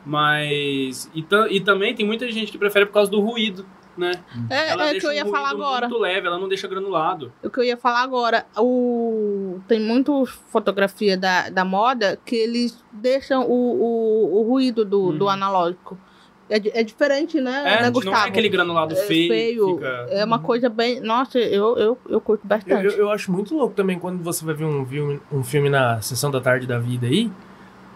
Mas... 0.06 1.12
E, 1.14 1.26
e 1.52 1.60
também 1.60 1.94
tem 1.94 2.06
muita 2.06 2.30
gente 2.32 2.52
que 2.52 2.58
prefere 2.58 2.86
por 2.86 2.94
causa 2.94 3.12
do 3.12 3.20
ruído. 3.20 3.66
Né? 3.98 4.12
É, 4.50 4.70
ela 4.70 4.84
é 4.84 4.86
o 4.86 4.88
que 4.88 4.92
deixa 4.94 5.08
eu 5.08 5.14
ia 5.14 5.26
um 5.26 5.30
falar 5.32 5.50
agora. 5.50 5.88
muito 5.88 6.02
leve, 6.02 6.28
ela 6.28 6.38
não 6.38 6.48
deixa 6.48 6.68
granulado. 6.68 7.32
O 7.44 7.50
que 7.50 7.60
eu 7.60 7.64
ia 7.64 7.78
falar 7.78 8.02
agora, 8.02 8.46
o... 8.58 9.60
tem 9.68 9.80
muitas 9.80 10.30
fotografias 10.52 11.18
da, 11.20 11.50
da 11.50 11.66
moda 11.66 12.20
que 12.26 12.36
eles 12.36 12.84
deixam 12.92 13.44
o, 13.44 13.52
o, 13.52 14.40
o 14.40 14.44
ruído 14.44 14.84
do, 14.86 15.12
do 15.12 15.26
Uhum. 15.26 15.32
analógico. 15.32 15.98
É, 16.50 16.80
é 16.80 16.84
diferente, 16.84 17.42
né, 17.42 17.62
É, 17.66 17.82
né 17.84 17.92
não 18.06 18.14
é 18.14 18.26
aquele 18.26 18.48
granulado 18.48 18.94
É 18.94 18.98
feio. 18.98 19.28
feio. 19.28 19.76
Fica... 19.76 20.08
É 20.10 20.24
uma 20.24 20.40
coisa 20.40 20.70
bem. 20.70 21.02
Nossa, 21.02 21.38
eu, 21.38 21.78
eu, 21.78 21.98
eu 22.08 22.22
curto 22.22 22.46
Eu, 22.46 22.48
bastante. 22.48 22.86
eu, 22.86 22.92
eu 22.92 23.12
acho 23.12 23.30
muito 23.32 23.54
louco 23.54 23.74
também 23.76 24.00
quando 24.00 24.24
você 24.24 24.46
vai 24.46 24.56
ver 24.56 24.64
um 24.64 24.86
filme, 24.86 25.20
um 25.30 25.44
filme 25.44 25.70
na 25.70 26.02
sessão 26.02 26.32
da 26.32 26.40
tarde 26.40 26.66
da 26.66 26.80
vida 26.80 27.06
aí. 27.06 27.30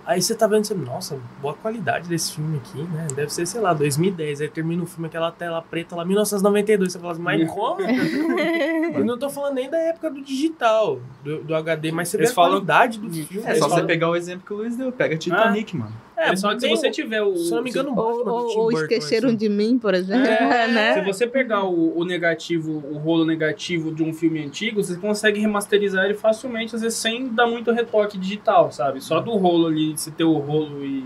Aí 0.06 0.22
você 0.22 0.34
tá 0.36 0.48
vendo, 0.48 0.66
você, 0.66 0.74
nossa, 0.74 1.18
boa 1.42 1.54
qualidade 1.54 2.08
desse 2.10 2.34
filme 2.34 2.58
aqui, 2.58 2.82
né? 2.84 3.08
Deve 3.16 3.32
ser, 3.34 3.46
sei 3.46 3.62
lá, 3.62 3.74
2010. 3.74 4.42
Aí 4.42 4.48
termina 4.50 4.84
o 4.84 4.86
filme, 4.86 5.08
aquela 5.08 5.32
tela 5.32 5.62
preta 5.62 5.96
lá, 5.96 6.04
1992. 6.04 6.92
Você 6.94 7.00
fala 7.00 7.14
assim, 7.14 7.22
mas 7.22 7.50
como? 7.52 7.82
Eu 8.94 9.06
não 9.06 9.18
tô 9.18 9.30
falando 9.30 9.56
nem 9.56 9.70
da 9.70 9.78
época 9.78 10.10
do 10.10 10.22
digital, 10.22 11.00
do, 11.24 11.44
do 11.44 11.56
HD, 11.56 11.92
mas 11.92 12.10
você 12.10 12.18
Eles 12.18 12.30
vê 12.30 12.32
a 12.32 12.36
falam- 12.36 12.52
qualidade 12.52 13.00
do 13.00 13.10
filme. 13.10 13.46
É 13.46 13.50
Eles 13.52 13.60
só 13.60 13.66
você 13.66 13.70
falam- 13.76 13.88
pegar 13.88 14.10
o 14.10 14.16
exemplo 14.16 14.44
que 14.46 14.54
o 14.54 14.58
Luiz 14.58 14.76
deu. 14.76 14.92
Pega 14.92 15.18
Titanic, 15.18 15.76
mano. 15.78 15.94
É, 16.22 16.36
só 16.36 16.54
que 16.54 16.62
se 16.62 16.70
você 16.70 16.92
tiver 16.92 17.22
o. 17.24 17.36
Se 17.36 17.52
eu 17.52 17.56
não 17.58 17.64
me 17.64 17.70
engano, 17.70 17.92
o 17.92 18.00
ou 18.00 18.28
ou, 18.28 18.48
Tim 18.48 18.58
ou 18.58 18.64
Burton, 18.72 18.82
esqueceram 18.82 19.28
assim. 19.30 19.38
de 19.38 19.50
mim, 19.50 19.80
por 19.80 19.94
exemplo, 19.94 20.28
É, 20.28 20.68
né? 20.72 20.94
Se 20.94 21.02
você 21.02 21.26
pegar 21.28 21.64
o, 21.66 21.98
o 21.98 22.06
negativo, 22.06 22.72
o 22.92 22.98
rolo 22.98 23.26
negativo 23.26 23.92
de 23.94 24.04
um 24.04 24.14
filme 24.14 24.44
antigo, 24.44 24.84
você 24.84 24.96
consegue 24.96 25.40
remasterizar 25.40 26.06
ele 26.06 26.14
facilmente, 26.14 26.76
às 26.76 26.82
vezes 26.82 26.98
sem 26.98 27.28
dar 27.30 27.48
muito 27.48 27.72
retoque 27.72 28.18
digital, 28.18 28.72
sabe? 28.72 29.02
Só 29.02 29.20
do 29.20 29.32
rolo 29.38 29.68
ali, 29.68 29.92
você 29.98 30.12
ter 30.12 30.24
o 30.24 30.38
rolo 30.38 30.84
e, 30.86 31.06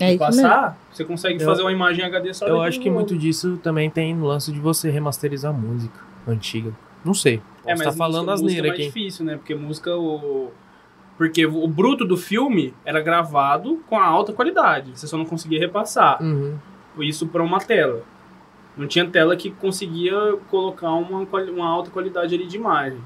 É 0.00 0.12
e 0.12 0.14
isso 0.14 0.24
mesmo. 0.24 0.42
passar, 0.42 0.78
você 0.92 1.04
consegue 1.04 1.42
Eu- 1.42 1.46
fazer 1.48 1.62
uma 1.62 1.72
imagem 1.72 2.04
HD 2.04 2.32
só 2.32 2.46
Eu 2.46 2.60
acho 2.60 2.78
que 2.80 2.88
muito 2.90 3.16
disso 3.16 3.58
também 3.62 3.90
tem 3.90 4.14
no 4.14 4.26
lance 4.26 4.52
de 4.52 4.60
você 4.60 4.90
remasterizar 4.90 5.52
música 5.52 5.98
antiga. 6.26 6.72
Não 7.04 7.14
sei. 7.14 7.38
Posso 7.38 7.68
É, 7.68 7.72
mas 7.74 7.82
tá 7.82 7.92
falando 7.92 8.26
música, 8.28 8.32
música 8.32 8.46
asneira 8.46 8.66
é 8.66 8.70
mais 8.70 8.80
aqui. 8.80 8.86
difícil, 8.88 9.24
né? 9.24 9.36
Porque 9.36 9.54
música, 9.56 9.96
o... 9.96 10.50
Porque 11.22 11.46
o 11.46 11.68
bruto 11.68 12.04
do 12.04 12.16
filme 12.16 12.74
era 12.84 13.00
gravado 13.00 13.80
com 13.88 13.96
a 13.96 14.04
alta 14.04 14.32
qualidade. 14.32 14.90
Você 14.92 15.06
só 15.06 15.16
não 15.16 15.24
conseguia 15.24 15.60
repassar. 15.60 16.20
Uhum. 16.20 16.58
Isso 16.98 17.28
para 17.28 17.44
uma 17.44 17.60
tela. 17.60 18.02
Não 18.76 18.88
tinha 18.88 19.08
tela 19.08 19.36
que 19.36 19.52
conseguia 19.52 20.16
colocar 20.50 20.90
uma, 20.90 21.20
uma 21.20 21.68
alta 21.68 21.92
qualidade 21.92 22.34
ali 22.34 22.44
de 22.44 22.56
imagem. 22.56 22.98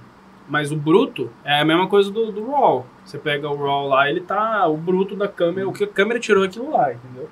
Mas 0.49 0.73
o 0.73 0.77
bruto 0.77 1.31
é 1.45 1.61
a 1.61 1.65
mesma 1.65 1.87
coisa 1.89 2.11
do, 2.11 2.33
do 2.33 2.51
RAW. 2.51 2.87
Você 3.05 3.19
pega 3.19 3.51
o 3.51 3.55
RAW 3.55 3.87
lá, 3.87 4.09
ele 4.09 4.23
tá. 4.23 4.67
O 4.67 4.79
bruto 4.79 5.15
da 5.15 5.29
câmera, 5.29 5.69
o 5.69 5.73
que 5.75 5.85
a 5.85 5.89
câmera 5.89 6.19
tirou 6.19 6.43
é 6.43 6.47
aquilo 6.47 6.71
lá, 6.71 6.95
entendeu? 6.95 7.29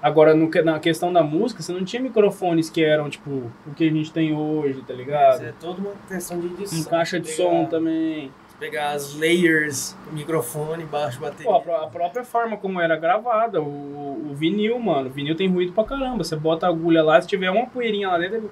Agora, 0.00 0.32
no 0.32 0.48
na 0.62 0.78
questão 0.78 1.12
da 1.12 1.24
música, 1.24 1.60
você 1.60 1.72
não 1.72 1.84
tinha 1.84 2.00
microfones 2.00 2.70
que 2.70 2.84
eram, 2.84 3.10
tipo, 3.10 3.50
o 3.66 3.74
que 3.74 3.88
a 3.88 3.90
gente 3.90 4.12
tem 4.12 4.32
hoje, 4.32 4.80
tá 4.86 4.94
ligado? 4.94 5.42
é 5.42 5.52
toda 5.58 5.80
uma 5.80 5.92
questão 6.06 6.38
de 6.38 6.46
edição. 6.46 6.84
Com 6.84 6.90
caixa 6.90 7.18
de 7.18 7.30
som 7.30 7.64
também. 7.64 8.30
Pegar 8.58 8.92
as 8.92 9.14
layers, 9.14 9.96
microfone, 10.12 10.84
baixo, 10.84 11.20
bateria. 11.20 11.44
Pô, 11.44 11.56
a, 11.56 11.60
pró- 11.60 11.76
a 11.84 11.86
própria 11.88 12.24
forma 12.24 12.56
como 12.56 12.80
era 12.80 12.96
gravada, 12.96 13.60
o, 13.60 14.30
o 14.30 14.34
vinil, 14.34 14.78
mano. 14.78 15.08
O 15.08 15.12
vinil 15.12 15.34
tem 15.36 15.48
ruído 15.48 15.72
pra 15.72 15.84
caramba. 15.84 16.22
Você 16.22 16.36
bota 16.36 16.66
a 16.66 16.68
agulha 16.68 17.02
lá, 17.02 17.20
se 17.20 17.26
tiver 17.26 17.50
uma 17.50 17.66
poeirinha 17.66 18.08
lá 18.08 18.18
dentro, 18.18 18.36
ele... 18.36 18.50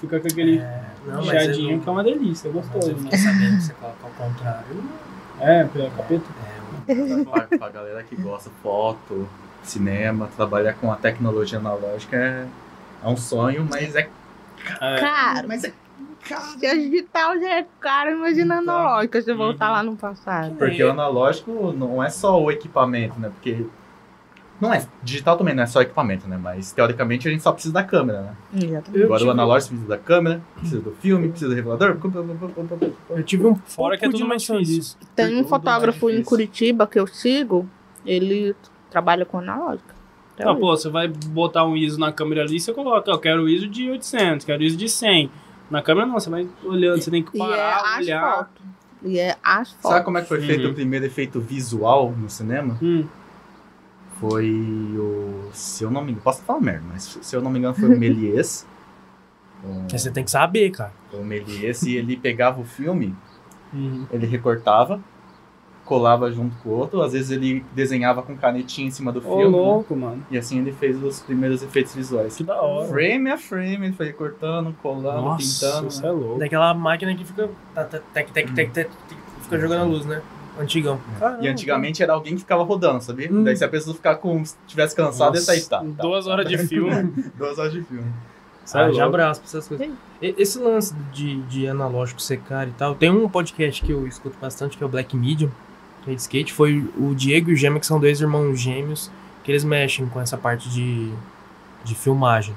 fica 0.00 0.20
com 0.20 0.26
aquele 0.26 0.62
não, 1.06 1.24
mas 1.24 1.30
chiadinho, 1.42 1.76
eu 1.76 1.80
que 1.80 1.88
é 1.88 1.92
uma 1.92 2.04
delícia, 2.04 2.48
é 2.48 2.52
Mas 2.52 2.64
gostoso, 2.66 2.90
eu 2.90 2.96
né? 2.96 3.02
fiquei 3.02 3.18
sabendo 3.18 3.56
que 3.56 3.62
você 3.62 3.72
coloca 3.74 3.98
ao 4.04 4.10
contrário. 4.10 4.84
É, 5.40 5.60
é 5.60 5.90
capeta. 5.96 6.24
É, 6.86 7.24
pra, 7.24 7.58
pra 7.58 7.68
galera 7.70 8.02
que 8.02 8.14
gosta 8.16 8.50
de 8.50 8.56
foto, 8.56 9.28
cinema, 9.62 10.28
trabalhar 10.36 10.74
com 10.74 10.92
a 10.92 10.96
tecnologia 10.96 11.58
analógica 11.58 12.16
é, 12.16 12.46
é 13.02 13.08
um 13.08 13.16
sonho, 13.16 13.66
mas 13.70 13.94
é. 13.96 14.08
É. 14.80 15.00
Cara, 15.00 15.46
Mas 15.46 15.64
é 15.64 15.72
se 16.24 16.66
a 16.66 16.74
digital 16.74 17.38
já 17.38 17.58
é 17.58 17.66
caro, 17.80 18.10
imagina 18.12 18.60
Então. 18.62 18.74
analógica, 18.76 19.20
se 19.22 19.32
voltar 19.34 19.66
Uhum. 19.68 19.72
lá 19.72 19.82
no 19.82 19.96
passado. 19.96 20.54
Porque 20.56 20.82
o 20.82 20.90
analógico 20.90 21.72
não 21.76 22.02
é 22.02 22.08
só 22.10 22.40
o 22.42 22.50
equipamento, 22.50 23.18
né? 23.20 23.28
Porque. 23.30 23.66
Não 24.60 24.72
é. 24.72 24.86
Digital 25.02 25.36
também 25.36 25.52
não 25.54 25.64
é 25.64 25.66
só 25.66 25.82
equipamento, 25.82 26.28
né? 26.28 26.38
Mas 26.40 26.70
teoricamente 26.72 27.26
a 27.26 27.30
gente 27.30 27.42
só 27.42 27.50
precisa 27.52 27.74
da 27.74 27.82
câmera, 27.82 28.22
né? 28.22 28.34
Exatamente. 28.54 29.02
Agora 29.04 29.18
tive- 29.18 29.28
o 29.28 29.32
analógico 29.32 29.70
precisa 29.70 29.88
da 29.88 29.98
câmera, 29.98 30.40
precisa 30.56 30.80
do 30.80 30.92
filme, 30.92 31.28
precisa 31.28 31.50
do 31.50 31.56
revelador. 31.56 31.96
Eu 33.10 33.22
tive 33.24 33.46
um 33.46 33.54
Fora 33.56 33.98
que 33.98 34.04
é 34.04 34.08
tudo 34.08 34.26
mais 34.26 34.42
difícil. 34.42 34.96
Tem 35.14 35.36
um 35.40 35.44
fotógrafo 35.44 36.08
em. 36.08 36.22
Curitiba 36.22 36.86
que 36.86 36.98
eu 36.98 37.06
sigo, 37.06 37.68
ele 38.06 38.54
trabalha 38.90 39.24
com 39.24 39.38
analógica. 39.38 39.92
Até 40.34 40.44
Não, 40.44 40.52
hoje. 40.52 40.60
pô, 40.60 40.76
você 40.76 40.88
vai 40.88 41.08
botar 41.08 41.64
um 41.64 41.76
ISO 41.76 41.98
na 41.98 42.10
câmera 42.12 42.42
ali, 42.42 42.58
você 42.58 42.72
coloca, 42.72 43.10
eu 43.10 43.18
quero 43.18 43.42
o 43.42 43.48
ISO 43.48 43.68
de 43.68 43.90
800, 43.90 44.44
quero 44.46 44.60
o 44.62 44.64
ISO 44.64 44.76
de 44.76 44.88
100. 44.88 45.30
Na 45.70 45.82
câmera 45.82 46.06
não, 46.06 46.14
você 46.14 46.28
vai 46.30 46.46
olhando, 46.64 47.00
você 47.02 47.10
tem 47.10 47.22
que 47.22 47.36
e 47.36 47.40
é 47.40 47.46
parar, 47.46 47.98
olhar. 47.98 48.24
asfalto. 48.24 48.62
E 49.02 49.18
é 49.18 49.36
asfalto. 49.42 49.88
Sabe 49.88 50.04
como 50.04 50.18
é 50.18 50.22
que 50.22 50.28
foi 50.28 50.40
feito 50.40 50.64
Uhum. 50.64 50.70
o 50.70 50.74
primeiro 50.74 51.04
efeito 51.06 51.40
visual 51.40 52.10
no 52.12 52.28
cinema? 52.30 52.78
Hum, 52.82 53.06
Foi 54.20 54.48
o. 54.96 55.50
Se 55.52 55.84
eu 55.84 55.90
não 55.90 56.00
me 56.02 56.10
engano. 56.12 56.22
Posso 56.22 56.42
falar 56.42 56.60
merda, 56.60 56.84
mas 56.92 57.18
se 57.20 57.34
eu 57.36 57.42
não 57.42 57.50
me 57.50 57.58
engano 57.58 57.74
foi 57.74 57.88
o 57.94 57.98
Méliès. 57.98 58.66
O- 59.64 59.88
Você 59.90 60.10
tem 60.10 60.24
que 60.24 60.30
saber, 60.30 60.70
cara. 60.70 60.92
o 61.12 61.22
Méliès 61.24 61.82
e 61.82 61.96
ele 61.96 62.16
pegava 62.16 62.60
o 62.60 62.64
filme, 62.64 63.14
uhum. 63.72 64.06
ele 64.10 64.26
recortava, 64.26 65.00
colava 65.84 66.30
junto 66.30 66.56
com 66.62 66.70
o 66.70 66.72
outro, 66.72 67.02
às 67.02 67.12
vezes 67.12 67.30
ele 67.30 67.64
desenhava 67.74 68.22
com 68.22 68.36
canetinha 68.36 68.88
em 68.88 68.90
cima 68.90 69.12
do 69.12 69.18
Ô, 69.18 69.22
filme. 69.22 69.44
né? 69.44 69.48
louco, 69.50 69.94
mano. 69.96 70.24
E 70.30 70.38
assim 70.38 70.58
ele 70.58 70.72
fez 70.72 71.02
os 71.02 71.20
primeiros 71.20 71.62
efeitos 71.62 71.94
visuais. 71.94 72.36
Que 72.36 72.42
da 72.44 72.60
hora. 72.60 72.88
Frame 72.88 73.30
a 73.30 73.38
frame, 73.38 73.86
ele 73.86 73.92
foi 73.92 74.12
cortando, 74.12 74.74
colando, 74.82 75.22
Nossa, 75.22 75.66
pintando. 75.66 75.88
isso 75.88 76.06
é 76.06 76.10
louco. 76.10 76.38
Daquela 76.38 76.72
máquina 76.74 77.14
que 77.14 77.24
fica. 77.24 77.48
tá, 77.74 77.84
tá, 77.84 77.98
Tec, 78.12 78.30
tec, 78.32 78.52
tec, 78.52 78.70
tec, 78.72 78.90
tec, 78.90 79.18
fica 79.42 79.58
jogando 79.58 79.80
a 79.82 79.84
luz, 79.84 80.06
né? 80.06 80.22
Antigão. 80.58 81.00
E 81.40 81.48
antigamente 81.48 82.00
era 82.02 82.12
alguém 82.12 82.34
que 82.34 82.40
ficava 82.40 82.62
rodando, 82.62 83.02
sabia? 83.02 83.28
Hum. 83.30 83.42
Daí 83.42 83.56
se 83.56 83.64
a 83.64 83.68
pessoa 83.68 83.94
ficar 83.94 84.14
com. 84.16 84.44
se 84.44 84.54
tivesse 84.68 84.94
cansado, 84.94 85.34
ia 85.34 85.40
sair. 85.40 85.62
Tá, 85.66 85.78
tá. 85.80 85.84
Duas 86.00 86.26
horas 86.28 86.48
de 86.48 86.56
filme. 86.58 87.12
Duas 87.36 87.58
horas 87.58 87.72
de 87.72 87.82
filme. 87.82 88.04
É 88.72 88.78
Ah, 88.78 88.90
já 88.92 89.04
abraço 89.04 89.40
pra 89.40 89.48
essas 89.48 89.68
coisas. 89.68 89.90
Esse 90.22 90.58
lance 90.58 90.94
de, 91.12 91.42
de 91.42 91.66
analógico 91.68 92.22
secar 92.22 92.66
e 92.66 92.70
tal, 92.70 92.94
tem 92.94 93.10
um 93.10 93.28
podcast 93.28 93.82
que 93.84 93.92
eu 93.92 94.06
escuto 94.06 94.38
bastante, 94.40 94.78
que 94.78 94.82
é 94.82 94.86
o 94.86 94.88
Black 94.88 95.14
Medium, 95.14 95.48
é 95.48 95.50
de 96.12 96.20
skate. 96.20 96.52
Foi 96.52 96.84
o 96.98 97.14
Diego 97.14 97.50
e 97.50 97.54
o 97.54 97.56
Gêmeo, 97.56 97.80
que 97.80 97.86
são 97.86 97.98
dois 98.00 98.20
irmãos 98.20 98.58
gêmeos, 98.60 99.10
que 99.42 99.50
eles 99.50 99.64
mexem 99.64 100.06
com 100.06 100.20
essa 100.20 100.36
parte 100.36 100.68
de, 100.68 101.10
de 101.84 101.94
filmagem 101.94 102.54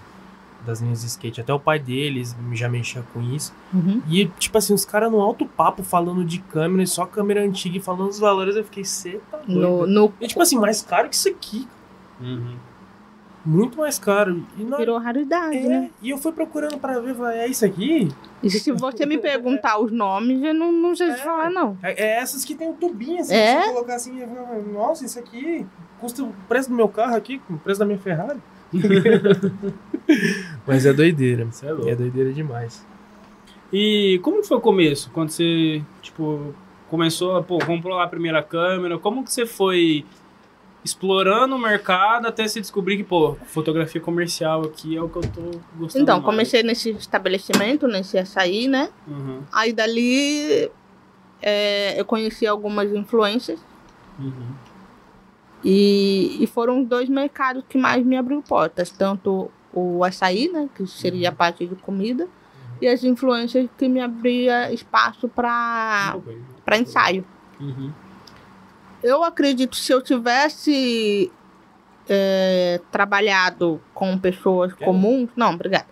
das 0.65 0.81
linhas 0.81 1.01
de 1.01 1.07
skate. 1.07 1.39
Até 1.41 1.53
o 1.53 1.59
pai 1.59 1.79
deles 1.79 2.35
já 2.53 2.67
mexia 2.67 3.03
com 3.13 3.21
isso. 3.21 3.53
Uhum. 3.73 4.01
E, 4.09 4.25
tipo 4.39 4.57
assim, 4.57 4.73
os 4.73 4.83
caras 4.83 5.09
no 5.11 5.21
alto 5.21 5.45
papo 5.45 5.81
falando 5.83 6.25
de 6.25 6.39
câmera, 6.39 6.83
e 6.83 6.87
só 6.87 7.05
câmera 7.05 7.41
antiga 7.41 7.77
e 7.77 7.81
falando 7.81 8.09
os 8.09 8.19
valores, 8.19 8.55
eu 8.55 8.63
fiquei, 8.65 8.83
cê 8.83 9.19
tá 9.31 9.39
No, 9.47 9.77
doido. 9.77 9.87
no, 9.87 10.13
E, 10.19 10.27
tipo 10.27 10.41
assim, 10.41 10.57
mais 10.57 10.81
caro 10.81 11.07
que 11.07 11.15
isso 11.15 11.29
aqui. 11.29 11.67
Uhum. 12.19 12.55
Muito 13.49 13.77
mais 13.77 13.97
caro. 13.97 14.43
E, 14.57 14.63
na- 14.63 14.75
virou 14.75 14.97
raridade, 14.97 15.55
é, 15.57 15.67
né? 15.67 15.89
e 16.01 16.09
eu 16.09 16.17
fui 16.17 16.33
procurando 16.33 16.77
pra 16.77 16.99
ver, 16.99 17.15
falei, 17.15 17.39
é 17.39 17.47
isso 17.47 17.65
aqui? 17.65 18.09
E 18.43 18.49
se 18.49 18.71
você 18.73 19.05
me 19.05 19.17
perguntar 19.17 19.79
os 19.79 19.89
nomes, 19.89 20.43
eu 20.43 20.53
não, 20.53 20.69
não 20.71 20.93
sei 20.93 21.07
te 21.13 21.21
É. 21.21 21.23
falar, 21.23 21.49
não. 21.49 21.77
É, 21.81 22.03
é 22.03 22.19
essas 22.19 22.43
que 22.43 22.53
tem 22.53 22.69
o 22.69 22.73
tubinho, 22.73 23.21
assim, 23.21 23.33
É? 23.33 23.53
pra 23.55 23.63
você 23.63 23.71
colocar 23.73 23.95
assim, 23.95 24.19
eu 24.19 24.27
falo, 24.27 24.73
nossa, 24.73 25.05
isso 25.05 25.17
aqui 25.17 25.65
custa 25.99 26.23
o 26.23 26.33
preço 26.49 26.67
do 26.69 26.75
meu 26.75 26.89
carro 26.89 27.15
aqui, 27.15 27.41
o 27.49 27.57
preço 27.57 27.79
da 27.79 27.85
minha 27.85 27.97
Ferrari. 27.97 28.39
Mas 30.67 30.85
é 30.85 30.93
doideira. 30.93 31.43
Isso 31.49 31.65
é 31.65 31.71
louco. 31.71 31.87
É 31.89 31.95
doideira 31.95 32.33
demais. 32.33 32.85
E 33.71 34.19
como 34.23 34.41
que 34.41 34.47
foi 34.47 34.57
o 34.57 34.61
começo? 34.61 35.09
Quando 35.13 35.29
você, 35.29 35.81
tipo, 36.01 36.53
começou, 36.89 37.41
pô, 37.43 37.59
comprou 37.59 37.95
lá 37.95 38.03
a 38.03 38.07
primeira 38.07 38.41
câmera, 38.43 38.97
como 38.97 39.23
que 39.23 39.31
você 39.31 39.45
foi 39.45 40.05
explorando 40.83 41.55
o 41.55 41.59
mercado 41.59 42.27
até 42.27 42.47
se 42.47 42.61
descobrir 42.61 42.97
que, 42.97 43.03
pô, 43.03 43.35
fotografia 43.45 43.99
comercial 43.99 44.63
aqui 44.63 44.95
é 44.95 45.01
o 45.01 45.09
que 45.09 45.17
eu 45.17 45.21
tô 45.21 45.41
gostando 45.77 46.03
Então, 46.03 46.15
mais? 46.15 46.25
comecei 46.25 46.63
nesse 46.63 46.91
estabelecimento, 46.91 47.87
nesse 47.87 48.17
açaí, 48.17 48.67
né? 48.67 48.89
Uhum, 49.07 49.41
Aí 49.51 49.73
dali 49.73 50.69
é, 51.41 51.99
eu 51.99 52.05
conheci 52.05 52.47
algumas 52.47 52.91
influências 52.93 53.59
uhum. 54.17 54.53
e, 55.63 56.37
e 56.41 56.47
foram 56.47 56.81
os 56.81 56.87
dois 56.87 57.09
mercados 57.09 57.63
que 57.67 57.77
mais 57.77 58.05
me 58.05 58.15
abriu 58.15 58.41
portas. 58.41 58.89
Tanto 58.89 59.51
o 59.73 60.03
açaí, 60.03 60.49
né? 60.49 60.69
Que 60.75 60.87
seria 60.87 61.29
a 61.29 61.31
parte 61.31 61.65
de 61.65 61.75
comida, 61.75 62.27
e 62.81 62.87
as 62.87 63.03
influências 63.03 63.69
que 63.77 63.87
me 63.87 63.99
abria 63.99 64.71
espaço 64.71 65.27
para 65.27 66.17
para 66.63 66.77
ensaio. 66.77 67.25
Uhum. 67.59 67.91
Eu 69.03 69.23
acredito 69.23 69.71
que 69.71 69.77
se 69.77 69.91
eu 69.91 70.01
tivesse 70.01 71.31
é, 72.09 72.81
trabalhado 72.91 73.81
com 73.93 74.17
pessoas 74.17 74.73
Quer? 74.73 74.85
comuns. 74.85 75.29
Não, 75.35 75.53
obrigada. 75.53 75.85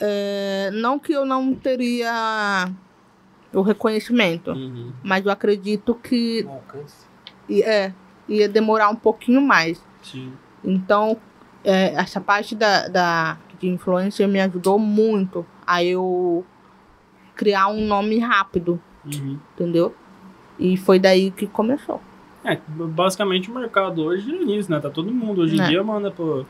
É, 0.00 0.70
não 0.72 0.98
que 0.98 1.12
eu 1.12 1.24
não 1.24 1.54
teria 1.54 2.70
o 3.52 3.62
reconhecimento, 3.62 4.52
Uhum. 4.52 4.92
mas 5.02 5.24
eu 5.24 5.32
acredito 5.32 5.94
que 5.94 6.44
Um 6.46 6.52
alcance. 6.52 7.06
é, 7.50 7.92
ia 8.28 8.48
demorar 8.48 8.90
um 8.90 8.94
pouquinho 8.96 9.40
mais. 9.40 9.82
Sim. 10.02 10.32
Então, 10.62 11.16
é, 11.64 11.94
essa 11.94 12.20
parte 12.20 12.54
da, 12.54 12.86
da, 12.88 13.38
de 13.58 13.68
influencer 13.68 14.28
me 14.28 14.40
ajudou 14.40 14.78
muito 14.78 15.44
a 15.66 15.82
eu 15.82 16.44
criar 17.34 17.68
um 17.68 17.84
nome 17.86 18.18
rápido, 18.18 18.80
Uhum. 19.04 19.38
entendeu? 19.54 19.94
E 20.58 20.76
foi 20.76 20.98
daí 20.98 21.30
que 21.30 21.46
começou. 21.46 22.00
É, 22.44 22.58
basicamente 22.68 23.50
o 23.50 23.54
mercado 23.54 24.02
hoje 24.04 24.30
é 24.34 24.42
isso, 24.56 24.70
né? 24.70 24.80
Tá 24.80 24.88
todo 24.90 25.12
mundo 25.12 25.42
hoje 25.42 25.56
em 25.56 25.60
É. 25.60 25.66
dia 25.66 25.82
manda 25.82 26.10
pro, 26.10 26.46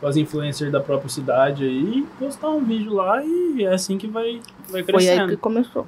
pros 0.00 0.16
influencers 0.16 0.72
da 0.72 0.80
própria 0.80 1.08
cidade 1.08 1.64
aí 1.64 2.06
postar 2.18 2.48
um 2.50 2.64
vídeo 2.64 2.92
lá 2.92 3.22
e 3.24 3.64
é 3.64 3.72
assim 3.72 3.96
que 3.98 4.06
vai, 4.06 4.40
vai 4.68 4.82
Foi 4.82 4.82
aí 4.82 4.84
crescendo. 4.84 5.28
que 5.28 5.36
começou. 5.36 5.86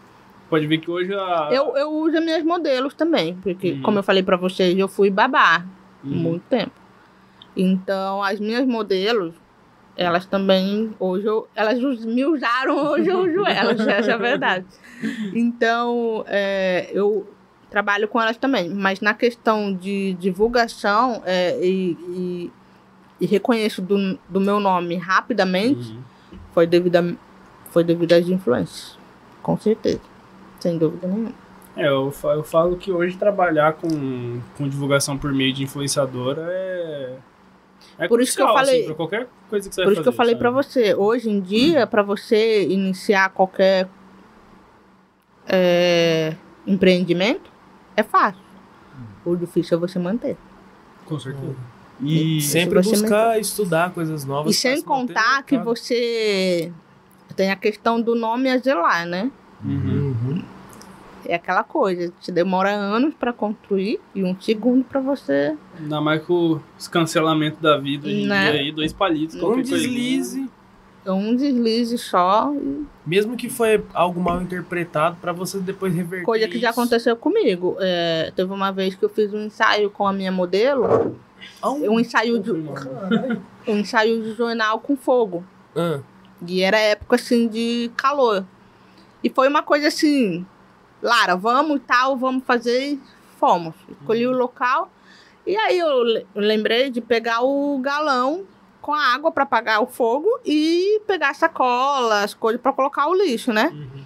Pode 0.48 0.66
ver 0.66 0.78
que 0.78 0.90
hoje 0.90 1.12
a. 1.14 1.48
Eu, 1.52 1.76
eu 1.76 1.90
uso 1.90 2.20
minhas 2.22 2.42
modelos 2.42 2.94
também, 2.94 3.34
porque, 3.42 3.72
Uhum. 3.72 3.82
como 3.82 3.98
eu 3.98 4.02
falei 4.02 4.22
pra 4.22 4.36
vocês, 4.36 4.78
eu 4.78 4.88
fui 4.88 5.10
babá 5.10 5.64
Uhum. 6.04 6.10
muito 6.16 6.42
tempo. 6.48 6.72
Então, 7.56 8.22
as 8.22 8.38
minhas 8.40 8.66
modelos, 8.66 9.34
elas 9.96 10.24
também, 10.24 10.94
hoje, 10.98 11.26
eu, 11.26 11.48
elas 11.54 11.78
me 12.04 12.24
usaram, 12.24 12.92
hoje 12.92 13.08
eu 13.10 13.18
uso 13.20 13.44
elas, 13.46 13.80
essa 13.86 14.10
é 14.12 14.14
a 14.14 14.16
verdade. 14.16 14.64
Então, 15.34 16.24
é, 16.28 16.88
eu 16.92 17.26
trabalho 17.70 18.08
com 18.08 18.20
elas 18.20 18.36
também, 18.36 18.68
mas 18.70 19.00
na 19.00 19.12
questão 19.14 19.72
de 19.74 20.14
divulgação 20.14 21.22
é, 21.26 21.58
e, 21.64 21.90
e, 21.92 22.52
e 23.20 23.26
reconheço 23.26 23.82
do, 23.82 24.18
do 24.28 24.40
meu 24.40 24.58
nome 24.58 24.96
rapidamente, 24.96 25.92
Uhum. 25.92 26.38
foi 26.52 26.66
devido, 26.66 26.96
a, 26.96 27.04
foi 27.70 27.84
devido 27.84 28.12
às 28.14 28.26
influências, 28.28 28.96
com 29.42 29.56
certeza, 29.58 30.00
sem 30.60 30.78
dúvida 30.78 31.06
nenhuma. 31.06 31.32
É, 31.76 31.86
eu, 31.88 32.12
eu 32.24 32.42
falo 32.42 32.76
que 32.76 32.90
hoje 32.90 33.16
trabalhar 33.16 33.74
com, 33.74 34.40
com 34.56 34.68
divulgação 34.68 35.16
por 35.16 35.32
meio 35.32 35.52
de 35.52 35.62
influenciadora 35.62 36.46
é. 36.50 37.16
É 38.00 38.08
Por 38.08 38.20
isso 38.20 38.34
que 38.34 38.42
eu 38.42 38.46
crucial, 38.46 38.64
falei- 38.66 38.84
assim, 38.84 38.94
qualquer 38.94 39.28
coisa 39.48 39.68
que 39.68 39.74
você 39.74 39.82
Por 39.84 39.92
isso 39.92 40.02
que 40.02 40.08
eu 40.08 40.12
fazer, 40.12 40.16
falei 40.16 40.34
pra 40.36 40.50
você, 40.50 40.94
hoje 40.94 41.30
em 41.30 41.40
dia, 41.40 41.86
pra 41.86 42.02
você 42.02 42.64
iniciar 42.68 43.30
qualquer 43.30 43.88
é, 45.46 46.34
empreendimento, 46.66 47.50
é 47.98 48.02
fácil. 48.02 48.40
O 49.24 49.34
difícil 49.36 49.76
é 49.76 49.80
você 49.80 49.98
manter. 49.98 50.36
Com 51.04 51.18
certeza. 51.18 51.56
E 52.00 52.40
Sempre 52.40 52.82
se 52.82 52.90
você 52.90 53.00
buscar 53.02 53.38
estudar 53.40 53.90
coisas 53.90 54.24
novas. 54.24 54.54
E 54.54 54.58
sem 54.58 54.76
manter 54.76 54.84
contar 54.84 55.42
que 55.42 55.58
você 55.58 56.72
tem 57.34 57.50
a 57.50 57.56
questão 57.56 58.00
do 58.00 58.14
nome 58.14 58.48
a 58.48 58.58
zelar, 58.58 59.04
né? 59.04 59.30
Uhum. 59.64 60.14
Uhum. 60.22 60.44
É 61.26 61.34
aquela 61.34 61.64
coisa, 61.64 62.12
te 62.20 62.30
demora 62.30 62.70
anos 62.70 63.12
pra 63.14 63.32
construir 63.32 64.00
e 64.14 64.22
um 64.22 64.40
segundo 64.40 64.84
pra 64.84 65.00
você. 65.00 65.56
Ainda 65.78 66.00
mais 66.00 66.22
com 66.22 66.60
os 66.78 66.86
cancelamentos 66.88 67.60
da 67.60 67.76
vida 67.76 68.06
hoje 68.06 68.24
Né? 68.26 68.52
dia 68.52 68.60
aí, 68.60 68.72
dois 68.72 68.92
palitos, 68.92 69.34
Um 69.34 69.60
deslize, 69.60 70.42
É 70.42 70.57
um 71.12 71.34
deslize 71.36 71.96
só. 71.98 72.52
e- 72.54 72.86
mesmo 73.06 73.36
que 73.36 73.48
foi 73.48 73.82
algo 73.94 74.20
mal 74.20 74.40
interpretado, 74.42 75.16
pra 75.20 75.32
você 75.32 75.58
depois 75.58 75.94
reverter 75.94 76.24
Coisa 76.26 76.46
que 76.48 76.58
já 76.58 76.70
isso. 76.70 76.80
aconteceu 76.80 77.16
comigo. 77.16 77.76
É, 77.80 78.32
teve 78.36 78.52
uma 78.52 78.70
vez 78.70 78.94
que 78.94 79.04
eu 79.04 79.08
fiz 79.08 79.32
um 79.32 79.46
ensaio 79.46 79.90
com 79.90 80.06
a 80.06 80.12
minha 80.12 80.30
modelo, 80.32 81.16
Ah, 81.62 81.70
um- 81.70 81.98
ensaio 82.00 82.38
de, 82.40 82.50
um 83.66 83.78
ensaio 83.78 84.22
de 84.22 84.34
jornal 84.34 84.80
com 84.80 84.96
fogo. 84.96 85.44
Ah, 85.76 86.00
E 86.46 86.62
era 86.62 86.78
época 86.78 87.16
assim 87.16 87.48
de 87.48 87.90
calor. 87.96 88.44
E 89.24 89.28
foi 89.30 89.48
uma 89.48 89.62
coisa 89.62 89.88
assim, 89.88 90.46
Lara, 91.02 91.34
vamos 91.36 91.76
e 91.78 91.80
tal, 91.80 92.16
vamos 92.16 92.44
fazer. 92.44 92.92
E 92.92 93.00
fomos. 93.38 93.74
Escolhi 93.88 94.26
o 94.26 94.32
local. 94.32 94.90
E 95.46 95.56
aí 95.56 95.78
eu 95.78 95.88
lembrei 96.34 96.90
de 96.90 97.00
pegar 97.00 97.40
o 97.42 97.78
galão 97.78 98.44
com 98.88 98.94
a 98.94 99.12
água 99.12 99.30
para 99.30 99.42
apagar 99.42 99.82
o 99.82 99.86
fogo 99.86 100.40
e 100.46 101.02
pegar 101.06 101.28
a 101.28 101.34
sacola, 101.34 102.22
as 102.22 102.32
coisas 102.32 102.58
para 102.58 102.72
colocar 102.72 103.06
o 103.06 103.14
lixo, 103.14 103.52
né? 103.52 103.70
Uhum. 103.70 104.02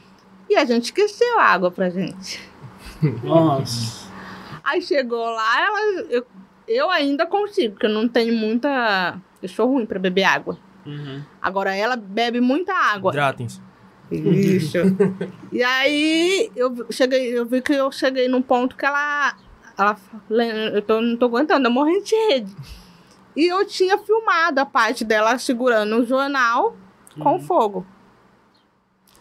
E 0.50 0.56
a 0.56 0.64
gente 0.64 0.86
esqueceu 0.86 1.38
a 1.38 1.44
água 1.44 1.70
pra 1.70 1.88
gente. 1.88 2.42
Nossa. 3.22 4.10
Aí 4.64 4.82
chegou 4.82 5.24
lá, 5.24 5.60
ela, 5.64 6.02
eu, 6.10 6.26
eu 6.66 6.90
ainda 6.90 7.24
consigo, 7.26 7.74
porque 7.74 7.86
eu 7.86 7.90
não 7.90 8.08
tenho 8.08 8.34
muita. 8.34 9.20
Eu 9.40 9.48
sou 9.48 9.68
ruim 9.68 9.86
para 9.86 10.00
beber 10.00 10.24
água. 10.24 10.58
Uhum. 10.84 11.22
Agora 11.40 11.76
ela 11.76 11.94
bebe 11.94 12.40
muita 12.40 12.74
água. 12.74 13.12
hidratem-se. 13.12 13.60
Isso. 14.10 14.78
e 15.52 15.62
aí 15.62 16.50
eu 16.56 16.88
cheguei, 16.90 17.38
eu 17.38 17.46
vi 17.46 17.62
que 17.62 17.72
eu 17.72 17.92
cheguei 17.92 18.26
num 18.26 18.42
ponto 18.42 18.74
que 18.74 18.84
ela. 18.84 19.36
ela 19.78 19.96
eu 20.74 20.82
tô, 20.82 21.00
não 21.00 21.16
tô 21.16 21.26
aguentando, 21.26 21.68
eu 21.68 21.70
morri 21.70 22.02
de 22.02 22.08
sede. 22.08 22.81
E 23.36 23.46
eu 23.46 23.64
tinha 23.66 23.96
filmado 23.98 24.60
a 24.60 24.66
parte 24.66 25.04
dela 25.04 25.38
segurando 25.38 25.96
o 25.96 26.06
jornal 26.06 26.76
com 27.18 27.32
Uhum. 27.34 27.40
fogo. 27.40 27.86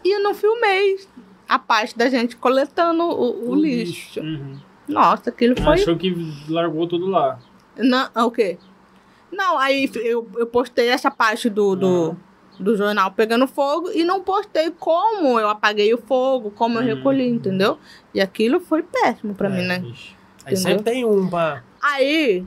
E 0.04 0.16
eu 0.16 0.22
não 0.24 0.34
filmei 0.34 1.00
a 1.48 1.58
parte 1.60 1.98
da 1.98 2.10
gente 2.10 2.36
coletando 2.36 3.04
o, 3.04 3.48
o 3.48 3.52
O 3.52 3.56
lixo. 3.56 4.20
Uhum. 4.20 4.58
Nossa, 4.88 5.30
aquilo 5.30 5.56
foi. 5.62 5.74
Achou 5.74 5.96
que 5.96 6.14
largou 6.50 6.88
tudo 6.88 7.06
lá. 7.08 7.40
Não, 7.78 8.10
o 8.26 8.32
quê? 8.32 8.58
Não, 9.32 9.58
aí 9.58 9.90
eu, 9.96 10.28
eu 10.38 10.46
postei 10.48 10.90
essa 10.90 11.10
parte 11.10 11.50
do, 11.50 11.76
do, 11.76 12.18
do 12.60 12.76
jornal 12.76 13.12
pegando 13.12 13.48
fogo 13.48 13.90
e 13.94 14.04
não 14.04 14.22
postei 14.22 14.72
como 14.72 15.40
eu 15.40 15.48
apaguei 15.48 15.94
o 15.94 15.98
fogo, 15.98 16.52
como 16.52 16.78
eu 16.80 16.82
Hum. 16.82 16.86
recolhi, 16.98 17.28
entendeu? 17.30 17.78
E 18.14 18.20
aquilo 18.20 18.60
foi 18.60 18.84
péssimo 18.84 19.34
pra 19.34 19.48
É. 19.48 19.52
mim, 19.52 19.64
né? 19.68 19.94
Aí 20.46 20.58
sempre 20.58 20.84
tem 20.84 21.06
um 21.06 21.30
pra. 21.30 21.64
Aí, 21.82 22.44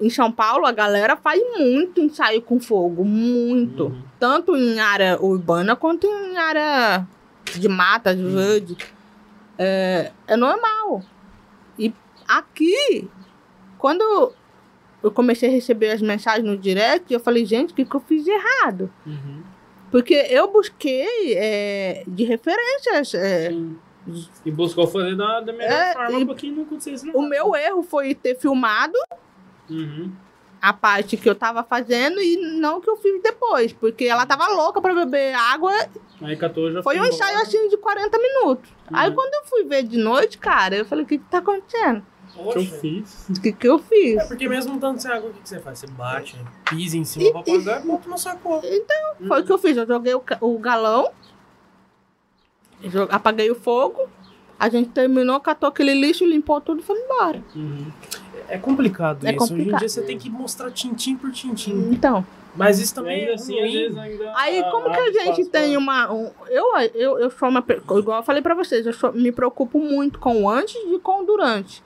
em, 0.00 0.10
São 0.10 0.30
Paulo, 0.30 0.66
a 0.66 0.72
galera 0.72 1.16
faz 1.16 1.40
muito 1.58 2.00
ensaio 2.00 2.42
com 2.42 2.58
fogo, 2.60 3.04
muito. 3.04 3.84
Uhum. 3.86 4.02
Tanto 4.18 4.56
em 4.56 4.78
área 4.80 5.18
urbana 5.20 5.74
quanto 5.76 6.06
em 6.06 6.36
área 6.36 7.06
de 7.54 7.68
mata, 7.68 8.14
de 8.14 8.22
verde. 8.24 8.76
É, 9.58 10.10
é 10.26 10.36
normal. 10.36 11.02
E 11.78 11.92
aqui, 12.28 13.08
quando 13.78 14.32
eu 15.02 15.10
comecei 15.10 15.48
a 15.48 15.52
receber 15.52 15.90
as 15.92 16.02
mensagens 16.02 16.44
no 16.44 16.56
direct, 16.56 17.12
eu 17.12 17.20
falei, 17.20 17.44
gente, 17.44 17.72
o 17.72 17.74
que, 17.76 17.84
que 17.84 17.94
eu 17.94 18.00
fiz 18.00 18.24
de 18.24 18.30
errado? 18.30 18.90
Uhum. 19.06 19.42
Porque 19.90 20.14
eu 20.30 20.50
busquei 20.50 21.34
é, 21.36 22.02
de 22.06 22.24
referências. 22.24 23.14
é, 23.14 23.50
Sim. 23.50 23.78
E 24.44 24.50
buscou 24.52 24.86
fazer 24.86 25.16
da, 25.16 25.40
da 25.40 25.52
melhor 25.52 25.72
É, 25.72 25.92
forma 25.92 26.20
e 26.20 26.24
pra 26.26 26.34
que 26.36 26.50
não 26.50 26.62
acontecesse 26.62 27.06
nada. 27.06 27.18
o 27.18 27.22
meu 27.22 27.56
erro 27.56 27.82
foi 27.82 28.14
ter 28.14 28.36
filmado 28.38 28.96
Uhum. 29.70 30.12
a 30.62 30.72
parte 30.72 31.16
que 31.16 31.28
eu 31.28 31.34
tava 31.34 31.62
fazendo 31.62 32.20
e 32.20 32.36
não 32.58 32.80
que 32.80 32.88
eu 32.90 32.96
fiz 32.96 33.22
depois, 33.22 33.72
porque 33.72 34.04
ela 34.04 34.26
tava 34.26 34.48
louca 34.48 34.80
pra 34.80 34.94
beber 34.94 35.34
água. 35.34 35.72
Aí 36.22 36.36
catou 36.36 36.72
já 36.72 36.82
Foi 36.82 36.98
um 36.98 37.04
ensaio 37.04 37.38
assim 37.38 37.68
de 37.68 37.76
40 37.76 38.18
minutos. 38.18 38.70
Aí 38.92 39.08
Uhum. 39.10 39.14
quando 39.14 39.34
eu 39.34 39.48
fui 39.48 39.64
ver 39.64 39.82
de 39.84 39.98
noite, 39.98 40.38
cara, 40.38 40.76
eu 40.76 40.84
falei: 40.84 41.04
o 41.04 41.06
que, 41.06 41.18
que 41.18 41.24
tá 41.30 41.38
acontecendo? 41.38 42.02
O 42.34 42.52
que 42.52 42.58
eu 42.58 42.64
fiz? 42.66 43.28
O 43.30 43.40
que, 43.40 43.52
que 43.52 43.68
eu 43.68 43.78
fiz? 43.78 44.16
É 44.18 44.24
porque 44.26 44.48
mesmo 44.48 44.72
não 44.72 44.80
tanto 44.80 45.00
sem 45.02 45.10
água, 45.10 45.30
o 45.30 45.32
que, 45.32 45.40
que 45.40 45.48
você 45.48 45.60
faz? 45.60 45.78
Você 45.78 45.86
bate, 45.86 46.36
pisa 46.68 46.96
em 46.96 47.04
cima 47.04 47.30
pra 47.30 47.40
apagar 47.40 47.84
e 47.84 47.86
bota 47.86 48.08
na 48.08 48.16
sacola. 48.16 48.62
Foi 49.26 49.40
o 49.40 49.44
que 49.44 49.52
eu 49.52 49.58
fiz. 49.58 49.76
Eu 49.76 49.86
joguei 49.86 50.14
o, 50.14 50.22
o 50.40 50.58
galão, 50.58 51.10
apaguei 53.10 53.50
o 53.50 53.54
fogo. 53.54 54.08
A 54.58 54.68
gente 54.70 54.88
terminou, 54.90 55.38
catou 55.38 55.68
aquele 55.68 55.92
lixo, 55.94 56.24
limpou 56.24 56.60
tudo 56.62 56.80
e 56.80 56.82
foi 56.82 56.98
embora. 56.98 57.42
Uhum. 57.54 57.92
É 58.48 58.58
complicado 58.58 59.26
É 59.26 59.30
isso. 59.34 59.42
Hoje 59.44 59.52
em 59.52 59.56
complicado. 59.56 59.78
dia 59.80 59.88
você 59.88 60.02
tem 60.02 60.18
que 60.18 60.30
mostrar 60.30 60.70
tintim 60.70 61.16
por 61.16 61.30
tintim. 61.32 61.88
Então, 61.90 62.24
Mas 62.54 62.78
isso 62.78 62.94
também 62.94 63.20
ainda 63.20 63.32
é 63.32 63.34
assim, 63.34 63.60
às 63.60 63.72
vezes 63.72 63.96
ainda. 63.98 64.32
aí 64.36 64.62
como 64.70 64.90
que 64.90 64.98
a 65.00 65.12
gente 65.12 65.44
tem 65.46 65.70
pra- 65.72 65.78
uma. 65.78 66.12
um- 66.12 66.30
eu, 66.48 66.64
eu, 66.94 67.18
eu 67.18 67.30
sou 67.30 67.48
uma. 67.48 67.64
Igual 67.98 68.18
eu 68.18 68.22
falei 68.24 68.40
pra 68.42 68.54
vocês, 68.54 68.86
eu 68.86 68.92
sou- 68.92 69.12
me 69.12 69.30
preocupo 69.32 69.78
muito 69.78 70.18
com 70.18 70.42
o 70.44 70.48
antes 70.48 70.74
e 70.76 70.98
com 70.98 71.22
o 71.22 71.26
durante. 71.26 71.82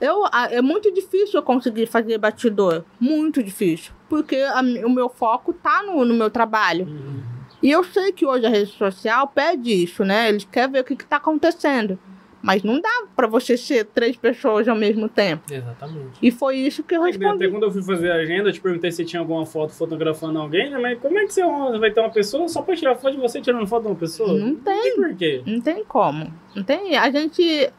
Eu, 0.00 0.22
é 0.50 0.62
muito 0.62 0.90
difícil 0.92 1.38
eu 1.38 1.42
conseguir 1.42 1.86
fazer 1.86 2.16
batidor. 2.16 2.82
Muito 2.98 3.42
difícil. 3.42 3.92
Porque 4.08 4.36
a 4.36 4.60
o 4.86 4.90
meu 4.90 5.08
foco 5.10 5.52
tá 5.52 5.82
no, 5.82 6.04
no 6.06 6.14
meu 6.14 6.30
trabalho. 6.30 6.86
Uhum. 6.86 7.20
E 7.62 7.70
eu 7.70 7.84
sei 7.84 8.10
que 8.10 8.24
hoje 8.24 8.46
a 8.46 8.48
rede 8.48 8.70
social 8.72 9.28
pede 9.28 9.70
isso, 9.70 10.02
né? 10.02 10.30
Eles 10.30 10.44
querem 10.50 10.72
ver 10.72 10.80
o 10.80 10.84
que, 10.84 10.96
que 10.96 11.04
tá 11.04 11.16
acontecendo. 11.16 11.98
Mas 12.42 12.62
não 12.62 12.80
dá 12.80 12.88
pra 13.14 13.26
você 13.26 13.54
ser 13.56 13.84
três 13.84 14.16
pessoas 14.16 14.66
ao 14.66 14.74
mesmo 14.74 15.08
tempo. 15.10 15.42
Exatamente. 15.52 16.18
E 16.22 16.30
foi 16.30 16.56
isso 16.56 16.82
que 16.82 16.94
eu 16.96 17.02
Até 17.04 17.18
respondi. 17.18 17.48
quando 17.50 17.64
eu 17.64 17.70
fui 17.70 17.82
fazer 17.82 18.10
a 18.10 18.14
agenda, 18.14 18.48
eu 18.48 18.52
te 18.52 18.60
perguntei 18.60 18.90
se 18.90 19.04
tinha 19.04 19.20
alguma 19.20 19.44
foto 19.44 19.72
fotografando 19.74 20.38
alguém, 20.38 20.70
né? 20.70 20.78
Mas 20.78 20.98
como 21.00 21.18
é 21.18 21.26
que 21.26 21.34
você 21.34 21.42
vai 21.78 21.90
ter 21.90 22.00
uma 22.00 22.08
pessoa 22.10 22.48
só 22.48 22.62
pra 22.62 22.74
tirar 22.74 22.94
foto 22.96 23.12
de 23.16 23.20
você 23.20 23.42
tirando 23.42 23.66
foto 23.66 23.82
de 23.82 23.88
uma 23.88 23.94
pessoa? 23.96 24.32
Não 24.32 24.54
tem. 24.56 24.80
tem 24.82 24.96
por 24.96 25.14
quê. 25.16 25.42
Não 25.44 25.60
tem 25.60 25.84
como. 25.84 26.32
Não 26.56 26.62
tem. 26.62 26.96
A 26.96 27.10
gente. 27.10 27.70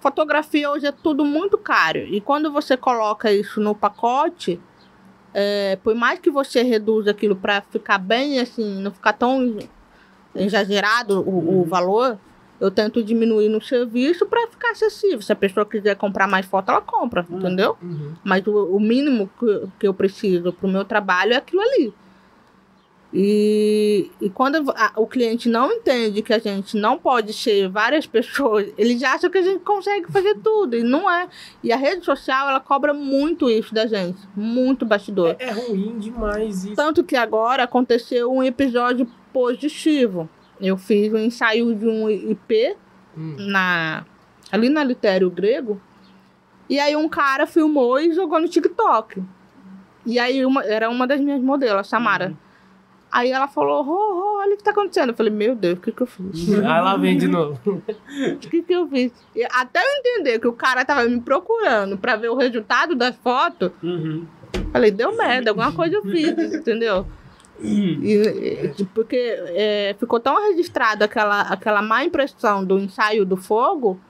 Fotografia 0.00 0.68
hoje 0.68 0.84
é 0.86 0.92
tudo 0.92 1.24
muito 1.24 1.56
caro. 1.56 2.00
E 2.00 2.20
quando 2.20 2.50
você 2.52 2.76
coloca 2.76 3.32
isso 3.32 3.60
no 3.60 3.72
pacote, 3.74 4.60
é, 5.32 5.76
por 5.82 5.94
mais 5.94 6.18
que 6.18 6.28
você 6.30 6.62
reduza 6.62 7.12
aquilo 7.12 7.36
para 7.36 7.62
ficar 7.62 7.98
bem 7.98 8.40
assim, 8.40 8.82
não 8.82 8.90
ficar 8.90 9.12
tão 9.12 9.56
exagerado 10.34 11.20
o, 11.20 11.30
o 11.30 11.58
Uhum. 11.60 11.64
valor, 11.64 12.18
eu 12.62 12.70
tento 12.70 13.02
diminuir 13.02 13.48
no 13.48 13.60
serviço 13.60 14.24
para 14.26 14.46
ficar 14.48 14.70
acessível. 14.70 15.20
Se 15.20 15.32
a 15.32 15.36
pessoa 15.36 15.66
quiser 15.66 15.96
comprar 15.96 16.26
mais 16.28 16.46
foto, 16.46 16.70
ela 16.70 16.80
compra, 16.80 17.26
Uhum. 17.28 17.38
entendeu? 17.38 17.76
Uhum. 17.82 18.12
Mas 18.24 18.46
o, 18.46 18.76
o 18.76 18.80
mínimo 18.80 19.28
que, 19.38 19.66
que 19.80 19.86
eu 19.88 19.92
preciso 19.94 20.52
pro 20.52 20.68
meu 20.68 20.84
trabalho 20.84 21.32
é 21.32 21.36
aquilo 21.36 21.60
ali. 21.60 21.92
E, 23.14 24.10
e 24.22 24.30
quando 24.30 24.70
a- 24.70 24.92
o 24.96 25.06
cliente 25.06 25.46
não 25.46 25.70
entende 25.70 26.22
que 26.22 26.32
a 26.32 26.38
gente 26.38 26.78
não 26.78 26.96
pode 26.98 27.34
ser 27.34 27.68
várias 27.68 28.06
pessoas, 28.06 28.72
ele 28.78 28.96
já 28.98 29.12
acha 29.12 29.28
que 29.28 29.36
a 29.36 29.42
gente 29.42 29.60
consegue 29.62 30.10
fazer 30.10 30.36
tudo, 30.42 30.76
e 30.76 30.82
não 30.82 31.10
é. 31.10 31.28
E 31.62 31.70
a 31.70 31.76
rede 31.76 32.04
social, 32.06 32.48
ela 32.48 32.58
cobra 32.60 32.94
muito 32.94 33.50
isso 33.50 33.74
da 33.74 33.86
gente, 33.86 34.18
muito 34.34 34.86
bastidor. 34.86 35.36
É, 35.38 35.48
é 35.48 35.50
ruim 35.50 35.98
demais 35.98 36.64
isso. 36.64 36.74
Tanto 36.74 37.04
que 37.04 37.14
agora 37.14 37.64
aconteceu 37.64 38.32
um 38.32 38.42
episódio 38.42 39.06
positivo. 39.30 40.26
Eu 40.62 40.76
fiz 40.78 41.12
um 41.12 41.18
ensaio 41.18 41.74
de 41.74 41.86
um 41.86 42.08
IP 42.08 42.76
Hum. 43.16 43.36
na, 43.38 44.06
ali 44.50 44.70
na 44.70 44.82
Litério 44.82 45.28
Grego. 45.30 45.78
E 46.70 46.80
aí 46.80 46.96
um 46.96 47.08
cara 47.10 47.46
filmou 47.46 48.00
e 48.00 48.14
jogou 48.14 48.40
no 48.40 48.48
TikTok. 48.48 49.22
E 50.06 50.18
aí 50.18 50.46
uma, 50.46 50.64
era 50.64 50.88
uma 50.88 51.06
das 51.06 51.20
minhas 51.20 51.42
modelos, 51.42 51.80
a 51.80 51.84
Samara. 51.84 52.32
Aí 53.10 53.30
ela 53.30 53.46
falou, 53.46 53.82
Rô, 53.82 54.14
Rô, 54.14 54.38
olha 54.40 54.54
o 54.54 54.56
que 54.56 54.64
tá 54.64 54.70
acontecendo. 54.70 55.10
Eu 55.10 55.14
falei, 55.14 55.30
meu 55.30 55.54
Deus, 55.54 55.76
o 55.78 55.82
que 55.82 55.92
que 55.92 56.00
eu 56.02 56.06
fiz? 56.06 56.48
Ah, 56.64 56.80
lá 56.80 56.96
vem 56.96 57.18
de 57.18 57.28
novo. 57.28 57.60
O 58.32 58.36
que 58.38 58.62
que 58.62 58.72
eu 58.72 58.88
fiz? 58.88 59.12
E 59.36 59.44
até 59.52 59.80
eu 59.80 59.98
entender 59.98 60.38
que 60.38 60.48
o 60.48 60.52
cara 60.54 60.82
tava 60.84 61.04
me 61.06 61.20
procurando 61.20 61.98
pra 61.98 62.16
ver 62.16 62.30
o 62.30 62.34
resultado 62.36 62.94
das 62.94 63.14
fotos, 63.16 63.70
Uhum. 63.82 64.24
falei, 64.72 64.90
deu 64.90 65.14
merda, 65.18 65.50
alguma 65.50 65.72
coisa 65.72 65.96
eu 65.96 66.02
fiz, 66.04 66.30
entendeu? 66.54 67.06
E, 67.62 68.72
e, 68.78 68.84
porque 68.94 69.16
é, 69.16 69.94
ficou 69.98 70.18
tão 70.20 70.48
registrada 70.48 71.04
aquela, 71.04 71.42
aquela 71.42 71.80
má 71.82 72.04
impressão 72.04 72.64
do 72.64 72.78
ensaio 72.78 73.24
do 73.24 73.36
fogo 73.36 74.00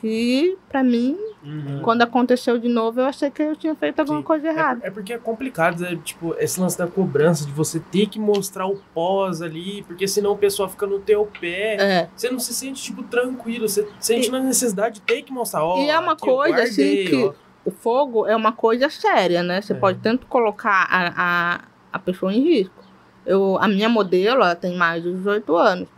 que, 0.00 0.56
pra 0.68 0.82
mim, 0.82 1.16
Uhum. 1.42 1.80
quando 1.82 2.02
aconteceu 2.02 2.58
de 2.58 2.68
novo, 2.68 3.00
eu 3.00 3.06
achei 3.06 3.30
que 3.30 3.42
eu 3.42 3.56
tinha 3.56 3.74
feito 3.74 3.98
alguma 4.00 4.18
Sim. 4.18 4.24
coisa 4.24 4.48
errada. 4.48 4.80
É, 4.84 4.88
é 4.88 4.90
porque 4.90 5.12
é 5.12 5.18
complicado, 5.18 5.80
né? 5.80 5.98
Tipo, 6.04 6.34
esse 6.38 6.60
lance 6.60 6.76
da 6.76 6.86
cobrança, 6.86 7.46
de 7.46 7.50
você 7.52 7.80
ter 7.80 8.06
que 8.08 8.18
mostrar 8.18 8.66
o 8.66 8.76
pós 8.94 9.40
ali, 9.40 9.82
porque 9.86 10.06
senão 10.06 10.32
o 10.32 10.36
pessoal 10.36 10.68
fica 10.68 10.86
no 10.86 10.98
teu 11.00 11.26
pé. 11.40 11.76
É. 11.80 12.08
Você 12.14 12.30
não 12.30 12.38
se 12.38 12.52
sente, 12.52 12.82
tipo, 12.82 13.02
tranquilo. 13.04 13.66
Você 13.68 13.86
sente 13.98 14.30
na 14.30 14.38
necessidade 14.40 14.96
de 14.96 15.00
ter 15.02 15.22
que 15.22 15.32
mostrar. 15.32 15.64
Ó, 15.64 15.78
E 15.78 15.88
é 15.88 15.98
uma 15.98 16.14
coisa, 16.16 16.62
assim, 16.62 16.82
guardei, 16.82 17.04
que- 17.06 17.24
ó. 17.24 17.32
O 17.64 17.70
fogo 17.70 18.26
é 18.26 18.34
uma 18.36 18.52
coisa 18.52 18.88
séria, 18.90 19.42
né? 19.42 19.60
Você 19.62 19.72
É. 19.72 19.76
pode 19.76 19.98
tanto 20.00 20.26
colocar 20.26 20.86
a, 20.90 21.12
a, 21.16 21.60
a 21.92 21.98
pessoa 21.98 22.32
em 22.32 22.40
risco. 22.42 22.84
Eu, 23.26 23.58
a 23.60 23.68
minha 23.68 23.88
modelo, 23.88 24.42
ela 24.42 24.54
tem 24.54 24.76
mais 24.76 25.02
de 25.02 25.12
18 25.12 25.56
anos. 25.56 25.88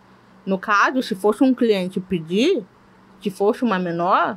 No 0.44 0.58
caso, 0.58 1.02
se 1.02 1.14
fosse 1.14 1.42
um 1.44 1.54
cliente 1.54 2.00
pedir, 2.00 2.64
se 3.22 3.30
fosse 3.30 3.62
uma 3.62 3.78
menor, 3.78 4.36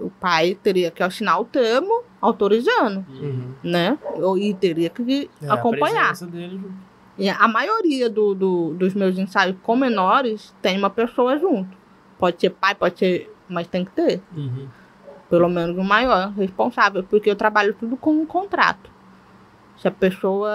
o 0.00 0.08
pai 0.08 0.56
teria 0.62 0.90
que 0.90 1.02
assinar 1.02 1.40
o 1.40 1.44
termo 1.44 2.02
autorizando, 2.20 3.04
Uhum. 3.10 3.52
né? 3.62 3.98
E 4.40 4.54
teria 4.54 4.88
que 4.88 5.28
É, 5.42 5.48
a 5.48 5.54
acompanhar. 5.54 6.06
presença 6.08 6.26
dele- 6.26 6.60
E 7.18 7.28
a 7.28 7.48
maioria 7.48 8.08
do, 8.08 8.32
do- 8.34 8.74
dos 8.74 8.94
meus 8.94 9.18
ensaios 9.18 9.56
com 9.62 9.74
menores 9.76 10.54
tem 10.62 10.78
uma 10.78 10.88
pessoa 10.88 11.36
junto. 11.36 11.76
Pode 12.16 12.40
ser 12.40 12.50
pai, 12.50 12.74
pode 12.76 12.96
ser. 12.98 13.34
Mas 13.48 13.66
tem 13.66 13.84
que 13.84 13.90
ter. 13.90 14.22
Uhum. 14.36 14.68
Pelo 15.28 15.48
menos 15.48 15.76
o 15.76 15.82
maior 15.82 16.30
responsável. 16.32 17.02
Porque 17.02 17.28
eu 17.30 17.34
trabalho 17.36 17.74
tudo 17.74 17.96
com 17.96 18.12
um 18.12 18.24
contrato. 18.24 18.88
Se 19.80 19.86
a 19.86 19.90
pessoa 19.92 20.50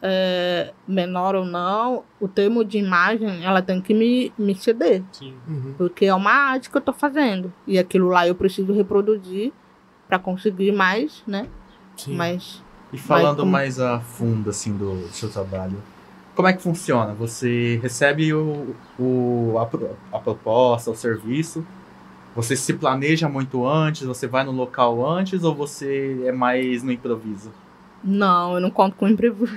é 0.00 0.72
menor 0.88 1.34
ou 1.34 1.44
não, 1.44 2.04
o 2.18 2.26
termo 2.26 2.64
de 2.64 2.78
imagem 2.78 3.44
ela 3.44 3.60
tem 3.60 3.80
que 3.82 3.92
me, 3.92 4.32
me 4.38 4.54
ceder. 4.54 5.02
Sim. 5.12 5.34
Uhum. 5.46 5.74
Porque 5.76 6.06
é 6.06 6.14
uma 6.14 6.30
arte 6.32 6.70
que 6.70 6.76
eu 6.76 6.80
tô 6.80 6.92
fazendo. 6.92 7.52
E 7.66 7.78
aquilo 7.78 8.08
lá 8.08 8.26
eu 8.26 8.34
preciso 8.34 8.72
reproduzir 8.72 9.52
para 10.08 10.18
conseguir 10.18 10.72
mais, 10.72 11.22
né? 11.26 11.48
Sim. 11.96 12.14
Mais. 12.16 12.62
E 12.92 12.96
falando 12.98 13.40
como- 13.40 13.52
mais 13.52 13.78
a 13.78 14.00
fundo, 14.00 14.48
assim, 14.48 14.74
do 14.74 15.06
seu 15.08 15.28
trabalho, 15.28 15.76
como 16.34 16.48
é 16.48 16.52
que 16.52 16.62
funciona? 16.62 17.12
Você 17.14 17.78
recebe 17.82 18.32
o, 18.32 18.74
o, 18.98 19.54
a, 19.58 20.16
a 20.16 20.18
proposta, 20.20 20.90
o 20.90 20.94
serviço, 20.94 21.66
você 22.34 22.56
se 22.56 22.72
planeja 22.74 23.28
muito 23.28 23.66
antes, 23.66 24.06
você 24.06 24.26
vai 24.26 24.44
no 24.44 24.52
local 24.52 25.06
antes 25.06 25.42
ou 25.44 25.54
você 25.54 26.22
é 26.24 26.32
mais 26.32 26.82
no 26.82 26.92
improviso? 26.92 27.50
Não, 28.04 28.54
eu 28.54 28.60
não 28.60 28.70
conto 28.70 28.94
com 28.96 29.08
imprevisto. 29.08 29.56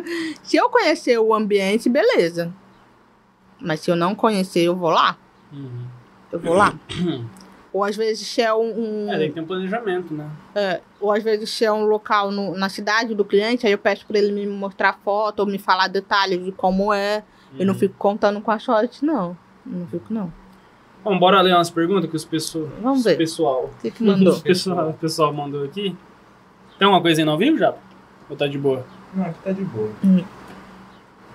se 0.42 0.56
eu 0.56 0.68
conhecer 0.70 1.18
o 1.18 1.34
ambiente, 1.34 1.88
beleza. 1.88 2.52
Mas 3.60 3.80
se 3.80 3.90
eu 3.90 3.96
não 3.96 4.14
conhecer, 4.14 4.60
eu 4.62 4.74
vou 4.76 4.90
lá. 4.90 5.16
Uhum. 5.52 5.84
Eu 6.32 6.38
vou 6.40 6.54
lá. 6.54 6.72
ou 7.72 7.84
às 7.84 7.94
vezes 7.96 8.26
se 8.26 8.40
é 8.40 8.52
um. 8.54 9.06
um- 9.06 9.12
É, 9.12 9.18
tem 9.18 9.28
que 9.28 9.34
ter 9.34 9.40
um 9.40 9.46
planejamento, 9.46 10.14
né? 10.14 10.28
é, 10.54 10.80
ou 11.00 11.12
às 11.12 11.22
vezes 11.22 11.50
se 11.50 11.64
é 11.64 11.70
um 11.72 11.84
local 11.84 12.30
no- 12.30 12.56
na 12.56 12.68
cidade 12.68 13.14
do 13.14 13.24
cliente, 13.24 13.66
aí 13.66 13.72
eu 13.72 13.78
peço 13.78 14.06
para 14.06 14.18
ele 14.18 14.32
me 14.32 14.46
mostrar 14.46 14.98
foto 15.04 15.40
ou 15.40 15.46
me 15.46 15.58
falar 15.58 15.88
detalhes 15.88 16.42
de 16.44 16.52
como 16.52 16.92
é. 16.92 17.22
Eu 17.58 17.66
não 17.66 17.74
Uhum. 17.74 17.80
fico 17.80 17.94
contando 17.98 18.40
com 18.40 18.50
a 18.50 18.58
sorte, 18.58 19.04
não. 19.04 19.36
Não 19.66 19.86
fico, 19.88 20.06
não. 20.14 20.32
Bom, 21.04 21.18
bora 21.18 21.40
ler 21.40 21.54
umas 21.54 21.70
perguntas 21.70 22.08
que 22.08 22.14
os 22.16 22.24
pessoal, 22.24 22.68
Vamos 22.80 22.98
os 23.00 23.04
ver. 23.04 23.16
pessoal, 23.16 23.70
O 23.78 23.82
que, 23.82 23.90
que 23.90 24.02
mandou? 24.04 24.32
os 24.34 24.40
pessoal, 24.40 24.90
o 24.90 24.94
pessoal 24.94 25.32
mandou 25.32 25.64
aqui. 25.64 25.96
Tem 26.80 26.86
alguma 26.86 27.02
coisa 27.02 27.20
aí 27.20 27.26
no 27.26 27.32
ao 27.32 27.36
vivo, 27.36 27.58
já? 27.58 27.74
Ou 28.30 28.34
tá 28.34 28.46
de 28.46 28.56
boa? 28.56 28.86
Não, 29.12 29.26
aqui 29.26 29.38
tá 29.44 29.52
de 29.52 29.62
boa. 29.62 29.92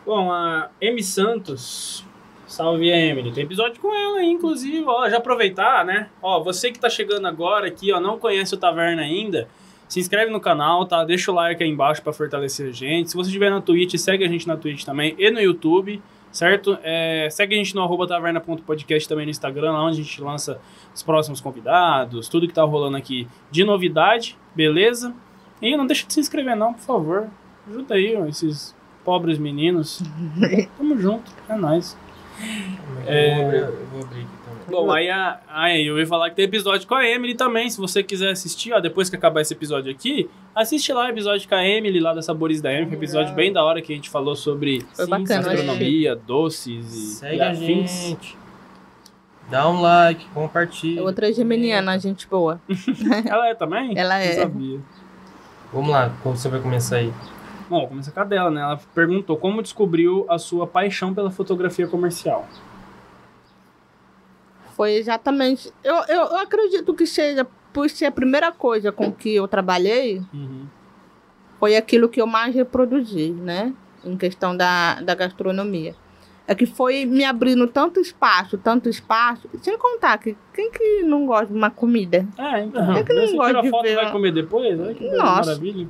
Bom, 0.03 0.31
a 0.31 0.71
M 0.81 1.03
Santos. 1.03 2.03
Salve 2.47 2.91
a 2.91 2.97
Emily. 2.97 3.31
Tem 3.31 3.43
episódio 3.43 3.79
com 3.79 3.93
ela 3.93 4.21
aí, 4.21 4.25
inclusive. 4.31 4.83
Ó, 4.87 5.07
já 5.07 5.17
aproveitar, 5.17 5.85
né? 5.85 6.09
Ó, 6.19 6.43
você 6.43 6.71
que 6.71 6.79
tá 6.79 6.89
chegando 6.89 7.27
agora 7.27 7.67
aqui, 7.67 7.93
ó, 7.93 7.99
não 7.99 8.17
conhece 8.17 8.55
o 8.55 8.57
Taverna 8.57 9.03
ainda, 9.03 9.47
se 9.87 9.99
inscreve 9.99 10.31
no 10.31 10.39
canal, 10.39 10.83
tá? 10.87 11.03
Deixa 11.03 11.31
o 11.31 11.35
like 11.35 11.63
aí 11.63 11.69
embaixo 11.69 12.01
pra 12.01 12.11
fortalecer 12.11 12.69
a 12.69 12.71
gente. 12.71 13.11
Se 13.11 13.15
você 13.15 13.27
estiver 13.27 13.51
na 13.51 13.61
Twitch, 13.61 13.97
segue 13.97 14.25
a 14.25 14.27
gente 14.27 14.47
na 14.47 14.57
Twitch 14.57 14.83
também 14.83 15.13
e 15.19 15.29
no 15.29 15.39
YouTube, 15.39 16.01
certo? 16.31 16.75
É, 16.81 17.27
segue 17.29 17.53
a 17.53 17.57
gente 17.59 17.75
no 17.75 17.83
arroba 17.83 18.07
taverna.podcast 18.07 19.07
também 19.07 19.25
no 19.25 19.31
Instagram, 19.31 19.73
lá 19.73 19.83
onde 19.85 20.01
a 20.01 20.03
gente 20.03 20.19
lança 20.21 20.59
os 20.91 21.03
próximos 21.03 21.39
convidados, 21.39 22.27
tudo 22.29 22.47
que 22.47 22.53
tá 22.53 22.63
rolando 22.63 22.97
aqui 22.97 23.27
de 23.51 23.63
novidade, 23.63 24.35
beleza? 24.55 25.13
E 25.61 25.75
não 25.77 25.85
deixa 25.87 26.05
de 26.05 26.13
se 26.13 26.19
inscrever 26.19 26.55
não, 26.55 26.73
por 26.73 26.81
favor. 26.81 27.27
Ajuda 27.69 27.95
aí, 27.95 28.15
ó, 28.15 28.25
esses 28.25 28.75
pobres 29.03 29.37
meninos. 29.37 30.01
Tamo 30.77 30.97
junto, 30.99 31.31
é 31.49 31.55
nóis. 31.55 31.97
É. 33.07 33.31
Eu 33.31 33.35
vou 33.37 33.45
abrir- 33.45 33.59
eu 33.59 33.85
vou 33.91 34.01
abrir 34.03 34.19
aqui 34.21 34.29
também. 34.45 34.55
Bom, 34.67 34.91
aí, 34.91 35.09
a, 35.09 35.39
aí 35.47 35.85
eu 35.87 35.97
ia 35.97 36.05
falar 36.07 36.29
que 36.31 36.35
tem 36.35 36.45
episódio 36.45 36.87
com 36.87 36.95
a 36.95 37.07
Emily 37.07 37.35
também. 37.35 37.69
Se 37.69 37.77
você 37.77 38.03
quiser 38.03 38.31
assistir, 38.31 38.73
ó, 38.73 38.79
depois 38.79 39.09
que 39.09 39.15
acabar 39.15 39.41
esse 39.41 39.53
episódio 39.53 39.91
aqui, 39.91 40.29
assiste 40.53 40.91
lá 40.91 41.05
o 41.05 41.09
episódio 41.09 41.47
com 41.47 41.55
a 41.55 41.65
Emily, 41.65 41.99
lá 41.99 42.13
da 42.13 42.21
Sabores 42.21 42.61
da 42.61 42.71
Emily. 42.73 42.87
que 42.89 42.95
é 42.95 42.97
um 42.97 42.99
episódio 42.99 43.33
bem 43.35 43.53
da 43.53 43.63
hora 43.63 43.81
que 43.81 43.93
a 43.93 43.95
gente 43.95 44.09
falou 44.09 44.35
sobre 44.35 44.83
Foi 44.93 45.07
bacana, 45.07 45.43
eu 45.47 45.51
gastronomia, 45.51 46.15
doces 46.15 46.93
e, 46.93 47.15
Segue 47.15 47.35
e 47.37 47.41
a 47.41 47.51
afins. 47.51 47.91
gente. 47.91 48.37
Dá 49.49 49.69
um 49.69 49.79
like, 49.81 50.25
compartilha. 50.33 51.03
Outra 51.03 51.31
geminiana, 51.31 51.97
gente 51.99 52.27
boa. 52.27 52.59
Ela 53.29 53.49
é 53.49 53.53
também? 53.55 53.97
Ela 53.97 54.15
Não 54.15 54.21
é. 54.21 54.31
sabia. 54.33 54.79
Vamos 55.75 55.89
lá, 55.89 56.09
como 56.23 56.37
você 56.37 56.47
vai 56.47 56.61
começar 56.61 56.95
aí? 56.95 57.13
Bom, 57.69 57.79
vou 57.81 57.89
começar 57.89 58.11
com 58.11 58.19
a 58.21 58.23
dela, 58.23 58.49
né? 58.49 58.61
Ela 58.61 58.79
perguntou 58.93 59.35
como 59.35 59.61
descobriu 59.61 60.25
a 60.29 60.39
sua 60.39 60.65
paixão 60.65 61.13
pela 61.13 61.29
fotografia 61.29 61.85
comercial. 61.85 62.47
Foi 64.73 64.93
exatamente. 64.93 65.73
Eu, 65.83 65.95
eu, 66.07 66.21
eu 66.27 66.37
acredito 66.37 66.93
que 66.93 67.05
seja 67.05 67.45
por 67.73 67.89
ser 67.89 68.05
a 68.05 68.11
primeira 68.11 68.53
coisa 68.53 68.89
com 68.89 69.11
que 69.11 69.35
eu 69.35 69.49
trabalhei, 69.49 70.21
Uhum. 70.33 70.65
foi 71.59 71.75
aquilo 71.75 72.07
que 72.07 72.21
eu 72.21 72.27
mais 72.27 72.55
reproduzi, 72.55 73.31
né? 73.31 73.73
Em 74.01 74.15
questão 74.15 74.55
da, 74.55 75.01
da 75.01 75.13
gastronomia. 75.13 75.93
É 76.47 76.53
que 76.53 76.65
foi 76.67 77.05
me 77.05 77.23
abrindo 77.25 77.65
tanto 77.67 77.99
espaço, 77.99 78.57
tanto 78.57 78.87
espaço. 78.87 79.49
Sem 79.61 79.77
contar 79.77 80.17
que 80.19 80.37
quem 80.53 80.69
que 80.69 81.01
não 81.03 81.25
gosta 81.25 81.47
de 81.47 81.53
uma 81.53 81.71
comida? 81.71 82.25
É, 82.37 82.63
então. 82.63 82.95
É 82.95 83.03
que 83.03 83.13
não 83.13 83.27
você 83.27 83.35
gosto 83.35 83.49
tira 83.49 83.61
de 83.63 83.69
foto 83.69 83.85
e 83.85 83.89
ver, 83.89 83.95
vai 83.95 84.11
comer 84.11 84.31
depois? 84.31 84.79
Olha 84.79 84.93
que 84.93 85.09
Nossa. 85.11 85.49
maravilha. 85.49 85.87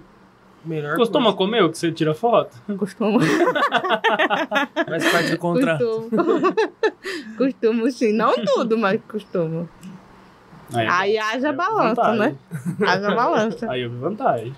Melhor 0.64 0.96
Costuma 0.96 1.26
coisa. 1.26 1.38
comer 1.38 1.64
o 1.64 1.70
que 1.70 1.78
você 1.78 1.92
tira 1.92 2.14
foto? 2.14 2.56
Costumo. 2.78 3.20
Faz 4.88 5.12
parte 5.12 5.32
do 5.32 5.38
contrato. 5.38 6.10
costumo. 6.10 6.56
costumo 7.38 7.92
sim. 7.92 8.14
Não 8.14 8.34
tudo, 8.46 8.78
mas 8.78 9.00
costumo. 9.08 9.70
Aí 10.74 11.18
haja 11.18 11.52
balança, 11.54 12.14
né? 12.14 12.36
Haja 12.82 13.14
balança. 13.14 13.70
Aí 13.70 13.82
eu 13.82 13.90
vi 13.92 13.98
vantagem. 13.98 14.54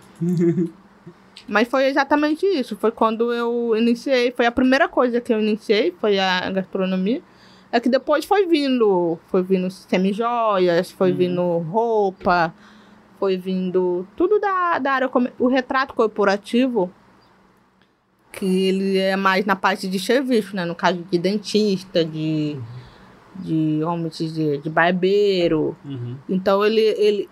Mas 1.48 1.68
foi 1.68 1.86
exatamente 1.88 2.46
isso. 2.46 2.76
Foi 2.76 2.92
quando 2.92 3.32
eu 3.32 3.76
iniciei. 3.76 4.32
Foi 4.32 4.46
a 4.46 4.52
primeira 4.52 4.88
coisa 4.90 5.22
que 5.22 5.34
eu 5.34 5.40
iniciei, 5.40 5.94
foi 6.00 6.20
a 6.20 6.50
gastronomia. 6.52 7.22
É 7.72 7.80
que 7.80 7.90
depois 7.90 8.26
foi 8.26 8.46
vindo. 8.46 9.18
Foi 9.28 9.42
vindo 9.42 9.70
semijoias, 9.72 10.92
foi 10.92 11.12
Uhum. 11.12 11.18
vindo 11.18 11.58
roupa, 11.60 12.54
foi 13.20 13.38
vindo 13.38 14.06
tudo 14.16 14.40
da, 14.40 14.78
da 14.80 14.92
área. 14.94 15.10
O 15.40 15.48
retrato 15.48 15.94
corporativo, 15.94 16.92
que 18.32 18.46
ele 18.68 18.98
é 18.98 19.16
mais 19.16 19.46
na 19.46 19.56
parte 19.56 19.88
de 19.88 20.00
serviço, 20.00 20.56
né? 20.56 20.66
No 20.66 20.76
caso 20.76 21.00
de 21.10 21.18
dentista, 21.18 22.04
de. 22.04 22.58
De, 23.40 23.82
vamos 23.84 24.18
dizer, 24.18 24.60
de 24.62 24.68
barbeiro, 24.70 25.78
Uhum. 25.86 26.16
então 26.28 26.66
ele, 26.66 26.82
ele 26.82 27.30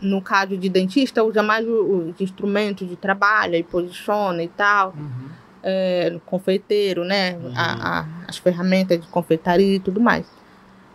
no 0.00 0.22
caso 0.22 0.56
de 0.56 0.68
dentista, 0.68 1.22
usa 1.24 1.42
mais 1.42 1.66
o- 1.66 2.10
os 2.14 2.20
instrumentos 2.20 2.88
de 2.88 2.96
trabalho 2.96 3.54
e 3.56 3.62
posiciona 3.62 4.42
e 4.42 4.48
tal. 4.48 4.94
Uhum. 4.96 5.28
é, 5.60 6.20
confeiteiro, 6.24 7.04
né? 7.04 7.36
A- 7.56 7.98
a- 8.00 8.06
as 8.28 8.38
ferramentas 8.38 9.00
de 9.00 9.08
confeitaria 9.08 9.74
e 9.74 9.80
tudo 9.80 10.00
mais. 10.00 10.24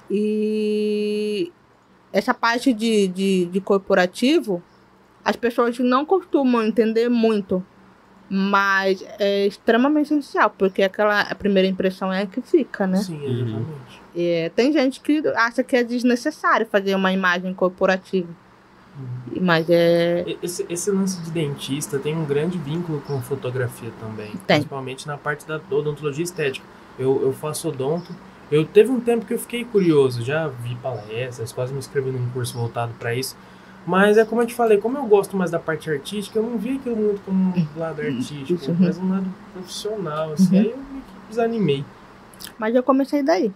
E 0.09 1.51
essa 2.13 2.33
parte 2.33 2.71
de, 2.73 3.07
de, 3.09 3.45
de 3.45 3.59
corporativo, 3.61 4.63
as 5.23 5.35
pessoas 5.35 5.77
não 5.79 6.05
costumam 6.05 6.63
entender 6.63 7.09
muito, 7.09 7.63
mas 8.29 9.03
é 9.19 9.45
extremamente 9.45 10.05
essencial, 10.13 10.49
porque 10.57 10.81
aquela 10.81 11.21
a 11.21 11.35
primeira 11.35 11.67
impressão 11.67 12.11
é 12.11 12.21
a 12.21 12.25
que 12.25 12.41
fica, 12.41 12.87
né? 12.87 12.97
Sim, 12.97 13.21
exatamente. 13.25 14.01
É, 14.15 14.49
tem 14.55 14.71
gente 14.71 15.01
que 15.01 15.21
acha 15.35 15.61
que 15.63 15.75
é 15.75 15.83
desnecessário 15.83 16.65
fazer 16.67 16.95
uma 16.95 17.11
imagem 17.11 17.53
corporativa, 17.53 18.29
mas 19.41 19.69
é. 19.69 20.25
Esse, 20.41 20.65
esse 20.69 20.91
lance 20.91 21.19
de 21.21 21.31
dentista 21.31 21.97
tem 21.99 22.15
um 22.15 22.25
grande 22.25 22.57
vínculo 22.57 23.01
com 23.01 23.21
fotografia 23.21 23.89
também. 23.99 24.31
Tem. 24.47 24.57
Principalmente 24.57 25.07
na 25.07 25.17
parte 25.17 25.45
da 25.47 25.59
odontologia 25.71 26.23
estética. 26.23 26.65
Eu, 26.97 27.21
eu 27.23 27.33
faço 27.33 27.69
odonto. 27.69 28.13
Eu 28.51 28.65
teve 28.65 28.91
um 28.91 28.99
tempo 28.99 29.25
que 29.25 29.33
eu 29.33 29.39
fiquei 29.39 29.65
curioso, 29.65 30.21
já 30.23 30.47
vi 30.47 30.75
palestras, 30.75 31.51
quase 31.51 31.73
me 31.73 31.79
inscrevi 31.79 32.11
num 32.11 32.29
curso 32.29 32.55
voltado 32.55 32.93
para 32.99 33.15
isso. 33.15 33.35
Mas 33.85 34.17
é 34.17 34.23
como 34.23 34.41
eu 34.41 34.47
te 34.47 34.53
falei, 34.53 34.77
como 34.77 34.97
eu 34.97 35.05
gosto 35.05 35.35
mais 35.35 35.49
da 35.51 35.59
parte 35.59 35.89
artística, 35.89 36.37
eu 36.37 36.43
não 36.43 36.57
vi 36.57 36.75
aquilo 36.77 36.95
muito 36.95 37.21
como 37.25 37.53
um 37.57 37.67
lado 37.79 38.01
artístico, 38.01 38.69
Uhum. 38.71 38.77
mas 38.79 38.97
um 38.97 39.09
lado 39.09 39.25
profissional, 39.53 40.33
assim. 40.33 40.55
Uhum. 40.55 40.61
Aí 40.61 40.67
eu 40.69 40.77
que 40.77 41.29
desanimei. 41.29 41.83
Mas 42.57 42.75
eu 42.75 42.83
comecei 42.83 43.23
daí. 43.23 43.51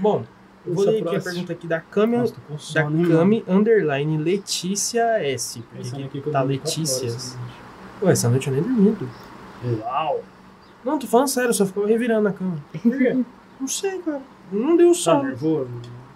Bom, 0.00 0.24
eu 0.66 0.74
vou 0.74 0.84
ler 0.84 1.02
aqui 1.06 1.16
a 1.16 1.20
pergunta 1.20 1.52
aqui 1.52 1.66
da 1.66 1.80
Cami, 1.80 2.16
Nossa, 2.16 2.74
da? 2.74 2.82
Cami 2.84 3.44
Underline 3.48 4.18
Letícia 4.18 5.02
S. 5.22 5.62
Porque 5.74 6.20
que 6.20 6.30
tá 6.30 6.40
dormi 6.40 6.54
Letícias. 6.56 7.12
horas, 7.12 7.38
Ué, 8.02 8.12
essa 8.12 8.28
noite 8.28 8.48
eu 8.48 8.54
nem 8.54 8.62
dormindo. 8.62 9.08
Uau! 9.80 10.20
Não, 10.84 10.98
tô 10.98 11.06
falando 11.06 11.28
sério, 11.28 11.54
só 11.54 11.64
ficava 11.64 11.86
revirando 11.86 12.22
na 12.22 12.32
cama. 12.32 12.56
Por 12.82 12.98
quê? 12.98 13.16
Não 13.60 13.68
sei, 13.68 13.98
cara. 14.00 14.20
Não 14.52 14.76
deu 14.76 14.88
Tá 14.88 14.94
sono. 14.94 15.22
nervoso? 15.24 15.70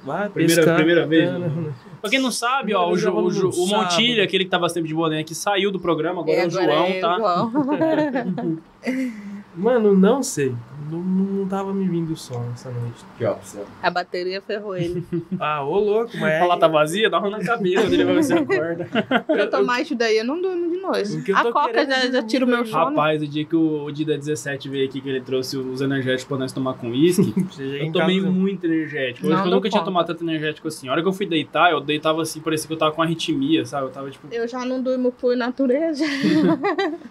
Vai, 0.04 0.28
Primeira- 0.28 0.62
pescar. 0.62 0.76
primeira 0.76 1.06
vez, 1.06 1.30
Tá, 1.30 1.38
né? 1.38 1.48
né? 1.48 1.72
Pra 2.00 2.08
quem 2.10 2.20
não 2.20 2.30
sabe, 2.30 2.72
ó, 2.74 2.88
o, 2.90 2.96
jogava 2.96 3.26
o, 3.26 3.30
no 3.30 3.50
o 3.50 3.66
Montilha, 3.66 4.22
aquele 4.24 4.44
que 4.44 4.50
tava 4.50 4.68
sempre 4.68 4.88
de 4.88 4.94
boné 4.94 5.18
aqui, 5.20 5.34
saiu 5.34 5.70
do 5.72 5.80
programa, 5.80 6.20
agora 6.22 6.36
é, 6.38 6.44
o 6.44 6.46
agora 6.46 6.64
João, 6.64 6.86
é 6.86 6.98
o 6.98 7.00
tá? 7.00 7.16
João. 7.16 7.52
Mano, 9.56 9.96
não 9.96 10.22
sei. 10.22 10.54
Não, 10.90 10.98
não 11.00 11.46
tava 11.48 11.72
me 11.72 11.86
vindo 11.88 12.16
sono 12.16 12.50
essa 12.54 12.70
noite. 12.70 13.04
Que 13.16 13.24
opção. 13.26 13.62
A 13.82 13.90
bateria 13.90 14.40
ferrou 14.40 14.76
ele. 14.76 15.04
Ah, 15.40 15.62
ô 15.64 15.78
louco, 15.78 16.10
mas. 16.18 16.42
A 16.42 16.46
lá 16.46 16.56
tá 16.56 16.66
vazia, 16.68 17.08
dá 17.10 17.18
uma 17.18 17.30
na 17.30 17.44
cabeça 17.44 17.86
dele 17.88 18.04
pra 18.04 18.14
ver 18.14 18.22
se 18.24 18.32
acorda. 18.32 18.88
Se 19.26 19.32
eu 19.40 19.50
tomar 19.50 19.80
isso 19.82 19.94
daí, 19.94 20.18
eu 20.18 20.24
não 20.24 20.40
durmo 20.40 20.70
de 20.70 20.78
noite. 20.78 21.12
O 21.16 21.30
eu 21.30 21.36
A 21.36 21.52
coca 21.52 21.86
já, 21.86 22.06
já 22.10 22.22
tira 22.22 22.44
o 22.44 22.48
meu 22.48 22.64
sono. 22.66 22.84
Rapaz, 22.90 23.22
o 23.22 23.26
dia 23.26 23.44
que 23.44 23.54
o, 23.54 23.84
o 23.84 23.92
Dida 23.92 24.16
17 24.18 24.68
veio 24.68 24.88
aqui, 24.88 25.00
que 25.00 25.08
ele 25.08 25.20
trouxe 25.20 25.56
os 25.56 25.80
energéticos 25.80 26.24
pra 26.24 26.38
nós 26.38 26.52
tomar 26.52 26.74
com 26.74 26.90
uísque, 26.90 27.32
Cheguei 27.54 27.88
eu 27.88 27.92
tomei 27.92 28.18
casa- 28.20 28.30
muito 28.30 28.64
energético. 28.66 29.26
Não 29.26 29.32
Hoje 29.34 29.40
eu 29.40 29.44
dou 29.50 29.54
nunca 29.56 29.68
tinha 29.68 29.80
conta. 29.80 29.90
tomado 29.90 30.06
tanto 30.06 30.24
energético 30.24 30.66
assim. 30.68 30.88
A 30.88 30.92
hora 30.92 31.02
que 31.02 31.08
eu 31.08 31.12
fui 31.12 31.26
deitar, 31.26 31.70
eu 31.70 31.80
deitava 31.80 32.22
assim, 32.22 32.40
parecia 32.40 32.66
que 32.66 32.72
eu 32.72 32.78
tava 32.78 32.92
com 32.92 33.02
arritmia, 33.02 33.64
sabe? 33.64 33.86
Eu 33.86 33.90
tava 33.90 34.10
tipo, 34.10 34.26
Eu 34.32 34.48
já 34.48 34.64
não 34.64 34.82
durmo 34.82 35.12
por 35.12 35.36
natureza. 35.36 36.04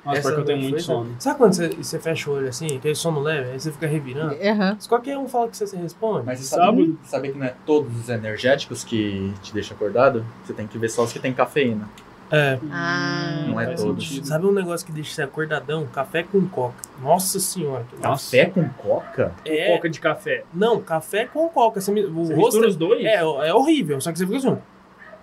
nossa, 0.06 0.22
porque 0.22 0.42
eu 0.42 0.46
tenho 0.46 0.58
não 0.62 0.70
muito 0.70 0.82
sono. 0.82 1.16
Sabe 1.20 1.38
quando 1.38 1.54
você, 1.54 1.70
você 1.70 2.00
fecha 2.00 2.30
o 2.30 2.34
olho 2.34 2.48
assim, 2.50 2.78
aquele 2.78 2.96
sono 2.96 3.20
leve, 3.22 3.52
aí 3.52 3.60
você 3.68 3.72
fica 3.74 3.88
revirando? 3.88 4.36
Aham. 4.42 4.78
Se 4.80 4.88
qualquer 4.90 5.18
um 5.18 5.28
fala 5.28 5.48
que 5.50 5.58
você, 5.58 5.68
você 5.68 5.78
responde. 5.78 6.26
Mas 6.26 6.40
você 6.40 6.56
Sabe? 6.56 6.98
sabe, 7.04 7.30
que 7.32 7.38
não 7.38 7.46
é 7.46 7.54
todos 7.66 7.96
os 8.00 8.10
energéticos 8.10 8.84
que 8.84 9.34
te 9.42 9.54
deixam 9.54 9.76
acordado? 9.76 10.26
Você 10.44 10.54
tem 10.54 10.66
que 10.68 10.78
ver 10.78 10.90
só 10.90 11.04
os 11.04 11.14
que 11.14 11.20
tem 11.20 11.34
cafeína. 11.34 11.88
É. 12.30 12.60
Ah. 12.72 13.46
Não 13.48 13.60
é 13.62 13.68
todos. 13.74 14.06
sentido. 14.06 14.28
Sabe 14.28 14.46
um 14.46 14.52
negócio 14.52 14.86
que 14.86 14.92
deixa 14.92 15.14
você 15.14 15.22
acordadão? 15.22 15.86
Café 15.88 16.24
com 16.24 16.46
coca. 16.48 16.76
Nossa 17.02 17.40
senhora. 17.40 17.86
que 17.90 18.02
Nossa. 18.04 18.36
Café 18.38 18.50
com 18.50 18.68
coca? 18.70 19.32
É. 19.46 19.74
Coca 19.74 19.90
de 19.90 20.00
café. 20.00 20.44
Não, 20.54 20.82
café 20.82 21.26
com 21.26 21.48
coca. 21.48 21.80
Você, 21.80 21.90
o 21.90 21.94
Você 22.26 22.34
rosto 22.34 22.42
mistura 22.60 22.68
os 22.68 22.76
dois? 22.76 23.06
é, 23.06 23.16
é 23.16 23.54
horrível, 23.54 24.02
só 24.02 24.12
que 24.12 24.18
você 24.18 24.26
fica 24.26 24.38
assim. 24.40 24.58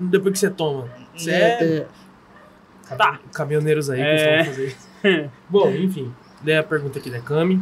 Depois 0.00 0.32
que 0.32 0.38
você 0.38 0.50
toma. 0.50 0.88
Você 1.14 1.30
é. 1.30 1.86
Tá. 2.96 3.18
caminhoneiros 3.32 3.88
aí 3.90 4.00
É. 4.00 4.14
costumam 4.14 4.44
fazer 4.46 4.66
isso. 4.68 5.30
Bom, 5.48 5.70
enfim. 5.70 6.12
Daí 6.42 6.56
a 6.56 6.62
pergunta 6.62 6.98
aqui 6.98 7.10
da 7.10 7.20
Cami. 7.20 7.60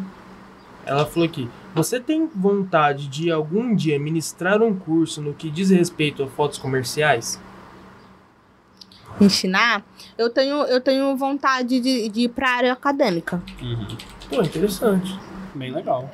Ela 0.85 1.07
falou 1.07 1.29
aqui: 1.29 1.49
Você 1.75 2.01
tem 2.01 2.27
vontade 2.27 3.09
de 3.09 3.31
algum 3.31 3.75
dia 3.75 3.99
ministrar 3.99 4.63
um 4.63 4.75
curso 4.75 5.21
no 5.23 5.33
que 5.33 5.51
diz 5.51 5.71
respeito 5.71 6.23
a 6.23 6.27
fotos 6.29 6.59
comerciais? 6.59 7.41
Ensinar, 9.21 9.85
eu 10.17 10.31
tenho, 10.31 10.63
eu 10.65 10.81
tenho 10.81 11.17
vontade 11.17 11.79
de, 11.81 12.09
de 12.09 12.21
ir 12.23 12.29
pra 12.29 12.51
área 12.51 12.73
acadêmica. 12.73 13.43
Uhum. 13.61 13.87
Pô, 14.29 14.43
interessante. 14.43 15.19
Bem 15.55 15.71
legal. 15.73 16.11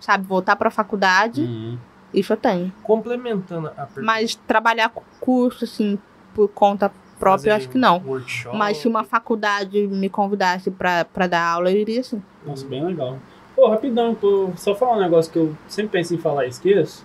Sabe, 0.00 0.24
voltar 0.26 0.56
pra 0.56 0.70
faculdade, 0.70 1.42
Uhum. 1.42 1.78
isso 2.14 2.32
eu 2.32 2.36
tenho. 2.36 2.72
Complementando 2.82 3.68
a 3.68 3.70
pergunta. 3.72 4.00
Mas 4.02 4.34
trabalhar 4.34 4.90
curso, 5.20 5.64
assim, 5.64 5.98
por 6.34 6.48
conta 6.48 6.90
própria, 7.18 7.50
eu 7.50 7.56
acho 7.56 7.68
que 7.68 7.76
não. 7.78 8.02
Workshop. 8.06 8.56
Mas 8.56 8.78
se 8.78 8.88
uma 8.88 9.04
faculdade 9.04 9.86
me 9.86 10.08
convidasse 10.08 10.70
pra 10.70 11.26
dar 11.28 11.42
aula, 11.44 11.70
eu 11.70 11.78
iria 11.78 12.02
sim. 12.02 12.22
Nossa, 12.46 12.66
bem 12.66 12.84
legal. 12.84 13.18
Pô, 13.58 13.66
rapidão, 13.68 14.14
pô, 14.14 14.52
só 14.56 14.72
falar 14.72 14.98
um 14.98 15.00
negócio 15.00 15.32
que 15.32 15.36
eu 15.40 15.52
sempre 15.66 15.90
penso 15.98 16.14
em 16.14 16.18
falar 16.18 16.46
e 16.46 16.48
esqueço. 16.48 17.04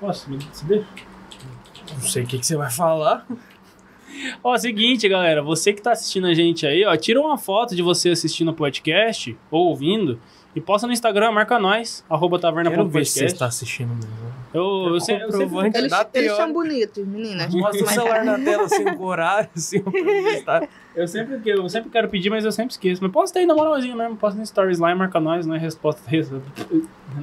Nossa, 0.00 0.30
me 0.30 0.38
se 0.52 0.64
deixa. 0.64 0.86
Não 1.94 2.00
sei 2.02 2.22
o 2.22 2.26
que, 2.28 2.38
que 2.38 2.46
você 2.46 2.54
vai 2.56 2.70
falar. 2.70 3.26
Ó, 4.44 4.56
seguinte, 4.56 5.08
galera, 5.08 5.42
você 5.42 5.72
que 5.72 5.82
tá 5.82 5.90
assistindo 5.90 6.28
a 6.28 6.34
gente 6.34 6.64
aí, 6.64 6.84
ó, 6.84 6.96
tira 6.96 7.20
uma 7.20 7.36
foto 7.36 7.74
de 7.74 7.82
você 7.82 8.10
assistindo 8.10 8.52
o 8.52 8.54
podcast 8.54 9.36
ou 9.50 9.66
ouvindo 9.68 10.20
e 10.54 10.60
posta 10.60 10.86
no 10.86 10.92
Instagram, 10.92 11.32
marca 11.32 11.58
nós, 11.58 12.04
arroba 12.08 12.38
taverna 12.38 12.70
Quero 12.70 12.88
ver 12.88 13.04
se 13.04 13.18
você 13.18 13.24
está 13.26 13.46
assistindo 13.46 13.94
mesmo. 13.94 14.10
Eu, 14.54 14.94
eu, 14.94 15.00
sei- 15.00 15.16
eu 15.16 15.30
sempre- 15.30 15.44
Comprovante 15.44 15.78
Eles, 15.78 15.92
eles 16.14 16.36
são 16.36 16.52
bonitos, 16.52 17.04
meninas. 17.06 17.52
Mostra 17.54 17.84
o 17.84 17.88
celular 17.88 18.24
na 18.24 18.38
tela 18.38 18.62
assim, 18.62 18.84
com 18.84 19.04
horário, 19.04 19.50
assim, 19.54 19.80
pra 19.82 19.92
postar. 19.92 20.68
Eu 21.00 21.08
sempre, 21.08 21.40
eu 21.46 21.68
sempre 21.68 21.90
quero 21.90 22.08
pedir, 22.08 22.30
mas 22.30 22.44
eu 22.44 22.52
sempre 22.52 22.72
esqueço. 22.72 23.02
Mas 23.02 23.12
posta 23.12 23.38
aí 23.38 23.46
na 23.46 23.54
moralzinha 23.54 23.94
mesmo, 23.96 24.16
posta 24.16 24.38
no 24.38 24.44
stories 24.46 24.78
lá 24.78 24.90
e 24.90 24.94
marca 24.94 25.18
nós, 25.20 25.46
não 25.46 25.54
é 25.54 25.58
resposta. 25.58 26.02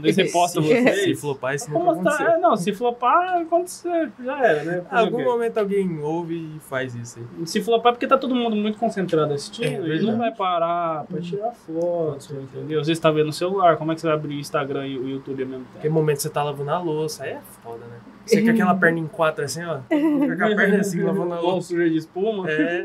Daí 0.01 0.11
você 0.13 0.25
posta 0.25 0.61
Se 0.61 0.67
vocês. 0.67 1.21
flopar, 1.21 1.55
isso 1.55 1.69
nunca 1.71 1.85
mostrar- 1.85 2.11
aconteceu. 2.13 2.27
é, 2.33 2.39
não, 2.39 2.55
se 2.57 2.73
flopar, 2.73 3.37
acontecer, 3.41 4.11
já 4.23 4.39
era, 4.45 4.63
né? 4.63 4.81
Fazer 4.89 5.03
algum 5.03 5.23
momento 5.23 5.57
alguém 5.59 5.99
ouve 6.01 6.35
e 6.35 6.59
faz 6.61 6.95
isso 6.95 7.19
aí. 7.19 7.45
Se 7.47 7.61
flopar 7.61 7.91
é 7.91 7.93
porque 7.93 8.07
tá 8.07 8.17
todo 8.17 8.33
mundo 8.35 8.55
muito 8.55 8.77
concentrado 8.77 9.33
assistindo 9.33 9.65
É 9.67 9.73
e 9.73 9.79
verdade. 9.81 10.05
não 10.11 10.17
vai 10.17 10.31
parar 10.33 11.05
pra 11.05 11.21
tirar 11.21 11.51
foto, 11.51 12.33
entendeu? 12.33 12.79
Às 12.81 12.87
vezes 12.87 12.99
tá 12.99 13.11
vendo 13.11 13.27
no 13.27 13.33
celular, 13.33 13.77
como 13.77 13.91
é 13.91 13.95
que 13.95 14.01
você 14.01 14.07
vai 14.07 14.15
abrir 14.15 14.35
o 14.35 14.39
Instagram 14.39 14.87
e 14.87 14.97
o 14.97 15.07
YouTube 15.07 15.43
ao 15.43 15.49
mesmo 15.49 15.63
tempo? 15.65 15.75
Naquele 15.75 15.93
momento 15.93 16.21
você 16.21 16.29
tá 16.29 16.43
lavando 16.43 16.71
a 16.71 16.79
louça, 16.79 17.23
aí 17.23 17.31
é 17.31 17.39
foda, 17.63 17.79
né? 17.85 17.97
Você 18.25 18.41
com 18.41 18.49
aquela 18.49 18.73
perna 18.75 18.99
em 18.99 19.07
quatro 19.07 19.45
assim, 19.45 19.63
ó. 19.63 19.77
Com 19.87 20.33
a 20.33 20.55
perna 20.55 20.77
assim, 20.79 21.01
lavando 21.03 21.33
a 21.35 21.39
louça. 21.39 21.67
suja 21.69 21.87
de 21.89 21.97
espuma. 21.97 22.49
É. 22.49 22.83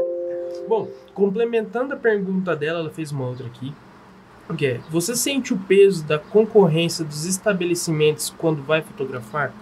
Bom, 0.68 0.88
complementando 1.14 1.94
a 1.94 1.96
pergunta 1.96 2.54
dela, 2.54 2.80
ela 2.80 2.90
fez 2.90 3.12
uma 3.12 3.26
outra 3.26 3.46
aqui. 3.46 3.72
Que 4.56 4.66
é, 4.66 4.80
você 4.90 5.14
sente 5.14 5.54
o 5.54 5.58
peso 5.58 6.04
da 6.04 6.18
concorrência 6.18 7.04
dos 7.04 7.24
estabelecimentos 7.24 8.34
quando 8.36 8.62
vai 8.62 8.82
fotografar? 8.82 9.52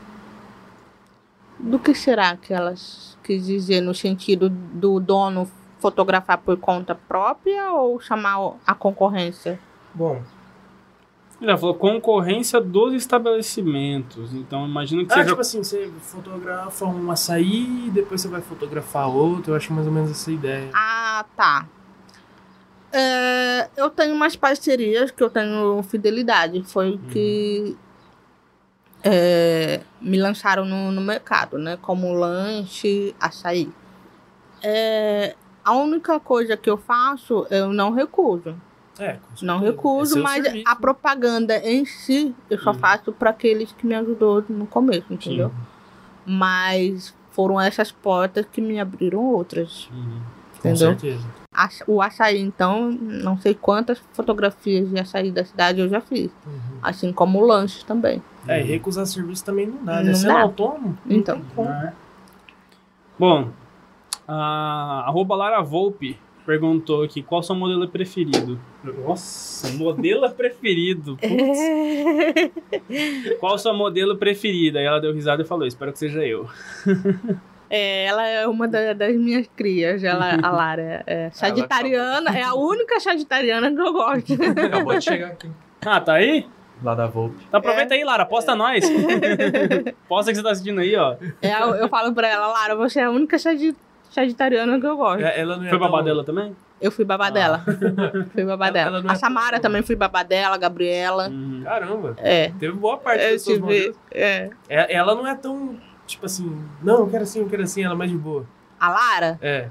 Do 1.59 1.79
que 1.79 1.95
será 1.95 2.37
que 2.37 2.55
elas 2.55 3.19
quis 3.23 3.45
dizer 3.45 3.83
no 3.83 3.95
sentido 3.95 4.49
do 4.49 4.99
dono 4.99 5.51
fotografar 5.79 6.39
por 6.39 6.57
conta 6.57 6.95
própria 6.95 7.73
ou 7.73 8.01
chamar 8.01 8.55
a 8.66 8.75
concorrência? 8.75 9.61
Bom, 9.93 10.23
Ela 11.40 11.56
falou 11.56 11.74
concorrência 11.74 12.60
dos 12.60 12.93
estabelecimentos. 12.94 14.35
Então 14.35 14.66
imagino 14.66 15.06
que 15.06 15.12
ah, 15.12 15.16
seja. 15.16 15.28
tipo 15.28 15.40
assim, 15.40 15.62
você 15.62 15.90
fotografa 16.01 16.85
um 16.85 17.10
açaí 17.10 17.86
e 17.86 17.90
depois 17.90 18.20
você 18.20 18.28
vai 18.28 18.40
fotografar 18.40 19.09
outro. 19.09 19.52
Eu 19.52 19.56
acho 19.56 19.73
mais 19.73 19.86
ou 19.86 19.93
menos 19.93 20.10
essa 20.10 20.32
ideia. 20.32 20.70
Ah, 20.74 21.24
tá. 21.36 21.66
É, 22.93 23.69
eu 23.77 23.89
tenho 23.90 24.15
umas 24.15 24.35
parcerias 24.35 25.10
que 25.10 25.23
eu 25.23 25.31
tenho 25.31 25.81
fidelidade. 25.85 26.62
Foi 26.65 26.94
o 26.94 26.98
que 26.98 27.77
é, 29.05 29.81
me 30.01 30.19
lançaram 30.19 30.65
no, 30.65 30.90
no 30.90 31.01
mercado, 31.01 31.56
né? 31.56 31.78
Como 31.81 32.12
lanche, 32.12 33.15
açaí. 33.20 33.70
É, 34.62 35.36
a 35.65 35.73
única 35.73 36.19
coisa 36.19 36.56
que 36.56 36.69
eu 36.69 36.77
faço, 36.77 37.47
eu 37.51 37.73
não 37.73 37.93
recuso. 37.93 38.56
É, 38.99 39.12
com 39.15 39.47
Não 39.47 39.59
certeza. 39.61 39.73
recuso, 39.73 40.19
É 40.19 40.23
mas 40.23 40.45
serviço. 40.45 40.65
a 40.69 40.77
propaganda 40.77 41.57
em 41.59 41.85
si 41.85 42.35
eu 42.51 42.59
só 42.59 42.70
Uhum. 42.73 42.79
faço 42.79 43.12
para 43.12 43.31
aqueles 43.31 43.70
que 43.73 43.87
me 43.87 43.95
ajudou 43.95 44.45
no 44.49 44.66
começo, 44.66 45.07
entendeu? 45.12 45.53
Mas 46.27 47.15
foram 47.33 47.61
essas 47.61 47.91
portas 47.93 48.45
que 48.53 48.61
me 48.61 48.79
abriram 48.81 49.20
outras, 49.25 49.89
Uhum. 49.93 50.20
Com 50.61 50.69
entendeu? 50.70 50.91
certeza. 50.99 51.25
Aç- 51.55 51.83
O 51.87 52.03
açaí, 52.03 52.39
então, 52.41 52.91
não 52.91 53.39
sei 53.39 53.55
quantas 53.55 53.99
fotografias 54.12 54.89
de 54.91 54.99
açaí 54.99 55.31
da 55.31 55.45
cidade 55.45 55.81
eu 55.81 55.89
já 55.89 56.01
fiz. 56.01 56.31
Uhum. 56.47 56.79
Assim 56.83 57.12
como 57.12 57.39
o 57.41 57.47
lanche 57.47 57.85
também. 57.85 58.23
É, 58.47 58.61
e 58.61 58.65
recusar 58.65 59.07
serviço 59.07 59.45
também 59.45 59.66
não 59.66 59.85
dá, 59.85 59.97
né? 60.03 60.11
Não 60.11 60.15
Sendo 60.15 60.33
dá. 60.35 60.41
autônomo, 60.43 60.99
não 61.05 61.16
Então. 61.16 61.37
tem 61.41 61.45
como. 61.55 61.69
Né? 61.69 61.93
Bom, 63.19 63.51
a 64.27 65.05
arroba 65.07 65.35
Lara 65.37 65.61
Volpe 65.62 66.19
perguntou 66.49 67.03
aqui, 67.03 67.23
qual 67.23 67.43
seu 67.43 67.55
modelo 67.55 67.87
preferido? 67.87 68.59
Nossa, 68.83 69.69
modelo 69.77 70.31
preferido. 70.31 71.19
Putz. 71.19 71.59
Qual 73.39 73.59
seu 73.59 73.75
modelo 73.75 74.16
preferido? 74.16 74.79
Aí 74.79 74.85
ela 74.87 74.99
deu 74.99 75.12
risada 75.12 75.43
e 75.43 75.45
falou, 75.45 75.66
espero 75.66 75.93
que 75.93 75.99
seja 75.99 76.25
eu. 76.25 76.49
É, 77.70 78.07
ela 78.07 78.27
é 78.27 78.47
uma 78.47 78.66
da- 78.66 78.95
das 78.95 79.15
minhas 79.15 79.47
crias, 79.55 80.03
ela, 80.03 80.39
a 80.43 80.51
Lara. 80.51 81.03
É 81.07 81.29
sagitariana, 81.37 82.31
é 82.35 82.43
a 82.43 82.55
única 82.55 82.99
sagitariana 82.99 83.70
que 83.70 83.79
eu 83.79 83.93
gosto. 83.93 84.33
Acabou 84.65 84.97
de 84.99 85.05
chegar 85.05 85.27
aqui. 85.33 85.51
Ah, 85.85 86.01
tá 86.01 86.15
aí? 86.15 86.47
Lá 86.83 86.95
da 86.95 87.07
Volpe. 87.07 87.37
Então 87.47 87.59
aproveita 87.61 87.93
aí, 87.93 88.03
Lara, 88.05 88.25
posta 88.25 88.55
nós. 88.55 88.87
posta 90.09 90.31
que 90.33 90.39
você 90.39 90.43
tá 90.43 90.53
assistindo 90.53 90.81
aí, 90.81 90.97
ó. 90.97 91.16
É, 91.43 91.61
eu, 91.62 91.75
eu 91.75 91.89
falo 91.91 92.15
pra 92.15 92.27
ela, 92.27 92.47
Lara, 92.47 92.75
você 92.75 93.01
é 93.01 93.05
a 93.05 93.11
única 93.11 93.39
sagitariana 94.10 94.78
que 94.80 94.86
eu 94.86 94.97
gosto. 94.97 95.24
É, 95.24 95.40
Ela 95.40 95.56
não 95.56 95.64
é 95.64 95.68
Foi 95.68 95.78
babá 95.78 96.02
dela 96.02 96.24
também? 96.24 96.55
Eu 96.80 96.93
fui 96.93 97.05
babá 97.05 97.28
dela. 97.30 97.64
Fui 98.32 98.44
babá 98.44 98.66
Ela- 98.68 98.72
dela. 98.72 99.02
é 99.09 99.10
a 99.12 99.14
Samara 99.16 99.56
tão- 99.59 99.62
também 99.62 99.82
fui 99.82 99.97
babá 99.97 100.22
dela, 100.22 100.55
a 100.55 100.59
Gabriela. 100.59 101.28
Uhum. 101.28 101.62
Caramba. 101.64 102.14
É. 102.18 102.52
Teve 102.59 102.72
boa 102.74 102.97
parte 102.98 103.22
Eu 103.24 103.32
dos 103.35 103.43
seus 103.43 103.56
tive. 103.56 103.66
modelos. 103.66 103.97
É. 104.12 104.51
É, 104.68 104.94
Ela 104.94 105.14
não 105.16 105.26
é 105.26 105.35
tão, 105.35 105.76
tipo 106.06 106.24
assim, 106.26 106.56
não, 106.82 107.01
eu 107.01 107.09
quero 107.09 107.24
assim, 107.24 107.40
eu 107.40 107.48
quero 107.48 107.62
assim, 107.64 107.82
ela 107.82 107.94
é 107.94 107.97
mais 107.97 108.10
de 108.10 108.16
boa. 108.16 108.47
A 108.78 108.89
Lara, 108.90 109.39
É. 109.43 109.68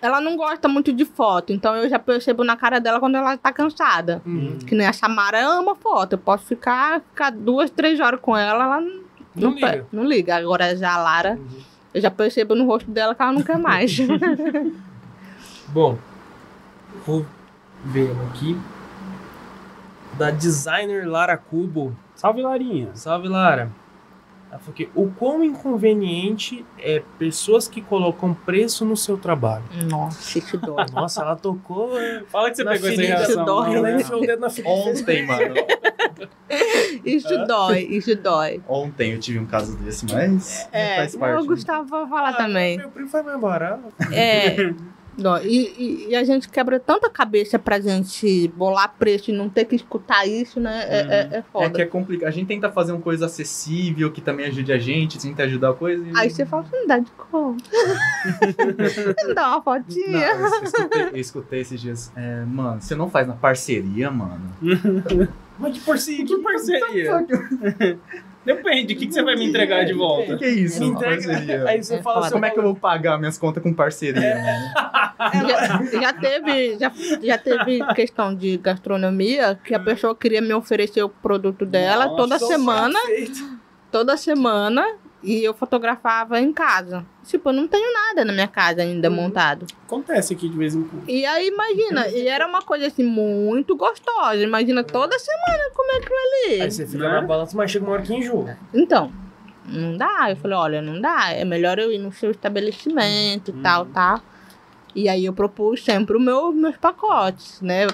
ela 0.00 0.20
não 0.20 0.36
gosta 0.36 0.68
muito 0.68 0.92
de 0.92 1.04
foto, 1.04 1.52
então 1.52 1.74
eu 1.74 1.88
já 1.88 1.98
percebo 1.98 2.44
na 2.44 2.56
cara 2.56 2.78
dela 2.78 3.00
quando 3.00 3.16
ela 3.16 3.36
tá 3.36 3.52
cansada. 3.52 4.22
Uhum. 4.24 4.56
Que 4.60 4.76
nem 4.76 4.86
a 4.86 4.92
Samara 4.92 5.44
ama 5.44 5.74
foto. 5.74 6.12
Eu 6.12 6.18
posso 6.18 6.44
ficar, 6.46 7.00
ficar 7.00 7.30
duas, 7.30 7.70
três 7.70 7.98
horas 7.98 8.20
com 8.20 8.36
ela, 8.36 8.62
ela 8.64 8.80
não, 8.80 9.02
Não 9.34 9.50
liga. 9.52 9.86
não 9.90 10.04
liga. 10.04 10.36
Agora 10.36 10.76
já 10.76 10.94
a 10.94 11.02
Lara, 11.02 11.32
Uhum. 11.32 11.69
Eu 11.92 12.00
já 12.00 12.10
percebo 12.10 12.54
no 12.54 12.66
rosto 12.66 12.90
dela 12.90 13.14
que 13.14 13.22
ela 13.22 13.32
não 13.32 13.42
quer 13.42 13.58
mais. 13.58 13.96
Bom, 15.68 15.98
vou 17.06 17.24
ver 17.84 18.10
aqui. 18.28 18.58
Da 20.18 20.30
designer 20.30 21.08
Lara 21.08 21.36
Cubo. 21.36 21.96
Salve, 22.14 22.42
Larinha. 22.42 22.90
Salve, 22.94 23.28
Lara. 23.28 23.70
Ela 24.50 24.58
falou 24.58 24.74
que 24.74 24.88
o 24.96 25.08
quão 25.12 25.44
inconveniente 25.44 26.64
é 26.78 27.00
pessoas 27.18 27.68
que 27.68 27.80
colocam 27.80 28.34
preço 28.34 28.84
no 28.84 28.96
seu 28.96 29.16
trabalho. 29.16 29.62
Nossa, 29.88 30.38
isso 30.38 30.58
dói. 30.58 30.84
Nossa, 30.92 31.22
ela 31.22 31.36
tocou. 31.36 31.96
é, 32.00 32.24
Fala 32.26 32.50
que 32.50 32.56
você 32.56 32.64
pegou 32.64 32.88
essa 32.88 33.00
reação. 33.02 33.44
dói, 33.44 33.74
Ela 33.76 33.90
né? 33.92 34.00
enfiou 34.00 34.20
o 34.22 34.26
dedo 34.26 34.40
na 34.40 34.50
ferida. 34.50 34.74
Ontem, 34.74 35.24
mano. 35.26 35.54
Isso 37.04 37.46
dói, 37.46 37.82
isso 37.90 38.16
dói. 38.16 38.60
Ontem 38.68 39.12
eu 39.12 39.20
tive 39.20 39.38
um 39.38 39.46
caso 39.46 39.76
desse, 39.78 40.04
mas 40.12 40.68
É, 40.72 40.96
faz 40.96 41.14
parte. 41.16 41.42
o 41.42 41.46
Gustavo 41.46 41.88
vai 41.88 42.06
falar 42.08 42.30
Ah, 42.30 42.32
também. 42.34 42.76
Meu 42.76 42.90
primo 42.90 43.08
foi 43.08 43.22
mais 43.22 43.40
barato. 43.40 43.84
É. 44.12 44.74
E, 45.42 45.72
e- 45.78 46.06
e 46.10 46.14
a 46.16 46.24
gente 46.24 46.48
quebra 46.48 46.78
tanta 46.80 47.08
cabeça 47.10 47.58
pra 47.58 47.78
gente 47.80 48.48
bolar 48.56 48.94
preço 48.98 49.30
e 49.30 49.34
não 49.34 49.48
ter 49.48 49.64
que 49.64 49.74
escutar 49.76 50.26
isso, 50.26 50.58
né? 50.60 50.84
É, 50.88 50.98
é, 51.00 51.28
é 51.32 51.36
É 51.38 51.42
foda. 51.42 51.70
que 51.70 51.82
é 51.82 51.86
complicado. 51.86 52.28
A 52.28 52.32
gente 52.32 52.46
tenta 52.48 52.70
fazer 52.70 52.92
uma 52.92 53.00
coisa 53.00 53.26
acessível, 53.26 54.10
que 54.10 54.20
também 54.20 54.46
ajude 54.46 54.72
a 54.72 54.78
gente, 54.78 55.18
tenta 55.18 55.42
ajudar 55.44 55.70
a 55.70 55.74
coisa. 55.74 56.04
E... 56.06 56.12
Aí 56.16 56.30
você 56.30 56.44
fala, 56.46 56.64
não 56.72 56.86
dá 56.86 56.98
de 56.98 57.10
conta. 57.12 57.64
não 59.26 59.34
dá 59.34 59.48
uma 59.48 59.56
Não, 59.56 59.62
fotinha. 59.62 60.26
eu 60.26 60.64
escutei, 60.64 61.02
eu 61.02 61.16
escutei 61.16 61.60
esses 61.60 61.80
dias. 61.80 62.12
É, 62.16 62.44
mano, 62.44 62.80
você 62.80 62.94
não 62.94 63.10
faz 63.10 63.26
na 63.26 63.34
parceria, 63.34 64.10
mano. 64.10 64.50
Mas 65.58 65.74
que 65.74 65.80
porcinho, 65.84 66.26
Que 66.26 66.38
parceria? 66.38 67.26
Depende, 68.54 68.94
o 68.94 68.96
que, 68.96 69.06
que 69.06 69.12
você 69.12 69.22
vai 69.22 69.36
me 69.36 69.46
entregar 69.48 69.84
de 69.84 69.92
O 69.94 69.98
volta? 69.98 70.36
que 70.36 70.44
é 70.44 70.48
isso? 70.50 70.80
Me 70.80 70.86
entrega. 70.88 71.22
parceria? 71.28 71.64
Aí 71.68 71.82
você 71.82 71.94
É 71.94 72.02
fala 72.02 72.14
foda. 72.16 72.26
assim, 72.26 72.32
Como 72.34 72.44
é 72.46 72.50
que 72.50 72.58
eu 72.58 72.62
vou 72.62 72.74
pagar 72.74 73.18
minhas 73.18 73.38
contas 73.38 73.62
com 73.62 73.72
parceria, 73.72 74.34
mano? 74.36 75.90
já, 75.92 76.00
já 76.00 76.12
teve, 76.12 76.78
já, 76.78 76.92
já 77.22 77.38
teve 77.38 77.84
questão 77.94 78.34
de 78.34 78.56
gastronomia 78.58 79.58
que 79.62 79.74
a 79.74 79.80
pessoa 79.80 80.14
queria 80.14 80.40
me 80.40 80.52
oferecer 80.54 81.02
o 81.02 81.08
produto 81.08 81.64
dela 81.66 82.06
Nossa, 82.06 82.16
toda 82.16 82.38
semana, 82.38 82.98
feito. 83.06 83.58
toda 83.90 84.16
semana, 84.16 84.84
e 85.22 85.42
eu 85.44 85.52
fotografava 85.54 86.40
em 86.40 86.52
casa. 86.52 87.04
Tipo, 87.24 87.50
eu 87.50 87.52
não 87.52 87.68
tenho 87.68 87.92
nada 87.92 88.24
na 88.24 88.32
minha 88.32 88.48
casa 88.48 88.82
ainda 88.82 89.08
Uhum. 89.10 89.16
montado. 89.16 89.66
Acontece 89.86 90.32
aqui 90.34 90.48
de 90.48 90.56
vez 90.56 90.74
em 90.74 90.82
quando. 90.82 91.08
E 91.08 91.24
aí, 91.26 91.48
imagina, 91.48 92.08
e 92.08 92.26
era 92.26 92.46
uma 92.46 92.62
coisa 92.62 92.86
assim 92.86 93.04
muito 93.04 93.76
gostosa. 93.76 94.36
Imagina 94.42 94.82
toda 94.82 95.18
semana 95.18 95.70
comer 95.74 95.96
aquilo 95.98 96.16
ali. 96.16 96.62
Aí 96.62 96.70
você 96.70 96.86
fica 96.86 97.04
Né? 97.08 97.08
na 97.08 97.20
balança, 97.22 97.56
mas 97.56 97.70
chega 97.70 97.84
uma 97.84 97.92
hora 97.94 98.02
que 98.02 98.14
enjoa. 98.14 98.56
Então, 98.72 99.12
não 99.66 99.96
dá. 99.96 100.26
Eu 100.30 100.36
falei, 100.36 100.56
olha, 100.56 100.82
não 100.82 101.00
dá. 101.00 101.30
É 101.32 101.44
melhor 101.44 101.78
eu 101.78 101.92
ir 101.92 101.98
no 101.98 102.12
seu 102.12 102.30
estabelecimento 102.30 103.50
e 103.50 103.54
Uhum. 103.54 103.62
tal, 103.62 103.86
tal. 103.86 104.20
E 104.94 105.08
aí 105.08 105.24
eu 105.24 105.32
propus 105.32 105.84
sempre 105.84 106.16
o 106.16 106.20
meu, 106.20 106.50
meus 106.52 106.76
pacotes, 106.76 107.60
né? 107.60 107.86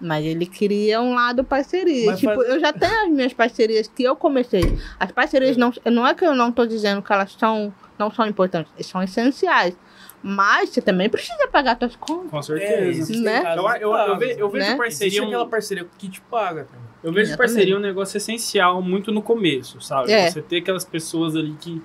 Mas 0.00 0.24
ele 0.24 0.44
queria 0.44 1.00
um 1.00 1.14
lado 1.14 1.42
parceria. 1.42 2.06
Mas 2.06 2.20
tipo, 2.20 2.34
faz- 2.34 2.48
eu 2.48 2.60
já 2.60 2.72
tenho 2.72 3.04
as 3.04 3.08
minhas 3.10 3.32
parcerias 3.32 3.88
que 3.88 4.02
eu 4.02 4.14
comecei. 4.14 4.62
As 5.00 5.10
parcerias 5.10 5.56
não, 5.56 5.72
não 5.90 6.06
é 6.06 6.14
que 6.14 6.24
eu 6.24 6.34
não 6.34 6.52
tô 6.52 6.66
dizendo 6.66 7.00
que 7.00 7.12
elas 7.12 7.32
são, 7.32 7.72
não 7.98 8.10
são 8.10 8.26
importantes, 8.26 8.70
são 8.86 9.02
essenciais. 9.02 9.74
Mas 10.22 10.70
você 10.70 10.82
também 10.82 11.08
precisa 11.08 11.46
pagar 11.48 11.78
suas 11.78 11.94
contas. 11.96 12.30
Com 12.30 12.38
É, 12.38 12.42
certeza. 12.42 12.84
existem 12.90 13.20
Né? 13.22 13.42
Eu, 13.56 13.68
eu, 13.68 13.94
eu, 13.96 14.18
ve- 14.18 14.36
eu 14.38 14.48
vejo 14.50 14.64
Né? 14.66 14.72
Existe 14.72 14.76
parceria 14.76 15.22
um, 15.22 15.26
aquela 15.28 15.46
parceria 15.48 15.86
que 15.96 16.08
te 16.10 16.20
paga 16.22 16.64
também. 16.64 16.86
eu 17.02 17.12
vejo 17.12 17.28
Exatamente. 17.30 17.36
parceria 17.54 17.76
um 17.76 17.80
negócio 17.80 18.16
essencial 18.18 18.82
muito 18.82 19.10
no 19.12 19.22
começo, 19.22 19.80
sabe? 19.80 20.12
É. 20.12 20.30
Você 20.30 20.42
ter 20.42 20.58
aquelas 20.58 20.84
pessoas 20.84 21.36
ali 21.36 21.54
que 21.60 21.80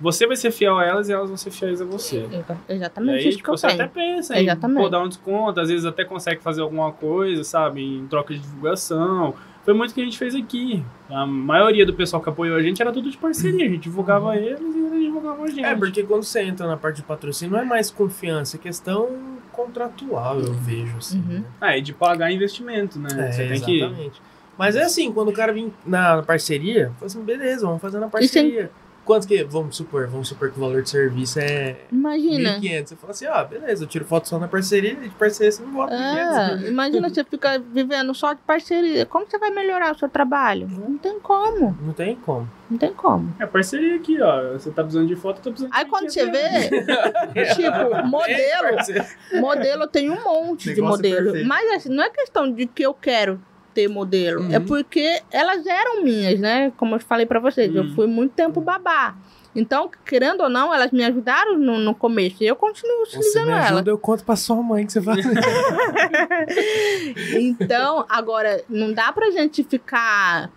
você 0.00 0.26
vai 0.26 0.36
ser 0.36 0.50
fiel 0.50 0.78
a 0.78 0.84
elas 0.84 1.08
e 1.08 1.12
elas 1.12 1.28
vão 1.28 1.36
ser 1.36 1.50
fiéis 1.50 1.80
a 1.80 1.84
você. 1.84 2.26
E 2.68 2.74
Exatamente 2.74 3.16
aí, 3.16 3.28
isso 3.28 3.38
tipo, 3.38 3.50
que 3.52 3.58
você 3.58 3.66
até 3.66 3.86
pensa 3.86 4.38
em 4.38 4.44
Exatamente. 4.44 4.82
pô, 4.82 4.88
dar 4.88 5.02
um 5.02 5.08
desconto, 5.08 5.60
às 5.60 5.68
vezes 5.68 5.84
até 5.84 6.04
consegue 6.04 6.40
fazer 6.42 6.62
alguma 6.62 6.90
coisa, 6.92 7.44
sabe? 7.44 7.82
Em 7.82 8.06
troca 8.06 8.32
de 8.32 8.40
divulgação. 8.40 9.34
Foi 9.62 9.74
muito 9.74 9.90
o 9.90 9.94
que 9.94 10.00
a 10.00 10.04
gente 10.04 10.16
fez 10.16 10.34
aqui. 10.34 10.82
A 11.10 11.26
maioria 11.26 11.84
do 11.84 11.92
pessoal 11.92 12.22
que 12.22 12.28
apoiou 12.30 12.56
a 12.56 12.62
gente 12.62 12.80
era 12.80 12.90
tudo 12.90 13.10
de 13.10 13.18
parceria. 13.18 13.66
A 13.66 13.68
gente 13.68 13.82
divulgava 13.82 14.34
eles 14.36 14.58
e 14.74 14.78
eles 14.78 15.00
divulgavam 15.04 15.44
a 15.44 15.48
gente. 15.48 15.64
É, 15.64 15.74
porque 15.74 16.02
quando 16.02 16.22
você 16.22 16.40
entra 16.40 16.66
na 16.66 16.78
parte 16.78 16.96
de 16.96 17.02
patrocínio, 17.02 17.52
não 17.52 17.60
é 17.60 17.64
mais 17.64 17.90
confiança, 17.90 18.56
é 18.56 18.58
questão 18.58 19.10
contratual, 19.52 20.40
eu 20.40 20.54
vejo, 20.54 20.96
assim. 20.96 21.18
Uhum. 21.18 21.40
né? 21.40 21.44
Ah, 21.60 21.76
e 21.76 21.82
de 21.82 21.92
pagar 21.92 22.32
investimento, 22.32 22.98
né? 22.98 23.08
É, 23.12 23.32
você 23.32 23.48
tem 23.48 23.60
que. 23.60 23.82
exatamente. 23.82 24.22
Mas 24.56 24.76
é 24.76 24.82
assim, 24.82 25.12
quando 25.12 25.28
o 25.28 25.32
cara 25.32 25.52
vem 25.52 25.72
na 25.86 26.22
parceria, 26.22 26.92
fala 26.96 27.06
assim, 27.06 27.22
beleza, 27.22 27.66
vamos 27.66 27.80
fazer 27.80 27.98
na 27.98 28.08
parceria. 28.08 28.70
Quanto 29.10 29.26
que, 29.26 29.42
vamos 29.42 29.76
supor, 29.76 30.06
vamos 30.06 30.28
supor 30.28 30.52
que 30.52 30.56
o 30.56 30.60
valor 30.60 30.82
de 30.82 30.90
serviço 30.90 31.40
é 31.40 31.78
Imagina. 31.90 32.60
1.500. 32.60 32.86
Você 32.86 32.94
fala 32.96 33.10
assim, 33.10 33.26
ah, 33.26 33.42
beleza, 33.42 33.82
eu 33.82 33.88
tiro 33.88 34.04
foto 34.04 34.28
só 34.28 34.38
na 34.38 34.46
parceria, 34.46 34.92
e 34.92 35.08
de 35.08 35.14
parceria 35.16 35.50
você 35.50 35.62
não 35.64 35.72
bota 35.72 35.92
É, 35.94 36.48
500. 36.50 36.68
imagina 36.68 37.08
você 37.08 37.24
fica 37.24 37.58
vivendo 37.58 38.14
só 38.14 38.32
de 38.32 38.40
parceria. 38.42 39.04
Como 39.06 39.26
você 39.28 39.36
vai 39.36 39.50
melhorar 39.50 39.96
o 39.96 39.98
seu 39.98 40.08
trabalho? 40.08 40.68
Não 40.70 40.96
tem 40.96 41.18
como. 41.18 41.76
Não 41.82 41.92
tem 41.92 42.14
como. 42.14 42.48
Não 42.70 42.78
tem 42.78 42.92
como. 42.92 43.34
É 43.40 43.46
parceria 43.46 43.96
aqui, 43.96 44.22
ó. 44.22 44.52
Você 44.52 44.70
tá 44.70 44.82
precisando 44.84 45.08
de 45.08 45.16
foto, 45.16 45.38
eu 45.38 45.42
tô 45.42 45.50
precisando 45.50 45.72
de 45.72 45.76
Aí 45.76 45.86
quando 45.86 46.08
você 46.08 46.24
500 46.30 46.40
reais. 46.40 46.70
vê, 46.70 47.44
tipo, 47.56 48.06
modelo, 48.06 49.40
modelo 49.40 49.86
tem 49.88 50.08
um 50.08 50.22
monte 50.22 50.72
de 50.72 50.80
Negócio 50.80 50.96
modelo. 50.98 51.24
perfeito. 51.24 51.48
Mas 51.48 51.70
assim, 51.72 51.88
não 51.88 52.04
é 52.04 52.10
questão 52.10 52.52
de 52.52 52.64
que 52.66 52.84
eu 52.84 52.94
quero 52.94 53.40
ter 53.74 53.88
modelo. 53.88 54.42
Uhum. 54.42 54.52
É 54.54 54.60
porque 54.60 55.20
elas 55.30 55.64
eram 55.66 56.02
minhas, 56.02 56.38
né? 56.40 56.72
Como 56.76 56.94
eu 56.96 57.00
falei 57.00 57.26
pra 57.26 57.38
vocês, 57.40 57.74
eu 57.74 57.82
Uhum. 57.82 57.94
fui 57.94 58.06
muito 58.06 58.32
tempo 58.32 58.60
babá. 58.60 59.14
Então, 59.54 59.90
querendo 60.06 60.42
ou 60.42 60.48
não, 60.48 60.72
elas 60.72 60.92
me 60.92 61.02
ajudaram 61.04 61.58
no, 61.58 61.76
no 61.78 61.92
começo. 61.92 62.36
E 62.40 62.46
eu 62.46 62.54
continuo 62.54 63.02
utilizando 63.02 63.46
me 63.46 63.52
elas. 63.52 63.72
ajuda, 63.72 63.90
eu 63.90 63.98
conto 63.98 64.24
pra 64.24 64.36
sua 64.36 64.62
mãe 64.62 64.86
que 64.86 64.92
você 64.92 65.02
faz. 65.02 65.26
Então, 67.36 68.04
agora, 68.08 68.62
não 68.68 68.92
dá 68.92 69.12
pra 69.12 69.30
gente 69.30 69.62
ficar. 69.64 70.50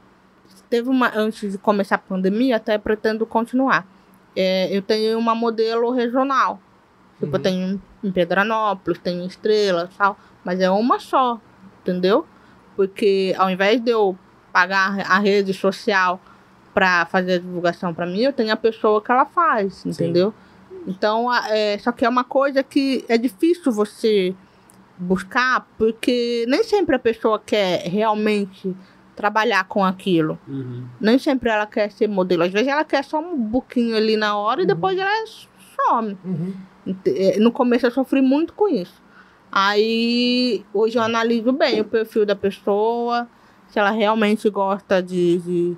Teve 0.69 0.89
uma. 0.89 1.11
Antes 1.15 1.51
de 1.51 1.57
começar 1.57 1.95
a 1.95 1.99
pandemia, 1.99 2.57
até 2.57 2.77
pretendo 2.77 3.25
continuar. 3.25 3.85
É, 4.35 4.75
eu 4.75 4.81
tenho 4.81 5.17
uma 5.19 5.35
modelo 5.35 5.91
regional. 5.91 6.59
Tipo, 7.19 7.27
eu 7.27 7.33
Uhum. 7.37 7.43
tenho 7.43 7.81
em 8.03 8.11
Pedranópolis, 8.11 8.99
tenho 8.99 9.21
em 9.23 9.27
Estrela 9.27 9.89
tal. 9.97 10.17
Mas 10.43 10.59
é 10.59 10.69
uma 10.69 10.99
só, 10.99 11.39
entendeu? 11.81 12.25
Porque 12.75 13.33
ao 13.37 13.49
invés 13.49 13.79
de 13.81 13.91
eu 13.91 14.17
pagar 14.51 14.99
a 15.09 15.19
rede 15.19 15.53
social 15.53 16.19
pra 16.73 17.05
fazer 17.05 17.33
a 17.33 17.37
divulgação 17.39 17.93
pra 17.93 18.05
mim, 18.05 18.21
eu 18.21 18.33
tenho 18.33 18.51
a 18.51 18.55
pessoa 18.57 19.01
que 19.01 19.11
ela 19.11 19.25
faz, 19.25 19.85
entendeu? 19.85 20.33
Então, 20.87 21.29
a- 21.29 21.47
é, 21.49 21.77
só 21.77 21.91
que 21.91 22.03
é 22.05 22.09
uma 22.09 22.23
coisa 22.23 22.63
que 22.63 23.05
é 23.07 23.17
difícil 23.17 23.71
você 23.71 24.35
buscar, 24.97 25.67
porque 25.77 26.45
nem 26.47 26.63
sempre 26.63 26.95
a 26.95 26.99
pessoa 26.99 27.39
quer 27.39 27.81
realmente 27.87 28.75
trabalhar 29.15 29.63
com 29.65 29.83
aquilo. 29.83 30.39
Uhum. 30.47 30.85
Nem 30.99 31.17
sempre 31.19 31.49
ela 31.49 31.65
quer 31.67 31.91
ser 31.91 32.07
modelo. 32.07 32.43
Às 32.43 32.51
vezes 32.51 32.67
ela 32.67 32.83
quer 32.83 33.03
só 33.03 33.19
um 33.19 33.37
buquinho 33.37 33.95
ali 33.95 34.17
na 34.17 34.35
hora 34.37 34.63
e 34.63 34.65
depois 34.65 34.97
ela 34.97 35.09
some. 35.27 36.17
Uhum. 36.25 36.53
Eh, 37.05 37.37
No 37.39 37.51
começo 37.51 37.85
eu 37.85 37.91
sofri 37.91 38.21
muito 38.21 38.53
com 38.53 38.67
isso. 38.67 39.01
Aí 39.55 40.65
hoje 40.73 40.97
eu 40.97 41.03
analiso 41.03 41.51
bem 41.51 41.79
o 41.79 41.85
perfil 41.85 42.25
da 42.25 42.35
pessoa, 42.35 43.27
se 43.69 43.77
ela 43.77 43.91
realmente 43.91 44.49
gosta 44.49 44.99
de, 45.01 45.37
de, 45.37 45.77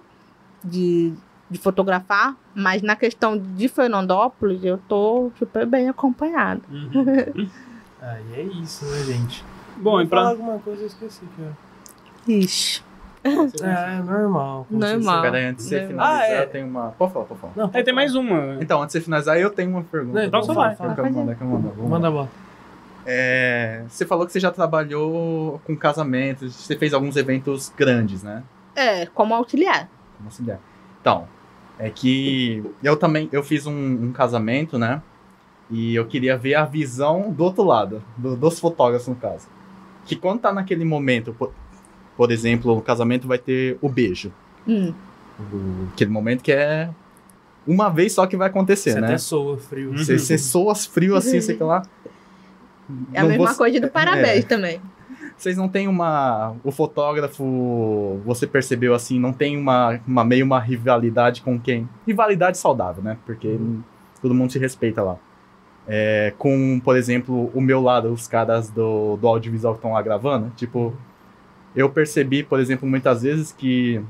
de, 0.63 1.13
de 1.49 1.59
fotografar, 1.59 2.37
mas 2.55 2.81
na 2.81 2.95
questão 2.95 3.37
de 3.37 3.67
Fernandópolis 3.67 4.63
eu 4.63 4.77
tô 4.87 5.29
super 5.37 5.65
bem 5.65 5.89
acompanhada. 5.89 6.61
Uhum. 6.71 7.49
Aí 8.01 8.23
é 8.35 8.43
isso, 8.43 8.85
né, 8.85 9.03
gente? 9.03 9.43
Bom, 9.75 9.99
e 9.99 10.07
pra... 10.07 10.19
falar 10.19 10.29
alguma 10.31 10.59
coisa, 10.59 10.83
eu 10.83 10.87
esqueci, 10.87 11.23
cara. 11.37 11.57
Ixi. 12.27 12.81
É, 13.25 14.01
normal. 14.03 14.67
como 14.69 14.79
Normal. 14.79 14.89
vocês 14.89 15.03
sabem. 15.05 15.21
Pera 15.31 15.37
aí, 15.37 15.45
antes 15.47 15.65
de 15.65 15.69
você 15.71 15.87
finalizar, 15.87 16.21
Ah, 16.21 16.27
é. 16.27 16.43
eu 16.43 16.47
tenho 16.49 16.67
uma. 16.67 16.91
Pode 16.91 17.11
falar, 17.11 17.25
pode 17.25 17.41
falar. 17.41 17.53
Não, 17.55 17.71
Aí 17.73 17.83
tem 17.83 17.93
mais 17.93 18.13
uma. 18.13 18.57
Então, 18.61 18.81
antes 18.81 18.93
de 18.93 18.99
você 18.99 19.03
finalizar, 19.03 19.37
eu 19.39 19.49
tenho 19.49 19.71
uma 19.71 19.83
pergunta. 19.83 20.19
Não, 20.19 20.25
então 20.27 20.43
só 20.43 20.53
vai. 20.53 20.75
fala. 20.75 20.95
Mandar. 21.09 21.35
Vamos 21.39 21.89
Manda 21.89 22.07
lá. 22.07 22.07
a 22.07 22.11
bola. 22.11 22.29
É, 23.05 23.83
você 23.87 24.05
falou 24.05 24.25
que 24.25 24.31
você 24.33 24.39
já 24.39 24.51
trabalhou 24.51 25.61
com 25.65 25.75
casamentos, 25.75 26.55
você 26.55 26.75
fez 26.75 26.93
alguns 26.93 27.15
eventos 27.15 27.71
grandes, 27.77 28.23
né? 28.23 28.43
É, 28.75 29.05
como 29.05 29.33
auxiliar. 29.35 29.89
Como 30.17 30.27
auxiliar. 30.29 30.59
Então, 31.01 31.27
é 31.77 31.89
que 31.89 32.63
eu 32.83 32.97
também 32.97 33.29
eu 33.31 33.43
fiz 33.43 33.67
um, 33.67 33.73
um 34.05 34.11
casamento, 34.11 34.77
né? 34.79 35.01
E 35.69 35.95
eu 35.95 36.05
queria 36.05 36.37
ver 36.37 36.55
a 36.55 36.65
visão 36.65 37.31
do 37.31 37.43
outro 37.43 37.63
lado, 37.63 38.01
do- 38.17 38.35
dos 38.35 38.59
fotógrafos 38.59 39.07
no 39.07 39.15
caso. 39.15 39.47
Que 40.05 40.15
quando 40.15 40.39
tá 40.41 40.53
naquele 40.53 40.85
momento, 40.85 41.33
por, 41.33 41.51
por 42.17 42.31
exemplo, 42.31 42.75
o 42.77 42.81
casamento 42.81 43.27
vai 43.27 43.37
ter 43.37 43.77
o 43.81 43.89
beijo. 43.89 44.31
Hum. 44.67 44.93
O- 45.39 45.87
aquele 45.93 46.11
momento 46.11 46.41
que 46.43 46.51
é 46.51 46.89
uma 47.67 47.89
vez 47.89 48.13
só 48.13 48.25
que 48.27 48.37
vai 48.37 48.47
acontecer, 48.49 48.91
Você 48.93 49.01
né? 49.01 49.07
até 49.07 49.17
soa 49.17 49.57
frio. 49.57 49.89
Uhum. 49.91 49.97
Você, 49.97 50.17
você 50.19 50.37
soa 50.37 50.75
frio 50.75 51.15
assim, 51.15 51.39
sei 51.41 51.57
lá. 51.57 51.81
É 53.13 53.19
a 53.19 53.23
Não 53.23 53.29
mesma 53.29 53.55
coisa 53.55 53.79
do 53.79 53.89
parabéns 53.89 54.43
é. 54.43 54.47
também. 54.47 54.81
Vocês 55.37 55.57
não 55.57 55.67
tem 55.67 55.87
uma. 55.87 56.55
O 56.63 56.71
fotógrafo, 56.71 58.21
você 58.25 58.47
percebeu 58.47 58.93
assim, 58.93 59.19
não 59.19 59.33
tem 59.33 59.57
uma, 59.57 59.99
uma 60.07 60.23
meio 60.23 60.45
uma 60.45 60.59
rivalidade 60.59 61.41
com 61.41 61.59
quem? 61.59 61.89
Rivalidade 62.07 62.57
saudável, 62.57 63.03
né? 63.03 63.17
Porque 63.25 63.57
todo 64.21 64.33
mundo 64.33 64.51
se 64.51 64.59
respeita 64.59 65.01
lá. 65.01 65.17
É, 65.87 66.33
com, 66.37 66.79
por 66.83 66.95
exemplo, 66.95 67.51
o 67.53 67.61
meu 67.61 67.81
lado, 67.81 68.11
os 68.11 68.27
caras 68.27 68.69
do, 68.69 69.17
do 69.17 69.27
audiovisual 69.27 69.73
que 69.73 69.79
estão 69.79 69.93
lá 69.93 70.01
gravando. 70.01 70.51
Tipo, 70.55 70.95
eu 71.75 71.89
percebi, 71.89 72.41
por 72.41 72.59
exemplo, 72.59 72.87
muitas 72.87 73.21
vezes 73.21 73.51
que 73.51 74.01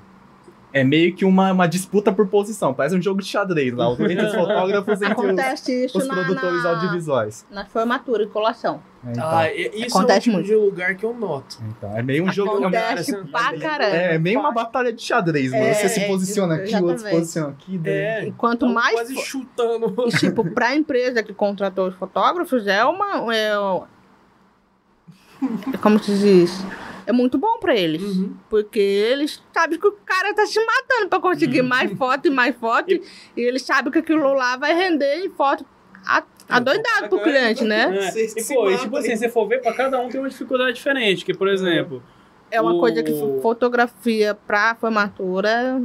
é 0.76 0.84
meio 0.84 1.15
que 1.15 1.23
uma, 1.23 1.53
uma 1.53 1.68
disputa 1.68 2.11
por 2.11 2.27
posição. 2.27 2.73
Parece 2.73 2.97
um 2.97 3.02
jogo 3.02 3.22
de 3.22 3.27
xadrez 3.27 3.73
lá. 3.73 3.89
Entre 3.97 4.26
os 4.26 4.35
fotógrafos 4.35 5.02
entre 5.02 5.14
os, 5.14 5.19
Acontece 5.23 5.85
isso 5.85 5.97
os 5.97 6.06
na, 6.07 6.14
produtores 6.15 6.64
na, 6.64 6.69
audiovisuais. 6.72 7.45
na 7.49 7.65
formatura 7.65 8.23
e 8.23 8.27
colação. 8.27 8.81
É, 9.07 9.11
então, 9.11 9.23
Ah, 9.30 9.49
e- 9.49 9.72
isso 9.85 9.97
Acontece 9.97 10.30
é 10.30 10.34
um 10.34 10.35
tipo 10.35 10.47
de 10.47 10.56
lugar 10.56 10.95
que 10.95 11.06
eu 11.06 11.14
noto. 11.14 11.57
então, 11.69 11.95
é 11.97 12.03
meio 12.03 12.26
um 12.26 12.31
jogo. 12.34 12.57
Acontece 12.57 13.15
assim, 13.15 13.26
pra 13.27 13.53
é- 13.56 13.57
caramba. 13.60 13.95
É, 13.95 14.18
meio 14.19 14.38
uma 14.39 14.52
batalha 14.52 14.91
de 14.91 15.02
xadrez, 15.02 15.52
mano. 15.52 15.64
É, 15.64 15.73
Você 15.76 15.88
se 15.88 15.99
é, 16.02 16.07
posiciona 16.07 16.56
aqui, 16.56 16.76
o 16.76 16.84
outro 16.84 17.03
se 17.03 17.10
posiciona 17.10 17.49
aqui. 17.49 17.77
daí- 17.77 17.93
É, 17.93 18.26
E 18.27 18.31
quanto 18.34 18.60
tão 18.65 18.73
mais 18.73 18.95
quase 18.95 19.15
chutando. 19.22 19.95
E, 20.07 20.18
tipo, 20.18 20.43
pra 20.53 20.76
empresa 20.76 21.23
que 21.23 21.34
contratou 21.34 21.88
os 21.88 21.95
fotógrafos, 21.95 22.68
é 22.68 22.84
uma. 22.84 23.34
É, 23.34 23.53
é 25.73 25.77
como 25.81 25.99
se 26.03 26.18
diz? 26.18 26.65
É 27.07 27.11
muito 27.11 27.38
bom 27.38 27.57
pra 27.60 27.76
eles. 27.76 28.02
Uhum. 28.02 28.34
Porque 28.49 28.80
eles 28.80 29.41
sabem 29.53 29.80
que 29.80 29.88
o 29.88 29.91
cara 30.06 30.34
tá 30.34 30.45
se 30.45 30.60
matando 30.60 31.10
pra 31.10 31.19
conseguir 31.19 31.61
Uhum. 31.61 31.68
mais 31.68 31.91
foto 31.98 32.27
e 32.27 32.32
mais 32.32 32.56
foto. 32.56 32.91
E, 32.91 33.02
eles 33.36 33.61
sabem 33.61 33.91
que 33.91 33.99
aquilo 33.99 34.34
lá 34.34 34.57
vai 34.57 34.73
render 34.73 35.19
em 35.26 35.30
foto 35.30 35.65
a- 36.06 36.23
adoidado 36.49 37.10
pro 37.10 37.19
cliente, 37.22 37.64
né? 37.64 37.95
É. 37.98 38.19
E, 38.19 38.27
se 38.30 38.53
pô, 38.53 38.69
e, 38.69 38.77
tipo 38.77 38.95
assim, 38.98 39.10
se 39.11 39.18
você 39.18 39.30
for 39.30 39.48
ver, 39.48 39.61
pra 39.61 39.73
cada 39.73 39.99
um 39.99 40.10
tem 40.10 40.19
uma 40.19 40.30
dificuldade 40.30 40.73
diferente. 40.73 41.23
Que, 41.26 41.34
por 41.34 41.48
exemplo, 41.48 42.02
É 42.52 42.61
uma 42.61 42.73
O- 42.76 42.80
coisa 42.80 43.02
que 43.02 43.11
fo- 43.11 43.40
fotografia 43.41 44.36
pra 44.36 44.76
formatura, 44.76 45.82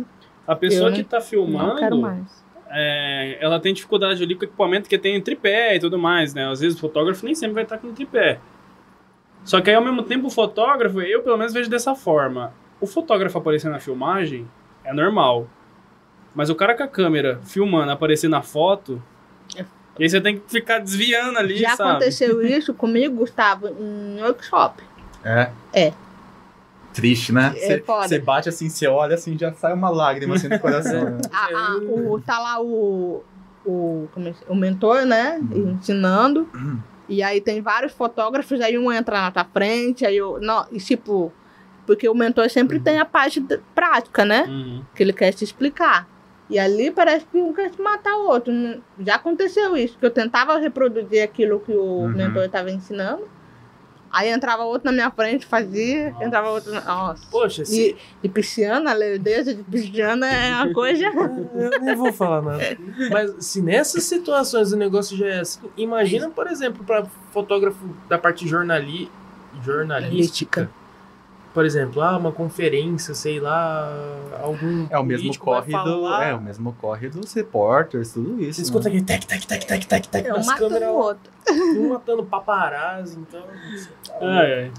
a 0.47 0.55
pessoa 0.55 0.93
que 0.93 1.03
tá 1.03 1.17
não 1.19 1.25
filmando, 1.25 1.77
quero 1.77 1.97
mais. 1.99 2.45
é, 2.71 3.39
ela 3.41 3.59
tem 3.59 3.73
dificuldade 3.73 4.23
ali 4.23 4.35
com 4.35 4.43
o 4.43 4.45
equipamento 4.45 4.89
que 4.89 4.99
tem 4.99 5.21
tripé 5.21 5.77
e 5.77 5.81
tudo 5.81 5.99
mais, 5.99 6.35
né? 6.35 6.47
Às 6.49 6.61
vezes 6.61 6.77
o 6.77 6.81
fotógrafo 6.81 7.25
nem 7.25 7.35
sempre 7.35 7.55
vai 7.55 7.63
estar 7.65 7.79
com 7.79 7.93
tripé. 7.93 8.39
Só 9.45 9.61
que 9.61 9.71
aí, 9.71 9.77
ao 9.77 9.83
mesmo 9.85 10.03
tempo, 10.03 10.27
o 10.27 10.31
fotógrafo, 10.31 11.01
eu 11.01 11.23
pelo 11.23 11.37
menos 11.37 11.53
vejo 11.53 11.69
dessa 11.71 11.95
forma. 11.95 12.53
O 12.81 12.87
fotógrafo 12.87 13.39
aparecer 13.39 13.71
na 13.71 13.79
filmagem 13.81 14.47
é 14.85 14.93
normal. 14.93 15.47
Mas 16.35 16.49
o 16.51 16.55
cara 16.55 16.75
com 16.77 16.83
a 16.83 16.89
câmera 16.89 17.41
filmando, 17.45 17.91
aparecer 17.91 18.29
na 18.29 18.41
foto, 18.43 19.03
É. 19.57 19.65
e 19.99 20.05
aí 20.05 20.09
você 20.11 20.21
tem 20.21 20.39
que 20.39 20.49
ficar 20.49 20.79
desviando 20.79 21.39
ali, 21.39 21.57
Já 21.59 21.77
sabe? 21.77 21.91
aconteceu 21.91 22.41
isso 22.47 22.73
comigo, 22.73 23.17
Gustavo, 23.17 23.69
em 23.69 24.23
workshop. 24.23 24.83
É. 25.25 25.51
É. 25.73 25.93
Triste, 26.93 27.33
né? 27.33 27.53
É 27.57 27.79
Você 27.79 27.85
você 27.87 28.19
bate 28.19 28.49
assim, 28.49 28.69
você 28.69 28.87
olha 28.87 29.15
assim, 29.15 29.39
já 29.39 29.53
sai 29.53 29.73
uma 29.75 29.91
lágrima 29.91 30.35
assim 30.35 30.49
do 30.49 30.59
coração. 30.61 31.05
né? 31.11 31.19
A- 31.33 31.47
a- 31.47 31.77
o, 31.79 32.21
tá 32.21 32.39
lá 32.39 32.61
o, 32.61 33.23
o, 33.65 34.09
como 34.13 34.29
é 34.29 34.35
o 34.49 34.55
mentor, 34.55 35.05
né? 35.07 35.41
Ensinando. 35.53 36.49
E 37.11 37.23
aí 37.25 37.41
tem 37.41 37.61
vários 37.61 37.93
fotógrafos, 37.93 38.61
aí 38.61 38.79
um 38.79 38.91
entra 38.91 39.21
na 39.21 39.31
tua 39.33 39.45
frente, 39.45 40.07
aí 40.07 40.17
eu. 40.17 40.41
Não, 40.41 40.65
e 40.71 40.79
tipo, 40.79 41.33
porque 41.85 42.09
o 42.09 42.15
mentor 42.15 42.49
sempre 42.49 42.79
tem 42.79 43.01
a 43.01 43.05
parte 43.05 43.45
prática, 43.75 44.25
né? 44.25 44.45
Uhum. 44.49 44.85
Que 44.95 45.03
ele 45.03 45.13
quer 45.13 45.33
te 45.33 45.43
explicar. 45.43 46.09
E 46.49 46.59
ali 46.59 46.91
parece 46.91 47.27
que 47.27 47.37
um 47.39 47.53
quer 47.53 47.71
te 47.71 47.81
matar 47.83 48.15
o 48.17 48.29
outro. 48.29 48.53
Já 49.01 49.17
aconteceu 49.17 49.77
isso, 49.77 49.99
que 49.99 50.07
eu 50.07 50.11
tentava 50.11 50.57
reproduzir 50.59 51.23
aquilo 51.23 51.59
que 51.61 51.73
o 51.73 52.03
Uhum. 52.03 52.09
mentor 52.09 52.45
estava 52.45 52.71
ensinando. 52.71 53.29
Aí 54.13 54.29
entrava 54.29 54.65
outro 54.65 54.87
na 54.87 54.93
minha 54.93 55.11
frente, 55.11 55.47
fazia, 55.47 56.11
Nossa. 56.11 56.25
entrava 56.25 56.51
outro. 56.51 56.73
na- 56.73 56.81
Nossa. 56.81 57.23
Poxa, 57.31 57.65
se... 57.65 57.91
E, 57.91 57.97
e 58.25 58.29
pisciana, 58.29 58.91
a 58.91 58.95
lerdeza 58.95 59.55
de 59.55 59.63
pisciana 59.63 60.27
é 60.29 60.55
uma 60.57 60.73
coisa. 60.75 61.05
eu 61.07 61.81
nem 61.81 61.95
vou 61.95 62.13
falar 62.13 62.43
nada. 62.43 62.77
Mas 63.11 63.47
se 63.47 63.63
nessas 63.63 64.03
situações 64.05 64.73
o 64.73 64.77
negócio 64.77 65.17
já 65.17 65.27
é 65.27 65.41
assim, 65.41 65.61
imagina, 65.77 66.29
por 66.29 66.47
exemplo, 66.49 66.85
para 66.85 67.07
fotógrafo 67.33 67.85
da 68.09 68.19
parte 68.19 68.49
jornali... 68.49 69.09
jornalística. 69.65 70.71
Por 71.53 71.65
exemplo, 71.65 72.01
ah, 72.01 72.17
uma 72.17 72.31
conferência, 72.31 73.13
sei 73.13 73.41
lá, 73.41 73.93
algum. 74.41 74.87
É 74.89 74.99
o 74.99 75.05
mesmo 75.05 75.37
corre 75.37 75.73
do. 75.73 76.07
É 76.07 76.35
o 76.35 76.41
mesmo 76.41 76.73
corre 76.81 77.09
dos 77.09 77.33
repórteres, 77.33 78.13
tudo 78.13 78.41
isso. 78.41 78.55
Você 78.55 78.61
né? 78.61 78.65
escuta 78.65 78.89
aquele 78.89 79.05
tec, 79.05 79.25
tec, 79.25 79.45
tec, 79.45 79.65
tec, 79.65 79.85
tec, 79.85 80.07
tec 80.07 80.27
É 80.27 80.35
um 80.35 80.45
matando 80.45 80.75
câmeras, 80.75 80.89
o 80.89 80.95
outro. 80.95 81.33
um 81.51 81.89
matando 81.89 82.25
paparazzi, 82.25 83.19
então. 83.19 83.43
Ai, 84.21 84.53
ai. 84.55 84.73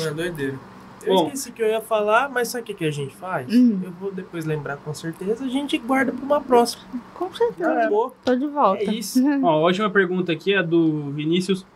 É 0.00 0.06
É 0.06 0.10
doideira. 0.10 0.58
Eu 1.04 1.16
Bom. 1.16 1.24
esqueci 1.24 1.50
que 1.50 1.60
eu 1.60 1.66
ia 1.66 1.80
falar, 1.80 2.28
mas 2.28 2.48
sabe 2.48 2.62
o 2.62 2.66
que, 2.66 2.74
que 2.74 2.84
a 2.84 2.90
gente 2.90 3.14
faz? 3.16 3.52
Hum. 3.52 3.80
Eu 3.82 3.90
vou 3.92 4.12
depois 4.12 4.44
lembrar 4.44 4.76
com 4.76 4.94
certeza, 4.94 5.44
a 5.44 5.48
gente 5.48 5.76
guarda 5.78 6.12
pra 6.12 6.24
uma 6.24 6.40
próxima. 6.40 6.84
Com 7.14 7.34
certeza. 7.34 7.72
Acabou. 7.72 8.14
Tô 8.24 8.36
de 8.36 8.46
volta. 8.46 8.84
É 8.84 8.94
isso. 8.94 9.20
Ó, 9.42 9.48
a 9.48 9.60
última 9.62 9.90
pergunta 9.90 10.30
aqui 10.30 10.54
é 10.54 10.62
do 10.62 11.10
Vinícius. 11.10 11.66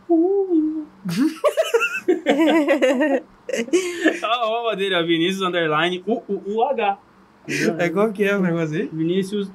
Ah, 4.23 4.41
ó, 4.45 4.75
dele, 4.75 4.95
ó, 4.95 5.03
Vinícius 5.05 5.43
Underline 5.43 6.03
U 6.07 6.23
U 6.29 6.43
U 6.47 6.63
H. 6.65 6.99
É 7.79 7.89
qual 7.89 8.13
que 8.13 8.25
é 8.25 8.37
o 8.37 8.41
negócio 8.41 8.77
aí? 8.77 8.91
Vinícius. 8.93 9.51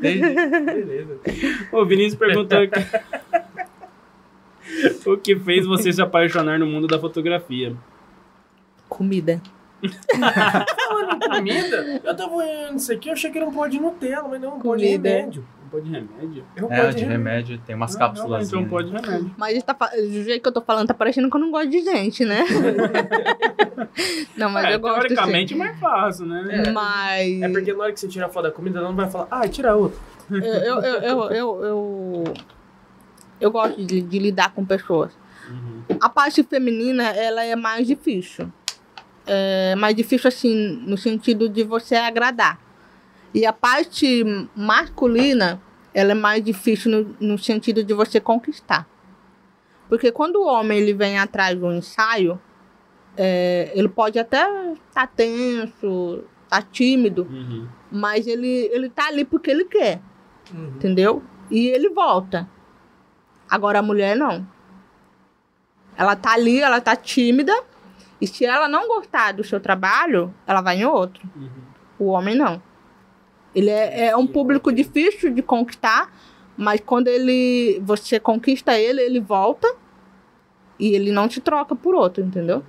Beleza. 0.00 1.18
O 1.72 1.84
Vinícius 1.84 2.14
perguntou 2.18 2.58
aqui. 2.58 2.80
o 5.06 5.16
que 5.18 5.36
fez 5.36 5.66
você 5.66 5.92
se 5.92 6.00
apaixonar 6.00 6.58
no 6.58 6.66
mundo 6.66 6.86
da 6.86 6.98
fotografia? 6.98 7.76
Comida. 8.88 9.42
Falando 10.88 11.18
comida, 11.28 12.00
eu 12.04 12.16
tava 12.16 12.34
olhando 12.34 12.76
isso 12.76 12.92
aqui, 12.92 13.08
eu 13.08 13.12
achei 13.14 13.30
que 13.30 13.38
era 13.38 13.46
um 13.46 13.52
pó 13.52 13.66
de 13.66 13.78
Nutella, 13.80 14.28
mas 14.28 14.40
não, 14.40 14.56
um 14.56 14.60
pó 14.60 14.76
de 14.76 14.84
Comida. 14.84 15.08
remédio. 15.08 15.44
Um 15.70 15.78
pó 15.78 15.78
de 15.78 15.90
remédio? 15.90 16.44
É 16.56 16.64
um 16.64 16.72
É, 16.72 16.84
pó 16.84 16.90
de 16.90 17.04
remédio, 17.04 17.58
tem 17.58 17.76
umas 17.76 17.94
cápsulas. 17.94 18.48
Então, 18.48 18.60
um 18.60 18.68
pó 18.68 18.80
de 18.80 18.90
remédio. 18.90 19.34
Mas 19.38 19.62
tá, 19.62 19.72
do 19.72 20.24
jeito 20.24 20.42
que 20.42 20.48
eu 20.48 20.52
tô 20.52 20.60
falando, 20.60 20.88
tá 20.88 20.94
parecendo 20.94 21.30
que 21.30 21.36
eu 21.36 21.40
não 21.40 21.50
gosto 21.52 21.70
de 21.70 21.80
gente, 21.80 22.24
né? 22.24 22.44
não, 24.36 24.50
mas 24.50 24.64
é, 24.64 24.74
eu 24.74 24.80
gosto 24.80 25.00
teoricamente 25.00 25.54
sim. 25.54 25.60
é 25.60 25.64
mais 25.64 25.78
fácil, 25.78 26.26
né? 26.26 26.72
Mas 26.72 27.42
É 27.42 27.48
porque 27.48 27.72
na 27.72 27.84
hora 27.84 27.92
que 27.92 28.00
você 28.00 28.08
tira 28.08 28.26
a 28.26 28.28
foto 28.28 28.44
da 28.44 28.50
comida, 28.50 28.78
ela 28.80 28.88
não 28.88 28.96
vai 28.96 29.08
falar, 29.08 29.28
ah, 29.30 29.46
tira 29.46 29.76
outra. 29.76 29.98
eu, 30.30 30.40
eu, 30.40 30.80
eu, 30.80 31.02
eu, 31.02 31.30
eu, 31.30 31.64
eu, 31.64 32.24
eu 33.40 33.50
gosto 33.50 33.84
de, 33.84 34.00
de 34.00 34.18
lidar 34.18 34.52
com 34.52 34.64
pessoas. 34.64 35.12
Uhum. 35.48 35.96
A 36.00 36.08
parte 36.08 36.42
feminina, 36.42 37.04
ela 37.04 37.44
é 37.44 37.54
mais 37.54 37.86
difícil. 37.86 38.50
É 39.26 39.74
mais 39.76 39.94
difícil, 39.94 40.28
assim, 40.28 40.82
no 40.84 40.98
sentido 40.98 41.48
de 41.48 41.62
você 41.62 41.94
agradar. 41.94 42.58
E 43.32 43.46
a 43.46 43.52
parte 43.52 44.24
masculina, 44.56 45.60
ela 45.94 46.12
é 46.12 46.14
mais 46.14 46.44
difícil 46.44 46.90
no, 46.90 47.16
no 47.32 47.38
sentido 47.38 47.82
de 47.84 47.94
você 47.94 48.20
conquistar. 48.20 48.88
Porque 49.88 50.10
quando 50.12 50.36
o 50.36 50.46
homem 50.46 50.78
ele 50.78 50.92
vem 50.94 51.18
atrás 51.18 51.58
do 51.58 51.72
ensaio, 51.72 52.40
é, 53.16 53.72
ele 53.74 53.88
pode 53.88 54.18
até 54.18 54.46
estar 54.88 55.06
tenso, 55.08 56.24
estar 56.44 56.62
tímido, 56.70 57.22
Uhum. 57.30 57.68
mas 57.90 58.26
ele, 58.26 58.68
ele 58.72 58.88
tá 58.88 59.06
ali 59.08 59.24
porque 59.24 59.50
ele 59.50 59.64
quer, 59.64 60.00
entendeu? 60.76 61.22
E 61.50 61.66
ele 61.68 61.88
volta. 61.90 62.48
Agora 63.48 63.80
a 63.80 63.82
mulher 63.82 64.16
não. 64.16 64.46
Ela 65.96 66.14
tá 66.16 66.32
ali, 66.34 66.60
ela 66.60 66.80
tá 66.80 66.94
tímida, 66.96 67.52
e 68.20 68.26
se 68.26 68.44
ela 68.44 68.68
não 68.68 68.86
gostar 68.86 69.32
do 69.32 69.42
seu 69.42 69.60
trabalho, 69.60 70.32
ela 70.46 70.60
vai 70.60 70.76
em 70.78 70.84
outro. 70.84 71.28
Uhum. 71.36 71.48
O 71.98 72.06
homem 72.06 72.34
não. 72.36 72.62
Ele 73.54 73.70
é, 73.70 74.08
é 74.08 74.16
um 74.16 74.26
público 74.26 74.72
difícil 74.72 75.32
de 75.34 75.42
conquistar, 75.42 76.12
mas 76.56 76.80
quando 76.80 77.08
ele 77.08 77.80
você 77.84 78.20
conquista 78.20 78.78
ele, 78.78 79.00
ele 79.00 79.20
volta 79.20 79.66
E 80.78 80.94
ele 80.94 81.12
não 81.12 81.28
te 81.28 81.40
troca 81.40 81.76
por 81.76 81.94
outro, 81.94 82.24
entendeu? 82.24 82.64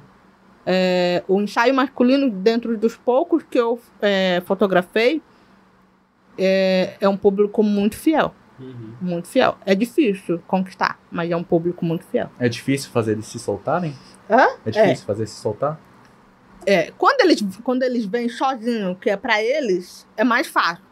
É, 0.65 1.23
o 1.27 1.41
ensaio 1.41 1.73
masculino, 1.73 2.29
dentro 2.29 2.77
dos 2.77 2.95
poucos 2.97 3.41
que 3.49 3.57
eu 3.57 3.79
é, 4.01 4.41
fotografei, 4.45 5.21
é, 6.37 6.95
é 6.99 7.07
um 7.09 7.17
público 7.17 7.63
muito 7.63 7.95
fiel. 7.95 8.33
Uhum. 8.59 8.93
Muito 9.01 9.27
fiel. 9.27 9.57
É 9.65 9.73
difícil 9.73 10.39
conquistar, 10.45 10.99
mas 11.09 11.31
é 11.31 11.35
um 11.35 11.43
público 11.43 11.83
muito 11.85 12.05
fiel. 12.05 12.29
É 12.37 12.47
difícil 12.47 12.91
fazer 12.91 13.13
eles 13.13 13.25
se 13.25 13.39
soltarem? 13.39 13.95
Hã? 14.29 14.45
É 14.65 14.71
difícil 14.71 15.05
fazer 15.05 15.25
se 15.25 15.35
soltar? 15.35 15.79
É, 16.65 16.91
quando 16.97 17.21
eles, 17.21 17.43
quando 17.63 17.83
eles 17.83 18.05
vêm 18.05 18.29
sozinhos, 18.29 18.97
que 19.01 19.09
é 19.09 19.17
pra 19.17 19.41
eles, 19.41 20.07
é 20.15 20.23
mais 20.23 20.47
fácil. 20.47 20.83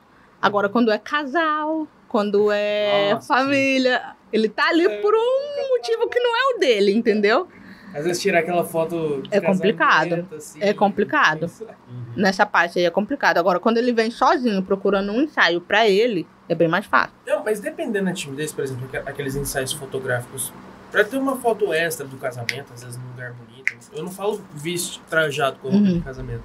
Agora, 0.41 0.69
quando 0.69 0.91
é 0.91 0.97
casal, 0.97 1.87
quando 2.07 2.51
é 2.51 3.13
Nossa, 3.13 3.27
família, 3.35 4.01
ele 4.31 4.47
tá 4.49 4.67
ali 4.69 4.87
por 5.01 5.13
um 5.13 5.69
motivo 5.77 6.07
que 6.09 6.19
não 6.19 6.35
é 6.35 6.55
o 6.55 6.59
dele, 6.59 6.91
entendeu? 6.93 7.47
Às 7.93 8.03
vezes 8.05 8.21
tirar 8.21 8.39
aquela 8.39 8.63
foto. 8.63 9.21
de 9.23 9.29
É 9.35 9.41
complicado. 9.41 10.27
assim, 10.35 10.59
É 10.61 10.73
complicado. 10.73 11.43
Uhum. 11.89 12.03
Nessa 12.15 12.45
parte 12.45 12.77
aí 12.79 12.85
é 12.85 12.89
complicado. 12.91 13.37
Agora, 13.39 13.59
quando 13.59 13.77
ele 13.77 13.91
vem 13.91 14.11
sozinho 14.11 14.61
procurando 14.63 15.11
um 15.11 15.21
ensaio 15.23 15.59
pra 15.59 15.87
ele, 15.89 16.27
é 16.47 16.53
bem 16.53 16.67
mais 16.67 16.85
fácil. 16.85 17.13
Não, 17.25 17.43
mas 17.43 17.59
dependendo 17.59 18.05
da 18.05 18.13
timidez, 18.13 18.53
por 18.53 18.63
exemplo, 18.63 18.85
aqu- 18.93 19.09
aqueles 19.09 19.35
ensaios 19.35 19.73
fotográficos, 19.73 20.53
pra 20.91 21.03
ter 21.03 21.17
uma 21.17 21.35
foto 21.37 21.73
extra 21.73 22.05
do 22.07 22.17
casamento, 22.17 22.73
às 22.73 22.83
vezes 22.83 22.97
num 22.97 23.07
lugar 23.09 23.33
bonito, 23.33 23.73
eu 23.93 24.03
não 24.03 24.11
falo 24.11 24.41
visto, 24.53 24.99
trajado 25.09 25.57
com 25.61 25.69
roupa 25.69 25.85
Uhum. 25.87 25.93
de 25.97 26.01
casamento. 26.01 26.43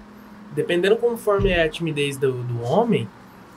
Dependendo 0.52 0.96
conforme 0.96 1.50
é 1.50 1.62
a 1.64 1.68
timidez 1.68 2.16
do, 2.16 2.32
do 2.32 2.62
homem, 2.62 3.08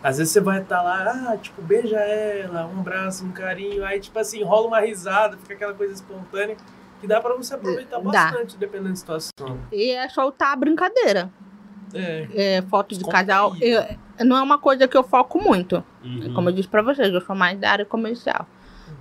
às 0.04 0.18
vezes 0.18 0.34
você 0.34 0.40
vai 0.40 0.62
estar 0.62 0.82
lá, 0.82 1.32
ah, 1.34 1.38
tipo, 1.38 1.62
beija 1.62 1.98
ela, 2.00 2.66
um 2.68 2.80
abraço, 2.80 3.26
um 3.26 3.32
carinho, 3.32 3.84
aí, 3.86 4.00
tipo 4.00 4.18
assim, 4.18 4.44
rola 4.44 4.68
uma 4.68 4.80
risada, 4.80 5.38
fica 5.38 5.54
aquela 5.54 5.74
coisa 5.74 5.94
espontânea, 5.94 6.56
que 7.00 7.08
dá 7.08 7.20
pra 7.22 7.36
você 7.36 7.54
aproveitar 7.54 8.00
Dá. 8.00 8.04
bastante, 8.32 8.58
dependendo 8.58 8.90
da 8.90 8.96
situação. 8.96 9.60
E 9.72 9.92
é 9.92 10.08
soltar 10.10 10.54
a 10.54 10.56
brincadeira. 10.56 11.30
É. 11.94 12.28
É, 12.58 12.62
foto 12.64 12.98
de 12.98 13.04
casal. 13.06 13.56
eu- 13.62 13.84
não 14.26 14.36
é 14.36 14.42
uma 14.42 14.58
coisa 14.58 14.88
que 14.88 14.98
eu 14.98 15.04
foco 15.04 15.40
muito. 15.42 15.84
Uhum. 16.04 16.34
Como 16.34 16.50
eu 16.50 16.54
disse 16.54 16.68
pra 16.68 16.82
vocês, 16.82 17.14
eu 17.14 17.22
sou 17.22 17.36
mais 17.36 17.60
da 17.60 17.70
área 17.72 17.86
comercial. 17.86 18.48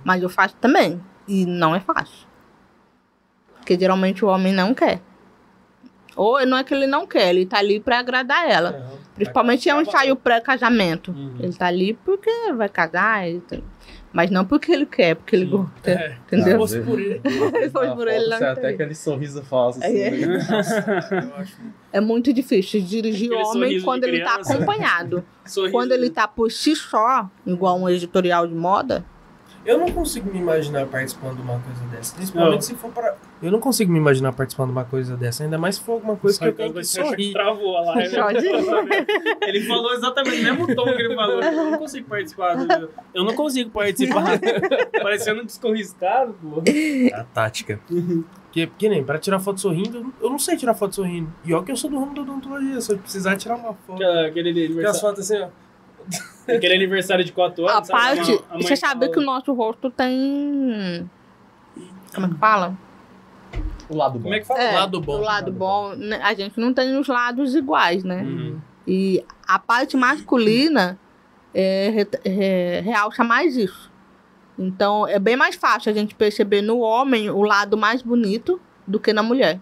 Mas 0.03 0.21
eu 0.21 0.29
faço 0.29 0.55
também. 0.61 1.01
E 1.27 1.45
não 1.45 1.75
é 1.75 1.79
fácil. 1.79 2.27
Porque 3.57 3.77
geralmente 3.77 4.23
o 4.23 4.27
homem 4.29 4.53
não 4.53 4.73
quer. 4.73 5.01
Ou 6.15 6.43
não 6.45 6.57
é 6.57 6.63
que 6.63 6.73
ele 6.73 6.87
não 6.87 7.05
quer, 7.05 7.29
ele 7.29 7.45
tá 7.45 7.59
ali 7.59 7.79
pra 7.79 7.99
agradar 7.99 8.49
ela. 8.49 8.71
Não, 8.71 8.97
Principalmente 9.13 9.69
é 9.69 9.75
um 9.75 9.81
ensaio 9.81 10.15
pré-casamento. 10.15 11.11
Uhum. 11.11 11.35
Ele 11.39 11.53
tá 11.53 11.67
ali 11.67 11.93
porque 12.05 12.29
vai 12.55 12.69
casar. 12.69 13.23
tá- 13.47 13.57
Mas 14.13 14.31
não 14.31 14.45
porque 14.45 14.71
ele 14.71 14.85
quer, 14.85 15.15
porque 15.15 15.35
ele 15.35 15.45
gosta. 15.45 15.91
É, 15.91 16.09
se 16.09 16.35
Entendeu? 16.35 16.57
fosse 16.57 16.79
por 16.81 16.99
ele, 16.99 17.21
Se 17.23 17.69
fosse 17.69 17.95
por 17.95 18.07
ele, 18.07 18.27
não 18.29 18.37
Você 18.37 18.45
até 18.45 18.69
aquele 18.69 18.95
sorriso 18.95 19.43
falso. 19.43 19.79
Assim, 19.79 19.97
É. 19.99 20.11
né? 20.11 20.37
eu 21.29 21.35
acho 21.35 21.57
É 21.91 21.99
muito 21.99 22.31
difícil 22.33 22.81
dirigir 22.81 23.31
Aquele 23.31 23.43
homem 23.49 23.81
quando 23.83 24.05
ele 24.05 24.23
tá 24.23 24.31
criança. 24.33 24.53
acompanhado. 24.55 25.25
Quando 25.71 25.91
ele 25.91 26.09
tá 26.09 26.27
por 26.27 26.51
si 26.51 26.75
só, 26.75 27.29
igual 27.45 27.77
um 27.79 27.87
editorial 27.89 28.47
de 28.47 28.55
moda, 28.55 29.03
Eu 29.67 29.77
não 29.77 29.91
consigo 29.91 30.31
me 30.31 30.39
imaginar 30.39 30.85
participando 30.87 31.35
de 31.35 31.41
uma 31.41 31.59
coisa 31.59 31.83
dessa. 31.91 32.15
Principalmente 32.15 32.63
se 32.63 32.73
for 32.75 32.89
para. 32.89 33.17
Eu 33.43 33.51
não 33.51 33.59
consigo 33.59 33.91
me 33.91 33.99
imaginar 33.99 34.31
participando 34.31 34.67
de 34.69 34.71
uma 34.71 34.85
coisa 34.85 35.17
dessa. 35.17 35.43
Ainda 35.43 35.57
mais 35.57 35.75
se 35.75 35.81
for 35.81 35.93
alguma 35.93 36.15
coisa 36.15 36.39
que 36.39 36.45
eu 36.45 36.53
tenho 36.55 36.73
que 36.73 36.85
sorrir. 36.85 37.33
travou 37.33 37.75
a 37.77 37.81
live. 37.81 38.15
ele 39.41 39.61
falou 39.67 39.93
exatamente 39.93 40.39
o 40.39 40.43
mesmo 40.43 40.73
tom 40.75 40.85
que 40.85 41.01
ele 41.01 41.13
falou. 41.15 41.43
Eu 41.43 41.71
não 41.71 41.77
consigo 41.77 42.07
participar. 42.07 42.55
do- 42.55 42.89
Eu 43.13 43.23
não 43.25 43.35
consigo 43.35 43.69
participar. 43.71 44.39
Parecendo 45.03 45.41
um 45.41 45.45
descorriscado, 45.45 46.33
pô. 46.41 46.63
A 47.13 47.23
tática. 47.25 47.79
Que, 48.51 48.67
que 48.67 48.87
nem, 48.89 49.03
pra 49.03 49.19
tirar 49.19 49.39
foto 49.39 49.59
sorrindo, 49.59 50.13
eu 50.21 50.29
não 50.29 50.39
sei 50.39 50.55
tirar 50.55 50.73
foto 50.73 50.95
sorrindo. 50.95 51.31
E 51.45 51.53
olha 51.53 51.63
que 51.65 51.71
eu 51.71 51.75
sou 51.75 51.89
do 51.89 51.99
ramo 51.99 52.15
da 52.15 52.21
odontologia. 52.21 52.79
Se 52.79 52.93
eu 52.93 52.97
precisar 52.97 53.35
tirar 53.35 53.55
uma 53.55 53.73
foto. 53.73 54.01
Aquele 54.01 54.49
Aquelas 54.49 54.65
aniversário, 54.65 54.99
fotos 55.01 55.29
assim, 55.31 55.43
ó. 55.43 55.66
Aquele 56.55 56.73
aniversário 56.75 57.23
de 57.25 57.31
4 57.31 57.67
a 57.67 57.71
anos. 57.77 57.87
sabe? 57.87 57.99
parte. 58.01 58.31
A 58.49 58.53
mãe 58.53 58.61
Você 58.63 58.75
sabe 58.75 59.01
fala- 59.01 59.11
que 59.13 59.19
o 59.19 59.23
nosso 59.23 59.53
rosto 59.53 59.89
tem. 59.89 61.09
Como 62.13 62.25
é 62.25 62.29
que 62.29 62.35
fala? 62.35 62.77
O 63.89 63.95
lado 63.95 64.13
bom. 64.19 64.23
Como 64.23 64.33
é 64.33 64.39
que 64.39 64.45
fala? 64.45 64.61
É, 64.61 64.75
lado 64.75 65.01
bom. 65.01 65.17
O 65.17 65.21
lado 65.21 65.51
bom. 65.51 65.93
né, 65.95 66.19
A 66.23 66.33
gente 66.33 66.59
não 66.59 66.73
tem 66.73 66.97
os 66.97 67.07
lados 67.07 67.55
iguais, 67.55 68.03
né? 68.03 68.21
Uhum. 68.23 68.59
E 68.85 69.23
a 69.47 69.57
parte 69.59 69.95
masculina 69.97 70.97
é, 71.53 71.89
re- 71.93 72.07
é, 72.25 72.81
realça 72.83 73.23
mais 73.23 73.55
isso. 73.55 73.91
Então 74.59 75.07
é 75.07 75.19
bem 75.19 75.35
mais 75.35 75.55
fácil 75.55 75.91
a 75.91 75.93
gente 75.95 76.15
perceber 76.15 76.61
no 76.61 76.79
homem 76.79 77.29
o 77.29 77.43
lado 77.43 77.77
mais 77.77 78.01
bonito 78.01 78.59
do 78.87 78.99
que 78.99 79.13
na 79.13 79.21
mulher. 79.21 79.59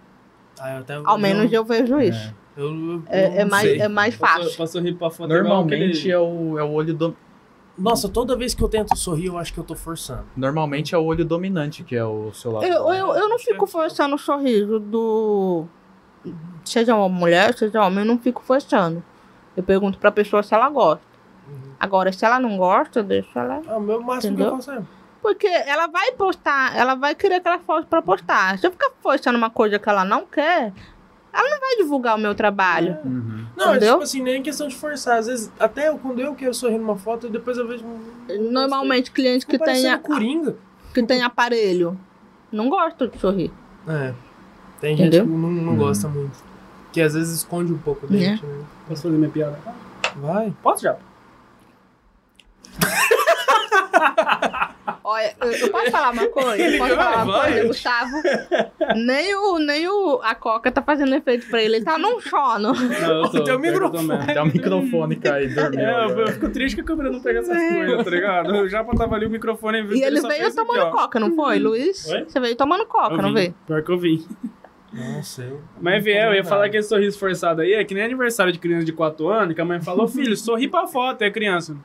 Ah, 0.59 0.75
eu 0.75 0.79
até, 0.79 0.95
Ao 1.03 1.17
menos 1.17 1.51
eu 1.51 1.65
vejo 1.65 1.99
isso. 1.99 2.33
Eu, 2.57 2.67
eu- 2.73 3.03
É, 3.07 3.41
é 3.41 3.45
mais, 3.45 3.63
sei. 3.69 3.81
é 3.81 3.87
mais 3.87 4.15
fácil. 4.15 4.55
posso 4.55 4.79
rir 4.79 4.93
pra 4.93 5.09
foto 5.09 5.27
Normalmente 5.29 6.07
igual 6.07 6.23
é 6.25 6.27
o, 6.29 6.59
é 6.59 6.63
o 6.63 6.71
olho 6.71 6.93
do... 6.93 7.15
Nossa, 7.77 8.07
toda 8.07 8.37
vez 8.37 8.55
que 8.55 8.63
eu 8.63 8.69
tento 8.69 8.95
sorrir, 8.95 9.25
eu 9.27 9.37
acho 9.37 9.53
que 9.53 9.59
eu 9.59 9.63
tô 9.63 9.75
forçando. 9.75 10.23
Normalmente 10.37 10.95
é 10.95 10.97
o 10.97 11.03
olho 11.03 11.25
dominante, 11.25 11.83
que 11.83 11.93
é 11.95 12.05
o 12.05 12.31
seu 12.31 12.51
lado 12.53 12.65
Eu, 12.65 12.93
eu, 12.93 13.15
eu 13.15 13.27
não 13.27 13.37
fico 13.37 13.67
forçando 13.67 14.15
o 14.15 14.17
sorriso 14.17 14.79
do. 14.79 15.65
Seja 16.63 16.95
uma 16.95 17.09
mulher, 17.09 17.53
seja 17.53 17.83
homem, 17.83 17.99
eu 17.99 18.05
não 18.05 18.17
fico 18.17 18.41
forçando. 18.41 19.03
Eu 19.57 19.61
pergunto 19.63 19.99
pra 19.99 20.09
pessoa 20.09 20.41
se 20.41 20.53
ela 20.53 20.69
gosta. 20.69 21.01
Agora, 21.77 22.13
se 22.13 22.23
ela 22.25 22.39
não 22.39 22.57
gosta, 22.57 23.03
deixa 23.03 23.39
ela. 23.41 23.61
Ah, 23.67 23.75
o 23.77 23.81
meu 23.81 24.01
máximo 24.01 24.33
Entendeu? 24.33 24.51
que 24.51 24.53
eu 24.53 24.63
faço 24.63 24.71
é. 24.71 24.83
Porque 25.21 25.47
ela 25.47 25.87
vai 25.87 26.13
postar, 26.13 26.75
ela 26.77 26.95
vai 26.95 27.13
querer 27.13 27.35
aquela 27.35 27.59
foto 27.59 27.87
pra 27.87 28.01
postar. 28.01 28.57
Se 28.57 28.65
eu 28.67 28.71
ficar 28.71 28.91
forçando 29.01 29.37
uma 29.37 29.49
coisa 29.49 29.77
que 29.77 29.89
ela 29.89 30.05
não 30.05 30.25
quer, 30.25 30.71
ela 31.35 31.49
não 31.49 31.59
vai 31.59 31.75
divulgar 31.77 32.15
o 32.15 32.19
meu 32.19 32.33
trabalho. 32.33 32.97
Uhum. 33.03 33.45
Não, 33.57 33.65
é 33.67 33.69
Entendeu? 33.77 33.93
tipo 33.93 34.03
assim, 34.03 34.21
nem 34.23 34.41
questão 34.41 34.67
de 34.67 34.75
forçar. 34.75 35.17
Às 35.19 35.27
vezes, 35.27 35.51
até 35.59 35.89
eu, 35.89 35.97
quando 35.97 36.19
eu 36.19 36.33
quero 36.35 36.53
sorrir 36.53 36.77
numa 36.77 36.95
foto, 36.95 37.27
depois 37.29 37.57
eu 37.57 37.67
vejo. 37.67 37.83
um- 37.85 38.51
Normalmente, 38.51 39.11
clientes 39.11 39.43
que 39.45 39.57
parecendo 39.59 39.99
Coringa. 39.99 40.55
que 40.93 41.03
têm 41.03 41.21
aparelho 41.23 41.99
não 42.51 42.69
gostam 42.69 43.07
de 43.07 43.17
sorrir. 43.19 43.51
É. 43.87 44.13
Tem 44.79 44.95
gente 44.95 45.07
Entendeu? 45.07 45.25
que 45.25 45.31
não, 45.31 45.49
não 45.51 45.73
Hum. 45.73 45.77
gosta 45.77 46.07
muito. 46.07 46.37
Que 46.91 47.01
às 47.01 47.13
vezes 47.13 47.37
esconde 47.39 47.73
um 47.73 47.77
pouco 47.77 48.07
da 48.07 48.15
É. 48.15 48.19
gente, 48.19 48.45
né? 48.45 48.63
Posso 48.87 49.03
fazer 49.03 49.17
minha 49.17 49.29
piada? 49.29 49.59
Vai. 50.15 50.53
Posso 50.63 50.83
já? 50.83 50.95
Olha, 55.07 55.35
eu, 55.39 55.51
eu 55.51 55.69
posso 55.69 55.91
falar 55.91 56.11
uma 56.11 56.27
coisa? 56.29 56.57
Ele 56.59 56.77
Posso 56.79 56.95
falar 56.95 57.23
uma 57.23 57.41
coisa, 57.43 57.67
Gustavo? 57.67 58.11
Nem 58.95 59.35
o, 59.35 59.59
nem 59.59 59.87
o, 59.87 60.19
a 60.23 60.33
Coca 60.33 60.71
tá 60.71 60.81
fazendo 60.81 61.13
efeito 61.13 61.47
pra 61.47 61.61
ele. 61.61 61.75
Ele 61.75 61.85
tá 61.85 61.95
num 61.95 62.19
sono. 62.19 62.73
Não, 62.73 63.23
eu 63.23 63.29
tô. 63.29 63.43
Tem 63.43 63.53
o 63.55 63.59
microfone. 63.59 64.13
Até 64.13 64.41
o 64.41 64.45
microfone 64.47 65.15
cair 65.17 65.53
dormiu. 65.53 65.79
É, 65.79 66.05
eu, 66.05 66.19
eu 66.21 66.27
fico 66.29 66.49
triste 66.49 66.75
que 66.75 66.81
a 66.81 66.83
câmera 66.83 67.11
não 67.11 67.19
pega 67.19 67.39
essas 67.39 67.55
coisas, 67.55 68.03
tá 68.03 68.09
ligado? 68.09 68.55
Eu 68.55 68.67
já 68.67 68.83
tava 68.83 69.15
ali 69.15 69.27
o 69.27 69.29
microfone 69.29 69.95
E 69.95 70.03
ele 70.03 70.19
só 70.19 70.27
veio 70.27 70.47
aqui, 70.47 70.55
tomando 70.55 70.81
ó. 70.85 70.89
coca, 70.89 71.19
não 71.19 71.35
foi, 71.35 71.59
Luiz? 71.59 72.07
Oi? 72.07 72.25
Você 72.27 72.39
veio 72.39 72.55
tomando 72.55 72.85
coca, 72.87 73.13
Eu 73.13 73.21
não 73.21 73.31
veio? 73.31 73.53
Pior 73.67 73.83
que 73.83 73.91
eu 73.91 73.99
vim. 73.99 74.25
Nossa, 74.91 75.43
eu. 75.43 75.61
Mas, 75.79 76.03
Viel, 76.03 76.15
eu 76.15 76.33
ia 76.33 76.43
falar 76.43 76.67
que 76.69 76.77
esse 76.77 76.89
sorriso 76.89 77.19
forçado 77.19 77.61
aí 77.61 77.73
é 77.73 77.83
que 77.83 77.93
nem 77.93 78.03
aniversário 78.03 78.51
de 78.51 78.57
criança 78.57 78.85
de 78.85 78.93
4 78.93 79.27
anos, 79.27 79.53
que 79.53 79.61
a 79.61 79.65
mãe 79.65 79.79
falou, 79.81 80.07
filho, 80.07 80.35
sorri 80.35 80.67
pra 80.67 80.87
foto, 80.87 81.21
é 81.21 81.29
criança. 81.29 81.75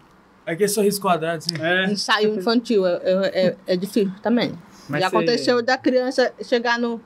Aquele 0.47 0.69
sorriso 0.69 1.01
quadrado, 1.01 1.39
assim. 1.39 1.63
É. 1.63 1.85
Ensaio 1.85 2.35
infantil 2.37 2.87
é, 2.87 3.01
é, 3.03 3.47
é- 3.49 3.57
é 3.69 3.77
difícil 3.77 4.13
também. 4.23 4.53
Mas 4.89 5.03
Já 5.03 5.09
você- 5.11 5.17
aconteceu 5.17 5.63
da 5.63 5.79
criança 5.79 6.33
chegar 6.43 6.79
no, 6.79 7.01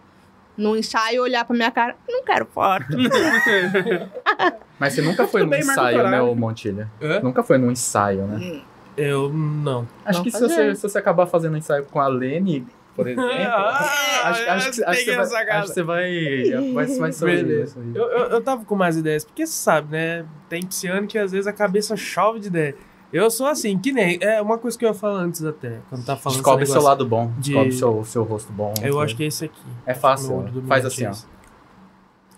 no 0.57 0.77
ensaio 0.77 1.17
e 1.17 1.21
olhar 1.21 1.45
pra 1.45 1.55
minha 1.55 1.71
cara, 1.71 1.95
não 2.09 2.25
quero 2.25 2.47
foto. 2.47 2.87
Mas 4.79 4.93
você 4.95 5.03
nunca 5.03 5.27
foi 5.27 5.45
num 5.45 5.55
ensaio, 5.55 6.09
né, 6.09 6.21
ô 6.21 6.35
Montilha? 6.35 6.91
Hã? 7.01 7.21
Nunca 7.21 7.43
foi 7.43 7.59
num 7.59 7.71
ensaio, 7.71 8.27
né? 8.27 8.63
Eu 8.97 9.33
não. 9.33 9.87
Acho 10.05 10.19
Não 10.19 10.25
que 10.25 10.31
se 10.31 10.41
você, 10.41 10.75
se 10.75 10.83
você 10.83 10.99
acabar 10.99 11.27
fazendo 11.27 11.57
ensaio 11.57 11.85
com 11.85 12.01
a 12.01 12.07
Lene, 12.07 12.67
por 12.95 13.07
exemplo, 13.09 13.29
Ah, 13.49 14.21
acho, 14.25 14.43
acho 14.51 14.71
que, 14.73 14.85
acho, 14.85 15.05
que 15.05 15.15
você 15.15 15.17
vai, 15.17 15.49
acho 15.51 15.69
que 15.69 15.75
você 15.75 15.83
vai, 15.83 16.73
vai, 16.73 16.87
vai 16.87 17.13
sorrir. 17.13 17.45
Beleza. 17.45 17.75
vai 17.81 17.85
sorrir. 17.85 17.97
Eu, 17.97 18.05
eu, 18.05 18.31
eu 18.31 18.41
tava 18.43 18.65
com 18.65 18.75
mais 18.77 18.97
ideias, 18.97 19.25
porque 19.25 19.47
você 19.47 19.53
sabe, 19.53 19.93
né? 19.93 20.25
Tem 20.49 20.65
pisciano 20.65 21.07
que 21.07 21.19
às 21.19 21.33
vezes 21.33 21.47
a 21.47 21.53
cabeça 21.53 21.97
chove 21.97 22.39
de 22.41 22.47
ideia. 22.49 22.75
Eu 23.15 23.31
sou 23.31 23.47
assim, 23.47 23.79
que 23.79 23.93
nem. 23.93 24.19
É 24.21 24.43
uma 24.43 24.59
coisa 24.59 24.77
que 24.77 24.85
eu 24.85 24.89
ia 24.89 24.95
falar 24.95 25.21
antes 25.21 25.45
até, 25.45 25.79
quando 25.89 26.05
tá 26.05 26.17
falando. 26.17 26.39
Descobre 26.39 26.67
seu 26.67 26.83
lado 26.83 27.07
bom. 27.07 27.31
de- 27.39 27.51
Descobre 27.53 27.73
seu, 27.73 28.05
seu 28.05 28.25
rosto 28.25 28.53
bom. 28.53 28.75
Eu 28.83 28.99
acho 29.01 29.15
que 29.17 29.23
é 29.23 29.27
esse 29.27 29.45
aqui. 29.45 29.63
É 29.87 29.95
fácil, 29.95 30.39
dominante 30.39 30.67
Faz 30.67 30.85
assim, 30.85 31.05
é 31.05 31.11
ó. 31.11 31.15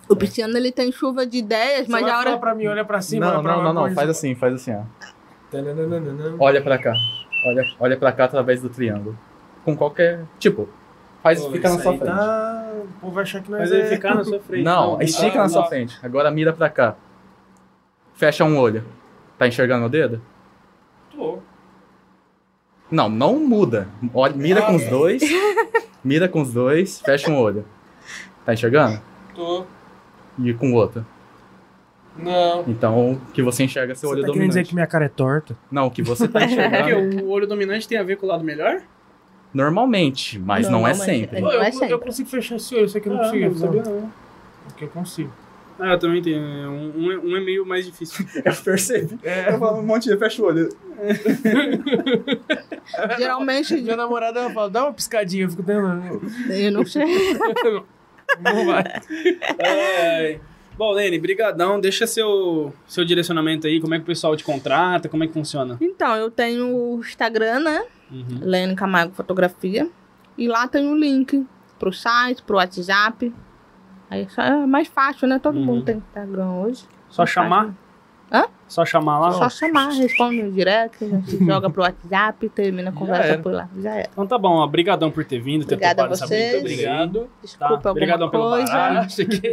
O 0.09 0.15
pisciano, 0.15 0.55
ele 0.57 0.71
tem 0.71 0.93
chuva 0.93 1.27
de 1.27 1.39
ideias, 1.39 1.87
Você 1.87 1.93
mas 1.93 2.07
a 2.07 2.19
hora... 2.19 2.39
pra 2.39 2.55
mim, 2.55 2.67
olha 2.67 2.85
pra 2.85 3.01
cima, 3.01 3.25
Não, 3.27 3.33
olha 3.37 3.43
pra 3.43 3.57
não, 3.57 3.63
não, 3.73 3.87
não. 3.89 3.95
Faz 3.95 4.11
assim, 4.11 4.35
faz 4.35 4.53
assim, 4.55 4.75
ó. 4.75 4.83
Olha 6.39 6.61
pra 6.63 6.77
cá. 6.79 6.93
Olha, 7.47 7.65
olha 7.81 7.97
pra 7.97 8.13
cá 8.13 8.25
através 8.27 8.61
do 8.61 8.69
triângulo. 8.69 9.19
Com 9.65 9.75
qualquer. 9.77 10.25
Tipo, 10.39 10.69
faz, 11.23 11.41
Pô, 11.43 11.51
fica 11.53 11.71
na 11.71 11.79
sua 11.79 11.93
frente. 11.97 12.05
Tá... 12.05 12.73
O 12.85 13.01
povo 13.01 13.13
vai 13.15 13.23
achar 13.23 13.43
que 13.43 13.51
nós 13.51 13.61
Mas 13.61 13.73
é... 13.73 13.79
ele 13.79 13.89
ficar 13.89 14.15
na 14.15 14.23
sua 14.25 14.41
frente. 14.41 14.63
Não, 14.63 15.01
estica 15.01 15.39
Ah, 15.39 15.43
na 15.45 15.49
sua 15.49 15.63
não. 15.63 15.69
frente. 15.69 15.99
Agora 16.03 16.31
mira 16.31 16.53
pra 16.53 16.69
cá. 16.69 16.97
Fecha 18.15 18.45
um 18.45 18.59
olho. 18.59 18.85
Tá 19.39 19.49
enxergando 19.49 19.87
o 19.87 19.89
dedo? 19.89 20.21
Não, 22.91 23.09
não 23.09 23.39
muda. 23.41 23.89
Olha, 24.15 24.35
mira 24.35 24.63
com 24.63 24.77
os 24.77 24.87
dois. 24.87 25.23
Mira 26.05 26.29
com 26.29 26.41
os 26.41 26.53
dois, 26.53 27.01
fecha 27.01 27.29
um 27.29 27.37
olho. 27.37 27.65
Tá 28.45 28.55
enxergando? 28.55 29.01
Tô. 29.35 29.65
E 30.39 30.55
com 30.55 30.71
o 30.71 30.75
outro. 30.77 31.05
Não. 32.17 32.63
Então, 32.69 33.15
o 33.15 33.33
que 33.33 33.43
você 33.43 33.65
enxerga 33.65 33.91
é 33.93 33.95
seu 33.97 34.09
Você 34.11 34.15
olho 34.15 34.23
tá 34.23 34.29
dominante. 34.29 34.49
dizer 34.51 34.65
que 34.67 34.75
minha 34.75 34.87
cara 34.87 35.07
é 35.07 35.09
torta? 35.09 35.59
Não, 35.69 35.89
o 35.89 35.91
que 35.91 36.03
você 36.03 36.29
tá 36.29 36.39
Porque 36.39 36.55
enxergando 36.55 37.25
o 37.25 37.31
olho 37.31 37.49
dominante 37.49 37.89
tem 37.89 37.99
a 37.99 38.05
ver 38.05 38.19
com 38.19 38.27
o 38.27 38.29
lado 38.29 38.45
melhor? 38.45 38.83
normalmente, 39.53 40.39
mas 40.39 40.69
não 40.69 40.87
é 40.87 40.95
sempre. 40.95 41.39
é. 41.39 41.41
Não 41.41 41.51
é 41.51 41.69
eu, 41.69 41.73
sempre. 41.73 41.91
eu 41.91 41.99
consigo 41.99 42.29
fechar 42.29 42.57
esse 42.57 42.75
olho, 42.75 42.85
isso 42.85 42.99
aqui 42.99 43.09
eu 43.09 43.15
não 43.15 43.23
consigo. 43.25 43.49
não 43.51 43.57
sabia 43.57 43.83
não. 43.83 44.01
não. 44.01 44.13
Porque 44.69 44.85
eu 44.85 44.89
consigo. 44.89 45.33
Ah, 45.79 45.93
eu 45.93 45.99
também 45.99 46.23
tenho. 46.23 46.41
Um, 46.41 46.93
um 46.97 47.13
é- 47.13 47.19
um 47.19 47.37
é 47.37 47.41
meio 47.41 47.67
mais 47.67 47.85
difícil. 47.85 48.25
Eu 48.45 48.55
percebi. 48.55 49.19
É. 49.23 49.53
Eu 49.53 49.59
falo 49.59 49.79
um 49.81 49.87
monte 49.87 50.09
de 50.09 50.17
fecha 50.17 50.43
o 50.43 50.47
olho. 50.47 50.69
Geralmente, 53.19 53.75
Minha 53.81 53.97
namorada 53.97 54.41
ela 54.41 54.51
fala, 54.51 54.71
dá 54.71 54.85
uma 54.85 54.93
piscadinha, 54.93 55.45
eu 55.45 55.51
fico 55.51 55.63
tentando. 55.63 56.23
eu 56.51 56.73
não 56.73 56.85
sei. 56.87 57.05
Não 58.43 58.67
vai. 58.67 58.83
Ai. 59.65 60.41
Bom, 60.77 60.91
Lene, 60.93 61.17
brigadão. 61.19 61.79
Deixa 61.81 62.07
seu, 62.09 62.73
seu 62.87 63.05
direcionamento 63.05 63.67
aí. 63.69 63.81
Como 63.81 63.95
é 63.95 63.99
que 63.99 64.03
o 64.03 64.07
pessoal 64.07 64.37
te 64.37 64.43
contrata? 64.43 65.09
Como 65.09 65.23
é 65.23 65.29
que 65.29 65.33
funciona? 65.33 65.79
Então, 65.81 66.17
eu 66.17 66.29
tenho 66.31 66.67
o 66.75 66.99
Instagram, 66.99 67.61
né? 67.61 67.85
Uhum. 68.11 68.41
Lene 68.43 68.75
Camargo 68.75 69.15
Fotografia. 69.15 69.89
E 70.37 70.49
lá 70.49 70.67
tem 70.67 70.89
o 70.91 70.97
link 70.97 71.47
pro 71.79 71.93
site, 71.93 72.43
pro 72.43 72.57
WhatsApp. 72.57 73.33
Aí 74.11 74.27
só 74.31 74.43
é 74.43 74.67
mais 74.67 74.89
fácil, 74.89 75.27
né? 75.29 75.39
Todo 75.39 75.57
Uhum. 75.59 75.65
mundo 75.65 75.85
tem 75.85 75.97
Instagram 75.97 76.51
hoje. 76.53 76.85
Só 77.09 77.23
Mais 77.23 77.31
chamar? 77.31 77.61
fácil. 77.67 77.77
Hã? 78.33 78.45
Só 78.67 78.85
chamar 78.85 79.21
lá? 79.21 79.31
Só 79.31 79.49
chamar, 79.49 79.91
responde 79.91 80.43
no 80.43 80.51
direct, 80.51 81.05
a 81.05 81.09
gente 81.09 81.39
joga 81.47 81.71
pro 81.71 81.83
WhatsApp, 81.83 82.49
termina 82.49 82.91
a 82.91 82.93
conversa 82.93 83.39
por 83.39 83.53
lá. 83.53 83.69
Já 83.81 83.95
é. 83.95 84.07
Então 84.13 84.27
tá 84.27 84.37
bom, 84.37 84.55
ó. 84.57 84.67
Brigadão 84.67 85.13
por 85.13 85.25
ter 85.25 85.39
vindo, 85.39 85.65
ter 85.65 85.75
Obrigada 85.77 86.03
a 86.03 86.05
topado 86.09 86.15
essa 86.15 86.27
vocês. 86.27 86.55
aí. 86.55 86.61
Obrigado. 86.61 87.29
Desculpa 87.41 87.79
Tá, 87.79 87.91
obrigadão 87.93 88.29
pelo 88.29 88.49
coisa. 88.51 88.73
baralho. 88.73 89.07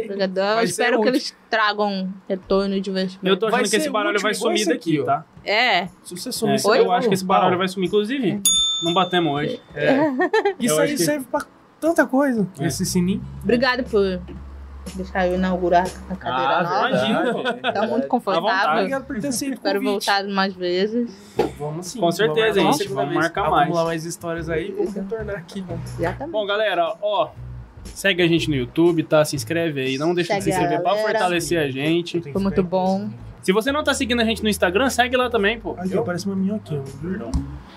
Obrigadão. 0.04 0.60
Espero 0.62 0.92
que 0.96 1.02
útil. 1.02 1.12
eles 1.12 1.36
tragam 1.48 2.08
retorno 2.28 2.80
de 2.80 2.90
investimento. 2.90 3.26
Eu 3.28 3.36
tô 3.36 3.46
achando 3.46 3.60
Vai 3.60 3.68
que 3.70 3.76
esse 3.76 3.90
baralho 3.90 4.20
vai 4.20 4.34
sumir 4.34 4.66
daqui, 4.66 4.74
aqui, 4.98 5.00
ó. 5.00 5.04
tá? 5.04 5.24
É. 5.44 5.86
Se 6.02 6.16
você 6.16 6.28
É, 6.30 6.32
sumir, 6.32 6.66
Oi? 6.66 6.78
eu 6.80 6.90
acho 6.90 7.06
que 7.08 7.14
esse 7.14 7.24
baralho 7.24 7.56
vai 7.56 7.68
sumir. 7.68 7.86
Inclusive, 7.86 8.40
não 8.82 8.92
batemos 8.92 9.32
hoje. 9.34 9.60
É. 9.76 9.96
Isso 10.58 10.74
Eu 10.74 10.80
aí 10.80 10.98
serve 10.98 11.24
pra 11.30 11.42
tanta 11.80 12.04
coisa. 12.04 12.44
É. 12.58 12.66
Esse 12.66 12.84
sininho. 12.84 13.22
Obrigada 13.44 13.84
por 13.84 14.20
deixar 14.94 15.26
eu 15.26 15.34
inaugurar 15.36 15.86
a 16.10 16.16
cadeira 16.16 16.58
Ah, 16.58 16.62
nova. 16.62 16.88
imagina, 16.88 17.32
pô. 17.32 17.72
Tá 17.72 17.86
muito 17.86 18.06
confortável. 18.08 18.78
Obrigado 18.78 19.04
por 19.06 19.20
ter 19.20 19.32
sido 19.32 19.54
Espero 19.54 19.82
voltar 19.82 20.24
mais 20.24 20.54
vezes. 20.54 21.10
Vamos 21.58 21.86
sim. 21.86 22.00
Com 22.00 22.12
certeza, 22.12 22.60
vamos, 22.60 22.80
hein? 22.80 22.88
marcar 22.88 22.94
Vamos 23.02 23.14
marcar 23.14 23.50
mais. 23.50 23.62
Acumular 23.62 23.84
mais 23.84 24.04
histórias 24.04 24.48
aí, 24.48 24.72
vamos 24.72 24.94
retornar 24.94 25.36
aqui. 25.36 25.62
Né? 25.62 25.78
Exatamente. 25.98 26.32
Bom, 26.32 26.46
galera, 26.46 26.94
ó. 27.00 27.30
Segue 27.84 28.22
a 28.22 28.26
gente 28.26 28.48
no 28.48 28.56
YouTube, 28.56 29.02
tá? 29.02 29.24
Se 29.24 29.36
inscreve 29.36 29.80
aí. 29.82 29.98
Não 29.98 30.14
deixa 30.14 30.34
de 30.34 30.42
se 30.42 30.50
Segue 30.50 30.56
inscrever 30.64 30.82
pra 30.82 30.96
fortalecer 30.96 31.60
a 31.60 31.70
gente. 31.70 32.20
Foi 32.32 32.42
muito 32.42 32.62
bom. 32.62 33.10
Se 33.44 33.52
você 33.52 33.70
não 33.70 33.84
tá 33.84 33.92
seguindo 33.92 34.20
a 34.20 34.24
gente 34.24 34.42
no 34.42 34.48
Instagram, 34.48 34.88
segue 34.88 35.16
lá 35.18 35.28
também, 35.28 35.60
pô. 35.60 35.76
Aqui, 35.78 35.94
parece 36.02 36.24
uma 36.24 36.34
minhoquinha. 36.34 36.82
Perdão. 37.02 37.30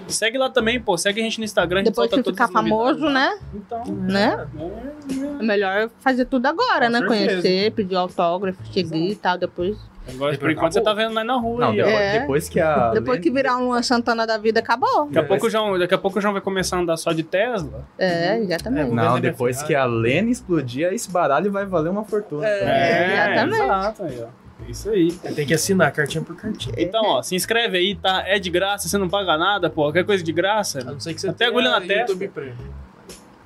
Segue 0.08 0.38
lá 0.38 0.50
também, 0.50 0.80
pô. 0.80 0.98
Segue 0.98 1.20
a 1.20 1.24
gente 1.24 1.40
no 1.40 1.44
Instagram. 1.44 1.82
a 1.82 1.84
gente 1.84 1.90
Depois 1.92 2.10
solta 2.10 2.24
que 2.24 2.32
ficar 2.32 2.48
famoso, 2.48 3.10
né? 3.10 3.38
Então, 3.54 3.84
Né? 3.86 4.48
é, 4.58 5.40
É 5.42 5.44
melhor 5.44 5.90
fazer 6.00 6.24
tudo 6.24 6.46
agora, 6.46 6.86
Com 6.86 6.92
né? 6.94 7.00
certeza. 7.00 7.42
Conhecer, 7.42 7.72
pedir 7.74 7.96
autógrafo, 7.98 8.66
seguir 8.72 9.12
e 9.12 9.16
tal. 9.16 9.38
Depois, 9.38 9.76
é. 10.08 10.12
Agora, 10.14 10.38
por 10.38 10.50
enquanto 10.50 10.72
você 10.72 10.80
tá 10.80 10.94
vendo 10.94 11.14
nós 11.14 11.26
na 11.26 11.36
rua 11.36 11.60
Não, 11.60 11.72
aí, 11.72 11.82
ó. 11.82 11.86
depois, 11.86 12.00
É. 12.02 12.20
depois 12.22 12.50
que 12.50 12.60
a. 12.62 12.92
depois 12.92 13.20
que 13.20 13.30
virar 13.30 13.58
um 13.58 13.66
Luan 13.66 13.84
Santana 13.84 14.26
da 14.26 14.38
vida, 14.38 14.62
acabou. 14.62 15.08
Daqui 15.08 15.20
a, 15.20 15.24
pouco 15.24 15.48
o 15.48 15.50
João, 15.50 15.78
daqui 15.78 15.94
a 15.94 15.98
pouco 15.98 16.18
o 16.18 16.22
João 16.22 16.32
vai 16.32 16.42
começar 16.42 16.78
a 16.78 16.80
andar 16.80 16.96
só 16.96 17.12
de 17.12 17.24
Tesla. 17.24 17.86
É, 18.00 18.38
exatamente. 18.40 18.90
É, 18.90 18.94
Não, 18.94 19.20
depois 19.20 19.62
que 19.62 19.76
a 19.76 19.84
Lene 19.84 20.32
explodir, 20.32 20.94
esse 20.94 21.12
baralho 21.12 21.52
vai 21.52 21.66
valer 21.66 21.90
uma 21.90 22.06
fortuna. 22.06 22.48
É, 22.48 23.14
exatamente. 23.34 23.62
exato 23.62 24.04
aí, 24.04 24.24
ó. 24.24 24.47
Isso 24.68 24.90
aí. 24.90 25.12
Tem 25.12 25.46
que 25.46 25.54
assinar 25.54 25.92
cartinha 25.92 26.24
por 26.24 26.36
cartinha. 26.36 26.76
Então, 26.78 27.02
ó, 27.06 27.22
se 27.22 27.36
inscreve 27.36 27.78
aí, 27.78 27.96
tá? 27.96 28.24
É 28.26 28.38
de 28.40 28.50
graça, 28.50 28.88
você 28.88 28.98
não 28.98 29.10
paga 29.10 29.38
nada, 29.38 29.70
pô. 29.70 29.84
Qualquer 29.84 30.06
coisa 30.06 30.24
de 30.24 30.32
graça. 30.32 30.80
A 30.80 30.84
não 30.84 31.00
ser 31.00 31.14
que 31.14 31.22
você 31.22 31.30
Até 31.30 31.46
agulha 31.46 31.70
na 31.70 31.82
testa. 31.82 32.12
YouTube 32.12 32.28
Premium. 32.30 32.56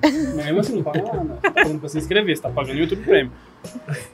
Mesmo 0.34 0.60
assim, 0.60 0.76
não 0.76 0.82
paga 0.82 1.02
nada. 1.02 1.38
Tá 1.40 1.50
pagando 1.50 1.78
pra 1.78 1.88
se 1.88 1.98
inscrever, 1.98 2.36
você 2.36 2.42
tá 2.42 2.50
pagando 2.50 2.78
YouTube 2.78 3.04
Premium. 3.04 3.32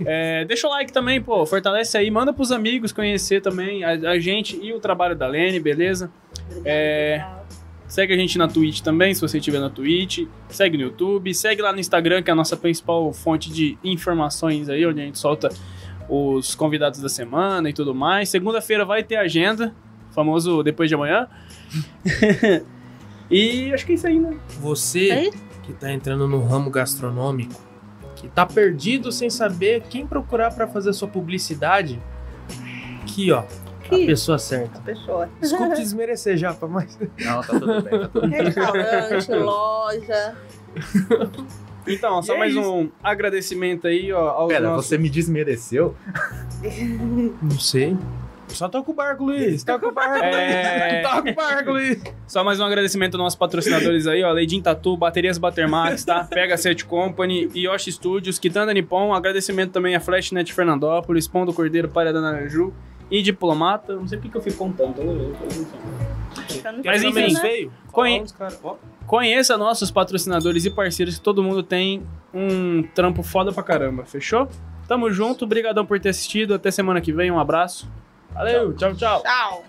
É, 0.04 0.44
deixa 0.44 0.66
o 0.66 0.70
like 0.70 0.92
também, 0.92 1.20
pô. 1.20 1.46
Fortalece 1.46 1.96
aí, 1.96 2.10
manda 2.10 2.32
pros 2.32 2.52
amigos 2.52 2.92
conhecer 2.92 3.40
também 3.40 3.82
a, 3.84 3.90
a 4.10 4.18
gente 4.18 4.58
e 4.62 4.72
o 4.72 4.80
trabalho 4.80 5.16
da 5.16 5.26
Lene, 5.26 5.58
beleza? 5.58 6.10
É, 6.64 7.24
Segue 7.88 8.12
a 8.12 8.16
gente 8.18 8.36
na 8.36 8.46
Twitch 8.46 8.82
também, 8.82 9.14
se 9.14 9.20
você 9.22 9.38
estiver 9.38 9.58
na 9.58 9.70
Twitch. 9.70 10.26
Segue 10.50 10.76
no 10.76 10.84
YouTube. 10.84 11.32
Segue 11.32 11.62
lá 11.62 11.72
no 11.72 11.80
Instagram, 11.80 12.22
que 12.22 12.30
é 12.30 12.32
a 12.34 12.36
nossa 12.36 12.54
principal 12.54 13.10
fonte 13.14 13.50
de 13.50 13.78
informações 13.82 14.68
aí, 14.68 14.84
onde 14.86 15.00
a 15.00 15.04
gente 15.04 15.18
solta 15.18 15.48
os 16.08 16.54
convidados 16.54 17.00
da 17.00 17.08
semana 17.08 17.68
e 17.68 17.72
tudo 17.72 17.94
mais. 17.94 18.28
Segunda-feira 18.28 18.84
vai 18.84 19.02
ter 19.02 19.16
agenda, 19.16 19.74
famoso 20.12 20.62
depois 20.62 20.88
de 20.88 20.94
amanhã. 20.94 21.28
e 23.30 23.72
acho 23.72 23.84
que 23.84 23.92
é 23.92 23.94
isso 23.94 24.06
aí, 24.06 24.18
né? 24.18 24.36
Você 24.60 25.10
Aí? 25.10 25.32
que 25.62 25.72
tá 25.72 25.92
entrando 25.92 26.26
no 26.26 26.42
ramo 26.42 26.70
gastronômico, 26.70 27.60
que 28.16 28.28
tá 28.28 28.46
perdido 28.46 29.12
sem 29.12 29.28
saber 29.28 29.82
quem 29.82 30.06
procurar 30.06 30.52
pra 30.54 30.66
fazer 30.66 30.92
sua 30.92 31.08
publicidade, 31.08 32.00
aqui 33.02 33.30
ó, 33.30 33.40
a 33.40 34.06
pessoa 34.06 34.38
certa. 34.38 34.80
Pessoa. 34.80 35.28
Desculpe 35.40 35.76
desmerecer 35.80 36.36
já, 36.36 36.56
mas 36.68 36.98
Não, 37.18 37.42
tá 37.42 37.58
tudo 37.58 37.82
bem, 37.82 38.00
tá 38.00 38.08
tudo 38.08 38.28
bem. 38.28 38.42
Restaurante, 38.44 39.32
loja. 39.32 40.36
Então, 41.88 42.22
só 42.22 42.34
é 42.34 42.38
mais 42.38 42.52
isso. 42.54 42.72
um 42.72 42.90
agradecimento 43.02 43.86
aí, 43.86 44.12
ó, 44.12 44.28
aos 44.30 44.48
Pera, 44.48 44.68
nossos... 44.68 44.86
você 44.86 44.98
me 44.98 45.08
desmereceu? 45.10 45.94
não 47.42 47.58
sei. 47.58 47.96
Só 48.48 48.66
toca 48.66 48.90
o 48.90 48.94
barco, 48.94 49.24
Luiz. 49.24 49.62
Toca 49.62 49.86
o 49.88 49.92
barco, 49.92 50.24
É. 50.24 51.02
Luiz. 51.02 51.02
Toca 51.14 51.30
o 51.30 51.34
barco, 51.34 51.70
Luiz. 51.70 52.02
Só 52.26 52.42
mais 52.42 52.58
um 52.58 52.64
agradecimento 52.64 53.14
aos 53.14 53.22
nossos 53.22 53.38
patrocinadores 53.38 54.06
aí, 54.06 54.22
ó. 54.24 54.32
Leidin 54.32 54.62
Tatu, 54.62 54.96
Baterias 54.96 55.36
Batermax, 55.36 56.02
tá? 56.04 56.24
Pega 56.32 56.56
Set 56.56 56.82
Company, 56.86 57.50
Yoshi 57.54 57.92
Studios, 57.92 58.38
Kitanda 58.38 58.72
Nippon. 58.72 59.12
Agradecimento 59.12 59.72
também 59.72 59.94
a 59.94 60.00
Flashnet 60.00 60.50
Fernandópolis, 60.52 61.28
Pão 61.28 61.44
do 61.44 61.52
Cordeiro, 61.52 61.88
Palha 61.90 62.10
da 62.10 62.22
Naranju 62.22 62.72
e 63.10 63.20
Diplomata. 63.22 63.94
Não 63.94 64.08
sei 64.08 64.16
porque 64.16 64.30
que 64.30 64.38
eu 64.38 64.42
fico 64.42 64.56
contando. 64.56 64.94
tá? 66.62 66.72
Mas 66.86 67.02
enfim, 67.02 67.14
menos 67.14 67.38
feio. 67.38 67.70
Conhe- 67.92 68.24
Conheça 69.08 69.56
nossos 69.56 69.90
patrocinadores 69.90 70.66
e 70.66 70.70
parceiros, 70.70 71.16
que 71.16 71.22
todo 71.22 71.42
mundo 71.42 71.62
tem 71.62 72.06
um 72.32 72.82
trampo 72.94 73.22
foda 73.22 73.50
pra 73.50 73.62
caramba, 73.62 74.04
fechou? 74.04 74.46
Tamo 74.86 75.10
junto, 75.10 75.46
brigadão 75.46 75.86
por 75.86 75.98
ter 75.98 76.10
assistido, 76.10 76.52
até 76.52 76.70
semana 76.70 77.00
que 77.00 77.10
vem, 77.10 77.30
um 77.30 77.38
abraço. 77.40 77.90
Valeu, 78.34 78.74
tchau, 78.74 78.94
tchau. 78.94 79.22
Tchau. 79.22 79.64